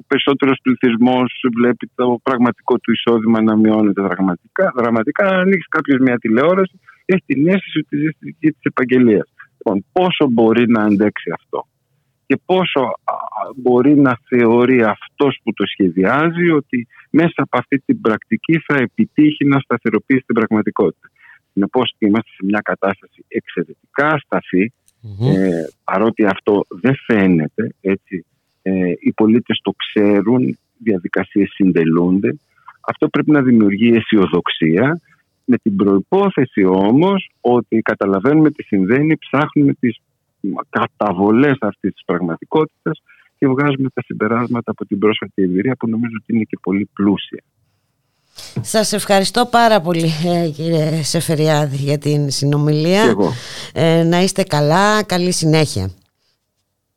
ο 0.04 0.06
περισσότερος 0.08 0.58
πληθυσμός 0.64 1.30
βλέπει 1.58 1.92
το 1.96 2.20
πραγματικό 2.24 2.80
του 2.80 2.92
εισόδημα 2.92 3.42
να 3.42 3.56
μειώνεται 3.56 4.02
δραματικά. 4.02 4.74
δραματικά. 4.76 5.26
Αν 5.28 5.40
ανοίξει 5.40 5.68
κάποιος 5.70 6.00
μια 6.00 6.18
τηλεόραση, 6.18 6.80
έχει 7.06 7.24
την 7.26 7.48
αίσθηση 7.48 7.78
ότι 7.80 7.98
ζει 7.98 8.10
στη 8.16 8.26
δική 8.26 8.50
της 8.52 8.62
επαγγελίας. 8.62 9.28
Λοιπόν, 9.58 9.86
πόσο 9.92 10.24
μπορεί 10.30 10.70
να 10.70 10.82
αντέξει 10.84 11.30
αυτό; 11.40 11.68
Και 12.26 12.40
πόσο 12.46 12.82
μπορεί 13.56 13.96
να 13.96 14.18
θεωρεί 14.28 14.84
αυτός 14.84 15.40
που 15.44 15.54
το 15.54 15.66
σχεδιάζει 15.66 16.50
ότι 16.50 16.88
μέσα 17.10 17.34
από 17.36 17.58
αυτή 17.58 17.80
την 17.86 18.02
πρακτική 18.02 18.56
θα 18.68 18.76
επιτύχει 18.76 19.46
να 19.46 19.60
σταθεροποιήσει 19.60 20.24
την 20.26 20.36
πραγματικότητα. 20.36 21.08
Συνεπώς 21.54 21.96
είμαστε 21.98 22.30
σε 22.30 22.46
μια 22.46 22.62
κατάσταση 22.64 23.26
εξαιρετικά 23.28 24.20
ε, 25.04 25.66
παρότι 25.84 26.26
αυτό 26.26 26.66
δεν 26.70 26.96
φαίνεται 27.06 27.76
έτσι 27.82 28.26
ε, 28.64 28.92
οι 29.00 29.12
πολίτες 29.12 29.60
το 29.64 29.72
ξέρουν, 29.72 30.58
διαδικασίες 30.78 31.50
συντελούνται. 31.54 32.38
Αυτό 32.82 33.08
πρέπει 33.08 33.32
να 33.32 33.42
δημιουργεί 33.42 33.96
αισιοδοξία 33.96 35.02
με 35.46 35.58
την 35.58 35.76
προϋπόθεση 35.76 36.64
όμως 36.64 37.30
ότι 37.42 37.80
καταλαβαίνουμε 37.82 38.52
τι 38.52 38.64
συμβαίνει, 38.64 39.18
ψάχνουμε 39.18 39.74
τις 39.74 39.98
καταβολές 40.70 41.58
αυτής 41.60 41.94
της 41.94 42.04
πραγματικότητας 42.06 43.02
και 43.38 43.48
βγάζουμε 43.48 43.90
τα 43.94 44.02
συμπεράσματα 44.06 44.72
από 44.72 44.86
την 44.86 45.00
πρόσφατη 45.00 45.44
εμπειρία 45.44 45.76
που 45.76 45.90
νομίζω 45.90 46.14
ότι 46.22 46.34
είναι 46.36 46.44
και 46.44 46.58
πολύ 46.62 46.90
πλούσια. 46.94 47.44
Σας 48.62 48.94
ευχαριστώ 48.94 49.46
πάρα 49.46 49.82
πολύ 49.82 50.12
ε, 50.26 50.50
κύριε 50.50 51.04
Σεφεριάδη 51.04 51.76
για 51.76 51.98
την 51.98 52.30
συνομιλία. 52.30 53.16
Ε, 53.74 54.04
να 54.04 54.22
είστε 54.22 54.44
καλά, 54.44 55.04
καλή 55.04 55.32
συνέχεια. 55.32 55.92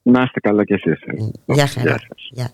Να 0.09 0.23
είστε 0.23 0.41
καλά 0.41 0.65
κι 0.65 0.73
εσείς. 0.73 0.99
Γεια 1.47 1.67
χαρά. 1.67 1.97
Γεια. 2.31 2.51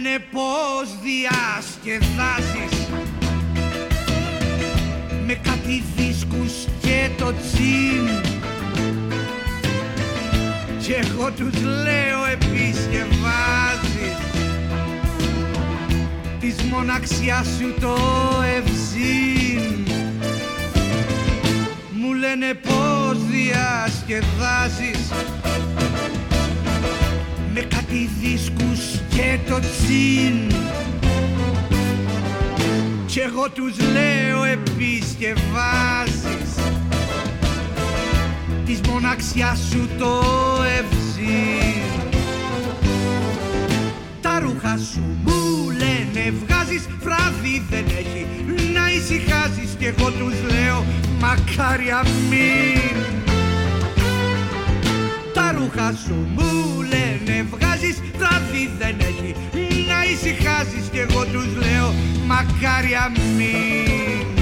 Λένε 0.00 0.18
πως 0.32 0.88
διασκεδάζεις. 1.02 2.76
Με 5.26 5.34
κάτι 5.34 5.82
δίσκους 5.96 6.52
και 6.80 7.10
το 7.18 7.32
τσιν 7.32 8.08
και 10.80 10.94
εγώ 10.94 11.30
τους 11.30 11.62
λέω 11.62 12.24
επισκευάζεις. 12.32 14.16
Της 16.40 16.62
μοναξιάς 16.62 17.46
σου 17.46 17.74
το 17.80 17.96
ευζήν 18.56 19.86
μου 21.92 22.12
λένε 22.12 22.54
πως 22.54 23.18
διασκεδάζεις 23.30 25.10
με 27.58 27.62
κάτι 27.62 28.10
δίσκους 28.20 29.00
και 29.08 29.38
το 29.48 29.60
τσιν. 29.60 30.52
Κι 33.06 33.20
εγώ 33.20 33.50
τους 33.50 33.76
λέω 33.92 34.44
επισκευάζεις 34.44 36.54
της 38.64 38.80
μοναξιάς 38.88 39.58
σου 39.70 39.88
το 39.98 40.22
ευζήν 40.78 41.82
τα 44.20 44.38
ρούχα 44.38 44.78
σου 44.92 45.02
μου 45.24 45.70
λένε 45.70 46.32
βγάζεις 46.44 46.88
βράδυ 47.02 47.64
δεν 47.70 47.84
έχει 47.98 48.26
να 48.74 48.90
ησυχάζεις 48.90 49.76
κι 49.78 49.84
εγώ 49.84 50.10
τους 50.10 50.52
λέω 50.52 50.84
μακάρι 51.20 51.90
αμήν 51.90 52.96
τα 55.34 55.54
ρούχα 55.58 55.94
σου 56.06 56.28
μου 56.34 56.82
λένε 56.82 57.05
βγάζεις 57.42 58.02
βράδυ 58.16 58.70
δεν 58.78 58.96
έχει. 58.98 59.34
Να 59.88 60.04
ησυχάζεις 60.04 60.88
κι 60.92 60.98
εγώ 60.98 61.24
τους 61.24 61.54
λέω 61.56 61.94
μακάρι 62.26 62.94
αμήν 63.04 64.35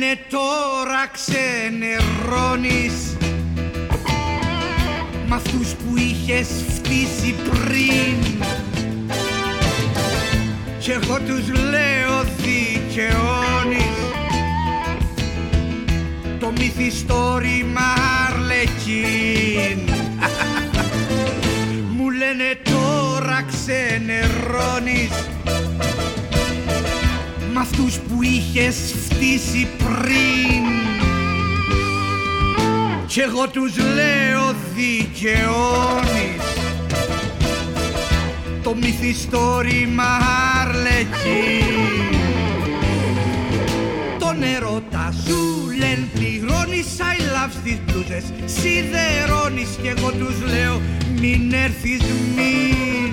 λένε 0.00 0.18
τώρα 0.28 1.08
ξενερώνεις. 1.12 2.96
Μ' 5.26 5.32
αυτούς 5.32 5.68
που 5.68 5.96
είχες 5.96 6.48
φτύσει 6.68 7.34
πριν. 7.50 8.44
Κι 10.78 10.90
εγώ 10.90 11.18
τους 11.18 11.48
λέω 11.48 12.24
δικαιώνεις. 12.36 13.98
Το 16.40 16.52
μυθιστόρημα 16.58 17.94
Αρλεκίν. 18.28 19.80
Μου 21.96 22.10
λένε 22.10 22.58
τώρα 22.64 23.44
ξενερώνεις 23.50 25.10
Μ' 27.60 27.62
αυτούς 27.62 27.98
που 27.98 28.22
είχες 28.22 28.94
φτύσει 29.04 29.68
πριν. 29.78 30.62
Κι 33.06 33.20
εγώ 33.20 33.48
τους 33.48 33.76
λέω 33.76 34.54
δικαιώνεις. 34.74 36.42
Το 38.62 38.74
μυθιστόρημα 38.74 40.18
Αρλεκή 40.60 41.64
Το 44.18 44.32
νερό 44.32 44.82
τα 44.90 45.14
σου 45.26 45.70
λένε 45.78 46.08
πληρώνεις 46.14 46.86
I 46.98 47.20
love 47.20 47.52
στις 47.60 47.78
μπλούζες 47.84 48.24
Σιδερώνεις 48.44 49.68
κι 49.82 49.88
εγώ 49.96 50.10
τους 50.10 50.52
λέω 50.52 50.80
μην 51.20 51.52
έρθεις 51.52 52.00
μην 52.36 53.09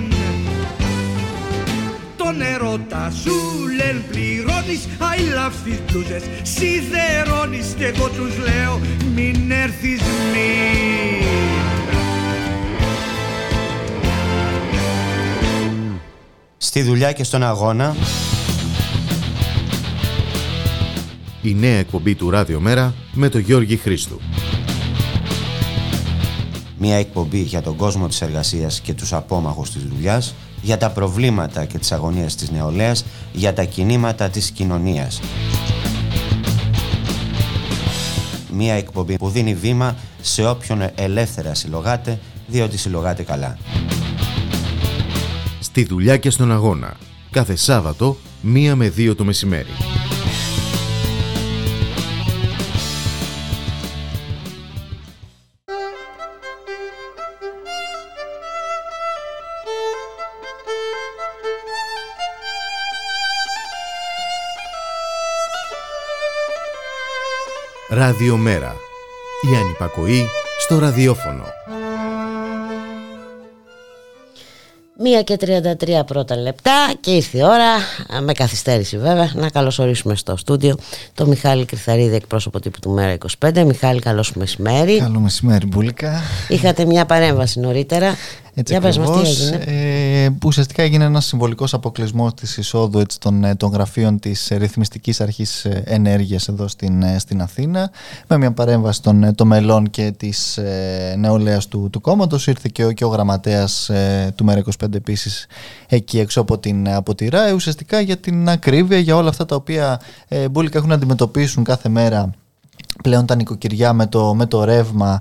τον 2.28 2.40
ερώτα 2.40 3.10
σου 3.10 3.32
λένε 3.76 4.04
πληρώνεις 4.10 4.88
I 4.98 5.18
love 5.18 5.52
στις 5.60 5.80
μπλούζες 5.86 6.22
Σιδερώνεις 6.42 7.74
και 7.76 7.84
εγώ 7.84 8.08
τους 8.08 8.38
λέω 8.38 8.80
μην 9.14 9.50
έρθεις 9.50 10.00
μην 10.00 11.26
Στη 16.56 16.82
δουλειά 16.82 17.12
και 17.12 17.24
στον 17.24 17.42
αγώνα. 17.42 17.96
Η 21.42 21.54
νέα 21.54 21.78
εκπομπή 21.78 22.14
του 22.14 22.30
Ράδιο 22.30 22.60
Μέρα 22.60 22.94
με 23.12 23.28
τον 23.28 23.40
Γιώργη 23.40 23.76
Χρήστου. 23.76 24.20
Μια 26.78 26.96
εκπομπή 26.96 27.40
για 27.40 27.62
τον 27.62 27.76
κόσμο 27.76 28.08
της 28.08 28.20
εργασίας 28.20 28.80
και 28.80 28.94
τους 28.94 29.12
απόμαχους 29.12 29.70
της 29.70 29.82
δουλειάς, 29.82 30.34
για 30.62 30.78
τα 30.78 30.90
προβλήματα 30.90 31.64
και 31.64 31.78
τις 31.78 31.92
αγωνίες 31.92 32.34
της 32.34 32.50
νεολαίας, 32.50 33.04
για 33.32 33.52
τα 33.52 33.64
κινήματα 33.64 34.28
της 34.28 34.50
κοινωνίας. 34.50 35.20
Μια 38.52 38.74
εκπομπή 38.74 39.18
που 39.18 39.28
δίνει 39.28 39.54
βήμα 39.54 39.96
σε 40.20 40.46
όποιον 40.46 40.82
ελεύθερα 40.94 41.54
συλλογάται, 41.54 42.18
διότι 42.46 42.78
συλλογάται 42.78 43.22
καλά. 43.22 43.58
Στη 45.60 45.84
δουλειά 45.84 46.16
και 46.16 46.30
στον 46.30 46.52
αγώνα. 46.52 46.96
Κάθε 47.30 47.56
Σάββατο, 47.56 48.16
μία 48.40 48.76
με 48.76 48.88
δύο 48.88 49.14
το 49.14 49.24
μεσημέρι. 49.24 49.97
Ραδιομέρα. 67.98 68.76
Η 69.52 69.56
ανυπακοή 69.56 70.26
στο 70.58 70.78
ραδιόφωνο. 70.78 71.44
Μία 75.00 75.22
και 75.22 75.36
33 75.40 76.06
πρώτα 76.06 76.36
λεπτά 76.36 76.92
και 77.00 77.10
ήρθε 77.10 77.38
η 77.38 77.42
ώρα, 77.42 77.76
με 78.22 78.32
καθυστέρηση 78.32 78.98
βέβαια, 78.98 79.30
να 79.34 79.50
καλωσορίσουμε 79.50 80.14
στο 80.14 80.36
στούντιο 80.36 80.76
το 81.14 81.26
Μιχάλη 81.26 81.64
Κρυθαρίδη, 81.64 82.14
εκπρόσωπο 82.14 82.60
τύπου 82.60 82.78
του 82.80 82.90
Μέρα 82.90 83.16
25. 83.38 83.64
Μιχάλη, 83.64 84.00
καλό 84.00 84.24
μεσημέρι. 84.34 84.98
Καλό 84.98 85.20
μεσημέρι, 85.20 85.66
Μπούλικα. 85.66 86.22
Είχατε 86.48 86.84
μια 86.84 87.06
παρέμβαση 87.06 87.60
νωρίτερα. 87.60 88.16
Έτσι 88.58 88.76
Για 88.78 88.88
ακριβώς, 88.88 89.50
ε, 89.50 90.28
που 90.38 90.46
ουσιαστικά 90.48 90.82
έγινε 90.82 91.04
ένας 91.04 91.24
συμβολικός 91.24 91.74
αποκλεισμός 91.74 92.34
της 92.34 92.56
εισόδου 92.56 92.98
έτσι, 92.98 93.20
των, 93.20 93.44
ε, 93.44 93.54
των 93.54 93.70
γραφείων 93.70 94.18
της 94.18 94.48
ρυθμιστικής 94.56 95.20
αρχής 95.20 95.64
ε, 95.64 95.82
ενέργειας 95.86 96.48
εδώ 96.48 96.68
στην, 96.68 97.02
ε, 97.02 97.18
στην 97.18 97.42
Αθήνα. 97.42 97.90
Με 98.26 98.38
μια 98.38 98.52
παρέμβαση 98.52 99.02
των, 99.02 99.34
των 99.34 99.46
μελών 99.46 99.90
και 99.90 100.14
της 100.16 100.56
ε, 100.56 101.14
νεολαίας 101.18 101.68
του, 101.68 101.88
του 101.92 102.00
κόμματος 102.00 102.46
ήρθε 102.46 102.68
και 102.72 102.84
ο, 102.84 102.92
και 102.92 103.04
ο 103.04 103.08
γραμματέας 103.08 103.88
ε, 103.88 104.32
του 104.34 104.44
ΜΕΡΑ25 104.48 104.94
επίσης 104.94 105.46
εκεί 105.88 106.18
έξω 106.18 106.40
από 106.40 106.58
την, 106.58 106.88
από 106.88 107.14
τη 107.14 107.28
ΡΑΕ 107.28 107.52
ουσιαστικά 107.52 108.00
για 108.00 108.16
την 108.16 108.48
ακρίβεια 108.48 108.98
για 108.98 109.16
όλα 109.16 109.28
αυτά 109.28 109.46
τα 109.46 109.56
οποία 109.56 110.00
ε, 110.28 110.48
μπουλικα 110.48 110.78
έχουν 110.78 110.88
να 110.88 110.94
αντιμετωπίσουν 110.94 111.64
κάθε 111.64 111.88
μέρα 111.88 112.30
πλέον 113.02 113.26
τα 113.26 113.34
νοικοκυριά 113.34 113.92
με 113.92 114.06
το, 114.06 114.34
με 114.34 114.46
το 114.46 114.64
ρεύμα 114.64 115.20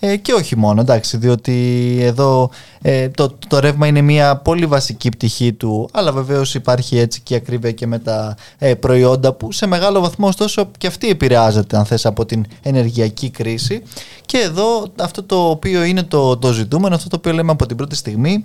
ε, 0.00 0.16
και 0.16 0.32
όχι 0.32 0.56
μόνο, 0.56 0.80
εντάξει, 0.80 1.16
διότι 1.16 1.96
εδώ 2.00 2.50
ε, 2.82 3.08
το, 3.08 3.36
το 3.48 3.58
ρεύμα 3.58 3.86
είναι 3.86 4.00
μια 4.00 4.36
πολύ 4.36 4.66
βασική 4.66 5.08
πτυχή 5.08 5.52
του, 5.52 5.88
αλλά 5.92 6.12
βεβαίως 6.12 6.54
υπάρχει 6.54 6.98
έτσι 6.98 7.20
και 7.20 7.34
ακρίβεια 7.34 7.72
και 7.72 7.86
με 7.86 7.98
τα 7.98 8.36
ε, 8.58 8.74
προϊόντα 8.74 9.32
που 9.32 9.52
σε 9.52 9.66
μεγάλο 9.66 10.00
βαθμό 10.00 10.26
ωστόσο 10.26 10.70
και 10.78 10.86
αυτή 10.86 11.08
επηρεάζεται 11.08 11.76
αν 11.76 11.84
θες 11.84 12.06
από 12.06 12.26
την 12.26 12.44
ενεργειακή 12.62 13.30
κρίση. 13.30 13.82
Και 14.26 14.38
εδώ 14.38 14.92
αυτό 14.98 15.22
το 15.22 15.48
οποίο 15.48 15.82
είναι 15.82 16.02
το, 16.02 16.36
το 16.36 16.52
ζητούμενο, 16.52 16.94
αυτό 16.94 17.08
το 17.08 17.16
οποίο 17.16 17.32
λέμε 17.32 17.50
από 17.50 17.66
την 17.66 17.76
πρώτη 17.76 17.96
στιγμή 17.96 18.44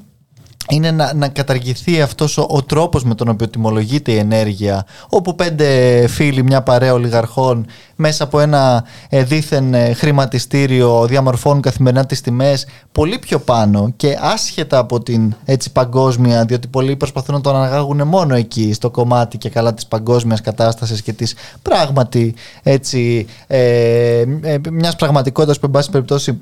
είναι 0.70 0.92
να, 0.92 1.14
να 1.14 1.28
καταργηθεί 1.28 2.02
αυτός 2.02 2.38
ο, 2.38 2.46
ο 2.50 2.64
τρόπος 2.64 3.04
με 3.04 3.16
τον 3.16 3.28
οποίο 3.28 3.50
τιμολογείται 3.50 4.12
η 4.12 4.18
ενέργεια 4.18 4.86
όπου 5.10 5.36
πέντε 5.36 6.08
φίλοι, 6.08 6.44
μια 6.44 6.62
παρέα 6.62 6.94
ολιγαρχών 6.94 7.66
μέσα 7.96 8.24
από 8.24 8.40
ένα 8.40 8.84
ε, 9.10 9.24
δίθεν 9.24 9.74
ε, 9.74 9.94
χρηματιστήριο 9.94 11.06
διαμορφώνουν 11.08 11.62
καθημερινά 11.62 12.06
τις 12.06 12.22
τιμές 12.22 12.68
πολύ 12.92 13.20
πιο 13.20 13.40
πάνω 13.40 13.94
και 13.96 14.18
άσχετα 14.22 14.78
από 14.78 15.04
την 15.04 15.34
έτσι 15.46 15.72
παγκόσμια 15.72 16.46
διότι 16.46 16.68
πολλοί 16.68 16.96
προσπαθούν 16.96 17.36
να 17.36 17.42
το 17.42 17.50
αναγάγουν 17.50 18.08
μόνο 18.08 18.36
εκεί 18.36 18.74
στο 18.74 18.90
κομμάτι 18.90 19.38
και 19.38 19.50
καλά 19.50 19.74
της 19.74 19.86
παγκόσμιας 19.86 20.42
κατάστασης 20.42 21.02
και 21.02 21.14
της 21.14 21.36
πράγματι 21.62 22.36
έτσι 22.64 23.28
ε, 23.48 24.20
ε 24.42 24.60
μιας 24.72 24.96
πραγματικότητας 24.96 25.60
που 25.60 25.66
εν 25.66 25.72
πάση 25.72 25.90
περιπτώσει 25.90 26.40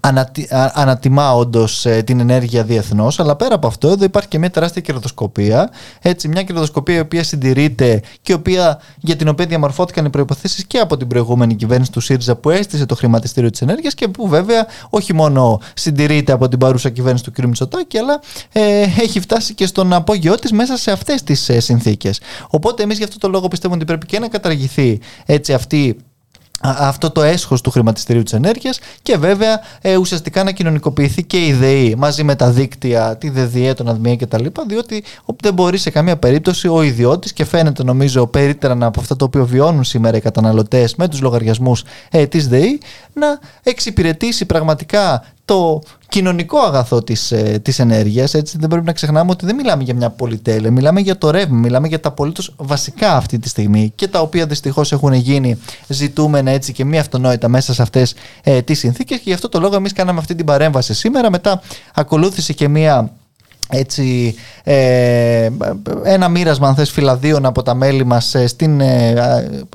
ανατι, 0.00 0.48
ανατιμά 0.72 1.34
όντως 1.34 1.86
ε, 1.86 2.02
την 2.02 2.20
ενέργεια 2.20 2.64
διεθνώς, 2.64 3.20
αλλά 3.20 3.36
πέρα 3.36 3.54
από 3.54 3.66
αυτό, 3.66 3.88
εδώ 3.88 4.04
υπάρχει 4.04 4.28
και 4.28 4.38
μια 4.38 4.50
τεράστια 4.50 4.80
κερδοσκοπία. 4.80 5.70
Έτσι, 6.00 6.28
μια 6.28 6.42
κερδοσκοπία 6.42 6.96
η 6.96 7.00
οποία 7.00 7.22
συντηρείται 7.22 8.02
και 8.22 8.32
η 8.32 8.34
οποία, 8.34 8.80
για 8.98 9.16
την 9.16 9.28
οποία 9.28 9.46
διαμορφώθηκαν 9.46 10.04
οι 10.04 10.10
προποθέσει 10.10 10.66
και 10.66 10.78
από 10.78 10.96
την 10.96 11.06
προηγούμενη 11.06 11.54
κυβέρνηση 11.54 11.92
του 11.92 12.00
ΣΥΡΙΖΑ 12.00 12.36
που 12.36 12.50
έστησε 12.50 12.86
το 12.86 12.94
χρηματιστήριο 12.94 13.50
της 13.50 13.60
ενέργειας 13.60 13.94
και 13.94 14.08
που 14.08 14.28
βέβαια 14.28 14.66
όχι 14.90 15.14
μόνο 15.14 15.60
συντηρείται 15.74 16.32
από 16.32 16.48
την 16.48 16.58
παρούσα 16.58 16.90
κυβέρνηση 16.90 17.24
του 17.24 17.32
κ. 17.32 17.38
Μητσοτάκη, 17.38 17.98
αλλά 17.98 18.20
ε, 18.52 18.80
έχει 18.80 19.20
φτάσει 19.20 19.54
και 19.54 19.66
στον 19.66 19.92
απόγειό 19.92 20.34
της 20.34 20.52
μέσα 20.52 20.76
σε 20.76 20.90
αυτές 20.90 21.22
τις 21.22 21.48
ε, 21.48 21.60
συνθήκες. 21.60 22.20
Οπότε, 22.50 22.82
εμείς 22.82 22.98
γι' 22.98 23.04
αυτό 23.04 23.18
το 23.18 23.28
λόγο 23.28 23.48
πιστεύουμε 23.48 23.76
ότι 23.76 23.86
πρέπει 23.86 24.06
και 24.06 24.18
να 24.18 24.28
καταργηθεί 24.28 25.00
έτσι 25.26 25.52
αυτή 25.52 25.96
αυτό 26.60 27.10
το 27.10 27.22
έσχος 27.22 27.60
του 27.60 27.70
χρηματιστηρίου 27.70 28.22
της 28.22 28.32
ενέργειας 28.32 28.78
και 29.02 29.16
βέβαια 29.16 29.60
ε, 29.80 29.96
ουσιαστικά 29.96 30.44
να 30.44 30.50
κοινωνικοποιηθεί 30.50 31.24
και 31.24 31.46
η 31.46 31.52
ΔΕΗ 31.52 31.94
μαζί 31.94 32.24
με 32.24 32.34
τα 32.34 32.50
δίκτυα, 32.50 33.16
τη 33.16 33.30
ΔΕΔΙΕ, 33.30 33.74
τον 33.74 33.88
ΑΔΜΙΕ 33.88 34.14
και 34.14 34.26
τα 34.26 34.40
λοιπά 34.40 34.64
διότι 34.68 35.04
δεν 35.42 35.54
μπορεί 35.54 35.78
σε 35.78 35.90
καμία 35.90 36.16
περίπτωση 36.16 36.68
ο 36.68 36.82
ιδιώτης 36.82 37.32
και 37.32 37.44
φαίνεται 37.44 37.84
νομίζω 37.84 38.26
περίτερα 38.26 38.86
από 38.86 39.00
αυτό 39.00 39.16
το 39.16 39.24
οποίο 39.24 39.46
βιώνουν 39.46 39.84
σήμερα 39.84 40.16
οι 40.16 40.20
καταναλωτές 40.20 40.94
με 40.94 41.08
τους 41.08 41.20
λογαριασμούς 41.20 41.84
ε, 42.10 42.26
της 42.26 42.48
ΔΕΗ 42.48 42.80
να 43.12 43.38
εξυπηρετήσει 43.62 44.46
πραγματικά 44.46 45.24
το 45.44 45.80
κοινωνικό 46.08 46.58
αγαθό 46.58 47.02
της, 47.02 47.32
ε, 47.32 47.60
της 47.62 47.78
ενέργειας. 47.78 48.34
Έτσι 48.34 48.58
δεν 48.58 48.68
πρέπει 48.68 48.86
να 48.86 48.92
ξεχνάμε 48.92 49.30
ότι 49.30 49.46
δεν 49.46 49.54
μιλάμε 49.54 49.82
για 49.82 49.94
μια 49.94 50.10
πολυτέλεια, 50.10 50.70
μιλάμε 50.70 51.00
για 51.00 51.18
το 51.18 51.30
ρεύμα, 51.30 51.56
μιλάμε 51.56 51.88
για 51.88 52.00
τα 52.00 52.08
απολύτως 52.08 52.54
βασικά 52.56 53.16
αυτή 53.16 53.38
τη 53.38 53.48
στιγμή 53.48 53.92
και 53.94 54.08
τα 54.08 54.20
οποία 54.20 54.46
δυστυχώς 54.46 54.92
έχουν 54.92 55.12
γίνει 55.12 55.58
ζητούμενα 55.88 56.50
έτσι 56.50 56.72
και 56.72 56.84
μη 56.84 56.98
αυτονόητα 56.98 57.48
μέσα 57.48 57.74
σε 57.74 57.82
αυτές 57.82 58.14
ε, 58.42 58.62
τις 58.62 58.78
συνθήκες 58.78 59.16
και 59.16 59.24
γι' 59.24 59.32
αυτό 59.32 59.48
το 59.48 59.60
λόγο 59.60 59.74
εμείς 59.74 59.92
κάναμε 59.92 60.18
αυτή 60.18 60.34
την 60.34 60.46
παρέμβαση 60.46 60.94
σήμερα. 60.94 61.30
Μετά 61.30 61.62
ακολούθησε 61.94 62.52
και 62.52 62.68
μια 62.68 63.12
έτσι, 63.70 64.34
ε, 64.64 65.48
ένα 66.02 66.28
μοίρασμα 66.28 66.68
αν 66.68 66.74
θες 66.74 66.90
φυλαδίων 66.90 67.46
από 67.46 67.62
τα 67.62 67.74
μέλη 67.74 68.04
μας 68.04 68.34
ε, 68.34 68.46
στην, 68.46 68.80
ε, 68.80 69.14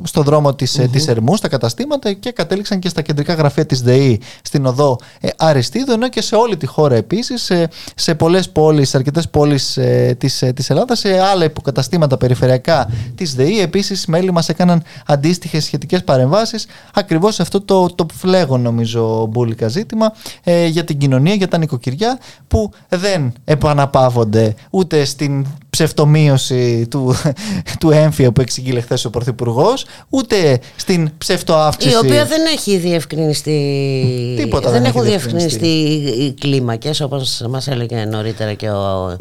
στο 0.04 0.22
δρόμο 0.22 0.56
της, 0.56 0.80
mm 0.82 0.90
της 0.92 1.08
Ερμού 1.08 1.36
στα 1.36 1.48
καταστήματα 1.48 2.14
και 2.14 2.32
κατέληξαν 2.32 2.80
και 2.80 2.90
στα 2.90 3.02
κεντρικά 3.02 3.34
γραφεία 3.34 3.66
της 3.66 3.82
ΔΕΗ 3.82 4.22
στην 4.42 4.66
οδό 4.66 5.00
ε, 5.20 5.30
Αριστίδου 5.38 5.92
ενώ 5.92 6.10
και 6.10 6.22
σε 6.22 6.36
όλη 6.36 6.58
τη 6.58 6.66
χώρα 6.66 6.96
επίσης 6.96 7.42
σε, 7.42 7.70
σε 7.96 8.16
πολλές 8.16 8.50
πόλεις, 8.50 8.90
σε 8.90 8.98
αρκετές 8.98 9.30
πόλεις 9.30 9.78
ε, 9.78 10.16
της, 10.20 10.44
της 10.56 10.70
Ελλάδας 10.70 11.00
σε 11.00 11.20
άλλα 11.20 11.44
υποκαταστήματα 11.44 12.18
περιφερειακά 12.18 12.90
της 13.16 13.36
ΔΕΗ 13.36 13.60
επίσης 13.60 14.06
μέλη 14.06 14.32
μας 14.32 14.50
έκαναν 14.50 14.84
αντίστοιχες 15.06 15.64
σχετικές 15.64 16.04
παρεμβάσεις 16.04 16.66
ακριβώς 16.94 17.36
σε 17.36 17.42
αυτό 17.42 17.62
το, 17.62 17.86
το 17.96 18.06
φλέγον 18.14 18.62
νομίζω 18.62 19.26
μπουλικα 19.30 19.68
ζήτημα 19.68 20.14
για 20.70 20.84
την 20.84 20.98
κοινωνία, 20.98 21.34
για 21.34 21.48
τα 21.48 21.58
νοικοκυριά 21.58 22.20
που 22.48 22.72
δεν 22.90 23.34
επανα 23.46 23.83
αναπαύονται 23.84 24.56
ούτε 24.70 25.06
στην 25.06 25.46
ψευτομείωση 25.70 26.88
του, 26.90 27.16
του 27.80 27.92
έμφυα 27.92 28.32
που 28.32 28.42
εξηγεί 28.42 28.82
χθες 28.82 29.06
ο 29.06 29.10
Πρωθυπουργός, 29.10 29.86
ούτε 30.10 30.60
στην 30.76 31.10
ψευτοαύξηση. 31.18 31.94
Η 31.94 31.98
οποία 31.98 32.26
δεν 32.26 32.42
έχει 32.46 32.78
διευκρινιστεί. 32.78 34.36
Τίποτα 34.38 34.72
δεν, 34.72 34.82
δεν 34.82 34.90
έχουν 34.90 35.04
διευκρινιστεί 35.04 35.68
οι 36.20 36.34
κλίμακες, 36.40 37.02
όπως 37.02 37.46
μας 37.50 37.68
έλεγε 37.68 38.06
νωρίτερα 38.06 38.54
και 38.54 38.70
ο 38.70 39.16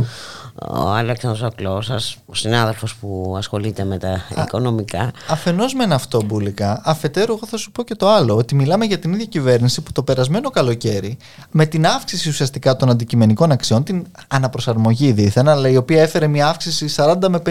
ο 0.55 0.89
Αλέξανδρος 0.89 1.43
Ακλώσας, 1.43 2.17
ο 2.27 2.35
συνάδελφος 2.35 2.95
που 2.97 3.35
ασχολείται 3.37 3.85
με 3.85 3.99
τα 3.99 4.21
οικονομικά. 4.43 5.11
Αφενός 5.29 5.75
με 5.75 5.95
αυτό 5.95 6.23
μπουλικά, 6.23 6.81
αφετέρου 6.85 7.33
εγώ 7.33 7.47
θα 7.47 7.57
σου 7.57 7.71
πω 7.71 7.83
και 7.83 7.95
το 7.95 8.09
άλλο, 8.09 8.37
ότι 8.37 8.55
μιλάμε 8.55 8.85
για 8.85 8.99
την 8.99 9.13
ίδια 9.13 9.25
κυβέρνηση 9.25 9.81
που 9.81 9.93
το 9.93 10.03
περασμένο 10.03 10.51
καλοκαίρι 10.51 11.17
με 11.51 11.67
την 11.67 11.87
αύξηση 11.87 12.29
ουσιαστικά 12.29 12.77
των 12.77 12.91
αντικειμενικών 12.91 13.51
αξιών, 13.51 13.85
την 13.85 14.07
αναπροσαρμογή 14.29 15.13
δίθεν, 15.13 15.49
αλλά 15.49 15.69
η 15.69 15.77
οποία 15.77 16.03
έφερε 16.03 16.27
μια 16.27 16.49
αύξηση 16.49 16.95
40 16.97 17.15
με 17.29 17.43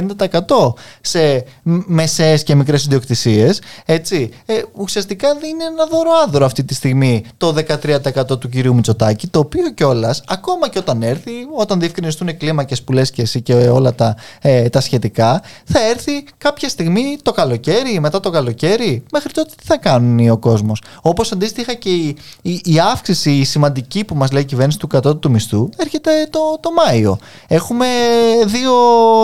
50% 0.57 0.73
σε 1.01 1.43
μεσαίες 1.85 2.43
και 2.43 2.55
μικρές 2.55 2.85
ιδιοκτησίες, 2.85 3.61
έτσι, 3.85 4.29
ε, 4.45 4.61
ουσιαστικά 4.73 5.35
δίνει 5.35 5.63
ένα 5.63 5.85
δώρο 5.85 6.45
αυτή 6.45 6.63
τη 6.63 6.73
στιγμή 6.73 7.25
το 7.37 7.53
13% 7.53 8.39
του 8.39 8.49
κυρίου 8.49 8.75
Μητσοτάκη, 8.75 9.27
το 9.27 9.39
οποίο 9.39 9.71
κιόλας, 9.71 10.23
ακόμα 10.27 10.69
και 10.69 10.77
όταν 10.77 11.01
έρθει, 11.01 11.31
όταν 11.57 11.79
διευκρινιστούν 11.79 12.37
κλίμακες 12.37 12.81
που 12.81 12.90
λες 12.93 13.11
και 13.11 13.21
εσύ 13.21 13.41
και 13.41 13.53
όλα 13.53 13.95
τα, 13.95 14.15
ε, 14.41 14.69
τα 14.69 14.81
σχετικά, 14.81 15.41
θα 15.65 15.87
έρθει 15.89 16.23
κάποια 16.37 16.69
στιγμή 16.69 17.17
το 17.21 17.31
καλοκαίρι, 17.31 17.99
μετά 17.99 18.19
το 18.19 18.29
καλοκαίρι. 18.29 19.03
Μέχρι 19.11 19.31
τότε 19.31 19.51
τι 19.57 19.65
θα 19.65 19.77
κάνουν 19.77 20.29
ο 20.29 20.37
κόσμος. 20.37 20.81
Όπως 21.01 21.31
αντίστοιχα 21.31 21.73
και 21.73 21.89
η, 21.89 22.17
η, 22.41 22.61
η, 22.63 22.79
αύξηση 22.79 23.31
η 23.31 23.43
σημαντική 23.43 24.03
που 24.03 24.15
μας 24.15 24.31
λέει 24.31 24.41
η 24.41 24.45
κυβέρνηση 24.45 24.77
του 24.77 24.87
κατώτατου 24.87 25.31
μισθού 25.31 25.69
έρχεται 25.77 26.11
το, 26.29 26.39
το 26.59 26.69
Μάιο. 26.71 27.17
Έχουμε 27.47 27.85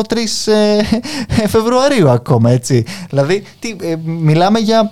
2-3 0.07 0.17
ε, 0.45 1.47
Φεβρουαρίου 1.47 2.09
ακόμα, 2.09 2.51
έτσι. 2.51 2.85
Δηλαδή, 3.09 3.43
τι, 3.59 3.75
ε, 3.81 3.95
μιλάμε 4.05 4.59
για 4.59 4.91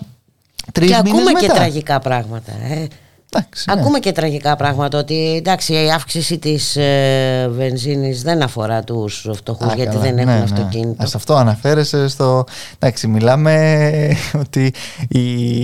τρεις 0.71 0.89
μήνες 0.89 1.03
μετά. 1.03 1.21
Και 1.21 1.25
ακούμε 1.25 1.39
και 1.39 1.47
τραγικά 1.47 1.99
πράγματα. 1.99 2.51
Ε. 2.51 2.87
Εντάξει, 3.37 3.65
ναι. 3.67 3.79
Ακούμε 3.79 3.99
και 3.99 4.11
τραγικά 4.11 4.55
πράγματα 4.55 4.97
ότι 4.97 5.35
εντάξει, 5.37 5.73
η 5.73 5.91
αύξηση 5.91 6.37
της 6.37 6.75
ε, 6.75 7.49
βενζίνης 7.51 8.21
δεν 8.21 8.41
αφορά 8.41 8.83
τους 8.83 9.27
φτωχούς 9.33 9.73
γιατί 9.73 9.97
δεν 9.97 10.17
έχουν 10.17 10.31
ναι, 10.31 10.37
ναι. 10.37 10.43
αυτοκίνητο. 10.43 11.03
Α 11.03 11.07
αυτό 11.15 11.35
αναφέρεσαι 11.35 12.07
στο... 12.07 12.43
Εντάξει, 12.79 13.07
μιλάμε 13.07 13.53
ότι 14.43 14.73
οι, 15.07 15.19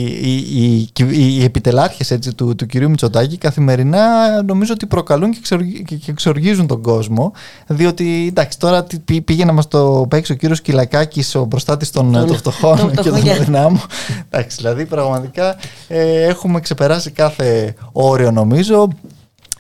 οι, 0.06 0.90
οι, 0.98 1.38
οι 1.38 1.44
επιτελάρχες 1.44 2.12
έτσι, 2.12 2.34
του, 2.34 2.56
του 2.56 2.66
κυρίου 2.66 2.90
Μητσοτάκη 2.90 3.38
καθημερινά 3.38 4.42
νομίζω 4.44 4.74
ότι 4.74 4.86
προκαλούν 4.86 5.32
και, 5.32 6.00
εξοργίζουν 6.08 6.68
τον 6.68 6.82
κόσμο 6.82 7.32
διότι 7.68 8.26
εντάξει 8.30 8.60
τώρα 8.60 8.86
πήγε 9.26 9.46
να 9.46 9.52
μας 9.52 9.68
το 9.68 10.06
παίξει 10.10 10.32
ο 10.32 10.36
κύριος 10.36 10.62
Κυλακάκης 10.62 11.36
ο 11.36 11.48
προστάτης 11.48 11.92
των, 11.92 12.12
των 12.12 12.36
φτωχών 12.36 12.92
και 13.02 13.10
των 13.10 13.22
δυνάμων. 13.46 13.82
Εντάξει, 14.30 14.58
δηλαδή 14.58 14.86
πραγματικά 14.86 15.56
ε, 15.88 16.24
έχουμε 16.24 16.60
ξεπεράσει 16.60 17.12
κάθε 17.12 17.61
όριο 17.92 18.32
νομίζω 18.32 18.88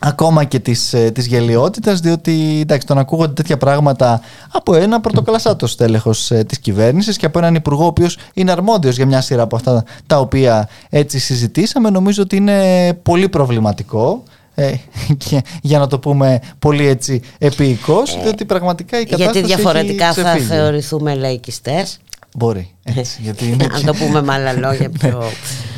ακόμα 0.03 0.44
και 0.44 0.60
της, 0.60 0.94
ε, 0.94 1.11
της 1.11 1.26
γελιότητας 1.26 1.99
διότι 1.99 2.60
εντάξει 2.61 2.88
τον 2.88 2.98
ακούγονται 2.98 3.34
τέτοια 3.34 3.57
πράγματα 3.57 4.22
από 4.52 4.76
ένα 4.76 5.02
πρωτοκλασσάτο 5.02 5.76
τέλεχος 5.76 6.32
ε, 6.32 6.44
της 6.44 6.60
κυβέρνησης 6.60 7.18
και 7.18 7.26
από 7.26 7.40
έναν 7.40 7.56
υπουργό 7.56 7.84
ο 7.84 7.88
οποίος 7.88 8.18
είναι 8.34 8.52
αρμόδιος 8.52 8.95
για 8.95 9.06
μια 9.06 9.22
σειρά 9.22 9.41
από 9.41 9.56
αυτά 9.56 9.84
τα 10.07 10.19
οποία 10.19 10.69
έτσι 10.90 11.19
συζητήσαμε 11.19 11.90
νομίζω 11.90 12.22
ότι 12.22 12.36
είναι 12.36 12.94
πολύ 12.94 13.30
προβληματικό 13.30 14.23
ε, 14.56 14.73
και, 15.18 15.41
για 15.61 15.80
να 15.80 15.88
το 15.88 15.99
πούμε 15.99 16.40
πολύ 16.60 16.88
έτσι 16.88 17.22
επίοικος 17.38 18.15
ε, 18.15 18.19
διότι 18.22 18.45
πραγματικά 18.45 18.99
η 18.99 19.06
κατάσταση 19.06 19.40
Γιατί 19.40 19.53
διαφορετικά 19.53 20.14
θα 20.14 20.36
θεωρηθούμε 20.36 21.15
λαϊκιστές; 21.15 21.99
Μπορεί. 22.38 22.72
Έτσι, 22.84 23.19
γιατί 23.23 23.45
είναι 23.45 23.68
Αν 23.73 23.86
το 23.86 23.94
πούμε 23.94 24.22
με 24.22 24.34
άλλα 24.34 24.53
λόγια 24.53 24.88
ναι. 24.88 25.10
πιο... 25.10 25.23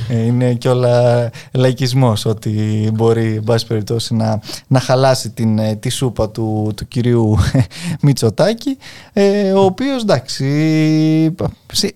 Ε, 0.09 0.25
είναι 0.25 0.53
και 0.53 0.69
όλα 0.69 1.29
λαϊκισμός 1.51 2.25
ότι 2.25 2.89
μπορεί 2.93 3.33
εν 3.35 3.43
πάση 3.43 3.67
περιπτώσει 3.67 4.13
να, 4.15 4.39
να 4.67 4.79
χαλάσει 4.79 5.29
την, 5.29 5.59
ε, 5.59 5.75
τη 5.75 5.89
σούπα 5.89 6.29
του, 6.29 6.73
του 6.75 6.87
κυρίου 6.87 7.37
Μητσοτάκη 8.01 8.77
ε, 9.13 9.51
ο 9.51 9.63
οποίος 9.63 10.01
εντάξει 10.01 10.45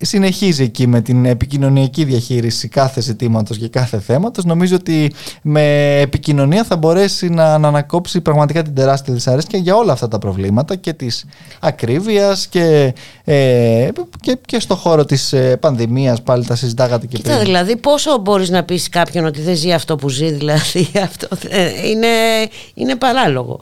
συνεχίζει 0.00 0.62
εκεί 0.62 0.86
με 0.86 1.00
την 1.00 1.24
επικοινωνιακή 1.24 2.04
διαχείριση 2.04 2.68
κάθε 2.68 3.00
ζητήματος 3.00 3.58
και 3.58 3.68
κάθε 3.68 3.98
θέματος 3.98 4.44
νομίζω 4.44 4.74
ότι 4.74 5.12
με 5.42 5.96
επικοινωνία 6.00 6.64
θα 6.64 6.76
μπορέσει 6.76 7.28
να, 7.28 7.58
να 7.58 7.68
ανακόψει 7.68 8.20
πραγματικά 8.20 8.62
την 8.62 8.74
τεράστια 8.74 9.14
δυσαρέσκεια 9.14 9.58
για 9.58 9.74
όλα 9.74 9.92
αυτά 9.92 10.08
τα 10.08 10.18
προβλήματα 10.18 10.76
και 10.76 10.92
της 10.92 11.24
ακρίβειας 11.60 12.46
και, 12.46 12.94
ε, 13.24 13.88
και, 14.20 14.38
και 14.46 14.60
στο 14.60 14.74
χώρο 14.74 15.04
της 15.04 15.34
πανδημίας 15.60 16.22
πάλι 16.22 16.44
τα 16.44 16.54
συζητάγατε 16.54 17.06
και 17.06 17.16
Κοίτα, 17.16 17.30
πριν. 17.30 17.44
δηλαδή 17.44 17.76
πόσο 18.04 18.18
μπορείς 18.18 18.50
να 18.50 18.64
πεις 18.64 18.88
κάποιον 18.88 19.24
ότι 19.24 19.40
δεν 19.40 19.56
ζει 19.56 19.72
αυτό 19.72 19.96
που 19.96 20.08
ζει, 20.08 20.30
δηλαδή 20.38 20.90
αυτό 21.02 21.28
είναι, 21.84 22.08
είναι 22.74 22.96
παράλογο. 22.96 23.60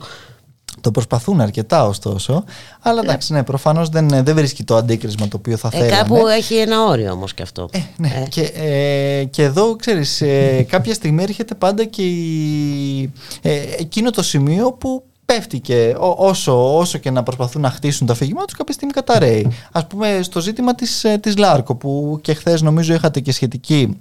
Το 0.81 0.91
προσπαθούν 0.91 1.41
αρκετά 1.41 1.87
ωστόσο, 1.87 2.43
αλλά 2.81 3.01
εντάξει, 3.03 3.33
ναι, 3.33 3.43
προφανώς 3.43 3.89
δεν, 3.89 4.07
δεν 4.09 4.35
βρίσκει 4.35 4.63
το 4.63 4.75
αντίκρισμα 4.75 5.27
το 5.27 5.37
οποίο 5.37 5.57
θα 5.57 5.69
ε, 5.73 5.77
θέλανε. 5.77 5.97
Κάπου 5.97 6.27
έχει 6.27 6.55
ένα 6.55 6.83
όριο 6.83 7.11
όμως 7.11 7.33
και 7.33 7.41
αυτό. 7.41 7.69
Ε, 7.71 7.79
ναι. 7.97 8.07
Ε. 8.07 8.27
Και, 8.29 8.41
ε, 8.41 9.23
και 9.23 9.43
εδώ 9.43 9.75
ξέρεις, 9.75 10.21
ε, 10.21 10.63
κάποια 10.69 10.93
στιγμή 10.93 11.23
έρχεται 11.23 11.55
πάντα 11.55 11.83
και 11.83 12.01
η, 12.01 13.11
ε, 13.41 13.51
εκείνο 13.77 14.09
το 14.09 14.23
σημείο 14.23 14.71
που 14.71 15.03
πέφτει 15.25 15.59
και 15.59 15.95
όσο, 15.99 16.77
όσο 16.77 16.97
και 16.97 17.11
να 17.11 17.23
προσπαθούν 17.23 17.61
να 17.61 17.69
χτίσουν 17.69 18.07
τα 18.07 18.13
αφήγημά 18.13 18.45
τους, 18.45 18.55
κάποια 18.55 18.73
στιγμή 18.73 18.93
καταραίει. 18.93 19.47
Α 19.71 19.85
πούμε, 19.85 20.19
στο 20.21 20.39
ζήτημα 20.41 20.75
της 20.75 21.05
της 21.21 21.37
Λάρκο, 21.37 21.75
που 21.75 22.19
και 22.21 22.33
χθες 22.33 22.61
νομίζω 22.61 22.93
είχατε 22.93 23.19
και 23.19 23.31
σχετική 23.31 23.97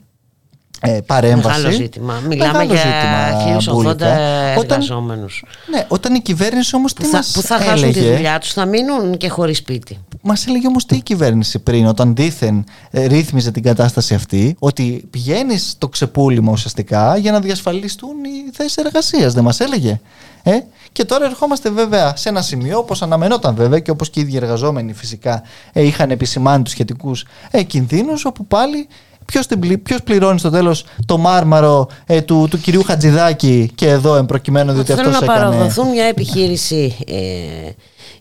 ε, 0.81 1.01
παρέμβαση. 1.07 1.57
Μεγάλο 1.57 1.75
ζήτημα. 1.75 2.21
Μιλάμε 2.29 2.65
Μεγάλο 2.65 2.73
για 2.73 3.61
1080 3.75 4.01
εργαζόμενους. 4.57 5.45
Ναι, 5.71 5.85
όταν 5.89 6.15
η 6.15 6.21
κυβέρνηση 6.21 6.77
όμως 6.77 6.93
τι 6.93 7.03
που 7.03 7.11
μας 7.13 7.33
Που 7.33 7.43
θα 7.43 7.55
έλεγε, 7.55 7.71
χάσουν 7.71 7.93
τη 7.93 8.01
δουλειά 8.01 8.39
τους, 8.39 8.53
θα 8.53 8.65
μείνουν 8.65 9.17
και 9.17 9.29
χωρίς 9.29 9.59
σπίτι. 9.59 9.99
Μας 10.23 10.47
έλεγε 10.47 10.67
όμως 10.67 10.87
τι 10.87 10.97
η 10.97 11.01
κυβέρνηση 11.01 11.59
πριν, 11.59 11.87
όταν 11.87 12.15
δήθεν 12.15 12.65
ε, 12.91 13.07
ρύθμιζε 13.07 13.51
την 13.51 13.63
κατάσταση 13.63 14.15
αυτή, 14.15 14.57
ότι 14.59 15.07
πηγαίνεις 15.11 15.71
στο 15.71 15.89
ξεπούλημα 15.89 16.53
ουσιαστικά 16.53 17.17
για 17.17 17.33
να 17.33 17.41
διασφαλιστούν 17.41 18.25
οι 18.25 18.51
θέσεις 18.53 18.77
εργασίας. 18.77 19.33
Δεν 19.33 19.45
μας 19.45 19.61
έλεγε. 19.61 20.01
Ε; 20.43 20.59
Και 20.93 21.05
τώρα 21.05 21.25
ερχόμαστε 21.25 21.71
βέβαια 21.71 22.17
σε 22.17 22.29
ένα 22.29 22.43
σημείο, 22.43 22.79
όπως 22.79 23.03
αναμενόταν 23.03 23.55
βέβαια 23.55 23.79
και 23.79 23.91
όπως 23.91 24.11
και 24.11 24.21
οι 24.21 24.23
ίδιοι 24.23 24.37
εργαζόμενοι 24.37 24.93
φυσικά 24.93 25.43
ε, 25.73 25.83
είχαν 25.83 26.11
επισημάνει 26.11 26.63
τους 26.63 26.73
σχετικούς 26.73 27.27
ε, 27.51 27.63
κινδύνους, 27.63 28.25
όπου 28.25 28.47
πάλι 28.47 28.89
Ποιος 29.83 30.03
πληρώνει 30.05 30.39
στο 30.39 30.51
τέλος 30.51 30.85
το 31.07 31.19
μάρμαρο 31.19 31.89
ε, 32.07 32.21
του, 32.21 32.47
του 32.51 32.61
κυρίου 32.61 32.83
Χατζηδάκη 32.83 33.71
και 33.75 33.89
εδώ 33.89 34.15
εμπροκειμένου 34.15 34.73
διότι 34.73 34.93
αυτό 34.93 35.09
έκανε. 35.09 35.27
Θέλω 35.27 35.33
να 35.33 35.41
παραδοθούν 35.41 35.89
μια 35.89 36.05
επιχείρηση 36.05 36.97
ε, 37.07 37.71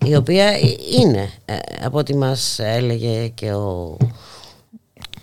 η 0.08 0.16
οποία 0.16 0.52
είναι 1.00 1.30
ε, 1.46 1.56
από 1.86 1.98
ό,τι 1.98 2.16
μας 2.16 2.60
έλεγε 2.60 3.28
και 3.28 3.54
ο 3.54 3.98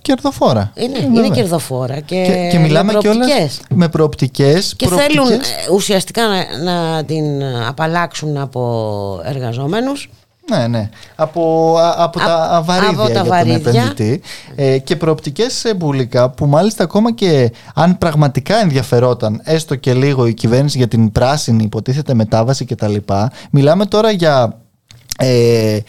κερδοφόρα. 0.02 0.72
Είναι, 0.76 0.98
είναι, 0.98 1.18
είναι 1.18 1.34
κερδοφόρα 1.34 2.00
και, 2.00 2.24
και, 2.24 2.48
και 2.52 2.58
μιλάμε 2.58 2.92
και 2.92 3.50
με 3.74 3.88
προοπτικές. 3.88 4.74
Και 4.76 4.86
θέλουν 4.88 5.28
ουσιαστικά 5.72 6.22
να, 6.26 6.72
να 6.72 7.04
την 7.04 7.44
απαλλάξουν 7.68 8.36
από 8.36 9.20
εργαζόμενους 9.24 10.10
ναι, 10.50 10.66
ναι. 10.66 10.88
Από, 11.14 11.76
από 11.96 12.18
τα 12.18 12.48
αβαρίδια 12.50 13.06
για 13.06 13.24
τον 13.24 13.50
επενδυτή. 13.50 14.20
Ε, 14.54 14.78
και 14.78 14.96
προοπτικές 14.96 15.72
μπουλικά 15.76 16.30
που 16.30 16.46
μάλιστα 16.46 16.84
ακόμα 16.84 17.12
και 17.12 17.52
αν 17.74 17.98
πραγματικά 17.98 18.56
ενδιαφερόταν 18.56 19.40
έστω 19.44 19.74
και 19.74 19.94
λίγο 19.94 20.26
η 20.26 20.34
κυβέρνηση 20.34 20.78
για 20.78 20.88
την 20.88 21.12
πράσινη 21.12 21.64
υποτίθεται 21.64 22.14
μετάβαση 22.14 22.64
κτλ. 22.64 22.96
Μιλάμε 23.50 23.86
τώρα 23.86 24.10
για 24.10 24.61
ε, 25.22 25.80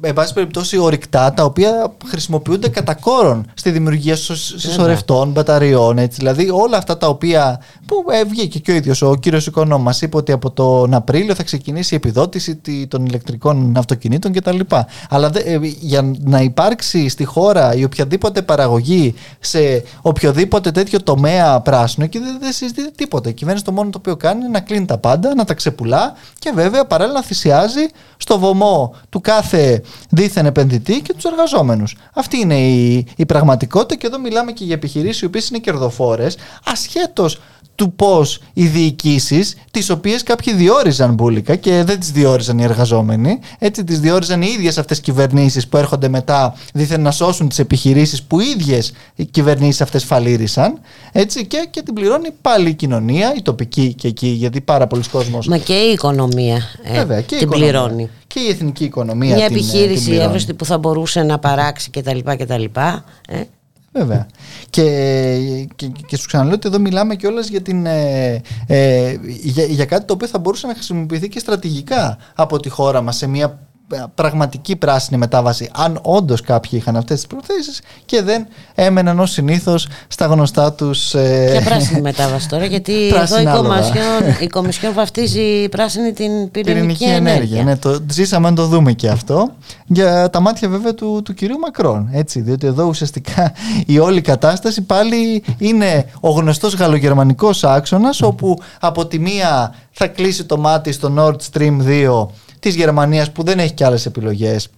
εν 0.00 0.14
πάση 0.14 0.32
περιπτώσει 0.32 0.78
ορυκτά 0.78 1.32
τα 1.32 1.44
οποία 1.44 1.92
χρησιμοποιούνται 2.06 2.68
κατά 2.68 2.94
κόρον 2.94 3.50
στη 3.54 3.70
δημιουργία 3.70 4.16
συσσωρευτών, 4.16 5.30
μπαταριών 5.30 5.98
έτσι, 5.98 6.16
δηλαδή 6.18 6.50
όλα 6.50 6.76
αυτά 6.76 6.98
τα 6.98 7.08
οποία 7.08 7.60
που 7.86 8.04
ε, 8.10 8.24
βγήκε 8.24 8.58
και 8.58 8.72
ο 8.72 8.74
ίδιος 8.74 9.02
ο 9.02 9.14
κύριος 9.14 9.46
Οικονόμου 9.46 9.84
μας 9.84 10.02
είπε 10.02 10.16
ότι 10.16 10.32
από 10.32 10.50
τον 10.50 10.94
Απρίλιο 10.94 11.34
θα 11.34 11.42
ξεκινήσει 11.42 11.94
η 11.94 11.96
επιδότηση 11.96 12.60
των 12.88 13.06
ηλεκτρικών 13.06 13.76
αυτοκινήτων 13.76 14.32
κτλ. 14.32 14.60
Αλλά 15.08 15.30
ε, 15.34 15.58
για 15.62 16.12
να 16.20 16.40
υπάρξει 16.40 17.08
στη 17.08 17.24
χώρα 17.24 17.74
η 17.74 17.84
οποιαδήποτε 17.84 18.42
παραγωγή 18.42 19.14
σε 19.40 19.82
οποιοδήποτε 20.02 20.70
τέτοιο 20.70 21.02
τομέα 21.02 21.60
πράσινο 21.60 22.06
και 22.06 22.18
δεν, 22.18 22.38
δεν 22.40 22.52
συζητείται 22.52 22.90
τίποτα. 22.96 23.28
Η 23.28 23.32
κυβέρνηση 23.32 23.64
το 23.64 23.72
μόνο 23.72 23.90
το 23.90 23.98
οποίο 23.98 24.16
κάνει 24.16 24.40
είναι 24.40 24.48
να 24.48 24.60
κλείνει 24.60 24.84
τα 24.84 24.98
πάντα, 24.98 25.34
να 25.34 25.44
τα 25.44 25.54
ξεπουλά 25.54 26.12
και 26.38 26.52
βέβαια 26.54 26.84
παράλληλα 26.84 27.18
να 27.18 27.24
θυσιάζει 27.24 27.86
στο 28.16 28.38
βωμό 28.38 28.67
του 29.08 29.20
κάθε 29.20 29.82
δίθεν 30.10 30.46
επενδυτή 30.46 31.00
και 31.00 31.12
τους 31.12 31.24
εργαζόμενους. 31.24 31.96
Αυτή 32.14 32.38
είναι 32.38 32.58
η, 32.58 33.06
η 33.16 33.26
πραγματικότητα 33.26 33.94
και 33.96 34.06
εδώ 34.06 34.20
μιλάμε 34.20 34.52
και 34.52 34.64
για 34.64 34.74
επιχειρήσεις 34.74 35.20
οι 35.20 35.24
οποίες 35.24 35.48
είναι 35.48 35.58
κερδοφόρες, 35.58 36.36
ασχέτως 36.64 37.40
του 37.78 37.92
πώς 37.92 38.40
οι 38.52 38.66
διοικήσεις, 38.66 39.56
τις 39.70 39.90
οποίες 39.90 40.22
κάποιοι 40.22 40.54
διόριζαν 40.54 41.14
μπουλικα 41.14 41.56
και 41.56 41.82
δεν 41.84 42.00
τις 42.00 42.10
διόριζαν 42.10 42.58
οι 42.58 42.62
εργαζόμενοι, 42.62 43.38
έτσι 43.58 43.84
τις 43.84 44.00
διόριζαν 44.00 44.42
οι 44.42 44.46
ίδιες 44.56 44.78
αυτές 44.78 45.00
κυβερνήσεις 45.00 45.68
που 45.68 45.76
έρχονται 45.76 46.08
μετά 46.08 46.54
δίθεν 46.72 47.00
να 47.00 47.10
σώσουν 47.10 47.48
τις 47.48 47.58
επιχειρήσεις 47.58 48.22
που 48.22 48.40
οι 48.40 48.46
ίδιες 48.58 48.92
οι 49.14 49.24
κυβερνήσεις 49.24 49.80
αυτές 49.80 50.04
φαλήρισαν, 50.04 50.80
έτσι 51.12 51.46
και, 51.46 51.68
και 51.70 51.82
την 51.82 51.94
πληρώνει 51.94 52.28
πάλι 52.40 52.68
η 52.68 52.74
κοινωνία, 52.74 53.34
η 53.36 53.42
τοπική 53.42 53.94
και 53.94 54.08
εκεί, 54.08 54.26
γιατί 54.26 54.60
πάρα 54.60 54.86
πολλοί 54.86 55.02
κόσμος... 55.10 55.46
Μα 55.46 55.58
και 55.58 55.74
η 55.74 55.92
οικονομία 55.92 56.62
ε, 56.82 56.92
Βέβαια, 56.92 57.20
και 57.20 57.36
την 57.36 57.46
οικονομία. 57.46 57.70
πληρώνει. 57.72 58.10
Και 58.28 58.40
η 58.40 58.48
εθνική 58.48 58.84
οικονομία. 58.84 59.34
Μια 59.34 59.46
την, 59.46 59.56
ε, 59.56 59.58
επιχείρηση 59.58 60.12
εύρωστη 60.12 60.54
που 60.54 60.64
θα 60.64 60.78
μπορούσε 60.78 61.22
να 61.22 61.38
παράξει 61.38 61.90
κτλ. 61.90 62.18
κτλ 62.24 62.64
ε. 63.28 63.42
Βέβαια. 63.92 64.26
Και, 64.70 64.84
και, 65.76 65.86
και 66.06 66.16
σου 66.16 66.26
ξαναλέω 66.26 66.54
ότι 66.54 66.68
εδώ 66.68 66.78
μιλάμε 66.78 67.16
κιόλας 67.16 67.48
για, 67.48 67.60
την, 67.60 67.86
ε, 67.86 68.42
ε, 68.66 69.16
για, 69.42 69.64
για 69.64 69.84
κάτι 69.84 70.04
το 70.04 70.12
οποίο 70.12 70.26
θα 70.26 70.38
μπορούσε 70.38 70.66
να 70.66 70.74
χρησιμοποιηθεί 70.74 71.28
και 71.28 71.38
στρατηγικά 71.38 72.18
από 72.34 72.60
τη 72.60 72.68
χώρα 72.68 73.02
μας 73.02 73.16
σε 73.16 73.26
μια 73.26 73.67
πραγματική 74.14 74.76
πράσινη 74.76 75.18
μετάβαση, 75.18 75.70
αν 75.74 75.98
όντως 76.02 76.40
κάποιοι 76.40 76.70
είχαν 76.72 76.96
αυτές 76.96 77.16
τις 77.16 77.26
προθέσεις 77.26 77.80
και 78.04 78.22
δεν 78.22 78.46
έμεναν 78.74 79.20
ως 79.20 79.30
συνήθως 79.30 79.88
στα 80.08 80.26
γνωστά 80.26 80.72
τους. 80.72 81.14
Ε... 81.14 81.50
Και 81.58 81.64
πράσινη 81.70 82.00
μετάβαση 82.00 82.48
τώρα, 82.48 82.64
γιατί 82.64 83.06
εδώ 83.06 83.40
η 83.40 83.44
Κομισιόν, 83.44 84.36
η 84.40 84.46
Κομισιόν 84.46 84.92
βαφτίζει 84.92 85.68
πράσινη 85.68 86.12
την 86.12 86.50
πυρηνική, 86.50 86.72
πυρηνική 86.72 87.04
ενέργεια. 87.04 87.32
ενέργεια. 87.32 87.64
Ναι, 87.64 87.76
το, 87.76 88.04
ζήσαμε 88.10 88.50
να 88.50 88.56
το 88.56 88.66
δούμε 88.66 88.92
και 88.92 89.08
αυτό. 89.08 89.52
Για 89.86 90.30
τα 90.30 90.40
μάτια 90.40 90.68
βέβαια 90.68 90.94
του, 90.94 91.22
του 91.24 91.34
κυρίου 91.34 91.58
Μακρόν. 91.58 92.08
Έτσι, 92.12 92.40
διότι 92.40 92.66
εδώ 92.66 92.84
ουσιαστικά 92.84 93.52
η 93.86 93.98
όλη 93.98 94.20
κατάσταση 94.20 94.82
πάλι 94.82 95.44
είναι 95.58 96.04
ο 96.20 96.30
γνωστός 96.30 96.74
γαλλογερμανικός 96.74 97.64
άξονας, 97.64 98.22
όπου 98.22 98.58
από 98.80 99.06
τη 99.06 99.18
μία 99.18 99.74
θα 99.90 100.06
κλείσει 100.06 100.44
το 100.44 100.58
μάτι 100.58 100.92
στο 100.92 101.14
Nord 101.16 101.36
Stream 101.52 101.76
2 101.86 102.26
της 102.60 102.74
Γερμανίας 102.74 103.32
που 103.32 103.42
δεν 103.42 103.58
έχει 103.58 103.72
και 103.72 103.84
άλλες 103.84 104.06
επιλογές 104.06 104.68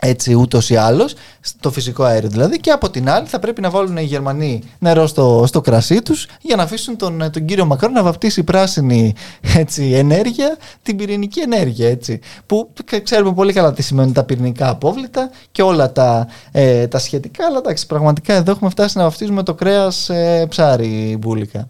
έτσι 0.00 0.34
ούτως 0.34 0.70
ή 0.70 0.76
άλλως, 0.76 1.14
το 1.60 1.70
φυσικό 1.70 2.04
αέριο 2.04 2.28
δηλαδή, 2.28 2.60
και 2.60 2.70
από 2.70 2.90
την 2.90 3.10
άλλη 3.10 3.26
θα 3.26 3.38
πρέπει 3.38 3.60
να 3.60 3.70
βάλουν 3.70 3.96
οι 3.96 4.02
Γερμανοί 4.02 4.62
νερό 4.78 5.06
στο, 5.06 5.44
στο 5.46 5.60
κρασί 5.60 6.02
τους 6.02 6.28
για 6.40 6.56
να 6.56 6.62
αφήσουν 6.62 6.96
τον, 6.96 7.30
τον 7.32 7.44
κύριο 7.44 7.64
Μακρόν 7.64 7.92
να 7.92 8.02
βαπτίσει 8.02 8.44
πράσινη 8.44 9.14
έτσι, 9.56 9.92
ενέργεια 9.92 10.56
την 10.82 10.96
πυρηνική 10.96 11.40
ενέργεια. 11.40 11.88
Έτσι, 11.88 12.20
που 12.46 12.72
ξέρουμε 13.02 13.34
πολύ 13.34 13.52
καλά 13.52 13.72
τι 13.72 13.82
σημαίνουν 13.82 14.12
τα 14.12 14.24
πυρηνικά 14.24 14.68
απόβλητα 14.68 15.30
και 15.52 15.62
όλα 15.62 15.92
τα, 15.92 16.28
ε, 16.52 16.86
τα 16.86 16.98
σχετικά, 16.98 17.46
αλλά 17.46 17.58
εντάξει, 17.58 17.86
πραγματικά 17.86 18.34
εδώ 18.34 18.50
έχουμε 18.50 18.70
φτάσει 18.70 18.98
να 18.98 19.02
βαφτίζουμε 19.02 19.42
το 19.42 19.54
κρέας 19.54 20.08
ε, 20.08 20.46
ψάρι 20.48 21.16
μπουλικα. 21.20 21.68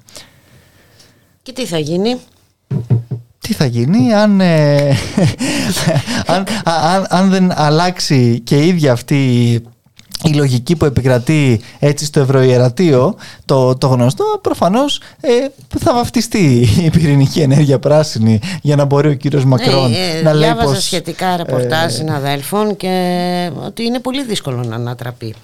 Και 1.42 1.52
τι 1.52 1.66
θα 1.66 1.78
γίνει; 1.78 2.16
Τι 3.46 3.54
θα 3.54 3.66
γίνει 3.66 4.14
αν, 4.14 4.40
ε, 4.40 4.76
αν, 6.26 6.44
αν, 6.64 7.06
αν, 7.08 7.30
δεν 7.30 7.52
αλλάξει 7.54 8.40
και 8.44 8.56
η 8.56 8.66
ίδια 8.66 8.92
αυτή 8.92 9.62
η 10.24 10.32
λογική 10.32 10.76
που 10.76 10.84
επικρατεί 10.84 11.60
έτσι 11.78 12.04
στο 12.04 12.20
Ευρωιερατείο, 12.20 13.16
το, 13.44 13.76
το 13.76 13.86
γνωστό, 13.86 14.24
προφανώς 14.40 15.00
ε, 15.20 15.30
θα 15.78 15.94
βαφτιστεί 15.94 16.68
η 16.84 16.90
πυρηνική 16.90 17.40
ενέργεια 17.40 17.78
πράσινη 17.78 18.40
για 18.62 18.76
να 18.76 18.84
μπορεί 18.84 19.08
ο 19.08 19.14
κύριος 19.14 19.44
Μακρόν 19.44 19.90
ναι, 19.90 19.96
ε, 19.96 20.22
να 20.22 20.32
λέει. 20.32 20.48
Διάβαζα 20.48 20.74
πως, 20.74 20.82
σχετικά 20.84 21.36
ρεπορτάζ 21.36 21.84
ε, 21.84 21.96
συναδέλφων 21.96 22.76
και 22.76 23.50
ότι 23.66 23.84
είναι 23.84 24.00
πολύ 24.00 24.24
δύσκολο 24.24 24.62
να 24.62 24.74
ανατραπεί 24.74 25.34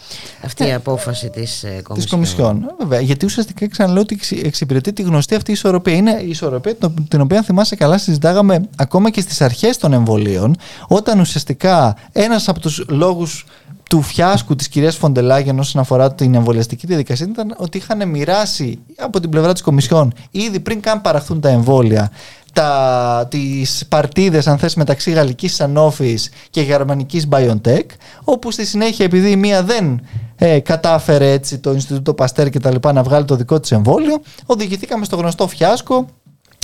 αυτή 0.45 0.65
η 0.65 0.69
ε, 0.69 0.75
απόφαση 0.75 1.31
της 1.31 1.63
ε, 1.63 1.81
Κομισιόν. 1.83 2.11
Κομισιόν. 2.11 2.75
Βέβαια, 2.79 3.01
γιατί 3.01 3.25
ουσιαστικά 3.25 3.69
ξαναλέω 3.69 4.03
ότι 4.03 4.19
εξυπηρετεί 4.45 4.93
τη 4.93 5.03
γνωστή 5.03 5.35
αυτή 5.35 5.51
η 5.51 5.55
ισορροπία. 5.55 5.95
Είναι 5.95 6.21
η 6.25 6.29
ισορροπία 6.29 6.75
την 7.09 7.21
οποία 7.21 7.43
θυμάσαι 7.43 7.77
καλά 7.77 7.99
συζητάγαμε 7.99 8.69
ακόμα 8.77 9.11
και 9.11 9.21
στις 9.21 9.41
αρχές 9.41 9.77
των 9.77 9.93
εμβολίων, 9.93 10.57
όταν 10.89 11.21
ουσιαστικά 11.21 11.97
ένας 12.13 12.49
από 12.49 12.61
τους 12.61 12.85
λόγους 12.89 13.47
του 13.93 14.03
φιάσκου 14.03 14.55
της 14.55 14.69
κυρίας 14.69 14.97
Φοντελάγεν 14.97 15.59
όσον 15.59 15.81
αφορά 15.81 16.15
την 16.15 16.35
εμβολιαστική 16.35 16.87
διαδικασία 16.87 17.27
ήταν 17.31 17.55
ότι 17.59 17.79
είχαν 17.79 18.09
μοιράσει 18.09 18.79
από 18.99 19.21
την 19.21 19.31
πλευρά 19.31 19.53
της 19.53 19.63
Κομισιόν 19.63 20.13
ήδη 20.31 20.61
πριν 20.61 20.81
καν 20.81 21.01
παραχθούν 21.01 21.41
τα 21.41 21.49
εμβόλια 21.49 22.11
τα, 22.53 23.27
τις 23.31 23.85
παρτίδες 23.89 24.47
αν 24.47 24.59
θες 24.59 24.75
μεταξύ 24.75 25.11
γαλλικής 25.11 25.61
Sanofi 25.61 26.15
και 26.51 26.61
γερμανικής 26.61 27.29
BioNTech 27.31 27.87
όπου 28.25 28.51
στη 28.51 28.67
συνέχεια 28.67 29.05
επειδή 29.05 29.31
η 29.31 29.37
μία 29.37 29.63
δεν 29.63 30.01
ε, 30.37 30.59
κατάφερε 30.59 31.31
έτσι 31.31 31.59
το 31.59 31.73
Ινστιτούτο 31.73 32.15
Παστέρ 32.15 32.51
και 32.51 32.61
τα 32.61 32.71
λοιπά 32.71 32.93
να 32.93 33.03
βγάλει 33.03 33.25
το 33.25 33.37
δικό 33.37 33.61
της 33.61 33.73
εμβόλιο 33.73 34.23
οδηγηθήκαμε 34.47 35.05
στο 35.05 35.17
γνωστό 35.17 35.49
φιάσκο 35.49 36.07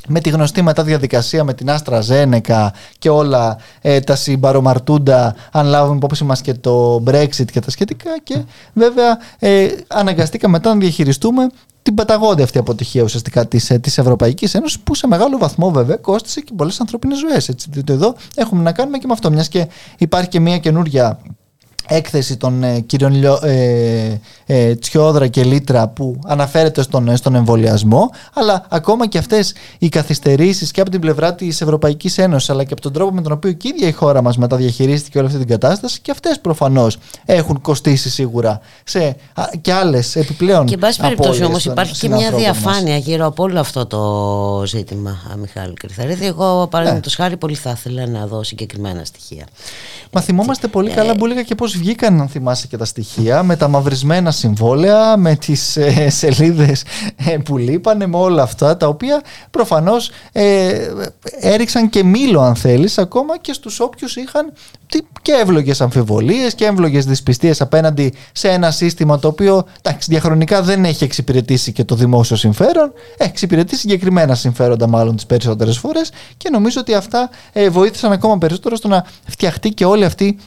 με 0.06 0.20
τη 0.20 0.30
γνωστή 0.30 0.62
μετά 0.62 0.84
διαδικασία 0.84 1.44
με 1.44 1.54
την 1.54 1.70
Άστρα 1.70 2.00
Ζένεκα 2.00 2.72
και 2.98 3.08
όλα 3.08 3.58
ε, 3.80 4.00
τα 4.00 4.16
συμπαρομαρτούντα 4.16 5.34
αν 5.52 5.66
λάβουμε 5.66 5.96
υπόψη 5.96 6.24
μας 6.24 6.40
και 6.40 6.54
το 6.54 7.02
Brexit 7.06 7.44
και 7.52 7.60
τα 7.60 7.70
σχετικά 7.70 8.10
και 8.22 8.42
βέβαια 8.72 9.18
ε, 9.38 9.68
αναγκαστήκαμε 9.86 10.52
μετά 10.52 10.74
να 10.74 10.80
διαχειριστούμε 10.80 11.48
την 11.82 11.94
παταγόνια 11.94 12.44
αυτή 12.44 12.58
αποτυχία 12.58 13.02
ουσιαστικά 13.02 13.46
της, 13.46 13.70
ε, 13.70 13.78
της 13.78 13.98
Ευρωπαϊκής 13.98 14.54
Ένωσης 14.54 14.78
που 14.78 14.94
σε 14.94 15.06
μεγάλο 15.06 15.38
βαθμό 15.38 15.70
βέβαια 15.70 15.96
κόστησε 15.96 16.40
και 16.40 16.52
πολλές 16.56 16.80
ανθρώπινες 16.80 17.18
ζωές. 17.18 17.48
Έτσι, 17.48 17.68
διότι 17.70 17.92
εδώ 17.92 18.14
έχουμε 18.34 18.62
να 18.62 18.72
κάνουμε 18.72 18.98
και 18.98 19.06
με 19.06 19.12
αυτό 19.12 19.30
μιας 19.30 19.48
και 19.48 19.68
υπάρχει 19.98 20.28
και 20.28 20.40
μια 20.40 20.58
καινούρια 20.58 21.18
έκθεση 21.88 22.36
των 22.36 22.62
ε, 22.62 22.80
κύριων 22.80 23.24
ε, 23.42 24.20
ε, 24.50 24.74
Τσιόδρα 24.74 25.26
και 25.26 25.44
Λίτρα 25.44 25.88
που 25.88 26.20
αναφέρεται 26.26 26.82
στον, 26.82 27.16
στον 27.16 27.34
εμβολιασμό 27.34 28.10
αλλά 28.34 28.64
ακόμα 28.68 29.06
και 29.06 29.18
αυτές 29.18 29.54
οι 29.78 29.88
καθυστερήσεις 29.88 30.70
και 30.70 30.80
από 30.80 30.90
την 30.90 31.00
πλευρά 31.00 31.34
της 31.34 31.60
Ευρωπαϊκής 31.60 32.18
Ένωσης 32.18 32.50
αλλά 32.50 32.64
και 32.64 32.72
από 32.72 32.82
τον 32.82 32.92
τρόπο 32.92 33.14
με 33.14 33.22
τον 33.22 33.32
οποίο 33.32 33.52
και 33.52 33.68
η 33.68 33.72
ίδια 33.74 33.88
η 33.88 33.92
χώρα 33.92 34.22
μας 34.22 34.36
μεταδιαχειρίστηκε 34.36 35.18
όλη 35.18 35.26
αυτή 35.26 35.38
την 35.38 35.48
κατάσταση 35.48 36.00
και 36.00 36.10
αυτές 36.10 36.40
προφανώς 36.40 36.98
έχουν 37.24 37.60
κοστίσει 37.60 38.10
σίγουρα 38.10 38.60
σε 38.84 39.16
και 39.60 39.72
άλλες 39.72 40.16
επιπλέον 40.16 40.66
Και 40.66 40.74
εν 40.74 40.80
πάση 40.80 41.00
περιπτώσει 41.00 41.44
όμως 41.44 41.64
υπάρχει 41.64 41.98
και 41.98 42.08
μια 42.08 42.30
διαφάνεια 42.30 42.94
μας. 42.94 43.04
γύρω 43.04 43.26
από 43.26 43.42
όλο 43.42 43.60
αυτό 43.60 43.86
το 43.86 44.62
ζήτημα 44.66 45.16
Μιχάλη 45.40 45.74
Κρυθαρίδη 45.74 46.26
εγώ 46.26 46.66
παραδείγματος 46.70 47.18
ναι. 47.18 47.24
χάρη 47.24 47.36
πολύ 47.36 47.54
θα 47.54 47.70
ήθελα 47.70 48.06
να 48.06 48.26
δω 48.26 48.42
συγκεκριμένα 48.42 49.04
στοιχεία 49.04 49.46
Μα 50.12 50.20
θυμόμαστε 50.20 50.68
πολύ 50.68 50.90
καλά 50.90 51.16
που 51.16 51.24
έλεγα 51.24 51.42
και 51.42 51.54
πώς 51.54 51.76
βγήκαν, 51.76 52.20
αν 52.20 52.28
θυμάσαι 52.28 52.66
και 52.66 52.76
τα 52.76 52.84
στοιχεία, 52.84 53.42
με 53.42 53.56
τα 53.56 53.68
μαυρισμένα 53.68 54.30
συμβόλαια, 54.38 55.16
με 55.16 55.36
τις 55.36 55.76
ε, 55.76 56.10
σελίδες 56.10 56.84
ε, 57.16 57.36
που 57.44 57.56
λείπανε, 57.56 58.06
με 58.06 58.16
όλα 58.16 58.42
αυτά, 58.42 58.76
τα 58.76 58.86
οποία 58.86 59.22
προφανώς 59.50 60.10
ε, 60.32 60.88
έριξαν 61.40 61.88
και 61.88 62.04
μήλο, 62.04 62.40
αν 62.40 62.54
θέλεις, 62.54 62.98
ακόμα 62.98 63.38
και 63.38 63.52
στους 63.52 63.80
όποιους 63.80 64.16
είχαν 64.16 64.52
και 65.22 65.32
εύλογες 65.32 65.80
αμφιβολίες 65.80 66.54
και 66.54 66.64
εύλογες 66.64 67.04
δυσπιστίες 67.04 67.60
απέναντι 67.60 68.14
σε 68.32 68.48
ένα 68.48 68.70
σύστημα 68.70 69.18
το 69.18 69.28
οποίο 69.28 69.64
εντάξει, 69.82 70.10
διαχρονικά 70.10 70.62
δεν 70.62 70.84
έχει 70.84 71.04
εξυπηρετήσει 71.04 71.72
και 71.72 71.84
το 71.84 71.94
δημόσιο 71.94 72.36
συμφέρον. 72.36 72.92
Έχει 73.16 73.30
εξυπηρετήσει 73.30 73.80
συγκεκριμένα 73.80 74.34
συμφέροντα, 74.34 74.86
μάλλον 74.86 75.14
τις 75.14 75.26
περισσότερες 75.26 75.78
φορές 75.78 76.12
και 76.36 76.50
νομίζω 76.50 76.80
ότι 76.80 76.94
αυτά 76.94 77.30
ε, 77.52 77.68
βοήθησαν 77.68 78.12
ακόμα 78.12 78.38
περισσότερο 78.38 78.76
στο 78.76 78.88
να 78.88 79.04
φτιαχτεί 79.28 79.68
και 79.70 79.84
όλη 79.84 80.04
αυτή 80.04 80.38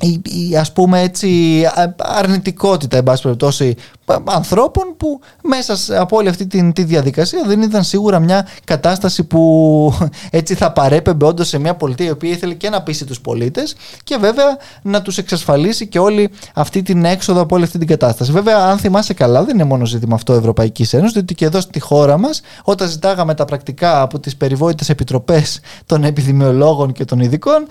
η, 0.00 0.20
η, 0.24 0.56
ας 0.56 0.72
πούμε 0.72 1.00
έτσι 1.00 1.62
αρνητικότητα 1.96 2.96
εν 2.96 3.02
πάση 3.02 3.22
περιπτώσει 3.22 3.76
ανθρώπων 4.24 4.82
που 4.96 5.20
μέσα 5.42 6.00
από 6.00 6.16
όλη 6.16 6.28
αυτή 6.28 6.46
τη, 6.46 6.72
τη 6.72 6.84
διαδικασία 6.84 7.42
δεν 7.46 7.62
ήταν 7.62 7.84
σίγουρα 7.84 8.18
μια 8.18 8.46
κατάσταση 8.64 9.24
που 9.24 9.92
έτσι 10.30 10.54
θα 10.54 10.72
παρέπεμπε 10.72 11.24
όντως 11.24 11.48
σε 11.48 11.58
μια 11.58 11.74
πολιτεία 11.74 12.06
η 12.06 12.10
οποία 12.10 12.30
ήθελε 12.30 12.54
και 12.54 12.68
να 12.68 12.82
πείσει 12.82 13.04
τους 13.04 13.20
πολίτες 13.20 13.76
και 14.04 14.16
βέβαια 14.16 14.58
να 14.82 15.02
τους 15.02 15.18
εξασφαλίσει 15.18 15.86
και 15.86 15.98
όλη 15.98 16.30
αυτή 16.54 16.82
την 16.82 17.04
έξοδο 17.04 17.40
από 17.40 17.54
όλη 17.54 17.64
αυτή 17.64 17.78
την 17.78 17.86
κατάσταση. 17.86 18.32
Βέβαια 18.32 18.56
αν 18.56 18.78
θυμάσαι 18.78 19.14
καλά 19.14 19.44
δεν 19.44 19.54
είναι 19.54 19.64
μόνο 19.64 19.86
ζήτημα 19.86 20.14
αυτό 20.14 20.32
Ευρωπαϊκής 20.32 20.92
Ένωσης, 20.92 21.12
διότι 21.12 21.34
και 21.34 21.44
εδώ 21.44 21.60
στη 21.60 21.80
χώρα 21.80 22.18
μας 22.18 22.40
όταν 22.62 22.88
ζητάγαμε 22.88 23.34
τα 23.34 23.44
πρακτικά 23.44 24.00
από 24.00 24.20
τις 24.20 24.36
περιβόητες 24.36 24.88
επιτροπές 24.88 25.60
των 25.86 26.04
επιδημιολόγων 26.04 26.92
και 26.92 27.04
των 27.04 27.20
ειδικών 27.20 27.66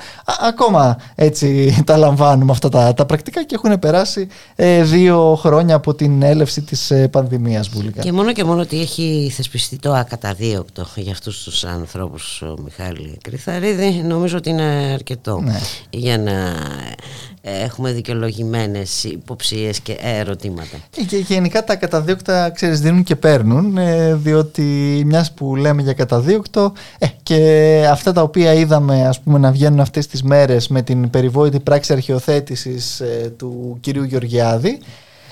ακόμα 0.47 0.97
έτσι 1.15 1.75
τα 1.85 1.97
λαμβάνουμε 1.97 2.16
αυτά 2.49 2.69
τα, 2.69 2.94
τα 2.94 3.06
πρακτικά 3.06 3.44
και 3.44 3.56
έχουν 3.56 3.80
περάσει 3.80 4.27
ε, 4.56 4.84
δύο 4.84 5.35
χρόνια 5.35 5.76
από 5.76 5.94
την 5.94 6.22
έλευση 6.22 6.61
της 6.61 6.91
ε, 6.91 7.07
πανδημίας 7.07 7.69
Μπουλικά. 7.69 8.02
Και 8.02 8.11
μόνο 8.11 8.34
και 8.34 8.44
μόνο 8.44 8.61
ότι 8.61 8.80
έχει 8.80 9.31
θεσπιστεί 9.35 9.80
το 9.80 9.94
ακαταδίωκτο 9.94 10.88
για 10.95 11.11
αυτούς 11.11 11.44
τους 11.44 11.64
ανθρώπους 11.64 12.41
ο 12.41 12.56
Μιχάλη 12.64 13.18
Κρυθαρίδη 13.23 14.03
νομίζω 14.06 14.38
ότι 14.38 14.49
είναι 14.49 14.91
αρκετό 14.94 15.41
ναι. 15.44 15.60
για 15.89 16.18
να 16.18 16.31
ε, 16.31 17.36
έχουμε 17.63 17.91
δικαιολογημένες 17.91 19.03
υποψίες 19.03 19.79
και 19.79 19.97
ερωτήματα. 20.01 20.77
Και 21.07 21.17
γενικά 21.17 21.63
τα 21.63 21.75
καταδίωκτα 21.75 22.49
ξέρεις 22.49 22.79
δίνουν 22.79 23.03
και 23.03 23.15
παίρνουν 23.15 23.77
διότι 24.13 24.63
μιας 25.05 25.31
που 25.33 25.55
λέμε 25.55 25.81
για 25.81 25.93
καταδίωκτο 25.93 26.73
ε, 26.97 27.07
και 27.23 27.87
αυτά 27.91 28.11
τα 28.11 28.21
οποία 28.21 28.53
είδαμε 28.53 29.07
ας 29.07 29.19
πούμε 29.19 29.39
να 29.39 29.51
βγαίνουν 29.51 29.79
αυτές 29.79 30.07
τις 30.07 30.23
μέρες 30.23 30.67
με 30.67 30.81
την 30.81 31.09
περιβόητη 31.09 31.59
πράξη 31.59 31.93
αρχαιοθέτησης 31.93 33.01
του 33.37 33.77
κυρίου 33.79 34.03
Γεωργιάδη 34.03 34.79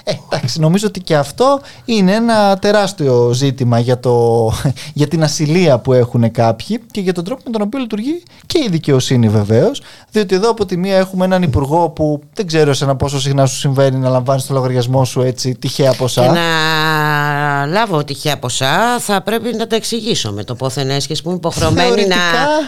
ε, 0.07 0.13
εντάξει, 0.29 0.59
νομίζω 0.59 0.87
ότι 0.87 0.99
και 0.99 1.15
αυτό 1.15 1.59
είναι 1.85 2.13
ένα 2.13 2.57
τεράστιο 2.57 3.31
ζήτημα 3.33 3.79
για, 3.79 3.99
το, 3.99 4.51
για 4.93 5.07
την 5.07 5.23
ασυλία 5.23 5.77
που 5.77 5.93
έχουν 5.93 6.31
κάποιοι 6.31 6.79
και 6.91 7.01
για 7.01 7.13
τον 7.13 7.23
τρόπο 7.23 7.41
με 7.45 7.51
τον 7.51 7.61
οποίο 7.61 7.79
λειτουργεί 7.79 8.23
και 8.45 8.63
η 8.65 8.69
δικαιοσύνη 8.69 9.29
βεβαίως. 9.29 9.81
Διότι 10.11 10.35
εδώ 10.35 10.49
από 10.49 10.65
τη 10.65 10.77
μία 10.77 10.97
έχουμε 10.97 11.25
έναν 11.25 11.43
υπουργό 11.43 11.89
που 11.89 12.21
δεν 12.33 12.47
ξέρω 12.47 12.73
σε 12.73 12.83
ένα 12.83 12.95
πόσο 12.95 13.19
συχνά 13.19 13.45
σου 13.45 13.55
συμβαίνει 13.57 13.97
να 13.97 14.09
λαμβάνεις 14.09 14.45
το 14.45 14.53
λογαριασμό 14.53 15.05
σου 15.05 15.21
έτσι 15.21 15.55
τυχαία 15.55 15.93
ποσά. 15.93 16.21
Και 16.21 16.27
να 16.27 17.65
λάβω 17.65 18.03
τυχαία 18.03 18.37
ποσά 18.37 18.99
θα 18.99 19.21
πρέπει 19.21 19.55
να 19.55 19.67
τα 19.67 19.75
εξηγήσω 19.75 20.31
με 20.31 20.43
το 20.43 20.55
πόθεν 20.55 20.89
έσχεση 20.89 21.21
που 21.21 21.29
είμαι 21.29 21.37
υποχρεωμένη 21.37 22.07
να 22.07 22.15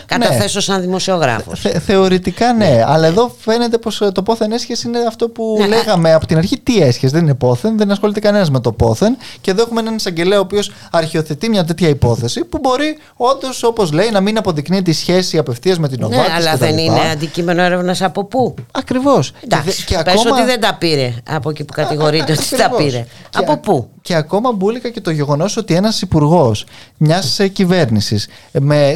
καταθέσω 0.06 0.56
ναι. 0.56 0.62
σαν 0.62 0.82
δημοσιογράφος. 0.82 1.60
Θε, 1.60 1.80
θεωρητικά 1.80 2.54
ναι, 2.54 2.84
αλλά 2.86 3.08
εδώ 3.08 3.36
φαίνεται 3.40 3.78
πως 3.78 4.02
το 4.14 4.24
πόθεν 4.24 4.52
έσχεση 4.52 4.88
είναι 4.88 5.00
αυτό 5.08 5.30
που 5.30 5.56
ναι, 5.60 5.68
λέγαμε 5.68 6.14
από 6.14 6.26
την 6.26 6.38
αρχή. 6.38 6.60
Τι 6.60 6.82
έσχεση, 6.82 7.14
δεν 7.14 7.27
είναι 7.28 7.36
πόθεν, 7.36 7.78
δεν 7.78 7.92
ασχολείται 7.92 8.20
κανένας 8.20 8.50
με 8.50 8.60
το 8.60 8.72
πόθεν. 8.72 9.18
Και 9.42 9.52
εδώ 9.52 9.62
έχουμε 9.62 9.80
έναν 9.80 9.96
εισαγγελέα 9.96 10.38
ο 10.38 10.42
οποίος 10.42 10.72
αρχιοθετεί 10.92 11.50
μια 11.50 11.66
τέτοια 11.66 11.90
υπόθεση 11.90 12.46
που 12.46 12.60
μπορεί 12.62 12.98
όντως, 13.16 13.64
όπως 13.64 13.92
λέει, 13.92 14.10
να 14.12 14.22
μην 14.22 14.38
αποδεικνύει 14.38 14.82
τη 14.82 14.94
σχέση 14.94 15.38
απευθείας 15.38 15.80
με 15.80 15.88
την 15.90 16.04
ομάδα. 16.04 16.22
Ναι, 16.22 16.34
αλλά 16.34 16.56
δεν 16.56 16.78
είναι 16.78 17.10
αντικείμενο 17.12 17.62
έρευνας 17.62 18.02
από 18.02 18.24
πού; 18.24 18.56
Ακριβώς. 18.72 19.32
Εντάξει, 19.44 19.86
και, 19.86 19.98
πες 20.04 20.14
ακόμα... 20.20 20.36
ότι 20.36 20.46
δεν 20.46 20.60
τα 20.60 20.76
πήρε 20.76 21.14
από 21.30 21.50
εκεί 21.50 21.64
που 21.64 21.74
κατηγορείται 21.74 22.32
ότι 22.32 22.56
τα 22.58 22.70
πήρε. 22.70 23.06
από 23.34 23.58
πού; 23.58 23.90
Και 24.02 24.16
ακόμα 24.16 24.52
μπουλικα 24.52 24.90
και 24.90 25.02
το 25.02 25.12
γεγονός 25.12 25.58
ότι 25.58 25.74
ένας 25.74 26.02
υπουργός 26.02 26.66
μιας 26.98 27.40
κυβέρνησης 27.54 28.28
με, 28.52 28.96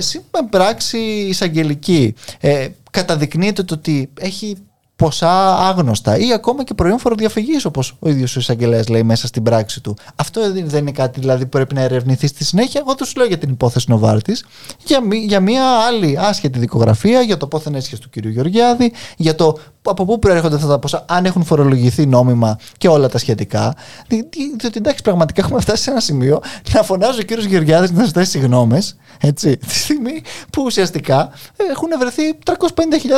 πράξη 0.50 0.98
εισαγγελική 0.98 2.16
ε, 2.40 2.68
καταδεικνύεται 2.92 3.64
το 3.64 3.74
ότι 3.74 4.10
έχει 4.20 4.58
ποσά 5.02 5.58
άγνωστα 5.58 6.18
ή 6.18 6.34
ακόμα 6.34 6.64
και 6.64 6.74
προϊόν 6.74 7.00
φοροδιαφυγής, 7.00 7.66
όπως 7.66 7.96
ο 8.00 8.10
ίδιος 8.10 8.36
ο 8.36 8.40
εισαγγελέας 8.40 8.88
λέει 8.88 9.04
μέσα 9.04 9.28
στην 9.28 9.44
πράξη 9.44 9.82
του. 9.82 9.98
Αυτό 10.16 10.42
δεν 10.54 10.82
είναι 10.82 10.92
κάτι 10.92 11.20
δηλαδή 11.20 11.44
που 11.44 11.50
πρέπει 11.50 11.74
να 11.74 11.82
ερευνηθεί 11.82 12.28
στη 12.28 12.44
συνέχεια. 12.44 12.82
Εγώ 12.84 12.96
τους 12.96 13.16
λέω 13.16 13.26
για 13.26 13.38
την 13.38 13.50
υπόθεση 13.50 13.86
Νοβάρτης, 13.90 14.46
για, 14.86 15.00
για 15.26 15.40
μια 15.40 15.66
άλλη 15.66 16.18
άσχετη 16.20 16.60
δικογραφία, 16.60 17.22
για 17.22 17.38
το 17.38 17.48
πόθεν 17.48 17.76
έσχεση 17.76 18.02
του 18.02 18.10
κ. 18.10 18.26
Γεωργιάδη, 18.26 18.92
για 19.18 19.36
το 19.36 19.58
από 19.84 20.06
πού 20.06 20.20
προέρχονται 20.20 20.56
αυτά 20.56 20.68
τα 20.68 20.80
ποσά, 20.80 21.06
αν 21.08 21.26
έχουν 21.26 21.44
φορολογηθεί 21.44 22.06
νόμιμα 22.06 22.58
και 22.78 22.88
όλα 22.88 23.10
τα 23.10 23.18
σχετικά. 23.18 23.76
Διότι 24.08 24.78
εντάξει, 24.78 25.04
πραγματικά 25.04 25.42
έχουμε 25.42 25.62
φτάσει 25.62 25.84
σε 25.84 25.92
ένα 25.92 26.00
σημείο 26.00 26.42
να 26.74 26.84
φωνάζει 26.84 27.20
ο 27.20 27.24
κύριος 27.24 27.46
Γεωργιάδης 27.46 27.92
να 27.92 28.04
ζητάει 28.04 28.26
συγγνώμες, 28.26 28.96
έτσι, 29.20 29.58
τη 29.68 29.76
στιγμή 29.76 30.24
που 30.52 30.64
ουσιαστικά 30.66 31.32
έχουν 31.72 31.90
βρεθεί 32.00 32.38
350.000 32.46 32.56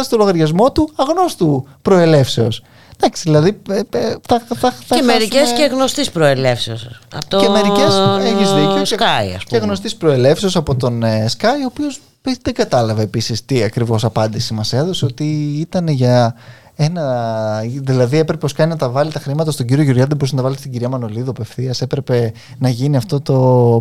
στο 0.03 0.18
λογαριασμό 0.18 0.72
του 0.72 0.91
αγνώστου 0.95 1.68
προελεύσεως. 1.81 2.64
Εντάξει, 2.95 3.23
δηλαδή. 3.26 3.61
Ε, 3.69 3.80
ε, 3.98 4.15
θα, 4.27 4.41
θα, 4.56 4.72
θα 4.85 4.95
και 4.95 5.02
μερικές 5.02 5.52
και 5.52 5.64
γνωστής 5.64 6.11
προελεύσεως. 6.11 6.99
Και 7.27 7.49
μερικές. 7.49 7.94
Έχεις 8.19 8.52
δίκιο. 8.53 8.98
Sky, 8.98 9.26
πούμε. 9.26 9.38
Και 9.48 9.57
γνωστής 9.57 9.95
προελεύσεως 9.95 10.56
από 10.56 10.76
τον 10.76 11.03
ε, 11.03 11.26
Sky, 11.38 11.61
ο 11.64 11.65
οποίος 11.65 11.99
δεν 12.41 12.54
κατάλαβε 12.54 13.02
επίσης 13.02 13.45
τι 13.45 13.64
ακριβώς 13.64 14.04
απάντηση 14.04 14.54
μας 14.54 14.74
έδωσε, 14.74 15.06
ότι 15.06 15.24
ήταν 15.60 15.88
για 15.88 16.36
ένα. 16.76 17.62
Δηλαδή 17.82 18.18
έπρεπε 18.18 18.45
ο 18.45 18.50
Sky 18.58 18.68
να 18.68 18.76
τα 18.78 18.90
βάλει 18.90 19.12
τα 19.12 19.20
χρήματα 19.20 19.52
στον 19.52 19.66
κύριο 19.66 19.84
Γεωργιάδη, 19.84 20.10
δεν 20.10 20.18
μπορούσε 20.18 20.36
να 20.36 20.41
τα 20.41 20.48
βάλει 20.48 20.60
στην 20.60 20.72
κυρία 20.72 20.90
Μανολίδου 20.90 21.30
απευθείας. 21.30 21.82
Έπρεπε 21.82 22.32
να 22.58 22.70
γίνει 22.70 22.98
αυτό 22.98 23.22
το. 23.22 23.80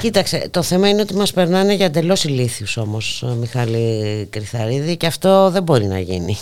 Κοίταξε, 0.00 0.48
το 0.50 0.62
θέμα 0.62 0.88
είναι 0.88 1.00
ότι 1.00 1.14
μας 1.14 1.32
περνάνε 1.32 1.74
για 1.74 1.86
εντελώς 1.86 2.24
ηλίθιους 2.24 2.76
όμως, 2.76 3.24
Μιχάλη 3.40 4.26
Κρυθαρίδη 4.30 4.96
και 4.96 5.06
αυτό 5.06 5.50
δεν 5.50 5.62
μπορεί 5.62 5.86
να 5.86 5.98
γίνει 5.98 6.36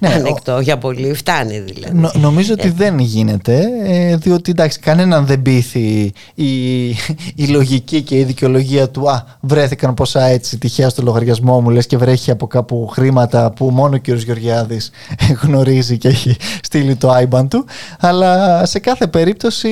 ναι, 0.00 0.08
ανεκτό 0.08 0.60
για 0.60 0.78
πολύ, 0.78 1.14
φτάνει 1.14 1.58
δηλαδή. 1.58 2.18
νομίζω 2.18 2.52
ότι 2.52 2.68
ε. 2.68 2.72
δεν 2.76 2.98
γίνεται, 2.98 3.62
ε, 3.84 4.16
διότι 4.16 4.50
εντάξει, 4.50 4.78
κανέναν 4.78 5.26
δεν 5.26 5.42
πείθει 5.42 6.12
η, 6.34 6.86
η 7.34 7.46
λογική 7.48 8.02
και 8.02 8.18
η 8.18 8.24
δικαιολογία 8.24 8.88
του 8.88 9.10
«Α, 9.10 9.24
βρέθηκαν 9.40 9.94
πόσα 9.94 10.24
έτσι 10.24 10.58
τυχαία 10.58 10.88
στο 10.88 11.02
λογαριασμό 11.02 11.60
μου, 11.60 11.70
λες 11.70 11.86
και 11.86 11.96
βρέχει 11.96 12.30
από 12.30 12.46
κάπου 12.46 12.86
χρήματα 12.92 13.50
που 13.50 13.70
μόνο 13.70 13.94
ο 13.94 13.98
κύριος 13.98 14.22
Γεωργιάδης 14.22 14.90
γνωρίζει 15.42 15.98
και 15.98 16.08
έχει 16.08 16.36
στείλει 16.62 16.96
το 16.96 17.14
IBAN 17.16 17.46
του». 17.50 17.64
Αλλά 18.00 18.62
σε 18.66 18.78
κάθε 18.78 19.06
περίπτωση, 19.06 19.68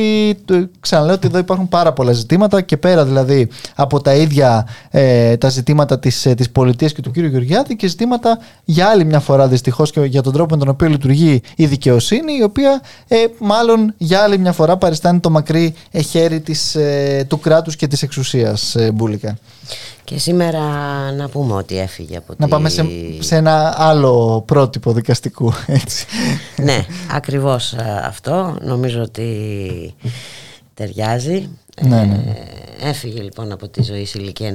ξαναλέω 0.81 1.15
ότι 1.15 1.27
εδώ 1.27 1.39
υπάρχουν 1.39 1.69
πάρα 1.69 1.93
πολλά 1.93 2.13
ζητήματα 2.13 2.61
και 2.61 2.77
πέρα 2.77 3.05
δηλαδή 3.05 3.49
από 3.75 4.01
τα 4.01 4.15
ίδια 4.15 4.67
ε, 4.91 5.37
τα 5.37 5.49
ζητήματα 5.49 5.99
της, 5.99 6.29
της 6.37 6.51
πολιτείας 6.51 6.93
και 6.93 7.03
του 7.03 7.11
κύριου 7.11 7.29
Γεωργιάδη 7.29 7.77
και 7.77 7.87
ζητήματα 7.87 8.39
για 8.65 8.87
άλλη 8.87 9.05
μια 9.05 9.21
φορά 9.21 9.49
δυστυχώς 9.65 9.91
και 9.91 10.01
για 10.01 10.23
τον 10.23 10.33
τρόπο 10.33 10.55
με 10.55 10.61
τον 10.61 10.69
οποίο 10.69 10.89
λειτουργεί 10.89 11.41
η 11.57 11.67
δικαιοσύνη, 11.67 12.37
η 12.37 12.43
οποία 12.43 12.83
ε, 13.09 13.17
μάλλον 13.39 13.95
για 13.97 14.23
άλλη 14.23 14.39
μια 14.39 14.53
φορά 14.53 14.77
παριστάνει 14.77 15.21
το 15.21 15.31
μακρύ 15.31 15.75
χέρι 16.11 16.41
της, 16.41 16.75
ε, 16.75 17.27
του 17.29 17.41
κράτους 17.41 17.77
και 17.77 17.87
της 17.87 18.03
εξουσίας, 18.03 18.75
ε, 18.75 18.93
Μπούλικα. 18.93 19.39
Και 20.05 20.19
σήμερα 20.19 20.61
να 21.13 21.29
πούμε 21.29 21.53
ότι 21.55 21.79
έφυγε 21.79 22.17
από 22.17 22.35
Να 22.37 22.49
πάμε 22.49 22.69
σε, 22.69 22.87
σε 23.19 23.37
ένα 23.37 23.75
άλλο 23.77 24.43
πρότυπο 24.47 24.93
δικαστικού, 24.93 25.53
έτσι. 25.67 26.07
ναι, 26.57 26.87
ακριβώς 27.11 27.73
ε, 27.73 28.03
αυτό. 28.07 28.59
Νομίζω 28.61 29.03
ότι 29.03 29.95
ταιριάζει. 30.75 31.49
Ναι, 31.83 32.05
ναι. 32.05 32.35
Ε, 32.81 32.89
έφυγε 32.89 33.23
λοιπόν 33.23 33.53
από 33.53 33.69
τη 33.69 33.83
ζωή 33.83 34.05
σε 34.05 34.19
ηλικία 34.19 34.55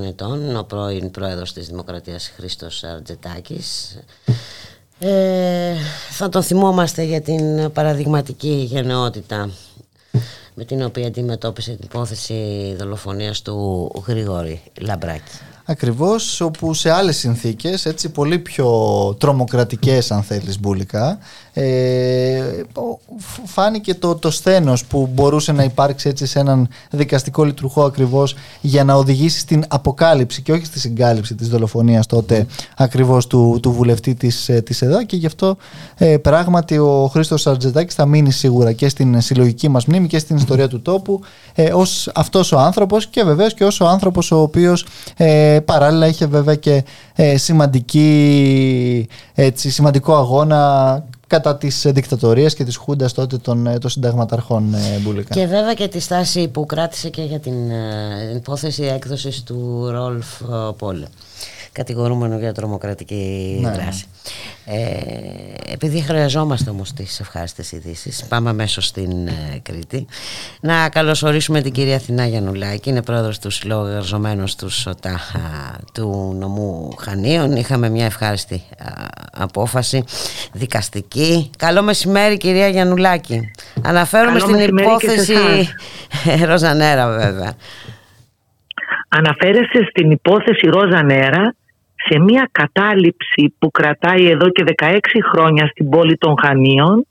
93 0.00 0.02
ετών 0.06 0.56
ο 0.56 0.62
πρώην 0.62 1.10
πρόεδρος 1.10 1.52
της 1.52 1.66
Δημοκρατίας 1.66 2.32
Χρήστος 2.36 2.84
Αρτζετάκης. 2.84 3.98
Ε, 4.98 5.74
θα 6.10 6.28
τον 6.28 6.42
θυμόμαστε 6.42 7.02
για 7.02 7.20
την 7.20 7.72
παραδειγματική 7.72 8.66
γενναιότητα 8.70 9.50
με 10.54 10.64
την 10.64 10.82
οποία 10.82 11.06
αντιμετώπισε 11.06 11.70
την 11.70 11.84
υπόθεση 11.84 12.74
δολοφονίας 12.78 13.42
του 13.42 13.90
Γρηγόρη 14.06 14.62
Λαμπράκη. 14.80 15.38
Ακριβώς, 15.64 16.40
όπου 16.40 16.74
σε 16.74 16.90
άλλες 16.90 17.16
συνθήκες, 17.16 17.86
έτσι 17.86 18.08
πολύ 18.08 18.38
πιο 18.38 18.68
τρομοκρατικές 19.18 20.10
αν 20.10 20.22
θέλεις 20.22 20.60
μπουλικά, 20.60 21.18
ε, 21.52 22.42
φάνηκε 23.44 23.94
το, 23.94 24.14
το 24.14 24.30
σθένος 24.30 24.84
που 24.84 25.08
μπορούσε 25.12 25.52
να 25.52 25.64
υπάρξει 25.64 26.08
έτσι 26.08 26.26
σε 26.26 26.38
έναν 26.38 26.68
δικαστικό 26.90 27.44
λειτουργό 27.44 27.84
ακριβώς 27.84 28.34
για 28.60 28.84
να 28.84 28.94
οδηγήσει 28.94 29.38
στην 29.38 29.64
αποκάλυψη 29.68 30.42
και 30.42 30.52
όχι 30.52 30.64
στη 30.64 30.78
συγκάλυψη 30.78 31.34
της 31.34 31.48
δολοφονίας 31.48 32.06
τότε 32.06 32.46
ακριβώς 32.76 33.26
του, 33.26 33.58
του 33.62 33.72
βουλευτή 33.72 34.14
της, 34.14 34.48
ε, 34.48 34.60
της 34.60 34.82
ΕΔΑ 34.82 35.04
και 35.04 35.16
γι' 35.16 35.26
αυτό 35.26 35.56
ε, 35.96 36.16
πράγματι 36.16 36.78
ο 36.78 37.08
Χρήστος 37.12 37.40
Σαρτζετάκης 37.40 37.94
θα 37.94 38.06
μείνει 38.06 38.32
σίγουρα 38.32 38.72
και 38.72 38.88
στην 38.88 39.20
συλλογική 39.20 39.68
μας 39.68 39.84
μνήμη 39.84 40.06
και 40.06 40.18
στην 40.18 40.36
ιστορία 40.36 40.68
του 40.68 40.82
τόπου 40.82 41.20
ε, 41.54 41.72
ως 41.72 42.10
αυτός 42.14 42.52
ο 42.52 42.58
άνθρωπος 42.58 43.06
και 43.06 43.22
βεβαίως 43.24 43.54
και 43.54 43.64
ως 43.64 43.80
ο 43.80 43.86
άνθρωπος 43.86 44.30
ο 44.30 44.40
οποίος 44.40 44.86
ε, 45.16 45.58
παράλληλα 45.64 46.06
είχε 46.06 46.26
βέβαια 46.26 46.54
και 46.54 46.84
ε, 47.14 47.36
σημαντική, 47.36 49.08
έτσι, 49.34 49.70
σημαντικό 49.70 50.16
αγώνα 50.16 51.04
κατά 51.30 51.56
της 51.56 51.86
δικτατορίας 51.88 52.54
και 52.54 52.64
της 52.64 52.76
χούντας 52.76 53.12
τότε 53.12 53.38
των, 53.38 53.66
ε, 53.66 53.78
των 53.78 53.90
συνταγματαρχών 53.90 54.74
ε, 54.74 54.98
Μπουλικά. 54.98 55.34
Και 55.34 55.46
βέβαια 55.46 55.74
και 55.74 55.88
τη 55.88 56.00
στάση 56.00 56.48
που 56.48 56.66
κράτησε 56.66 57.08
και 57.08 57.22
για 57.22 57.38
την 57.38 57.70
ε, 57.70 58.34
υπόθεση 58.36 58.82
έκδοσης 58.82 59.42
του 59.42 59.88
Ρόλφ 59.90 60.26
Πόλε 60.78 61.06
κατηγορούμενο 61.72 62.38
για 62.38 62.52
τρομοκρατική 62.52 63.58
ναι. 63.62 63.70
δράση. 63.70 64.04
Ε, 64.64 65.72
επειδή 65.72 66.00
χρειαζόμαστε 66.00 66.70
όμως 66.70 66.92
τις 66.92 67.20
ευχάριστες 67.20 67.72
ειδήσεις, 67.72 68.24
πάμε 68.28 68.50
αμέσως 68.50 68.86
στην 68.86 69.26
ε, 69.26 69.60
Κρήτη. 69.62 70.06
Να 70.60 70.88
καλωσορίσουμε 70.88 71.60
την 71.60 71.72
κυρία 71.72 71.96
Αθηνά 71.96 72.26
Γιαννουλάκη, 72.26 72.90
είναι 72.90 73.02
πρόεδρος 73.02 73.38
του 73.38 73.50
Συλλόγου 73.50 73.86
Εργαζομένων 73.86 74.46
του 74.58 74.68
ΣΟΤΑ 74.68 75.20
του 75.94 76.36
νομού 76.38 76.94
Χανίων. 76.98 77.56
Είχαμε 77.56 77.88
μια 77.88 78.04
ευχάριστη 78.04 78.62
απόφαση 79.32 80.04
δικαστική. 80.52 81.50
Καλό 81.58 81.82
μεσημέρι 81.82 82.36
κυρία 82.36 82.68
Γιαννουλάκη. 82.68 83.50
Αναφέρομαι 83.82 84.38
στην 84.46 84.58
υπόθεση 84.58 85.34
Ροζανέρα 86.44 87.08
βέβαια. 87.08 87.54
Αναφέρεστε 89.08 89.86
στην 89.90 90.10
υπόθεση 90.10 90.66
Ρόζα 90.66 91.02
Νέρα 91.02 91.54
σε 92.08 92.18
μια 92.18 92.48
κατάληψη 92.52 93.54
που 93.58 93.70
κρατάει 93.70 94.26
εδώ 94.26 94.48
και 94.48 94.64
16 94.76 94.98
χρόνια 95.32 95.66
στην 95.66 95.88
πόλη 95.88 96.16
των 96.16 96.34
Χανίων 96.42 97.06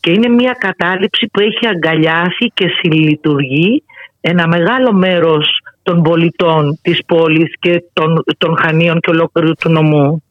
και 0.00 0.10
είναι 0.10 0.28
μια 0.28 0.56
κατάληψη 0.58 1.26
που 1.32 1.40
έχει 1.40 1.66
αγκαλιάσει 1.66 2.50
και 2.54 2.66
συλλειτουργεί 2.68 3.82
ένα 4.20 4.46
μεγάλο 4.48 4.92
μέρος 4.92 5.60
των 5.82 6.02
πολιτών 6.02 6.78
της 6.82 7.04
πόλης 7.06 7.52
και 7.58 7.84
των, 7.92 8.24
των 8.38 8.56
Χανίων 8.58 9.00
και 9.00 9.10
ολόκληρου 9.10 9.54
του 9.54 9.70
νομού. 9.70 10.22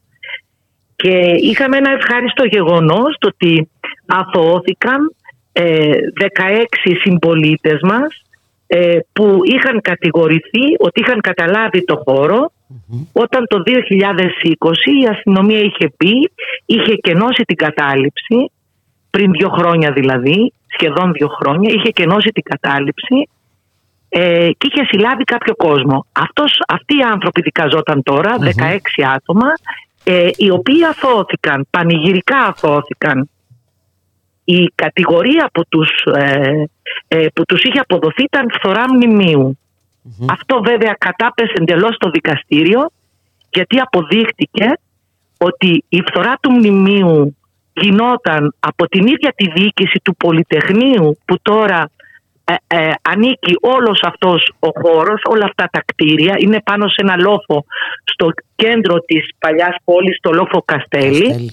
Και 0.96 1.18
είχαμε 1.40 1.76
ένα 1.76 1.90
ευχάριστο 1.90 2.44
γεγονός 2.44 3.16
το 3.18 3.28
ότι 3.32 3.70
αθωώθηκαν 4.06 5.14
ε, 5.52 5.90
16 6.84 6.96
συμπολίτες 7.02 7.80
μας 7.82 8.22
ε, 8.66 8.98
που 9.12 9.40
είχαν 9.44 9.80
κατηγορηθεί 9.80 10.64
ότι 10.78 11.00
είχαν 11.00 11.20
καταλάβει 11.20 11.84
το 11.84 12.02
χώρο 12.04 12.52
όταν 13.12 13.46
το 13.46 13.62
2020 13.66 13.72
η 15.02 15.06
αστυνομία 15.10 15.58
είχε 15.58 15.92
πει, 15.96 16.30
είχε 16.66 16.94
κενώσει 16.94 17.42
την 17.42 17.56
κατάληψη, 17.56 18.50
πριν 19.10 19.30
δύο 19.30 19.48
χρόνια 19.48 19.92
δηλαδή, 19.92 20.52
σχεδόν 20.66 21.12
δύο 21.12 21.28
χρόνια, 21.28 21.74
είχε 21.74 21.90
κενώσει 21.90 22.28
την 22.28 22.42
κατάληψη 22.42 23.28
ε, 24.08 24.50
και 24.58 24.68
είχε 24.72 24.84
συλλάβει 24.84 25.24
κάποιο 25.24 25.54
κόσμο. 25.54 26.06
Αυτός, 26.12 26.52
αυτοί 26.68 26.96
οι 26.96 27.02
άνθρωποι 27.02 27.40
δικαζόταν 27.40 28.02
16 28.04 28.78
άτομα, 29.14 29.46
ε, 30.04 30.28
οι 30.36 30.50
οποίοι 30.50 30.84
αθώθηκαν, 30.84 31.66
πανηγυρικά 31.70 32.38
αθώθηκαν. 32.38 33.30
Η 34.44 34.72
κατηγορία 34.74 35.50
που 35.52 35.62
τους, 35.68 35.88
ε, 36.14 36.64
ε 37.08 37.26
που 37.34 37.44
τους 37.44 37.62
είχε 37.62 37.78
αποδοθεί 37.78 38.22
ήταν 38.22 38.46
φθορά 38.52 38.84
μνημείου. 38.94 39.58
Αυτό 40.28 40.60
βέβαια 40.62 40.94
κατάπεσε 40.98 41.52
εντελώς 41.60 41.94
στο 41.94 42.10
δικαστήριο 42.10 42.90
γιατί 43.50 43.78
αποδείχτηκε 43.78 44.72
ότι 45.38 45.84
η 45.88 46.02
φθορά 46.08 46.34
του 46.40 46.50
μνημείου 46.52 47.36
γινόταν 47.72 48.54
από 48.60 48.88
την 48.88 49.06
ίδια 49.06 49.32
τη 49.36 49.50
διοίκηση 49.50 50.00
του 50.04 50.16
Πολυτεχνείου 50.16 51.18
που 51.24 51.36
τώρα 51.42 51.90
ε, 52.44 52.54
ε, 52.66 52.92
ανήκει 53.02 53.56
όλος 53.60 54.00
αυτός 54.02 54.52
ο 54.58 54.68
χώρος, 54.80 55.22
όλα 55.24 55.44
αυτά 55.44 55.68
τα 55.72 55.82
κτίρια 55.86 56.34
είναι 56.38 56.60
πάνω 56.64 56.88
σε 56.88 56.96
ένα 56.96 57.16
λόφο 57.16 57.64
στο 58.04 58.28
κέντρο 58.54 59.00
της 59.00 59.28
παλιάς 59.38 59.76
πόλης, 59.84 60.18
το 60.20 60.32
λόφο 60.32 60.62
Καστέλη. 60.64 61.52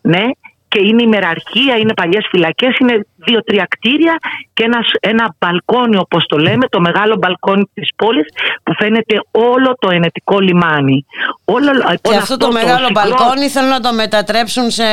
Ναι, 0.00 0.24
και 0.68 0.80
είναι 0.80 1.02
ημεραρχία, 1.02 1.76
είναι 1.76 1.94
παλιές 1.94 2.26
φυλακές, 2.30 2.78
είναι 2.78 3.06
δύο-τρία 3.16 3.66
κτίρια 3.68 4.18
και 4.54 4.64
ένας, 4.64 4.86
ένα 5.00 5.34
μπαλκόνι 5.38 5.96
όπως 5.96 6.26
το 6.26 6.38
λέμε, 6.38 6.68
το 6.68 6.80
μεγάλο 6.80 7.16
μπαλκόνι 7.16 7.70
της 7.74 7.88
πόλης 7.96 8.26
που 8.62 8.72
φαίνεται 8.78 9.20
όλο 9.30 9.74
το 9.78 9.90
ενετικό 9.90 10.40
λιμάνι. 10.40 11.06
Όλο, 11.44 11.70
και 12.00 12.16
αυτό, 12.16 12.36
το, 12.36 12.52
μεγάλο 12.52 12.88
μπαλκόνι 12.92 13.48
θέλουν 13.48 13.68
να 13.68 13.80
το 13.80 13.92
μετατρέψουν 13.92 14.70
σε 14.70 14.88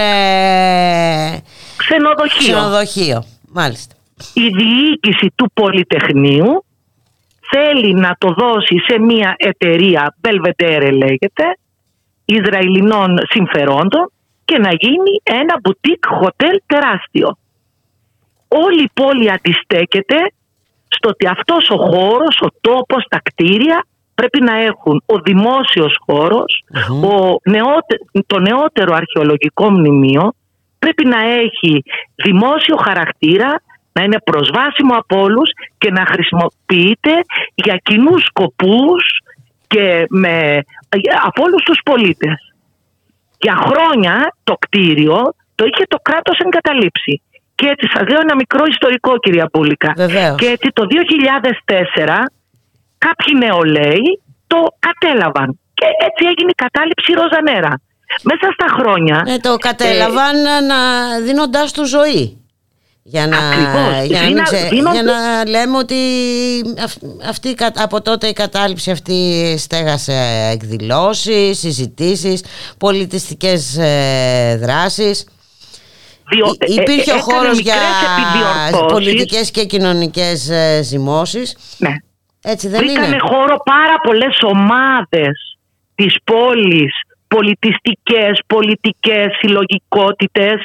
ξενοδοχείο. 1.78 2.54
ξενοδοχείο. 2.54 3.26
Μάλιστα. 3.52 3.96
Η 4.34 4.48
διοίκηση 4.48 5.32
του 5.36 5.52
Πολυτεχνείου 5.54 6.66
θέλει 7.50 7.94
να 7.94 8.16
το 8.18 8.34
δώσει 8.38 8.76
σε 8.88 9.00
μια 9.00 9.36
εταιρεία, 9.38 10.16
Belvedere 10.22 10.92
λέγεται, 10.92 11.58
Ισραηλινών 12.26 13.18
συμφερόντων 13.30 14.12
και 14.46 14.58
να 14.58 14.70
γίνει 14.70 15.22
ένα 15.24 15.60
μπουτίκ 15.62 16.06
χοτέλ 16.06 16.60
τεράστιο. 16.66 17.38
Όλη 18.48 18.84
η 18.84 18.90
πόλη 18.94 19.32
αντιστέκεται 19.32 20.16
στο 20.88 21.10
ότι 21.10 21.28
αυτός 21.28 21.70
ο 21.70 21.78
χώρος, 21.78 22.40
ο 22.42 22.48
τόπος, 22.62 23.06
τα 23.10 23.20
κτίρια 23.24 23.86
πρέπει 24.16 24.42
να 24.42 24.56
έχουν 24.56 25.04
ο 25.06 25.20
δημόσιος 25.20 25.98
ο 26.08 27.40
το 28.28 28.40
νεότερο 28.40 28.96
αρχαιολογικό 28.96 29.70
μνημείο 29.70 30.34
πρέπει 30.80 31.06
να 31.06 31.20
έχει 31.20 31.84
δημόσιο 32.16 32.76
χαρακτήρα, 32.76 33.62
να 33.94 34.04
είναι 34.04 34.20
προσβάσιμο 34.24 34.94
από 34.96 35.22
όλους 35.22 35.50
και 35.78 35.92
να 35.92 36.06
χρησιμοποιείται 36.06 37.12
για 37.56 37.78
κοινούς 37.84 38.24
σκοπούς 38.24 39.04
και 39.68 40.06
με, 40.10 40.64
από 41.24 41.44
όλους 41.44 41.64
τους 41.64 41.80
πολίτες. 41.84 42.55
Για 43.46 43.56
χρόνια 43.68 44.14
το 44.44 44.54
κτίριο 44.64 45.18
το 45.56 45.64
είχε 45.70 45.84
το 45.94 46.00
κράτος 46.08 46.38
εγκαταλείψει. 46.46 47.14
Και 47.56 47.68
έτσι 47.74 47.86
σας 47.94 48.06
λέω 48.10 48.22
ένα 48.28 48.36
μικρό 48.36 48.64
ιστορικό 48.74 49.12
κυρία 49.18 49.48
Πούλικα. 49.54 49.92
Και 50.42 50.48
έτσι 50.56 50.70
το 50.74 50.84
2004 52.06 52.10
κάποιοι 52.98 53.34
νεολαίοι 53.44 54.22
το 54.48 54.60
κατέλαβαν. 54.88 55.60
Και 55.74 55.88
έτσι 56.08 56.22
έγινε 56.32 56.50
η 56.56 56.60
κατάληψη 56.66 57.12
Ροζανέρα. 57.22 57.74
Μέσα 58.30 58.48
στα 58.56 58.68
χρόνια... 58.78 59.24
Ε, 59.28 59.38
το 59.38 59.58
κατέλαβαν 59.58 60.36
ε, 60.46 60.60
να, 60.70 60.80
δίνοντάς 61.26 61.72
του 61.74 61.86
ζωή. 61.86 62.45
Για 63.08 63.28
να, 63.28 63.38
για, 64.04 64.30
να 64.30 64.92
για 64.92 65.04
να 65.04 65.46
λέμε 65.48 65.78
ότι 65.78 65.96
αυτή, 67.30 67.56
από 67.76 68.02
τότε 68.02 68.28
η 68.28 68.34
κατάληψη 68.34 68.92
αυτή 68.92 69.56
στέγασε 69.58 70.50
εκδηλώσεις, 70.52 71.60
συζητήσεις, 71.60 72.44
πολιτιστικές 72.78 73.78
ε, 73.78 74.58
δράσεις. 74.62 75.28
Διό, 76.30 76.56
Υπήρχε 76.82 77.12
ο 77.12 77.20
χώρος 77.20 77.60
για 77.60 77.76
πολιτικές 78.88 79.52
και 79.52 79.66
κοινωνικές 79.66 80.50
ε, 80.50 80.82
ζυμώσεις. 80.84 81.58
Ναι. 81.78 81.96
Έτσι 82.44 82.68
δεν 82.68 82.88
είναι. 82.88 83.18
χώρο 83.20 83.58
πάρα 83.66 83.96
πολλές 84.04 84.38
ομάδες 84.42 85.58
της 85.96 86.16
πόλης 86.24 86.94
πολιτιστικές, 87.36 88.34
πολιτικές 88.48 89.28
συλλογικότητες, 89.40 90.58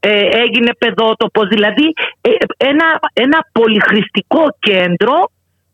ε, 0.00 0.24
έγινε 0.44 0.70
παιδότοπος, 0.78 1.48
δηλαδή 1.48 1.86
ε, 2.20 2.30
ένα, 2.56 2.86
ένα 3.12 3.38
πολυχρηστικό 3.52 4.44
κέντρο 4.58 5.16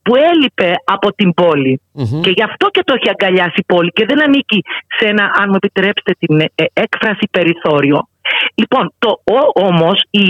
που 0.02 0.14
έλειπε 0.16 0.74
από 0.84 1.12
την 1.12 1.34
πολη 1.34 1.80
Και 2.22 2.30
γι' 2.30 2.42
αυτό 2.42 2.68
και 2.68 2.82
το 2.84 2.94
έχει 2.94 3.08
αγκαλιάσει 3.08 3.58
η 3.64 3.64
πόλη 3.66 3.90
και 3.90 4.04
δεν 4.04 4.22
ανήκει 4.22 4.60
σε 4.98 5.08
ένα, 5.08 5.24
αν 5.40 5.46
μου 5.48 5.58
επιτρέψετε 5.62 6.12
την 6.18 6.40
ε, 6.40 6.64
έκφραση, 6.72 7.28
περιθώριο. 7.30 8.08
Λοιπόν, 8.54 8.92
το, 8.98 9.20
όμως 9.54 10.04
η, 10.10 10.28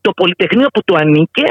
το 0.00 0.10
Πολυτεχνείο 0.10 0.68
που 0.72 0.82
του 0.84 0.96
ανήκε 0.96 1.44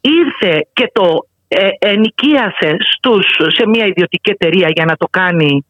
ήρθε 0.00 0.66
και 0.72 0.90
το 0.92 1.26
ε, 1.48 1.68
ενοικίασε 1.78 2.76
στους, 2.92 3.26
σε 3.56 3.66
μια 3.66 3.86
ιδιωτική 3.86 4.30
εταιρεία 4.30 4.68
για 4.70 4.84
να 4.84 4.96
το 4.96 5.06
κάνει 5.10 5.64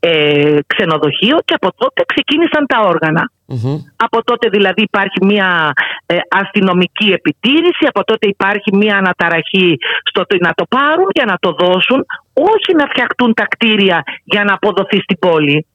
ε, 0.00 0.58
ξενοδοχείο 0.66 1.38
και 1.44 1.54
από 1.54 1.68
τότε 1.76 2.02
ξεκίνησαν 2.06 2.66
τα 2.66 2.78
οργανα 2.80 3.30
Από 3.96 4.24
τότε 4.24 4.48
δηλαδή 4.48 4.82
υπάρχει 4.82 5.24
μια 5.24 5.72
ε, 6.06 6.16
αστυνομική 6.28 7.10
επιτήρηση, 7.12 7.84
από 7.86 8.04
τότε 8.04 8.28
υπάρχει 8.28 8.76
μια 8.76 8.96
αναταραχή 8.96 9.78
στο 10.10 10.22
να 10.40 10.52
το 10.54 10.64
πάρουν 10.68 11.08
για 11.14 11.24
να 11.24 11.36
το 11.40 11.50
δώσουν, 11.58 12.04
όχι 12.32 12.74
να 12.76 12.86
φτιαχτούν 12.86 13.34
τα 13.34 13.44
κτίρια 13.44 14.02
για 14.24 14.44
να 14.44 14.52
αποδοθεί 14.52 14.98
στην 15.00 15.18
πόλη. 15.18 15.66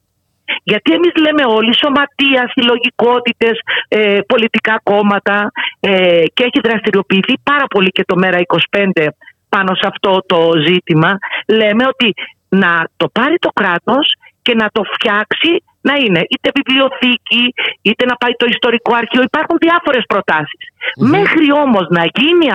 Γιατί 0.62 0.92
εμείς 0.92 1.12
λέμε 1.24 1.44
όλοι 1.56 1.74
σωματεία, 1.76 2.50
συλλογικότητες, 2.52 3.58
ε, 3.88 4.20
πολιτικά 4.26 4.80
κόμματα 4.82 5.50
ε, 5.80 6.24
και 6.34 6.44
έχει 6.44 6.60
δραστηριοποιηθεί 6.62 7.34
πάρα 7.42 7.66
πολύ 7.66 7.90
και 7.90 8.04
το 8.06 8.14
ΜΕΡΑ25 8.22 9.08
πάνω 9.54 9.74
σε 9.80 9.86
αυτό 9.92 10.12
το 10.26 10.40
ζήτημα. 10.66 11.10
Λέμε 11.58 11.84
ότι 11.92 12.08
να 12.48 12.72
το 12.96 13.06
πάρει 13.16 13.36
το 13.38 13.50
κράτος 13.60 14.06
και 14.42 14.54
να 14.54 14.68
το 14.72 14.82
φτιάξει 14.94 15.52
να 15.88 15.94
είναι 16.02 16.22
είτε 16.32 16.48
βιβλιοθήκη, 16.58 17.44
είτε 17.82 18.04
να 18.10 18.16
πάει 18.16 18.34
το 18.42 18.46
ιστορικό 18.54 18.94
αρχείο. 19.02 19.22
Υπάρχουν 19.22 19.56
διάφορες 19.66 20.04
Μέχρι 21.16 21.46
όμως 21.64 21.86
να 21.96 22.04
γίνει 22.18 22.46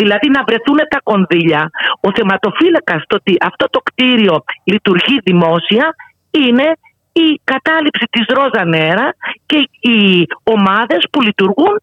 δηλαδή 0.00 0.28
να 0.36 0.42
βρεθούν 0.48 0.78
τα 0.92 1.00
κονδύλια, 1.08 1.62
ο 2.06 2.08
θεματοφύλακας 2.16 3.02
το 3.06 3.14
ότι 3.20 3.32
αυτό 3.40 3.64
το 3.74 3.80
κτίριο 3.88 4.36
λειτουργεί 4.64 5.16
δημόσια 5.28 5.86
είναι 6.30 6.66
η 7.12 7.40
κατάληψη 7.44 8.06
της 8.10 8.26
Ρόζα 8.36 8.64
Νέρα 8.64 9.06
και 9.46 9.58
οι 9.88 10.26
ομάδες 10.42 11.02
που 11.10 11.20
λειτουργούν 11.22 11.74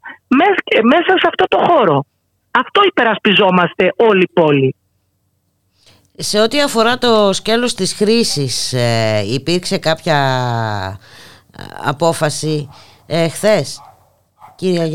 μέσα 0.92 1.14
σε 1.22 1.28
αυτό 1.32 1.46
το 1.54 1.58
χώρο. 1.68 2.06
Αυτό 2.60 2.82
υπερασπιζόμαστε 2.88 3.94
όλοι 3.96 4.22
οι 4.22 4.32
πόλοι. 4.34 4.76
Σε 6.16 6.40
ό,τι 6.40 6.62
αφορά 6.62 6.98
το 6.98 7.34
σκέλος 7.34 7.74
της 7.74 7.94
χρήσης 7.94 8.74
ε, 8.74 9.24
υπήρξε 9.34 9.78
κάποια 9.78 10.18
ε, 11.58 11.64
απόφαση 11.84 12.70
ε, 13.06 13.28
χθες 13.28 13.82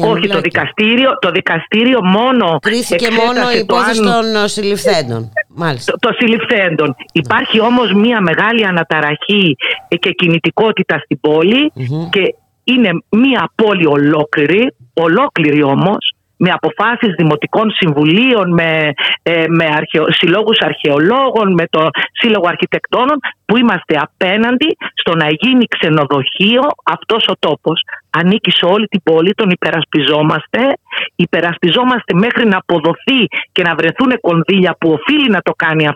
Όχι, 0.04 0.28
το 0.28 0.40
δικαστήριο, 0.40 1.18
το 1.20 1.30
δικαστήριο 1.30 1.98
μόνο. 2.04 2.58
Κρίθηκε 2.58 3.10
μόνο 3.10 3.50
η 3.54 3.58
υπόθεση 3.58 4.02
των 4.02 4.48
συλληφθέντων. 4.48 5.32
Μάλιστα. 5.48 5.92
Το, 5.92 6.08
το 6.08 6.14
συλληφθέντων. 6.18 6.96
Υπάρχει 7.12 7.60
όμως 7.60 7.92
μια 7.92 8.20
μεγάλη 8.20 8.66
αναταραχή 8.66 9.56
και 9.88 10.10
κινητικότητα 10.10 10.98
στην 10.98 11.20
πόλη 11.20 11.72
και 12.10 12.34
είναι 12.64 12.90
μια 13.10 13.52
πόλη 13.54 13.86
ολόκληρη, 13.86 14.74
ολόκληρη 14.92 15.62
όμως, 15.62 16.12
με 16.38 16.50
αποφάσεις 16.50 17.14
δημοτικών 17.16 17.70
συμβουλίων, 17.70 18.52
με, 18.52 18.92
ε, 19.22 19.44
με 19.48 19.64
αρχαιο, 19.64 20.04
συλλόγους 20.08 20.58
αρχαιολόγων, 20.60 21.52
με 21.52 21.64
το 21.70 21.88
Σύλλογο 22.12 22.46
Αρχιτεκτόνων 22.48 23.18
που 23.44 23.56
είμαστε 23.56 23.94
απέναντι 24.06 24.76
στο 24.94 25.14
να 25.16 25.26
γίνει 25.30 25.64
ξενοδοχείο 25.66 26.62
αυτός 26.84 27.24
ο 27.28 27.34
τόπος. 27.38 27.82
Ανήκει 28.10 28.50
σε 28.50 28.64
όλη 28.64 28.86
την 28.86 29.02
πόλη, 29.02 29.34
τον 29.34 29.50
υπερασπιζόμαστε. 29.50 30.60
Υπερασπιζόμαστε 31.16 32.14
μέχρι 32.14 32.46
να 32.48 32.56
αποδοθεί 32.56 33.20
και 33.52 33.62
να 33.62 33.74
βρεθούν 33.74 34.20
κονδύλια 34.20 34.76
που 34.80 34.90
οφείλει 34.90 35.28
να 35.28 35.40
το 35.40 35.52
κάνει 35.56 35.86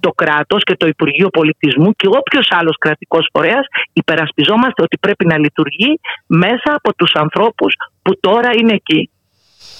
το 0.00 0.10
κράτος 0.10 0.62
και 0.62 0.76
το 0.76 0.86
Υπουργείο 0.86 1.28
Πολιτισμού 1.28 1.92
και 1.92 2.06
όποιος 2.06 2.48
άλλος 2.50 2.76
κρατικός 2.78 3.28
φορέας 3.32 3.66
υπερασπιζόμαστε 3.92 4.82
ότι 4.82 4.98
πρέπει 4.98 5.26
να 5.26 5.38
λειτουργεί 5.38 6.00
μέσα 6.26 6.74
από 6.74 6.94
τους 6.94 7.12
ανθρώπους 7.14 7.74
που 8.02 8.20
τώρα 8.20 8.50
είναι 8.58 8.72
εκεί. 8.72 9.10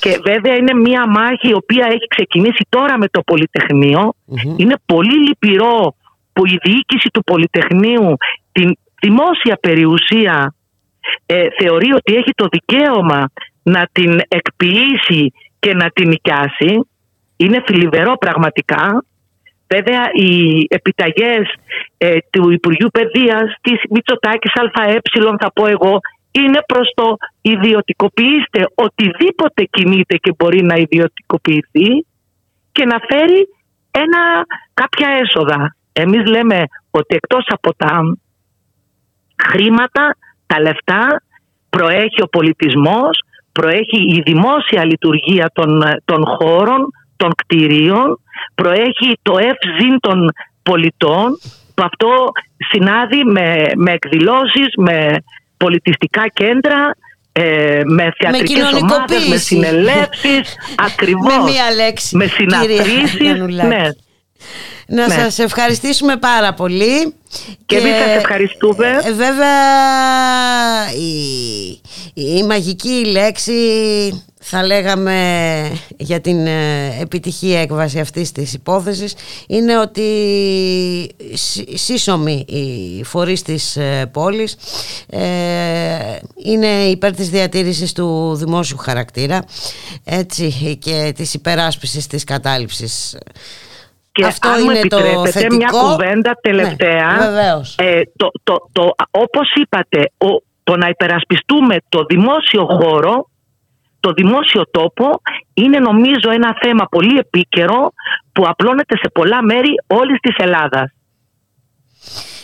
Και 0.00 0.20
βέβαια 0.24 0.54
είναι 0.56 0.74
μια 0.74 1.06
μάχη 1.06 1.48
η 1.48 1.54
οποία 1.54 1.86
έχει 1.86 2.06
ξεκινήσει 2.08 2.66
τώρα 2.68 2.98
με 2.98 3.08
το 3.08 3.22
πολυτεχνειο 3.22 4.14
Είναι 4.56 4.74
πολύ 4.86 5.18
λυπηρό 5.26 5.94
που 6.32 6.46
η 6.46 6.58
διοίκηση 6.62 7.08
του 7.12 7.22
Πολυτεχνείου 7.24 8.16
την 8.52 8.76
δημόσια 9.00 9.58
περιουσία 9.60 10.54
ε, 11.26 11.46
θεωρεί 11.58 11.92
ότι 11.92 12.14
έχει 12.14 12.30
το 12.34 12.46
δικαίωμα 12.50 13.30
να 13.62 13.88
την 13.92 14.20
εκποιήσει 14.28 15.32
και 15.58 15.74
να 15.74 15.90
την 15.90 16.08
νοικιάσει. 16.08 16.88
Είναι 17.36 17.62
θλιβερό 17.66 18.16
πραγματικά. 18.18 19.04
Βέβαια 19.68 20.02
οι 20.12 20.64
επιταγές 20.68 21.54
ε, 21.98 22.16
του 22.30 22.50
Υπουργείου 22.50 22.88
Παιδείας 22.92 23.54
της 23.60 23.80
Μητσοτάκης 23.90 24.52
ΑΕ 24.72 24.98
θα 25.40 25.52
πω 25.52 25.66
εγώ 25.66 26.00
είναι 26.40 26.60
προς 26.66 26.92
το 26.94 27.16
ιδιωτικοποιήστε 27.40 28.60
οτιδήποτε 28.74 29.64
κινείται 29.70 30.16
και 30.16 30.32
μπορεί 30.38 30.62
να 30.62 30.74
ιδιωτικοποιηθεί 30.74 32.06
και 32.72 32.84
να 32.84 32.98
φέρει 33.08 33.48
ένα, 33.90 34.22
κάποια 34.74 35.08
έσοδα. 35.08 35.76
Εμείς 35.92 36.26
λέμε 36.26 36.64
ότι 36.90 37.14
εκτός 37.14 37.44
από 37.48 37.74
τα 37.76 38.00
χρήματα, 39.48 40.16
τα 40.46 40.60
λεφτά, 40.60 41.22
προέχει 41.70 42.22
ο 42.22 42.28
πολιτισμός, 42.28 43.22
προέχει 43.52 44.00
η 44.16 44.22
δημόσια 44.24 44.84
λειτουργία 44.84 45.50
των, 45.52 45.82
των 46.04 46.26
χώρων, 46.26 46.86
των 47.16 47.30
κτηρίων, 47.34 48.20
προέχει 48.54 49.18
το 49.22 49.34
ευζήν 49.38 50.00
των 50.00 50.28
πολιτών, 50.62 51.38
που 51.74 51.82
αυτό 51.82 52.08
συνάδει 52.70 53.24
με, 53.24 53.70
με 53.76 53.90
εκδηλώσεις, 53.92 54.68
με 54.76 55.16
πολιτιστικά 55.56 56.28
κέντρα, 56.28 56.96
ε, 57.32 57.80
με 57.84 58.12
θεατρικές 58.18 58.72
με 58.72 58.78
ομάδες, 58.82 59.28
με 59.28 59.36
συνελεύσεις, 59.36 60.56
ακριβώς. 60.88 61.36
με 61.36 61.42
μία 61.50 61.70
λέξη, 61.74 62.16
με 62.16 62.26
συναντήσεις. 62.26 63.14
Ναι. 63.48 63.88
Να 64.86 65.06
ναι. 65.06 65.14
σας 65.14 65.38
ευχαριστήσουμε 65.38 66.16
πάρα 66.16 66.54
πολύ. 66.54 67.14
Και, 67.30 67.54
και 67.66 67.76
εμείς 67.76 67.96
σας 67.96 68.16
ευχαριστούμε. 68.16 68.86
Ε, 69.04 69.12
βέβαια 69.12 69.52
η, 70.94 72.36
η 72.38 72.42
μαγική 72.42 73.04
λέξη 73.04 73.52
θα 74.48 74.66
λέγαμε 74.66 75.72
για 75.96 76.20
την 76.20 76.46
ε, 76.46 77.00
επιτυχή 77.00 77.52
έκβαση 77.52 77.98
αυτής 77.98 78.32
της 78.32 78.52
υπόθεσης 78.52 79.14
είναι 79.46 79.78
ότι 79.78 80.02
σύσσωμοι 81.74 82.44
οι 82.48 83.04
φορείς 83.04 83.42
της 83.42 83.76
ε, 83.76 84.10
πόλης 84.12 84.56
ε, 85.06 85.18
είναι 86.44 86.66
υπέρ 86.66 87.14
της 87.14 87.30
διατήρησης 87.30 87.92
του 87.92 88.34
δημόσιου 88.34 88.76
χαρακτήρα 88.76 89.44
έτσι, 90.04 90.76
και 90.80 91.12
της 91.16 91.34
υπεράσπισης 91.34 92.06
της 92.06 92.24
κατάληψης 92.24 93.16
και 94.16 94.24
Αυτό 94.24 94.48
αν 94.48 94.64
είναι 94.64 94.80
το 94.80 95.26
θετικό. 95.26 95.56
μια 95.56 95.68
κουβέντα 95.68 96.38
τελευταία. 96.40 97.08
Ναι, 97.30 97.86
ε, 97.86 98.02
το, 98.16 98.30
το, 98.44 98.68
το, 98.72 98.94
όπως 99.10 99.52
είπατε, 99.54 100.10
ο, 100.18 100.42
το 100.64 100.76
να 100.76 100.88
υπερασπιστούμε 100.88 101.76
το 101.88 102.04
δημόσιο 102.08 102.64
χώρο 102.64 103.28
το 104.00 104.12
δημόσιο 104.12 104.62
τόπο 104.70 105.20
είναι 105.54 105.78
νομίζω 105.78 106.30
ένα 106.32 106.56
θέμα 106.62 106.84
πολύ 106.90 107.18
επίκαιρο 107.18 107.92
που 108.32 108.44
απλώνεται 108.46 108.96
σε 108.96 109.10
πολλά 109.12 109.42
μέρη 109.42 109.70
όλης 109.86 110.18
της 110.20 110.34
Ελλάδας. 110.38 110.90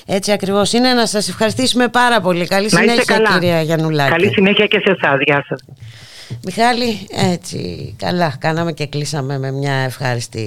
Έτσι 0.06 0.32
ακριβώς 0.32 0.72
είναι 0.72 0.92
να 0.92 1.06
σας 1.06 1.28
ευχαριστήσουμε 1.28 1.88
πάρα 1.88 2.20
πολύ. 2.20 2.46
Καλή 2.46 2.68
συνέχεια 2.68 3.04
καλά. 3.04 3.32
κυρία 3.32 3.62
Γιαννουλάκη. 3.62 4.10
Καλή 4.10 4.32
συνέχεια 4.32 4.66
και 4.66 4.82
σε 4.84 4.96
εσάς. 4.98 5.18
Γεια 5.24 5.44
σας. 5.48 5.64
Μιχάλη, 6.44 7.06
έτσι 7.10 7.94
καλά 7.96 8.36
κάναμε 8.38 8.72
και 8.72 8.86
κλείσαμε 8.86 9.38
με 9.38 9.50
μια 9.50 9.72
ευχάριστη 9.72 10.40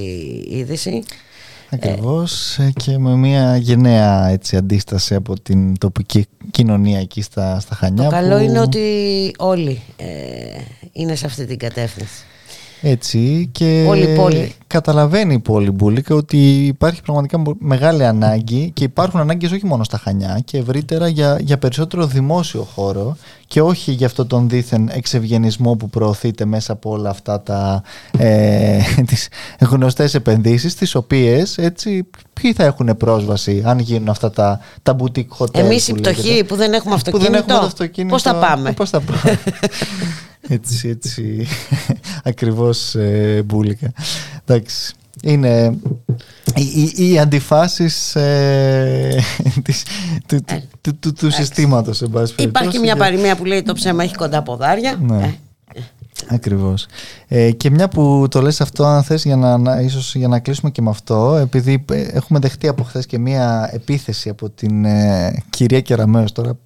είδηση. 0.49 1.03
Ακριβώς 1.69 2.57
ε, 2.57 2.71
και 2.83 2.97
με 2.97 3.15
μια 3.15 3.57
γενναία 3.57 4.27
έτσι, 4.27 4.57
αντίσταση 4.57 5.15
από 5.15 5.39
την 5.39 5.77
τοπική 5.77 6.25
κοινωνία 6.51 6.99
εκεί 6.99 7.21
στα, 7.21 7.59
στα 7.59 7.75
Χανιά. 7.75 8.03
Το 8.03 8.09
καλό 8.09 8.39
είναι 8.39 8.59
ότι 8.59 8.81
όλοι 9.37 9.81
ε, 9.97 10.05
είναι 10.91 11.15
σε 11.15 11.25
αυτή 11.25 11.45
την 11.45 11.57
κατεύθυνση. 11.57 12.23
Έτσι 12.81 13.49
και 13.51 13.85
καταλαβαίνει 14.67 15.33
η 15.33 15.39
πόλη 15.39 15.71
Μπούλικα 15.71 16.15
ότι 16.15 16.65
υπάρχει 16.65 17.01
πραγματικά 17.01 17.41
μεγάλη 17.59 18.05
ανάγκη 18.05 18.71
και 18.73 18.83
υπάρχουν 18.83 19.19
ανάγκες 19.19 19.51
όχι 19.51 19.65
μόνο 19.65 19.83
στα 19.83 19.97
Χανιά 19.97 20.41
και 20.45 20.57
ευρύτερα 20.57 21.07
για, 21.07 21.37
για 21.41 21.57
περισσότερο 21.57 22.05
δημόσιο 22.05 22.61
χώρο 22.61 23.17
και 23.47 23.61
όχι 23.61 23.91
για 23.91 24.07
αυτό 24.07 24.25
τον 24.25 24.49
δίθεν 24.49 24.89
εξευγενισμό 24.93 25.75
που 25.75 25.89
προωθείται 25.89 26.45
μέσα 26.45 26.73
από 26.73 26.89
όλα 26.89 27.09
αυτά 27.09 27.41
τα 27.41 27.83
ε, 28.17 28.79
τις 29.07 29.27
γνωστές 29.59 30.13
επενδύσεις 30.13 30.75
τις 30.75 30.95
οποίες 30.95 31.57
έτσι 31.57 32.05
ποιοι 32.33 32.53
θα 32.53 32.63
έχουν 32.63 32.97
πρόσβαση 32.97 33.61
αν 33.65 33.79
γίνουν 33.79 34.09
αυτά 34.09 34.31
τα, 34.31 34.59
τα 34.83 34.95
boutique 34.99 35.37
hotel 35.37 35.59
Εμείς 35.59 35.87
οι 35.87 35.93
πτωχοί 35.93 36.43
που 36.43 36.55
δεν 36.55 36.73
έχουμε 36.73 36.93
αυτοκίνητο, 36.93 37.31
που 37.31 37.33
δεν 37.33 37.49
έχουμε 37.49 37.65
αυτοκίνητο 37.65 38.13
πώς 38.13 38.21
θα 38.21 38.35
πάμε, 38.35 38.71
πώς 38.71 38.89
θα 38.89 38.99
πάμε; 39.01 39.39
έτσι, 40.47 40.89
έτσι, 40.89 41.47
ακριβώς 42.23 42.95
ε, 42.95 43.43
μπουλικα. 43.45 43.93
Εντάξει, 44.45 44.93
είναι 45.21 45.77
οι, 46.55 47.11
οι 47.11 47.19
αντιφάσεις 47.19 48.15
ε, 48.15 49.23
της, 49.63 49.83
του, 50.25 50.43
του, 50.45 50.61
του, 50.81 50.95
του, 50.99 51.13
του 51.13 51.31
συστήματος. 51.31 52.03
Υπάρχει 52.37 52.79
μια 52.79 52.95
παροιμία 52.95 53.35
που 53.35 53.45
λέει 53.45 53.61
το 53.63 53.73
ψέμα 53.73 54.03
έχει 54.03 54.15
κοντά 54.15 54.41
ποδάρια. 54.43 54.99
Ναι. 55.01 55.35
Ε, 56.23 56.35
Ακριβώς. 56.35 56.85
Ε, 57.27 57.51
και 57.51 57.69
μια 57.69 57.87
που 57.87 58.27
το 58.29 58.41
λες 58.41 58.61
αυτό, 58.61 58.85
αν 58.85 59.03
θες 59.03 59.23
για 59.23 59.35
να, 59.35 59.57
να, 59.57 59.79
ίσως 59.79 60.15
για 60.15 60.27
να 60.27 60.39
κλείσουμε 60.39 60.71
και 60.71 60.81
με 60.81 60.89
αυτό, 60.89 61.35
επειδή 61.35 61.85
ε, 61.91 62.01
έχουμε 62.01 62.39
δεχτεί 62.39 62.67
από 62.67 62.83
χθες 62.83 63.05
και 63.05 63.19
μια 63.19 63.69
επίθεση 63.73 64.29
από 64.29 64.49
την 64.49 64.85
ε, 64.85 65.43
κυρία 65.49 65.81
Κεραμέως, 65.81 66.31
τώρα 66.31 66.57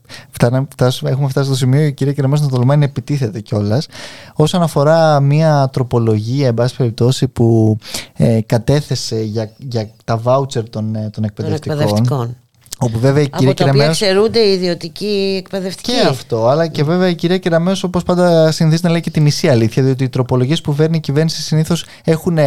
έχουμε 1.03 1.29
φτάσει 1.29 1.47
στο 1.47 1.55
σημείο 1.55 1.85
η 1.85 1.93
κυρία 1.93 2.13
Κεραμέως 2.13 2.41
να 2.41 2.47
τολμάει 2.47 2.77
να 2.77 2.83
επιτίθεται 2.83 3.39
κιόλας. 3.39 3.87
Όσον 4.33 4.61
αφορά 4.61 5.19
μια 5.19 5.69
τροπολογία, 5.71 6.47
εν 6.47 6.53
πάση 6.53 6.75
περιπτώσει, 6.75 7.27
που 7.27 7.77
ε, 8.13 8.41
κατέθεσε 8.45 9.21
για, 9.21 9.51
για 9.57 9.89
τα 10.03 10.17
βάουτσερ 10.17 10.69
των, 10.69 10.95
ε, 10.95 11.09
των 11.09 11.23
εκπαιδευτικών. 11.23 12.35
Όπου 12.81 12.99
βέβαια 12.99 13.23
η 13.23 13.29
κυρία 13.29 13.51
Από 13.51 13.63
τα 13.63 13.69
οποία 13.69 13.87
ξερούνται 13.89 14.39
οι 14.39 14.51
ιδιωτικοί 14.51 15.35
εκπαιδευτικοί. 15.37 15.91
Και 15.91 16.07
αυτό, 16.07 16.47
αλλά 16.47 16.67
και 16.67 16.83
βέβαια 16.83 17.09
η 17.09 17.15
κυρία 17.15 17.37
Κεραμέο, 17.37 17.75
όπως 17.83 18.03
πάντα 18.03 18.51
συνηθίζει 18.51 18.81
να 18.83 18.89
λέει 18.89 19.01
και 19.01 19.09
τη 19.09 19.19
μισή 19.19 19.49
αλήθεια, 19.49 19.83
διότι 19.83 20.03
οι 20.03 20.09
τροπολογίες 20.09 20.61
που 20.61 20.73
φέρνει 20.73 20.97
η 20.97 20.99
κυβέρνηση 20.99 21.41
συνήθως 21.41 21.85
έχουν 22.03 22.37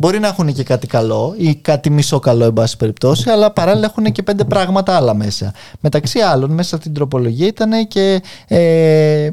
Μπορεί 0.00 0.18
να 0.18 0.28
έχουν 0.28 0.52
και 0.52 0.62
κάτι 0.62 0.86
καλό 0.86 1.34
ή 1.36 1.54
κάτι 1.54 1.90
μισό 1.90 2.18
καλό, 2.18 2.44
εν 2.44 2.52
πάση 2.52 2.76
περιπτώσει, 2.76 3.30
αλλά 3.30 3.50
παράλληλα 3.50 3.86
έχουν 3.86 4.12
και 4.12 4.22
πέντε 4.22 4.44
πράγματα 4.44 4.96
άλλα 4.96 5.14
μέσα. 5.14 5.54
Μεταξύ 5.80 6.18
άλλων, 6.18 6.50
μέσα 6.50 6.76
στην 6.76 6.94
τροπολογία 6.94 7.46
ήταν 7.46 7.88
και 7.88 8.22
ε, 8.48 9.30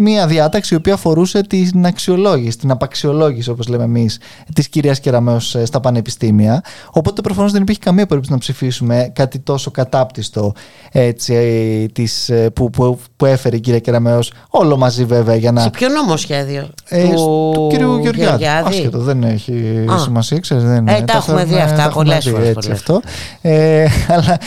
μία 0.00 0.26
διάταξη 0.26 0.74
η 0.74 0.76
οποία 0.76 0.94
αφορούσε 0.94 1.42
την 1.42 1.86
αξιολόγηση, 1.86 2.58
την 2.58 2.70
απαξιολόγηση 2.70 3.50
όπως 3.50 3.68
λέμε 3.68 3.84
εμείς 3.84 4.18
της 4.54 4.68
κυρίας 4.68 5.00
Κεραμέως 5.00 5.54
ε, 5.54 5.64
στα 5.64 5.80
πανεπιστήμια 5.80 6.62
οπότε 6.90 7.20
προφανώς 7.20 7.52
δεν 7.52 7.62
υπήρχε 7.62 7.80
καμία 7.84 8.06
περίπτωση 8.06 8.32
να 8.32 8.38
ψηφίσουμε 8.38 9.10
κάτι 9.14 9.38
τόσο 9.38 9.70
κατάπτυστο 9.70 10.52
έτσι, 10.92 11.34
ε, 11.34 11.86
της, 11.86 12.28
ε, 12.28 12.50
που, 12.50 12.70
που, 12.70 12.98
που, 13.16 13.24
έφερε 13.26 13.56
η 13.56 13.60
κυρία 13.60 13.78
Κεραμέως 13.78 14.32
όλο 14.48 14.76
μαζί 14.76 15.04
βέβαια 15.04 15.34
για 15.34 15.52
να... 15.52 15.60
Σε 15.60 15.70
ποιο 15.70 15.88
νομοσχέδιο; 15.88 16.70
Ε, 16.88 17.08
του... 17.08 17.50
του 17.54 17.68
κυρίου 17.70 17.98
Γεωργιάδη, 17.98 18.46
Άσχετο, 18.46 18.98
δεν 18.98 19.22
έχει 19.22 19.84
Α. 19.92 19.98
σημασία 19.98 20.38
ξέρεις, 20.38 20.64
δεν, 20.64 20.88
ε, 20.88 21.02
τα 21.02 21.16
έχουμε 21.16 21.44
δει 21.44 21.56
αυτά 21.56 21.90
πολλές 21.90 22.28
φορές, 22.28 22.48
έτσι, 22.48 22.70
αυτό. 22.70 23.00
Ε, 23.40 23.86
αλλά 24.14 24.38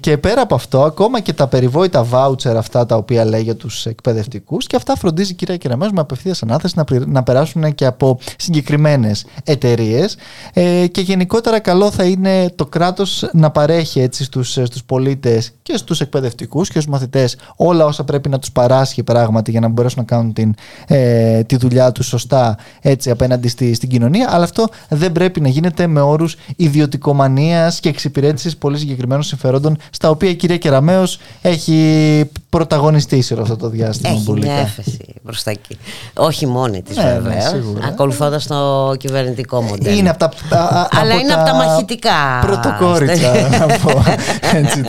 και 0.00 0.18
πέρα 0.18 0.40
από 0.40 0.54
αυτό 0.54 0.82
ακόμα 0.82 1.20
και 1.20 1.32
τα 1.32 1.46
περιβόητα 1.46 2.04
βάουτσερ 2.04 2.56
αυτά 2.56 2.86
τα 2.86 2.96
οποία 2.96 3.24
λέει 3.24 3.42
για 3.42 3.56
τους 3.56 3.86
εκπαιδευτικούς 3.86 4.66
και 4.66 4.76
αυτά 4.76 4.89
αυτά 4.90 5.06
φροντίζει 5.06 5.32
η 5.32 5.34
κυρία 5.34 5.56
Κεραμέως 5.56 5.92
με 5.92 6.00
απευθείας 6.00 6.42
ανάθεση 6.42 6.74
να, 6.76 6.84
να 7.06 7.22
περάσουν 7.22 7.74
και 7.74 7.86
από 7.86 8.18
συγκεκριμένες 8.36 9.24
εταιρείες. 9.44 10.16
Ε, 10.52 10.86
και 10.86 11.00
γενικότερα 11.00 11.60
καλό 11.60 11.90
θα 11.90 12.04
είναι 12.04 12.50
το 12.54 12.66
κράτος 12.66 13.28
να 13.32 13.50
παρέχει 13.50 14.00
έτσι 14.00 14.24
στους, 14.24 14.50
στους 14.50 14.84
πολίτες 14.84 15.52
και 15.62 15.76
στους 15.76 16.00
εκπαιδευτικούς 16.00 16.68
και 16.68 16.80
στους 16.80 16.92
μαθητές 16.92 17.36
όλα 17.56 17.84
όσα 17.84 18.04
πρέπει 18.04 18.28
να 18.28 18.38
τους 18.38 18.52
παράσχει 18.52 19.02
πράγματι 19.02 19.50
για 19.50 19.60
να 19.60 19.68
μπορέσουν 19.68 19.98
να 19.98 20.04
κάνουν 20.04 20.32
την, 20.32 20.54
ε, 20.86 21.42
τη 21.42 21.56
δουλειά 21.56 21.92
τους 21.92 22.06
σωστά 22.06 22.56
έτσι 22.80 23.10
απέναντι 23.10 23.48
στη, 23.48 23.74
στην 23.74 23.88
κοινωνία 23.88 24.28
αλλά 24.30 24.44
αυτό 24.44 24.68
δεν 24.88 25.12
πρέπει 25.12 25.40
να 25.40 25.48
γίνεται 25.48 25.86
με 25.86 26.00
όρους 26.00 26.36
ιδιωτικομανίας 26.56 27.80
και 27.80 27.88
εξυπηρέτησης 27.88 28.56
πολύ 28.56 28.78
συγκεκριμένων 28.78 29.22
συμφερόντων 29.22 29.76
στα 29.90 30.10
οποία 30.10 30.30
η 30.30 30.34
κυρία 30.34 30.58
Κεραμέως 30.58 31.18
έχει 31.42 32.30
πρωταγωνιστήσει 32.48 33.32
όλο 33.32 33.42
αυτό 33.42 33.56
το 33.56 33.68
διάστημα. 33.68 34.12
Έχει 34.12 34.32
μια 34.32 34.72
έφεση 34.80 35.14
προ 35.22 35.34
τα 35.44 35.50
εκεί. 35.50 35.78
Όχι 36.14 36.46
μόνη 36.46 36.82
της 36.82 36.96
ναι, 36.96 37.02
βέβαια. 37.02 37.52
Ναι, 37.52 37.86
Ακολουθώντας 37.86 38.46
το 38.46 38.92
κυβερνητικό 38.98 39.62
μοντέλο. 39.62 39.96
Είναι 39.96 40.10
από 40.10 40.18
τα, 40.48 40.88
Αλλά 41.00 41.14
είναι 41.14 41.32
από 41.32 41.44
τα 41.44 41.54
μαχητικά. 41.54 42.38
Πρωτοκόριτσα 42.40 43.32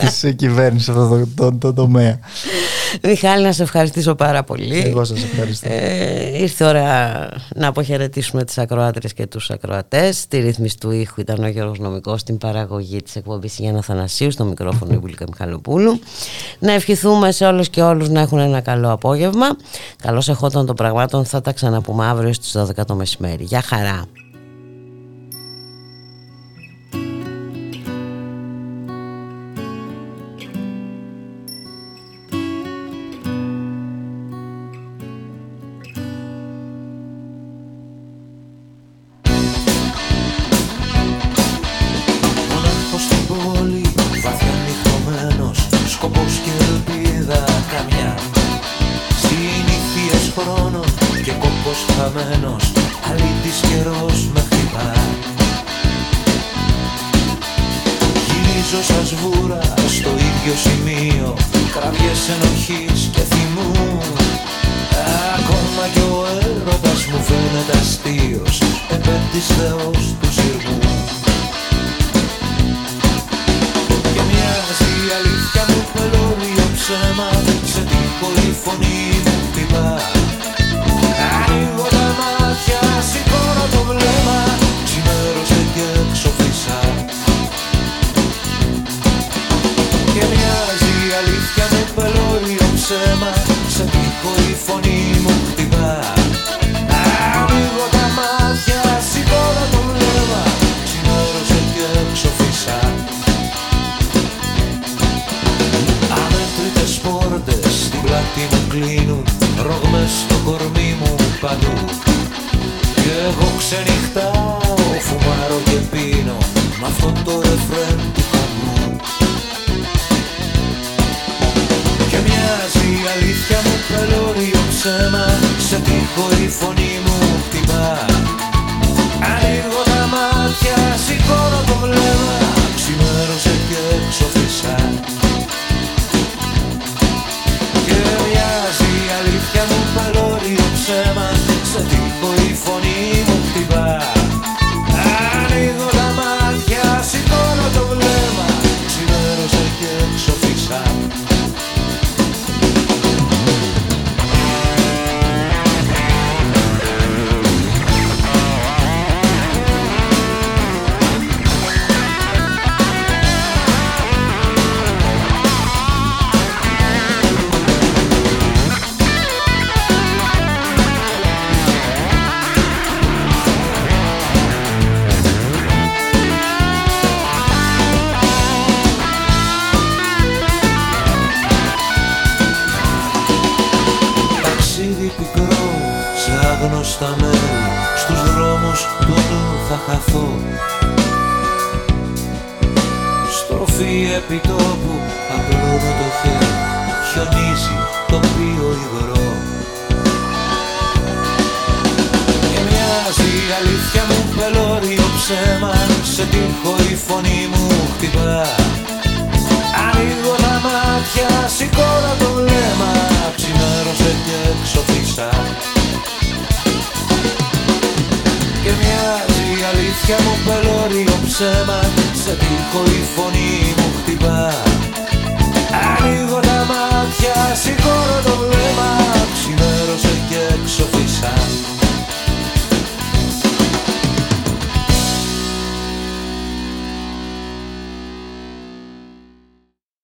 της 0.00 0.34
κυβέρνησης 0.36 0.88
αυτό 0.88 1.08
το, 1.08 1.26
το, 1.36 1.52
το, 1.52 1.72
τομέα. 1.72 2.18
Μιχάλη, 3.02 3.44
να 3.44 3.52
σε 3.52 3.62
ευχαριστήσω 3.62 4.14
πάρα 4.14 4.42
πολύ. 4.42 4.82
Εγώ 4.86 5.04
σας 5.04 5.22
ευχαριστώ. 5.22 5.68
Ε, 5.70 6.38
ήρθε 6.38 6.64
η 6.64 6.68
ώρα 6.68 7.28
να 7.54 7.68
αποχαιρετήσουμε 7.68 8.44
τις 8.44 8.58
ακροάτρε 8.58 9.08
και 9.08 9.26
τους 9.26 9.50
ακροατές. 9.50 10.18
Στη 10.18 10.38
ρύθμιση 10.38 10.78
του 10.78 10.90
ήχου 10.90 11.20
ήταν 11.20 11.44
ο 11.44 11.48
Γιώργος 11.48 11.78
Νομικός, 11.78 12.20
στην 12.20 12.38
παραγωγή 12.38 13.02
της 13.02 13.16
εκπομπής 13.16 13.58
Γιάννα 13.58 13.82
Θανασίου, 13.82 14.30
στο 14.30 14.44
μικρόφωνο 14.44 14.94
Ιβουλίκα 14.94 15.24
Μιχαλοπούλου. 15.28 16.00
Να 16.58 16.72
ευχηθούμε 16.72 17.32
σε 17.32 17.44
όλους 17.44 17.68
και 17.68 17.82
όλους 17.82 18.08
να 18.08 18.20
έχουν 18.20 18.38
ένα 18.38 18.60
καλό 18.60 18.92
απόγευμα. 18.92 19.46
Καλώς 20.02 20.28
εχόταν 20.28 20.66
των 20.66 20.76
πραγμάτων 20.76 21.24
θα 21.24 21.40
τα 21.40 21.52
ξαναπούμε 21.52 22.06
αύριο 22.06 22.32
στις 22.32 22.56
12 22.56 22.84
το 22.86 22.94
μεσημέρι. 22.94 23.44
Γεια 23.44 23.62
χαρά! 23.62 24.06